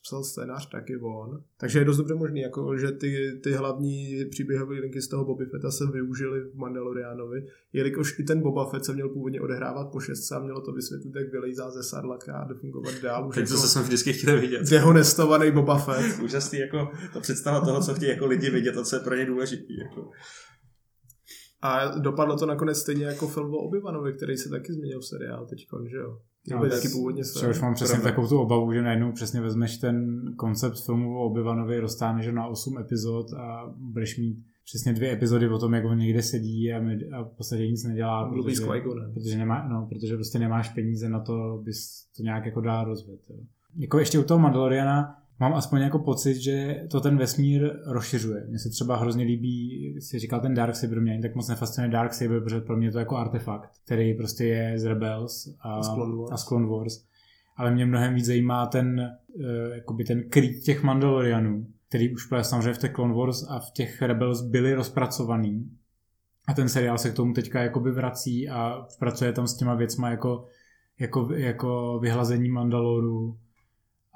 psal 0.02 0.24
scénář 0.24 0.70
taky 0.70 0.96
on. 0.96 1.42
Takže 1.60 1.78
je 1.78 1.84
dost 1.84 1.96
dobře 1.96 2.14
možný, 2.14 2.40
jako, 2.40 2.76
že 2.76 2.92
ty, 2.92 3.40
ty 3.42 3.52
hlavní 3.52 4.24
příběhové 4.30 4.74
linky 4.74 5.02
z 5.02 5.08
toho 5.08 5.24
Boba 5.24 5.44
Fetta 5.50 5.70
se 5.70 5.84
využili 5.92 6.40
v 6.40 6.54
Mandalorianovi, 6.54 7.46
jelikož 7.72 8.18
i 8.18 8.22
ten 8.22 8.40
Boba 8.40 8.70
Fett 8.70 8.84
se 8.84 8.92
měl 8.92 9.08
původně 9.08 9.40
odehrávat 9.40 9.92
po 9.92 10.00
šestce 10.00 10.34
a 10.34 10.38
mělo 10.38 10.60
to 10.60 10.72
vysvětlit, 10.72 11.14
jak 11.16 11.32
vylejzá 11.32 11.70
ze 11.70 11.82
Sarlaka 11.82 12.33
a 12.34 12.44
jde 12.44 12.54
fungovat 12.54 12.94
dál. 13.02 13.28
Už 13.28 13.34
Teď 13.34 13.48
to 13.48 13.54
jako 13.54 13.66
jsme 13.66 13.82
vždycky 13.82 14.12
chtěli 14.12 14.40
vidět. 14.40 14.70
Dehonestovaný 14.70 15.50
Boba 15.50 15.78
Fett. 15.78 16.20
Úžasný, 16.22 16.58
jako 16.58 16.88
ta 17.12 17.20
představa 17.20 17.60
toho, 17.60 17.82
co 17.82 17.94
chtějí 17.94 18.10
jako 18.10 18.26
lidi 18.26 18.50
vidět 18.50 18.76
a 18.76 18.84
co 18.84 18.96
je 18.96 19.00
pro 19.00 19.14
ně 19.14 19.26
důležitý. 19.26 19.78
Jako. 19.78 20.10
A 21.62 21.98
dopadlo 21.98 22.36
to 22.36 22.46
nakonec 22.46 22.78
stejně 22.78 23.04
jako 23.04 23.28
film 23.28 23.54
o 23.54 23.68
Obi-Wanovi, 23.68 24.16
který 24.16 24.36
se 24.36 24.48
taky 24.48 24.72
změnil 24.72 25.00
v 25.00 25.06
seriál 25.06 25.46
teď, 25.46 25.58
že 25.90 25.96
jo? 25.96 26.18
No, 26.50 26.68
taky 26.68 26.88
původně 26.88 27.24
se. 27.24 27.48
už 27.48 27.60
mám 27.60 27.74
přesně 27.74 28.00
takovou 28.00 28.28
tu 28.28 28.38
obavu, 28.38 28.72
že 28.72 28.82
najednou 28.82 29.12
přesně 29.12 29.40
vezmeš 29.40 29.76
ten 29.76 30.22
koncept 30.36 30.76
filmu 30.86 31.18
o 31.18 31.30
Obi-Wanovi, 31.30 31.80
roztáhneš 31.80 32.26
na 32.26 32.46
8 32.46 32.78
epizod 32.78 33.26
a 33.32 33.74
budeš 33.76 34.18
mít 34.18 34.44
přesně 34.64 34.92
dvě 34.92 35.12
epizody 35.12 35.48
o 35.48 35.58
tom, 35.58 35.74
jak 35.74 35.84
on 35.84 35.98
někde 35.98 36.22
sedí 36.22 36.72
a, 36.72 36.80
med, 36.80 37.00
a 37.12 37.22
v 37.22 37.36
podstatě 37.36 37.68
nic 37.68 37.84
nedělá. 37.84 38.28
Protože, 38.28 38.56
protože, 39.14 39.38
nemá, 39.38 39.68
no, 39.68 39.86
protože 39.86 40.14
prostě 40.14 40.38
nemáš 40.38 40.68
peníze 40.68 41.08
na 41.08 41.20
to, 41.20 41.60
bys 41.64 42.08
to 42.16 42.22
nějak 42.22 42.46
jako 42.46 42.60
dál 42.60 42.84
rozvět. 42.84 43.20
Jo. 43.30 43.36
Jako 43.76 43.98
ještě 43.98 44.18
u 44.18 44.22
toho 44.22 44.40
Mandaloriana 44.40 45.16
mám 45.40 45.54
aspoň 45.54 45.80
jako 45.80 45.98
pocit, 45.98 46.34
že 46.34 46.84
to 46.90 47.00
ten 47.00 47.16
vesmír 47.16 47.70
rozšiřuje. 47.86 48.46
Mně 48.48 48.58
se 48.58 48.70
třeba 48.70 48.96
hrozně 48.96 49.24
líbí, 49.24 49.94
si 50.00 50.18
říkal 50.18 50.40
ten 50.40 50.54
Dark 50.54 50.74
Saber, 50.74 51.00
mě 51.00 51.18
tak 51.22 51.34
moc 51.34 51.48
nefascinuje 51.48 51.92
Dark 51.92 52.14
Saber, 52.14 52.40
protože 52.40 52.60
pro 52.60 52.76
mě 52.76 52.92
to 52.92 52.98
je 52.98 53.02
jako 53.02 53.16
artefakt, 53.16 53.70
který 53.84 54.14
prostě 54.14 54.44
je 54.44 54.78
z 54.78 54.84
Rebels 54.84 55.56
a, 55.60 55.74
a 56.30 56.36
z 56.36 56.44
Clone 56.44 56.66
Wars. 56.66 57.04
Ale 57.56 57.70
mě 57.70 57.86
mnohem 57.86 58.14
víc 58.14 58.26
zajímá 58.26 58.66
ten, 58.66 59.16
uh, 59.34 59.44
jakoby 59.74 60.04
ten 60.04 60.22
krýt 60.30 60.62
těch 60.62 60.82
Mandalorianů, 60.82 61.66
který 61.94 62.14
už 62.14 62.28
samozřejmě 62.42 62.72
v 62.72 62.78
těch 62.78 62.92
Clone 62.92 63.14
Wars 63.14 63.46
a 63.48 63.58
v 63.58 63.70
těch 63.70 64.02
Rebels 64.02 64.42
byly 64.42 64.74
rozpracovaný. 64.74 65.70
A 66.48 66.54
ten 66.54 66.68
seriál 66.68 66.98
se 66.98 67.10
k 67.10 67.14
tomu 67.14 67.32
teďka 67.32 67.62
jakoby 67.62 67.92
vrací 67.92 68.48
a 68.48 68.86
pracuje 68.98 69.32
tam 69.32 69.46
s 69.46 69.56
těma 69.56 69.74
věcma 69.74 70.10
jako, 70.10 70.44
jako, 70.98 71.28
jako 71.34 71.98
vyhlazení 72.02 72.48
Mandaloru 72.48 73.38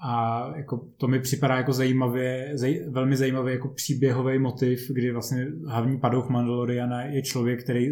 A 0.05 0.43
jako 0.57 0.89
to 0.97 1.09
mi 1.09 1.20
připadá 1.20 1.57
jako 1.57 1.72
zajímavě, 1.72 2.51
zaj, 2.55 2.81
velmi 2.91 3.16
zajímavý 3.16 3.53
jako 3.53 3.68
příběhový 3.68 4.39
motiv, 4.39 4.91
kdy 4.91 5.12
vlastně 5.12 5.47
hlavní 5.66 6.01
padouch 6.01 6.29
Mandaloriana 6.29 7.03
je 7.03 7.22
člověk, 7.22 7.62
který 7.62 7.85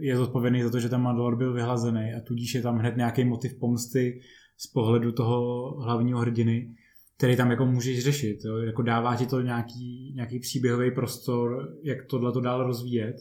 je 0.00 0.16
zodpovědný 0.16 0.62
za 0.62 0.70
to, 0.70 0.80
že 0.80 0.88
ten 0.88 1.00
Mandalor 1.00 1.36
byl 1.36 1.52
vyhlazený 1.52 2.14
a 2.16 2.20
tudíž 2.20 2.54
je 2.54 2.62
tam 2.62 2.78
hned 2.78 2.96
nějaký 2.96 3.24
motiv 3.24 3.54
pomsty 3.54 4.20
z 4.56 4.66
pohledu 4.66 5.12
toho 5.12 5.70
hlavního 5.80 6.18
hrdiny, 6.18 6.74
který 7.18 7.36
tam 7.36 7.50
jako 7.50 7.66
můžeš 7.66 8.04
řešit. 8.04 8.38
Jo? 8.44 8.56
Jako 8.56 8.82
dává 8.82 9.16
ti 9.16 9.26
to 9.26 9.40
nějaký, 9.40 10.12
nějaký 10.14 10.38
příběhový 10.38 10.90
prostor, 10.90 11.68
jak 11.82 12.04
tohle 12.04 12.32
to 12.32 12.40
dál 12.40 12.66
rozvíjet. 12.66 13.16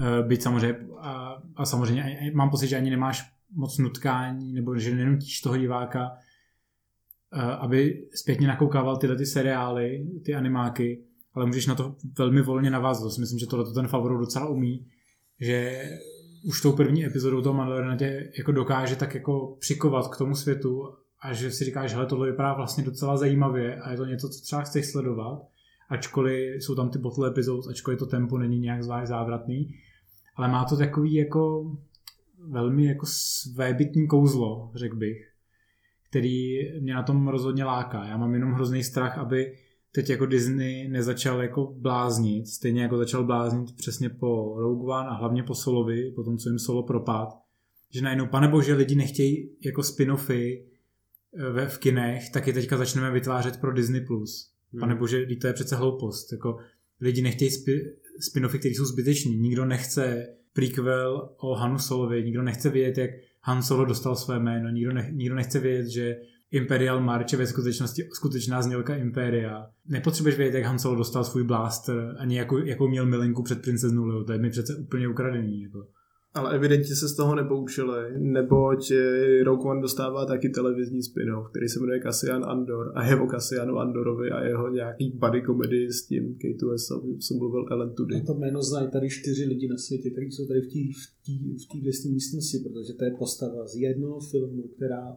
Eh, 0.00 0.22
byť 0.22 0.42
samozřejmě, 0.42 0.78
a, 1.00 1.42
a 1.56 1.64
samozřejmě 1.64 2.32
mám 2.34 2.50
pocit, 2.50 2.66
že 2.66 2.76
ani 2.76 2.90
nemáš 2.90 3.22
moc 3.54 3.78
nutkání, 3.78 4.52
nebo 4.52 4.78
že 4.78 4.94
nenutíš 4.94 5.40
toho 5.40 5.56
diváka, 5.56 6.10
eh, 7.32 7.40
aby 7.40 8.08
zpětně 8.14 8.48
nakoukával 8.48 8.96
tyhle 8.96 9.16
ty 9.16 9.26
seriály, 9.26 10.06
ty 10.24 10.34
animáky, 10.34 11.04
ale 11.34 11.46
můžeš 11.46 11.66
na 11.66 11.74
to 11.74 11.96
velmi 12.18 12.42
volně 12.42 12.70
navázat. 12.70 13.18
Myslím, 13.18 13.38
že 13.38 13.46
tohle 13.46 13.74
ten 13.74 13.88
favorit 13.88 14.18
docela 14.18 14.48
umí, 14.48 14.86
že 15.40 15.84
už 16.44 16.60
tou 16.60 16.72
první 16.72 17.06
epizodou 17.06 17.42
toho 17.42 17.54
Mandaloriana 17.54 17.96
tě 17.96 18.32
jako 18.38 18.52
dokáže 18.52 18.96
tak 18.96 19.14
jako 19.14 19.56
přikovat 19.60 20.08
k 20.08 20.18
tomu 20.18 20.34
světu 20.34 20.82
a 21.22 21.32
že 21.32 21.50
si 21.50 21.64
říkáš, 21.64 21.90
že 21.90 21.96
tohle 22.08 22.30
vypadá 22.30 22.54
vlastně 22.54 22.84
docela 22.84 23.16
zajímavě 23.16 23.76
a 23.76 23.90
je 23.90 23.96
to 23.96 24.04
něco, 24.04 24.28
co 24.28 24.40
třeba 24.40 24.62
chceš 24.62 24.86
sledovat, 24.86 25.42
ačkoliv 25.88 26.64
jsou 26.64 26.74
tam 26.74 26.90
ty 26.90 26.98
bottle 26.98 27.28
epizod, 27.28 27.66
ačkoliv 27.70 27.98
to 27.98 28.06
tempo 28.06 28.38
není 28.38 28.58
nějak 28.58 28.82
zvlášť 28.82 29.08
závratný, 29.08 29.74
ale 30.36 30.48
má 30.48 30.64
to 30.64 30.76
takový 30.76 31.14
jako 31.14 31.72
velmi 32.48 32.84
jako 32.84 33.06
svébytní 33.08 34.06
kouzlo, 34.06 34.70
řekl 34.74 34.96
bych, 34.96 35.32
který 36.10 36.58
mě 36.80 36.94
na 36.94 37.02
tom 37.02 37.28
rozhodně 37.28 37.64
láká. 37.64 38.04
Já 38.04 38.16
mám 38.16 38.34
jenom 38.34 38.52
hrozný 38.52 38.84
strach, 38.84 39.18
aby 39.18 39.54
teď 39.92 40.10
jako 40.10 40.26
Disney 40.26 40.88
nezačal 40.88 41.42
jako 41.42 41.74
bláznit, 41.76 42.48
stejně 42.48 42.82
jako 42.82 42.96
začal 42.96 43.24
bláznit 43.24 43.76
přesně 43.76 44.08
po 44.08 44.54
Rogue 44.58 44.94
One 44.94 45.08
a 45.08 45.14
hlavně 45.14 45.42
po 45.42 45.54
Solovi, 45.54 46.12
po 46.16 46.24
tom, 46.24 46.38
co 46.38 46.48
jim 46.48 46.58
Solo 46.58 46.82
propad, 46.82 47.28
že 47.90 48.02
najednou, 48.02 48.26
pane 48.26 48.48
bože, 48.48 48.74
lidi 48.74 48.94
nechtějí 48.94 49.50
jako 49.64 49.80
spin-offy 49.80 50.71
ve, 51.52 51.66
v 51.66 51.78
kinech, 51.78 52.30
tak 52.30 52.46
je 52.46 52.52
teďka 52.52 52.76
začneme 52.76 53.10
vytvářet 53.10 53.60
pro 53.60 53.72
Disney+. 53.72 54.00
Plus. 54.00 54.52
Hmm. 54.72 54.80
Pane 54.80 54.94
bože, 54.94 55.26
to 55.40 55.46
je 55.46 55.52
přece 55.52 55.76
hloupost. 55.76 56.32
Jako, 56.32 56.58
lidi 57.00 57.22
nechtějí 57.22 57.50
spi- 57.50 57.92
spin-offy, 58.20 58.58
které 58.58 58.74
jsou 58.74 58.84
zbyteční. 58.84 59.36
Nikdo 59.36 59.64
nechce 59.64 60.26
prequel 60.52 61.30
o 61.36 61.54
Hanu 61.54 61.78
Solovi, 61.78 62.22
nikdo 62.22 62.42
nechce 62.42 62.70
vědět, 62.70 62.98
jak 62.98 63.10
Han 63.40 63.62
Solo 63.62 63.84
dostal 63.84 64.16
své 64.16 64.38
jméno, 64.38 64.70
nikdo, 64.70 64.92
ne, 64.92 65.08
nikdo 65.12 65.34
nechce 65.34 65.60
vědět, 65.60 65.88
že 65.88 66.16
Imperial 66.50 67.00
March 67.00 67.32
je 67.32 67.38
ve 67.38 67.46
skutečnosti 67.46 68.08
skutečná 68.12 68.62
znělka 68.62 68.96
Imperia. 68.96 69.66
Nepotřebuješ 69.88 70.36
vědět, 70.36 70.58
jak 70.58 70.66
Han 70.66 70.78
Solo 70.78 70.96
dostal 70.96 71.24
svůj 71.24 71.44
blaster, 71.44 72.16
ani 72.18 72.36
jakou, 72.36 72.58
jakou 72.58 72.88
měl 72.88 73.06
milinku 73.06 73.42
před 73.42 73.62
princeznou 73.62 74.04
Leo. 74.04 74.24
To 74.24 74.32
je 74.32 74.38
mi 74.38 74.50
přece 74.50 74.76
úplně 74.76 75.08
ukradený. 75.08 75.62
Jako. 75.62 75.86
Ale 76.34 76.54
evidentně 76.54 76.96
se 76.96 77.08
z 77.08 77.16
toho 77.16 77.34
nepoučili, 77.34 78.18
neboť 78.18 78.90
eh, 78.90 79.44
Rogue 79.44 79.70
One 79.70 79.80
dostává 79.80 80.26
taky 80.26 80.48
televizní 80.48 81.02
spin-off, 81.02 81.50
který 81.50 81.68
se 81.68 81.80
jmenuje 81.80 82.00
Cassian 82.00 82.44
Andor 82.44 82.92
a 82.94 83.06
je 83.06 83.20
o 83.20 83.26
Cassianu 83.26 83.78
Andorovi 83.78 84.30
a 84.30 84.44
jeho 84.44 84.68
nějaký 84.70 85.10
buddy 85.10 85.42
comedy 85.46 85.92
s 85.92 86.06
tím 86.06 86.34
Kate 86.34 86.66
West, 86.70 86.88
co 87.28 87.34
mluvil 87.34 87.66
Ellen 87.70 87.94
Tudy. 87.94 88.16
A 88.16 88.26
to 88.26 88.34
jméno 88.34 88.62
znají 88.62 88.90
tady 88.90 89.08
čtyři 89.10 89.44
lidi 89.44 89.68
na 89.68 89.76
světě, 89.76 90.10
kteří 90.10 90.30
jsou 90.30 90.46
tady 90.46 90.60
v 90.60 90.66
té 90.66 90.78
v 91.62 92.08
v 92.08 92.12
místnosti, 92.12 92.58
protože 92.58 92.92
to 92.98 93.04
je 93.04 93.10
postava 93.18 93.66
z 93.66 93.76
jednoho 93.76 94.20
filmu, 94.20 94.62
která 94.76 95.16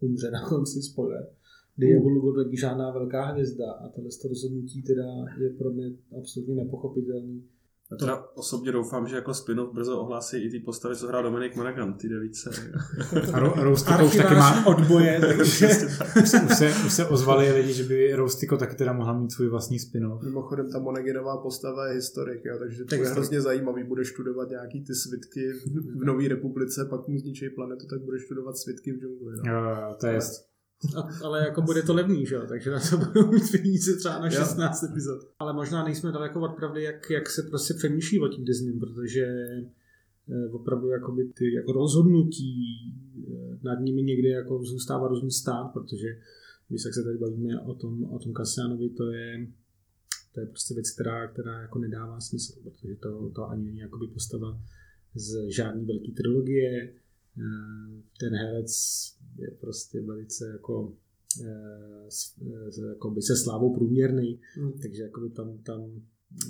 umře 0.00 0.30
na 0.30 0.48
konci, 0.48 0.82
spoiler, 0.82 1.28
kdy 1.76 1.86
je 1.86 1.98
Hulu 1.98 2.44
taky 2.44 2.56
žádná 2.56 2.90
velká 2.90 3.24
hvězda. 3.24 3.72
A 3.72 3.88
tohle 3.88 4.10
rozhodnutí 4.28 4.82
teda 4.82 5.04
je 5.40 5.50
pro 5.50 5.70
mě 5.70 5.92
absolutně 6.18 6.54
nepochopitelný 6.54 7.44
já 7.90 7.96
teda 7.96 8.24
osobně 8.34 8.72
doufám, 8.72 9.08
že 9.08 9.16
jako 9.16 9.34
spin-off 9.34 9.74
brzo 9.74 10.00
ohlásí 10.00 10.36
i 10.36 10.50
ty 10.50 10.60
postavy, 10.60 10.96
co 10.96 11.06
hrál 11.08 11.22
Dominik 11.22 11.56
Monaghan, 11.56 11.94
ty 11.94 12.08
devíce. 12.08 12.50
A 13.32 13.40
ro- 13.40 13.62
Roustiko 13.62 14.06
už 14.06 14.16
taky 14.16 14.34
má 14.34 14.66
odboje, 14.66 15.20
takže 15.36 15.68
už, 16.22 16.28
se, 16.28 16.72
už, 16.86 16.92
se, 16.92 17.06
ozvali 17.06 17.52
lidi, 17.52 17.72
že 17.72 17.84
by 17.84 18.14
Roustiko 18.14 18.56
taky 18.56 18.76
teda 18.76 18.92
mohla 18.92 19.18
mít 19.18 19.32
svůj 19.32 19.48
vlastní 19.48 19.78
spin-off. 19.78 20.22
Mimochodem 20.22 20.70
ta 20.72 20.78
Monaghanová 20.78 21.36
postava 21.36 21.86
je 21.88 21.94
historik, 21.94 22.44
jo, 22.44 22.56
takže 22.58 22.84
to 22.84 22.94
je 22.94 23.08
hrozně 23.08 23.40
zajímavý, 23.40 23.84
budeš 23.84 24.08
studovat 24.08 24.50
nějaký 24.50 24.84
ty 24.84 24.94
svitky 24.94 25.52
v 26.00 26.04
Nové 26.04 26.28
republice, 26.28 26.84
pak 26.90 27.08
mu 27.08 27.18
zničí 27.18 27.50
planetu, 27.50 27.86
tak 27.86 28.00
budeš 28.00 28.22
studovat 28.22 28.56
svitky 28.56 28.92
v 28.92 29.00
džungli. 29.00 29.32
No. 29.44 29.52
Jo, 29.52 29.94
to 30.00 30.06
je, 30.06 30.20
a, 30.96 31.24
ale 31.24 31.44
jako 31.44 31.62
bude 31.62 31.82
to 31.82 31.94
levný, 31.94 32.26
že 32.26 32.34
jo? 32.34 32.42
takže 32.48 32.70
na 32.70 32.80
to 32.90 32.96
budou 32.96 33.32
mít 33.32 33.50
peníze 33.50 33.96
třeba 33.96 34.18
na 34.18 34.30
16 34.30 34.82
jo. 34.82 34.88
epizod. 34.90 35.20
Ale 35.38 35.52
možná 35.52 35.84
nejsme 35.84 36.12
daleko 36.12 36.40
od 36.40 36.56
pravdy, 36.56 36.82
jak, 36.82 37.10
jak 37.10 37.30
se 37.30 37.42
prostě 37.42 37.74
přemýšlí 37.74 38.20
o 38.20 38.28
tím 38.28 38.44
Disney, 38.44 38.78
protože 38.78 39.26
eh, 39.26 40.48
opravdu 40.52 40.88
jakoby 40.88 41.24
ty 41.24 41.54
jako 41.54 41.72
rozhodnutí 41.72 42.54
eh, 43.28 43.58
nad 43.62 43.80
nimi 43.80 44.02
někdy 44.02 44.28
jako 44.28 44.64
zůstává 44.64 45.08
různý 45.08 45.30
stát, 45.30 45.72
protože 45.72 46.08
když 46.68 46.82
se 46.82 47.02
tady 47.04 47.18
bavíme 47.18 47.60
o 47.60 47.74
tom, 47.74 48.04
o 48.04 48.18
tom 48.18 48.32
Kasianovi, 48.32 48.88
to 48.88 49.10
je, 49.10 49.46
to 50.34 50.40
je 50.40 50.46
prostě 50.46 50.74
věc, 50.74 50.90
která, 50.90 51.28
která 51.28 51.62
jako 51.62 51.78
nedává 51.78 52.20
smysl, 52.20 52.52
protože 52.62 52.96
to, 52.96 53.30
to 53.30 53.48
ani 53.48 53.64
není 53.64 53.78
jakoby 53.78 54.06
postava 54.06 54.60
z 55.14 55.48
žádné 55.48 55.84
velké 55.84 56.12
trilogie. 56.16 56.92
Eh, 57.38 58.02
ten 58.20 58.34
herec 58.34 58.72
je 59.38 59.50
prostě 59.60 60.00
velice 60.00 60.48
jako 60.52 60.92
jako 62.88 63.10
by 63.10 63.22
se 63.22 63.36
slávou 63.36 63.74
průměrný, 63.74 64.40
mm. 64.58 64.72
takže 64.82 65.02
jakoby 65.02 65.30
tam, 65.30 65.58
tam 65.58 65.80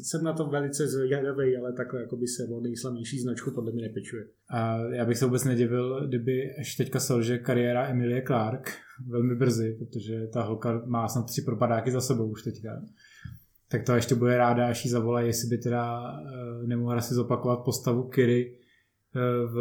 jsem 0.02 0.24
na 0.24 0.32
to 0.32 0.46
velice 0.46 0.88
zvědavý, 0.88 1.56
ale 1.56 1.72
takhle 1.72 2.00
jako 2.00 2.16
by 2.16 2.26
se 2.26 2.44
o 2.44 2.60
nejslavnější 2.60 3.20
značku 3.20 3.50
podle 3.50 3.72
mě 3.72 3.82
nepečuje. 3.82 4.26
A 4.50 4.78
já 4.78 5.04
bych 5.04 5.18
se 5.18 5.24
vůbec 5.24 5.44
nedivil, 5.44 6.08
kdyby 6.08 6.56
až 6.60 6.74
teďka 6.74 7.00
selže 7.00 7.38
kariéra 7.38 7.88
Emilie 7.88 8.22
Clark 8.26 8.70
velmi 9.06 9.34
brzy, 9.34 9.76
protože 9.78 10.26
ta 10.26 10.42
holka 10.42 10.82
má 10.86 11.08
snad 11.08 11.26
tři 11.26 11.42
propadáky 11.42 11.90
za 11.90 12.00
sebou 12.00 12.30
už 12.30 12.42
teďka. 12.42 12.82
Tak 13.68 13.84
to 13.86 13.94
ještě 13.94 14.14
bude 14.14 14.38
ráda, 14.38 14.68
až 14.68 14.84
jí 14.84 14.90
zavolají, 14.90 15.26
jestli 15.26 15.48
by 15.48 15.58
teda 15.58 16.12
nemohla 16.66 17.00
si 17.00 17.14
zopakovat 17.14 17.64
postavu 17.64 18.02
Kiry 18.08 18.58
v 19.46 19.56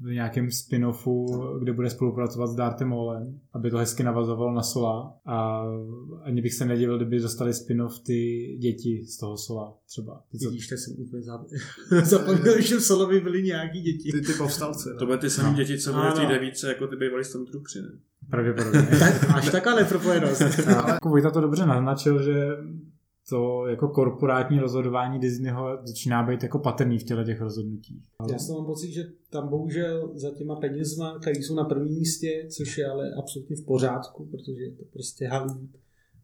v 0.00 0.12
nějakém 0.12 0.48
spin-offu, 0.48 1.26
kde 1.62 1.72
bude 1.72 1.90
spolupracovat 1.90 2.46
s 2.46 2.54
Dartem 2.54 2.88
Maulem, 2.88 3.40
aby 3.52 3.70
to 3.70 3.78
hezky 3.78 4.02
navazovalo 4.02 4.52
na 4.52 4.62
Sola 4.62 5.16
a 5.26 5.64
ani 6.22 6.42
bych 6.42 6.54
se 6.54 6.64
nedivil, 6.64 6.96
kdyby 6.96 7.20
dostali 7.20 7.54
spin-off 7.54 8.00
ty 8.00 8.48
děti 8.60 9.04
z 9.06 9.18
toho 9.18 9.36
Sola 9.36 9.74
třeba. 9.86 10.22
Ty, 10.32 10.38
Vidíš, 10.38 10.68
to 10.68 10.74
jsem 10.74 10.94
úplně 10.98 11.22
zapomněl, 12.04 12.60
že 12.60 12.76
v 12.76 12.80
Solovi 12.80 13.20
byly 13.20 13.42
nějaký 13.42 13.80
děti. 13.80 14.12
Ty, 14.12 14.20
ty 14.20 14.32
povstalci. 14.32 14.88
No. 14.88 14.98
To 14.98 15.06
byly 15.06 15.18
ty 15.18 15.30
samé 15.30 15.50
no. 15.50 15.56
děti, 15.56 15.78
co 15.78 15.92
byly 15.92 16.10
v 16.10 16.14
té 16.14 16.26
devíce, 16.26 16.68
jako 16.68 16.86
ty 16.86 16.96
bývalý 16.96 17.24
Stormtroopři, 17.24 17.82
ne? 17.82 17.88
Pravděpodobně. 18.30 18.80
Až 19.34 19.50
taká 19.50 19.74
nepropojenost. 19.74 20.40
Ale 20.40 20.90
jako 20.90 21.08
Vojta 21.08 21.30
to 21.30 21.40
dobře 21.40 21.66
naznačil, 21.66 22.22
že 22.22 22.48
to 23.28 23.66
jako 23.66 23.88
korporátní 23.88 24.58
rozhodování 24.58 25.18
Disneyho 25.18 25.78
začíná 25.84 26.22
být 26.22 26.42
jako 26.42 26.58
patrný 26.58 26.98
v 26.98 27.04
těle 27.04 27.24
těch 27.24 27.40
rozhodnutích. 27.40 28.02
Já 28.32 28.38
jsem 28.38 28.54
mám 28.54 28.66
pocit, 28.66 28.92
že 28.92 29.04
tam 29.30 29.48
bohužel 29.48 30.12
za 30.14 30.30
těma 30.30 30.56
penězma, 30.56 31.18
které 31.18 31.38
jsou 31.38 31.54
na 31.54 31.64
prvním 31.64 31.94
místě, 31.94 32.46
což 32.48 32.78
je 32.78 32.86
ale 32.86 33.10
absolutně 33.18 33.56
v 33.56 33.64
pořádku, 33.64 34.26
protože 34.26 34.62
je 34.62 34.70
to 34.70 34.84
prostě 34.92 35.28
Hollywood, 35.28 35.70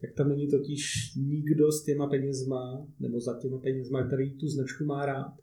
tak 0.01 0.13
tam 0.13 0.29
není 0.29 0.47
totiž 0.47 1.13
nikdo 1.15 1.71
s 1.71 1.83
těma 1.83 2.07
penězma, 2.07 2.87
nebo 2.99 3.19
za 3.19 3.39
těma 3.39 3.57
penězma, 3.57 4.07
který 4.07 4.31
tu 4.31 4.47
značku 4.47 4.85
má 4.85 5.05
rád. 5.05 5.33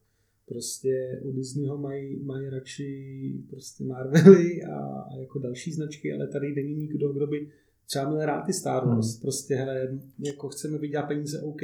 Prostě 0.48 1.20
u 1.24 1.32
Disneyho 1.32 1.78
mají, 1.78 2.22
mají 2.24 2.48
radši 2.48 3.34
prostě 3.50 3.84
Marvely 3.84 4.62
a, 4.62 4.76
a 5.12 5.16
jako 5.16 5.38
další 5.38 5.72
značky, 5.72 6.12
ale 6.12 6.28
tady 6.28 6.54
není 6.54 6.74
nikdo, 6.74 7.12
kdo 7.12 7.26
by 7.26 7.50
třeba 7.88 8.08
měl 8.08 8.26
rád 8.26 8.42
ty 8.42 8.52
Star 8.52 8.86
Wars. 8.86 9.12
Hmm. 9.12 9.20
Prostě, 9.20 9.54
hele, 9.54 9.98
jako 10.18 10.48
chceme 10.48 10.78
vydělat 10.78 11.06
peníze, 11.06 11.40
OK, 11.40 11.62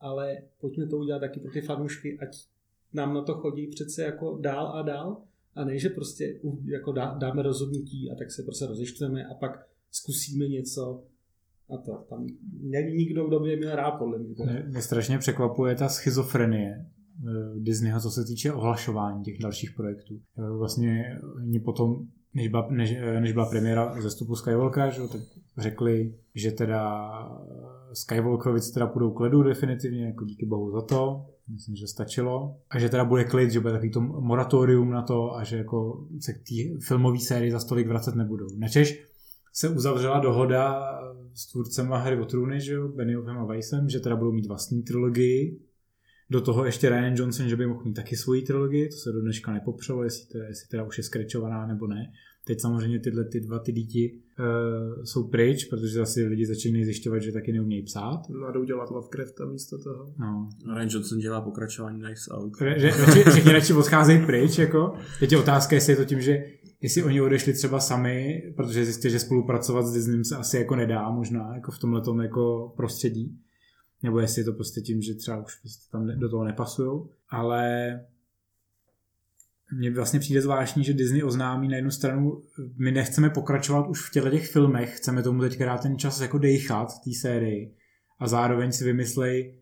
ale 0.00 0.38
pojďme 0.60 0.86
to 0.86 0.98
udělat 0.98 1.18
taky 1.18 1.40
pro 1.40 1.52
ty 1.52 1.60
fanoušky, 1.60 2.18
ať 2.18 2.36
nám 2.92 3.14
na 3.14 3.22
to 3.22 3.34
chodí 3.34 3.66
přece 3.66 4.02
jako 4.02 4.38
dál 4.40 4.66
a 4.66 4.82
dál 4.82 5.22
a 5.54 5.64
ne, 5.64 5.78
že 5.78 5.88
prostě 5.88 6.40
jako 6.64 6.92
dá, 6.92 7.16
dáme 7.20 7.42
rozhodnutí 7.42 8.10
a 8.10 8.14
tak 8.14 8.30
se 8.30 8.42
prostě 8.42 8.66
rozeštveme 8.66 9.26
a 9.26 9.34
pak 9.34 9.66
zkusíme 9.90 10.48
něco 10.48 11.04
a 11.70 11.76
to. 11.76 11.92
Tam 12.08 12.26
není 12.62 12.96
nikdo, 12.96 13.28
kdo 13.28 13.40
by 13.40 13.50
je 13.50 13.56
měl 13.56 13.76
rád, 13.76 13.90
podle 13.90 14.18
mě. 14.18 14.34
Mě, 14.44 14.64
mě 14.66 14.82
strašně 14.82 15.18
překvapuje 15.18 15.74
ta 15.74 15.88
schizofrenie 15.88 16.86
eh, 16.86 17.60
Disneyho, 17.60 18.00
co 18.00 18.10
se 18.10 18.24
týče 18.24 18.52
ohlašování 18.52 19.24
těch 19.24 19.38
dalších 19.38 19.70
projektů. 19.76 20.20
Eh, 20.38 20.50
vlastně 20.58 21.18
oni 21.36 21.60
potom 21.60 22.06
než 22.34 22.48
byla, 22.48 22.68
než, 22.70 22.96
než 23.20 23.32
byla 23.32 23.50
premiéra 23.50 24.00
zestupu 24.00 24.36
Skywalkera, 24.36 24.90
že, 24.90 25.00
tak 25.00 25.20
řekli, 25.58 26.14
že 26.34 26.50
teda 26.50 27.10
Skywalkerovic 27.92 28.70
teda 28.70 28.86
půjdou 28.86 29.10
k 29.10 29.20
ledu 29.20 29.42
definitivně, 29.42 30.06
jako 30.06 30.24
díky 30.24 30.46
bohu 30.46 30.70
za 30.70 30.82
to, 30.82 31.26
myslím, 31.52 31.76
že 31.76 31.86
stačilo. 31.86 32.56
A 32.70 32.78
že 32.78 32.88
teda 32.88 33.04
bude 33.04 33.24
klid, 33.24 33.50
že 33.50 33.60
bude 33.60 33.72
takový 33.72 33.90
to 33.90 34.00
moratorium 34.00 34.90
na 34.90 35.02
to 35.02 35.36
a 35.36 35.44
že 35.44 35.56
jako 35.56 36.06
se 36.20 36.32
k 36.32 36.36
té 36.36 36.86
filmové 36.86 37.18
sérii 37.18 37.52
za 37.52 37.60
stolik 37.60 37.88
vracet 37.88 38.14
nebudou. 38.14 38.46
Načež 38.56 39.06
se 39.52 39.68
uzavřela 39.68 40.20
dohoda 40.20 40.82
s 41.34 41.46
tvůrcema 41.46 41.98
hry 41.98 42.20
o 42.20 42.24
trůny, 42.24 42.60
že 42.60 42.72
jo, 42.72 42.88
Benioffem 42.88 43.38
a 43.38 43.44
Weissem, 43.44 43.88
že 43.88 44.00
teda 44.00 44.16
budou 44.16 44.32
mít 44.32 44.46
vlastní 44.46 44.82
trilogii. 44.82 45.60
Do 46.30 46.40
toho 46.40 46.64
ještě 46.64 46.88
Ryan 46.88 47.14
Johnson, 47.16 47.48
že 47.48 47.56
by 47.56 47.66
mohl 47.66 47.84
mít 47.84 47.94
taky 47.94 48.16
svoji 48.16 48.42
trilogii, 48.42 48.88
to 48.88 48.96
se 48.96 49.12
do 49.12 49.20
dneška 49.20 49.52
nepopřelo, 49.52 50.04
jestli 50.04 50.26
teda, 50.26 50.44
jestli 50.44 50.68
teda 50.68 50.84
už 50.84 50.98
je 50.98 51.04
skrečovaná 51.04 51.66
nebo 51.66 51.86
ne. 51.86 52.12
Teď 52.46 52.60
samozřejmě 52.60 53.00
tyhle 53.00 53.24
ty 53.24 53.40
dva 53.40 53.58
ty 53.58 53.72
děti 53.72 54.20
uh, 54.38 55.04
jsou 55.04 55.28
pryč, 55.28 55.64
protože 55.64 55.98
zase 55.98 56.20
lidi 56.20 56.46
začínají 56.46 56.84
zjišťovat, 56.84 57.18
že 57.18 57.32
taky 57.32 57.52
neumějí 57.52 57.82
psát. 57.82 58.20
No 58.28 58.46
a 58.46 58.52
jdou 58.52 58.64
dělat 58.64 58.90
Lovecrafta 58.90 59.44
místo 59.44 59.78
toho. 59.78 60.12
No. 60.18 60.48
Ryan 60.74 60.88
Johnson 60.90 61.18
dělá 61.18 61.40
pokračování 61.40 62.02
Nice 62.02 62.30
Out. 62.30 62.52
Že, 62.60 62.80
že 62.80 62.90
radši, 62.90 63.30
všichni 63.30 63.52
radši 63.52 63.72
odcházejí 63.72 64.26
pryč, 64.26 64.58
jako. 64.58 64.94
Teď 65.20 65.32
je 65.32 65.38
otázka, 65.38 65.74
jestli 65.74 65.92
je 65.92 65.96
to 65.96 66.04
tím, 66.04 66.20
že 66.20 66.44
jestli 66.80 67.02
oni 67.02 67.20
odešli 67.20 67.52
třeba 67.52 67.80
sami, 67.80 68.42
protože 68.56 68.84
zjistili, 68.84 69.12
že 69.12 69.18
spolupracovat 69.18 69.86
s 69.86 69.92
Disneym 69.92 70.24
se 70.24 70.36
asi 70.36 70.56
jako 70.56 70.76
nedá 70.76 71.10
možná, 71.10 71.54
jako 71.54 71.72
v 71.72 71.78
tomhle 71.78 72.02
jako 72.22 72.72
prostředí. 72.76 73.38
Nebo 74.02 74.20
jestli 74.20 74.40
je 74.40 74.44
to 74.44 74.52
prostě 74.52 74.80
tím, 74.80 75.02
že 75.02 75.14
třeba 75.14 75.36
už 75.44 75.60
prostě 75.60 75.90
tam 75.92 76.06
do 76.18 76.28
toho 76.28 76.44
nepasují. 76.44 77.02
Ale 77.30 77.90
mně 79.72 79.90
vlastně 79.90 80.20
přijde 80.20 80.42
zvláštní, 80.42 80.84
že 80.84 80.92
Disney 80.92 81.24
oznámí 81.24 81.68
na 81.68 81.76
jednu 81.76 81.90
stranu, 81.90 82.42
my 82.78 82.92
nechceme 82.92 83.30
pokračovat 83.30 83.88
už 83.88 84.08
v 84.08 84.10
těchto 84.10 84.30
těch 84.30 84.50
filmech, 84.50 84.96
chceme 84.96 85.22
tomu 85.22 85.40
teď 85.40 85.58
dát 85.58 85.82
ten 85.82 85.98
čas 85.98 86.20
jako 86.20 86.38
dejchat 86.38 86.88
té 87.04 87.10
sérii 87.20 87.74
a 88.18 88.28
zároveň 88.28 88.72
si 88.72 88.84
vymyslej 88.84 89.58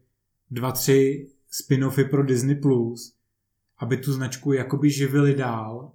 dva, 0.51 0.73
tři 0.73 1.29
spin-offy 1.53 2.09
pro 2.09 2.25
Disney+, 2.25 2.55
Plus, 2.55 3.15
aby 3.79 3.97
tu 3.97 4.13
značku 4.13 4.53
jakoby 4.53 4.91
živili 4.91 5.35
dál, 5.35 5.93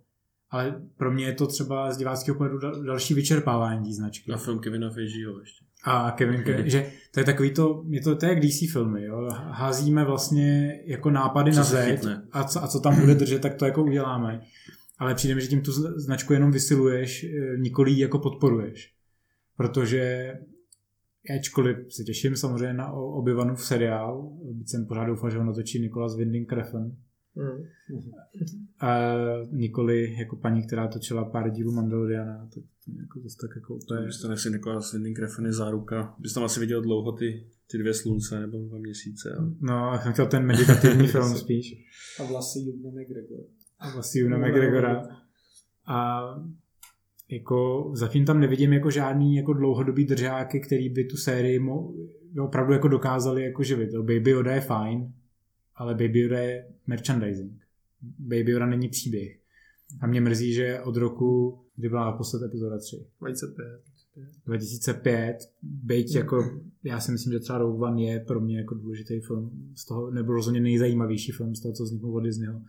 ale 0.49 0.81
pro 0.97 1.11
mě 1.11 1.25
je 1.25 1.33
to 1.33 1.47
třeba 1.47 1.91
z 1.91 1.97
diváckého 1.97 2.37
pohledu 2.37 2.59
další 2.85 3.13
vyčerpávání 3.13 3.85
té 3.85 3.93
značky. 3.93 4.31
A 4.31 4.37
film 4.37 4.59
Kevina 4.59 4.89
Feigieho 4.89 5.39
ještě. 5.39 5.65
A 5.83 6.11
Kevin, 6.11 6.43
Kevin, 6.43 6.69
že 6.69 6.91
to 7.11 7.19
je 7.19 7.23
takový 7.23 7.51
to, 7.51 7.83
je 7.89 8.01
to, 8.01 8.15
to 8.15 8.25
je 8.25 8.33
jak 8.33 8.45
DC 8.45 8.71
filmy, 8.71 9.03
jo. 9.03 9.29
Házíme 9.31 10.05
vlastně 10.05 10.79
jako 10.85 11.09
nápady 11.09 11.51
Co 11.51 11.57
na 11.57 11.63
zeď 11.63 12.05
a 12.31 12.43
co, 12.43 12.63
a 12.63 12.67
co 12.67 12.79
tam 12.79 12.99
bude 12.99 13.15
držet, 13.15 13.41
tak 13.41 13.55
to 13.55 13.65
jako 13.65 13.83
uděláme. 13.83 14.41
Ale 14.97 15.15
přijde 15.15 15.35
mi, 15.35 15.41
že 15.41 15.47
tím 15.47 15.61
tu 15.61 15.71
značku 15.99 16.33
jenom 16.33 16.51
vysiluješ, 16.51 17.23
eh, 17.23 17.57
nikoli 17.57 17.99
jako 17.99 18.19
podporuješ. 18.19 18.93
Protože 19.57 20.33
ačkoliv 21.39 21.77
se 21.89 22.03
těším 22.03 22.35
samozřejmě 22.35 22.73
na 22.73 22.93
Obi-Wanův 22.93 23.55
seriál, 23.55 24.29
byť 24.51 24.69
jsem 24.69 24.85
pořád 24.85 25.05
doufal, 25.05 25.29
že 25.29 25.37
ho 25.37 25.43
natočí 25.43 25.79
Nikolas 25.79 26.15
Winding 26.15 26.53
Refn. 26.53 26.95
A 28.79 29.07
nikoli 29.51 30.15
jako 30.19 30.35
paní, 30.35 30.67
která 30.67 30.87
točila 30.87 31.25
pár 31.25 31.49
dílů 31.49 31.71
Mandaloriana, 31.71 32.49
to, 32.53 32.61
to 32.61 32.91
jako 32.99 33.19
zase 33.19 33.37
tak 33.41 33.55
jako 33.55 33.75
úplně... 33.75 34.05
Dostane 34.05 34.37
si 34.37 34.49
Nicholas 34.49 34.93
Winding 34.93 35.19
Refn 35.19 35.45
je 35.45 35.53
záruka. 35.53 36.15
Bys 36.19 36.33
tam 36.33 36.43
asi 36.43 36.59
viděl 36.59 36.81
dlouho 36.81 37.11
ty, 37.11 37.47
ty 37.71 37.77
dvě 37.77 37.93
slunce 37.93 38.39
nebo 38.39 38.57
dva 38.57 38.77
měsíce. 38.77 39.35
Ale... 39.39 39.51
No, 39.61 39.91
já 39.93 39.99
jsem 39.99 40.13
chtěl 40.13 40.27
ten 40.27 40.45
meditativní 40.45 41.07
film 41.17 41.37
spíš. 41.37 41.75
A 42.19 42.23
vlasy 42.23 42.59
Juna 42.59 42.89
McGregor. 42.89 43.39
A 43.79 43.93
vlastně 43.93 44.21
Juna 44.21 44.37
McGregora. 44.37 45.07
A 45.87 46.21
jako 47.31 47.91
zatím 47.95 48.25
tam 48.25 48.39
nevidím 48.39 48.73
jako 48.73 48.91
žádný 48.91 49.35
jako 49.35 49.53
dlouhodobý 49.53 50.05
držáky, 50.05 50.59
který 50.59 50.89
by 50.89 51.03
tu 51.03 51.17
sérii 51.17 51.59
mo- 51.59 51.93
opravdu 52.43 52.73
jako 52.73 52.87
dokázali 52.87 53.43
jako 53.43 53.63
živit. 53.63 53.89
Baby 53.93 54.29
Yoda 54.29 54.55
je 54.55 54.61
fajn, 54.61 55.13
ale 55.79 55.95
Baby 55.95 56.19
Yoda 56.19 56.39
je 56.39 56.67
merchandising. 56.87 57.61
Baby 58.19 58.51
Yoda 58.51 58.65
není 58.65 58.89
příběh. 58.89 59.39
A 60.01 60.07
mě 60.07 60.21
mrzí, 60.21 60.53
že 60.53 60.79
od 60.81 60.95
roku, 60.95 61.59
kdy 61.75 61.89
byla 61.89 62.05
naposled 62.05 62.45
epizoda 62.45 62.77
3, 62.77 63.05
25. 63.19 63.65
2005, 64.45 65.37
byť 65.61 66.15
jako, 66.15 66.61
já 66.83 66.99
si 66.99 67.11
myslím, 67.11 67.33
že 67.33 67.39
třeba 67.39 67.57
Rogue 67.57 67.89
One 67.89 68.03
je 68.03 68.19
pro 68.19 68.39
mě 68.39 68.57
jako 68.57 68.75
důležitý 68.75 69.19
film, 69.19 69.71
z 69.75 69.85
toho 69.85 70.11
nebyl 70.11 70.33
rozhodně 70.33 70.61
nejzajímavější 70.61 71.31
film 71.31 71.55
z 71.55 71.61
toho, 71.61 71.73
co 71.73 71.83
vznikl 71.83 72.15
od 72.15 72.19
Disneyho. 72.19 72.61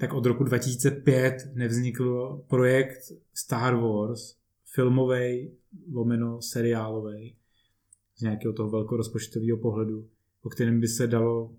Tak 0.00 0.12
od 0.12 0.26
roku 0.26 0.44
2005 0.44 1.50
nevznikl 1.54 2.40
projekt 2.48 2.98
Star 3.34 3.74
Wars, 3.76 4.36
filmový, 4.74 5.50
lomeno 5.92 6.42
seriálový, 6.42 7.36
z 8.16 8.22
nějakého 8.22 8.52
toho 8.52 8.70
velkorozpočtového 8.70 9.58
pohledu, 9.58 10.08
o 10.42 10.48
kterém 10.48 10.80
by 10.80 10.88
se 10.88 11.06
dalo 11.06 11.54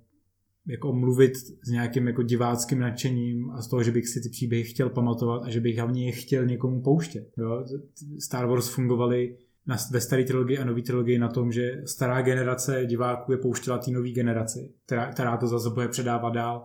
jako 0.68 0.94
mluvit 0.94 1.38
s 1.38 1.70
nějakým 1.72 2.08
jako 2.08 2.24
diváckým 2.24 2.80
nadšením 2.80 3.52
a 3.52 3.62
z 3.62 3.68
toho, 3.68 3.84
že 3.84 3.92
bych 3.92 4.08
si 4.08 4.22
ty 4.22 4.30
příběhy 4.30 4.64
chtěl 4.64 4.90
pamatovat 4.90 5.44
a 5.44 5.50
že 5.50 5.62
bych 5.62 5.78
hlavně 5.78 6.06
je 6.06 6.12
chtěl 6.12 6.46
někomu 6.46 6.82
pouštět. 6.82 7.32
Jo? 7.38 7.66
Star 8.20 8.46
Wars 8.46 8.70
fungovaly 8.70 9.38
na, 9.68 9.78
ve 9.92 10.02
staré 10.02 10.24
trilogii 10.24 10.58
a 10.58 10.66
nové 10.66 10.82
trilogii 10.82 11.20
na 11.20 11.28
tom, 11.30 11.52
že 11.52 11.82
stará 11.86 12.22
generace 12.22 12.86
diváků 12.86 13.32
je 13.32 13.38
pouštěla 13.38 13.78
té 13.78 13.92
nové 13.92 14.10
generaci, 14.10 14.74
která, 14.86 15.12
která 15.12 15.38
to 15.38 15.48
zase 15.48 15.70
bude 15.70 15.88
předávat 15.88 16.34
dál. 16.34 16.64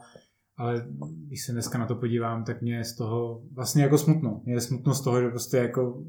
Ale 0.56 0.86
když 1.26 1.44
se 1.44 1.52
dneska 1.52 1.78
na 1.78 1.86
to 1.86 1.94
podívám, 1.94 2.44
tak 2.44 2.62
mě 2.62 2.76
je 2.76 2.84
z 2.84 2.96
toho 2.96 3.42
vlastně 3.52 3.82
jako 3.82 3.98
smutno. 3.98 4.42
Mě 4.44 4.54
je 4.54 4.60
smutno 4.60 4.94
z 4.94 5.04
toho, 5.04 5.20
že 5.20 5.28
prostě 5.28 5.56
jako 5.56 6.04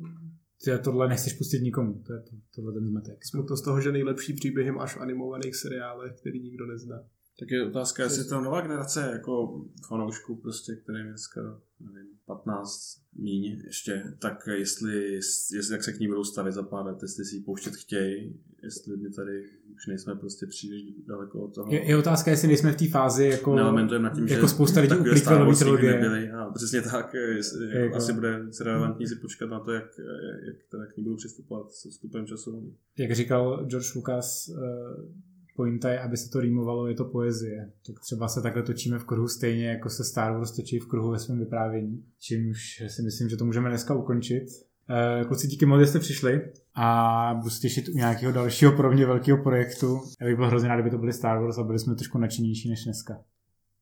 že 0.66 0.78
tohle 0.78 1.08
nechceš 1.08 1.34
pustit 1.34 1.62
nikomu. 1.62 1.94
To 2.08 2.14
je 2.14 2.20
to, 2.20 2.36
tohle 2.56 2.74
ten 2.74 2.86
zmetek. 2.86 3.26
Smutno 3.26 3.58
z 3.58 3.62
toho, 3.62 3.82
že 3.82 3.92
nejlepší 3.92 4.34
příběhy 4.34 4.72
máš 4.72 4.96
v 4.96 5.02
animovaných 5.02 5.56
seriálech, 5.56 6.14
který 6.20 6.44
nikdo 6.44 6.66
nezná. 6.66 6.96
Tak 7.40 7.52
je 7.52 7.68
otázka, 7.68 8.04
jestli 8.04 8.26
ta 8.26 8.42
nová 8.42 8.62
generace 8.62 9.10
jako 9.12 9.66
fanoušků, 9.88 10.36
prostě, 10.36 10.76
který 10.76 10.98
je 10.98 11.04
dneska 11.04 11.42
nevím, 11.80 12.08
15 12.26 13.02
míň 13.16 13.62
ještě, 13.66 14.04
tak 14.20 14.48
jestli, 14.58 15.14
jestli 15.54 15.72
jak 15.72 15.84
se 15.84 15.94
k 15.94 16.00
ní 16.00 16.08
budou 16.08 16.24
stavit 16.24 16.54
za 16.54 16.64
pár 16.64 16.86
let, 16.86 16.98
jestli 17.02 17.26
si 17.26 17.36
ji 17.36 17.42
pouštět 17.42 17.76
chtějí, 17.76 18.40
jestli 18.64 18.98
my 18.98 19.10
tady 19.10 19.44
už 19.76 19.88
nejsme 19.88 20.16
prostě 20.16 20.46
příliš 20.46 20.84
daleko 21.08 21.40
od 21.40 21.56
toho. 21.56 21.74
Je, 21.74 21.90
je 21.90 21.98
otázka, 21.98 22.32
jestli 22.32 22.48
nejsme 22.48 22.72
v 22.72 22.76
té 22.76 22.88
fázi 22.88 23.26
jako, 23.26 23.56
nad 23.56 24.14
tím, 24.16 24.28
jako 24.28 24.48
že 24.48 24.54
spousta 24.54 24.82
lidí 24.82 24.96
Star 25.20 25.40
nový 25.40 25.58
trilogie. 25.58 26.32
A 26.32 26.52
přesně 26.52 26.82
tak, 26.82 27.14
jestli, 27.14 27.66
jako, 27.66 27.78
Jako- 27.78 27.96
asi 27.96 28.14
bude 28.14 28.40
relevantní 28.62 29.08
si 29.08 29.16
počkat 29.16 29.50
na 29.50 29.60
to, 29.60 29.72
jak, 29.72 30.00
jak 30.46 30.56
teda 30.72 30.86
k 30.86 30.98
ní 30.98 31.04
budou 31.04 31.16
přistupovat 31.16 31.72
s 31.72 31.90
vstupem 31.90 32.26
času. 32.26 32.74
Jak 32.98 33.12
říkal 33.12 33.66
George 33.66 33.96
Lucas, 33.96 34.50
eh, 34.50 35.35
pointa 35.56 35.92
je, 35.92 36.00
aby 36.00 36.18
se 36.18 36.30
to 36.30 36.40
rýmovalo, 36.40 36.88
je 36.88 36.96
to 36.96 37.06
poezie. 37.06 37.72
Tak 37.88 38.00
třeba 38.00 38.28
se 38.28 38.42
takhle 38.42 38.64
točíme 38.64 39.00
v 39.00 39.06
kruhu 39.06 39.28
stejně, 39.28 39.68
jako 39.68 39.90
se 39.90 40.04
Star 40.04 40.34
Wars 40.34 40.52
točí 40.52 40.80
v 40.80 40.88
kruhu 40.88 41.12
ve 41.12 41.20
svém 41.20 41.40
vyprávění. 41.40 42.04
Čímž 42.20 42.84
si 42.88 43.02
myslím, 43.02 43.30
že 43.30 43.38
to 43.38 43.46
můžeme 43.46 43.70
dneska 43.70 43.94
ukončit. 43.94 44.44
Eh, 44.90 45.26
Kluci, 45.26 45.48
díky 45.48 45.66
moc, 45.66 45.80
že 45.80 45.88
jste 45.88 46.00
přišli 46.00 46.42
a 46.76 47.34
budu 47.34 47.50
se 47.50 47.60
těšit 47.60 47.90
u 47.90 47.98
nějakého 47.98 48.32
dalšího 48.32 48.72
pro 48.72 48.92
mě 48.92 49.06
velkého 49.06 49.44
projektu. 49.44 50.00
Já 50.22 50.28
bych 50.28 50.36
byl 50.36 50.48
hrozně 50.48 50.70
rád, 50.70 50.76
kdyby 50.76 50.90
to 50.90 50.98
byly 50.98 51.14
Star 51.14 51.42
Wars 51.42 51.58
a 51.58 51.64
byli 51.64 51.80
jsme 51.80 51.96
trošku 51.96 52.18
nadšenější 52.18 52.70
než 52.70 52.84
dneska. 52.84 53.14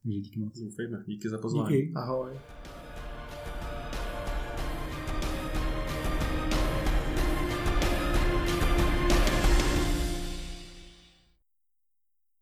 Takže 0.03 0.19
díky 0.19 0.39
moc. 0.39 0.59
Doufejme. 0.59 1.03
Díky 1.07 1.29
za 1.29 1.37
pozvání. 1.37 1.75
Díky. 1.75 1.91
Ahoj. 1.95 2.31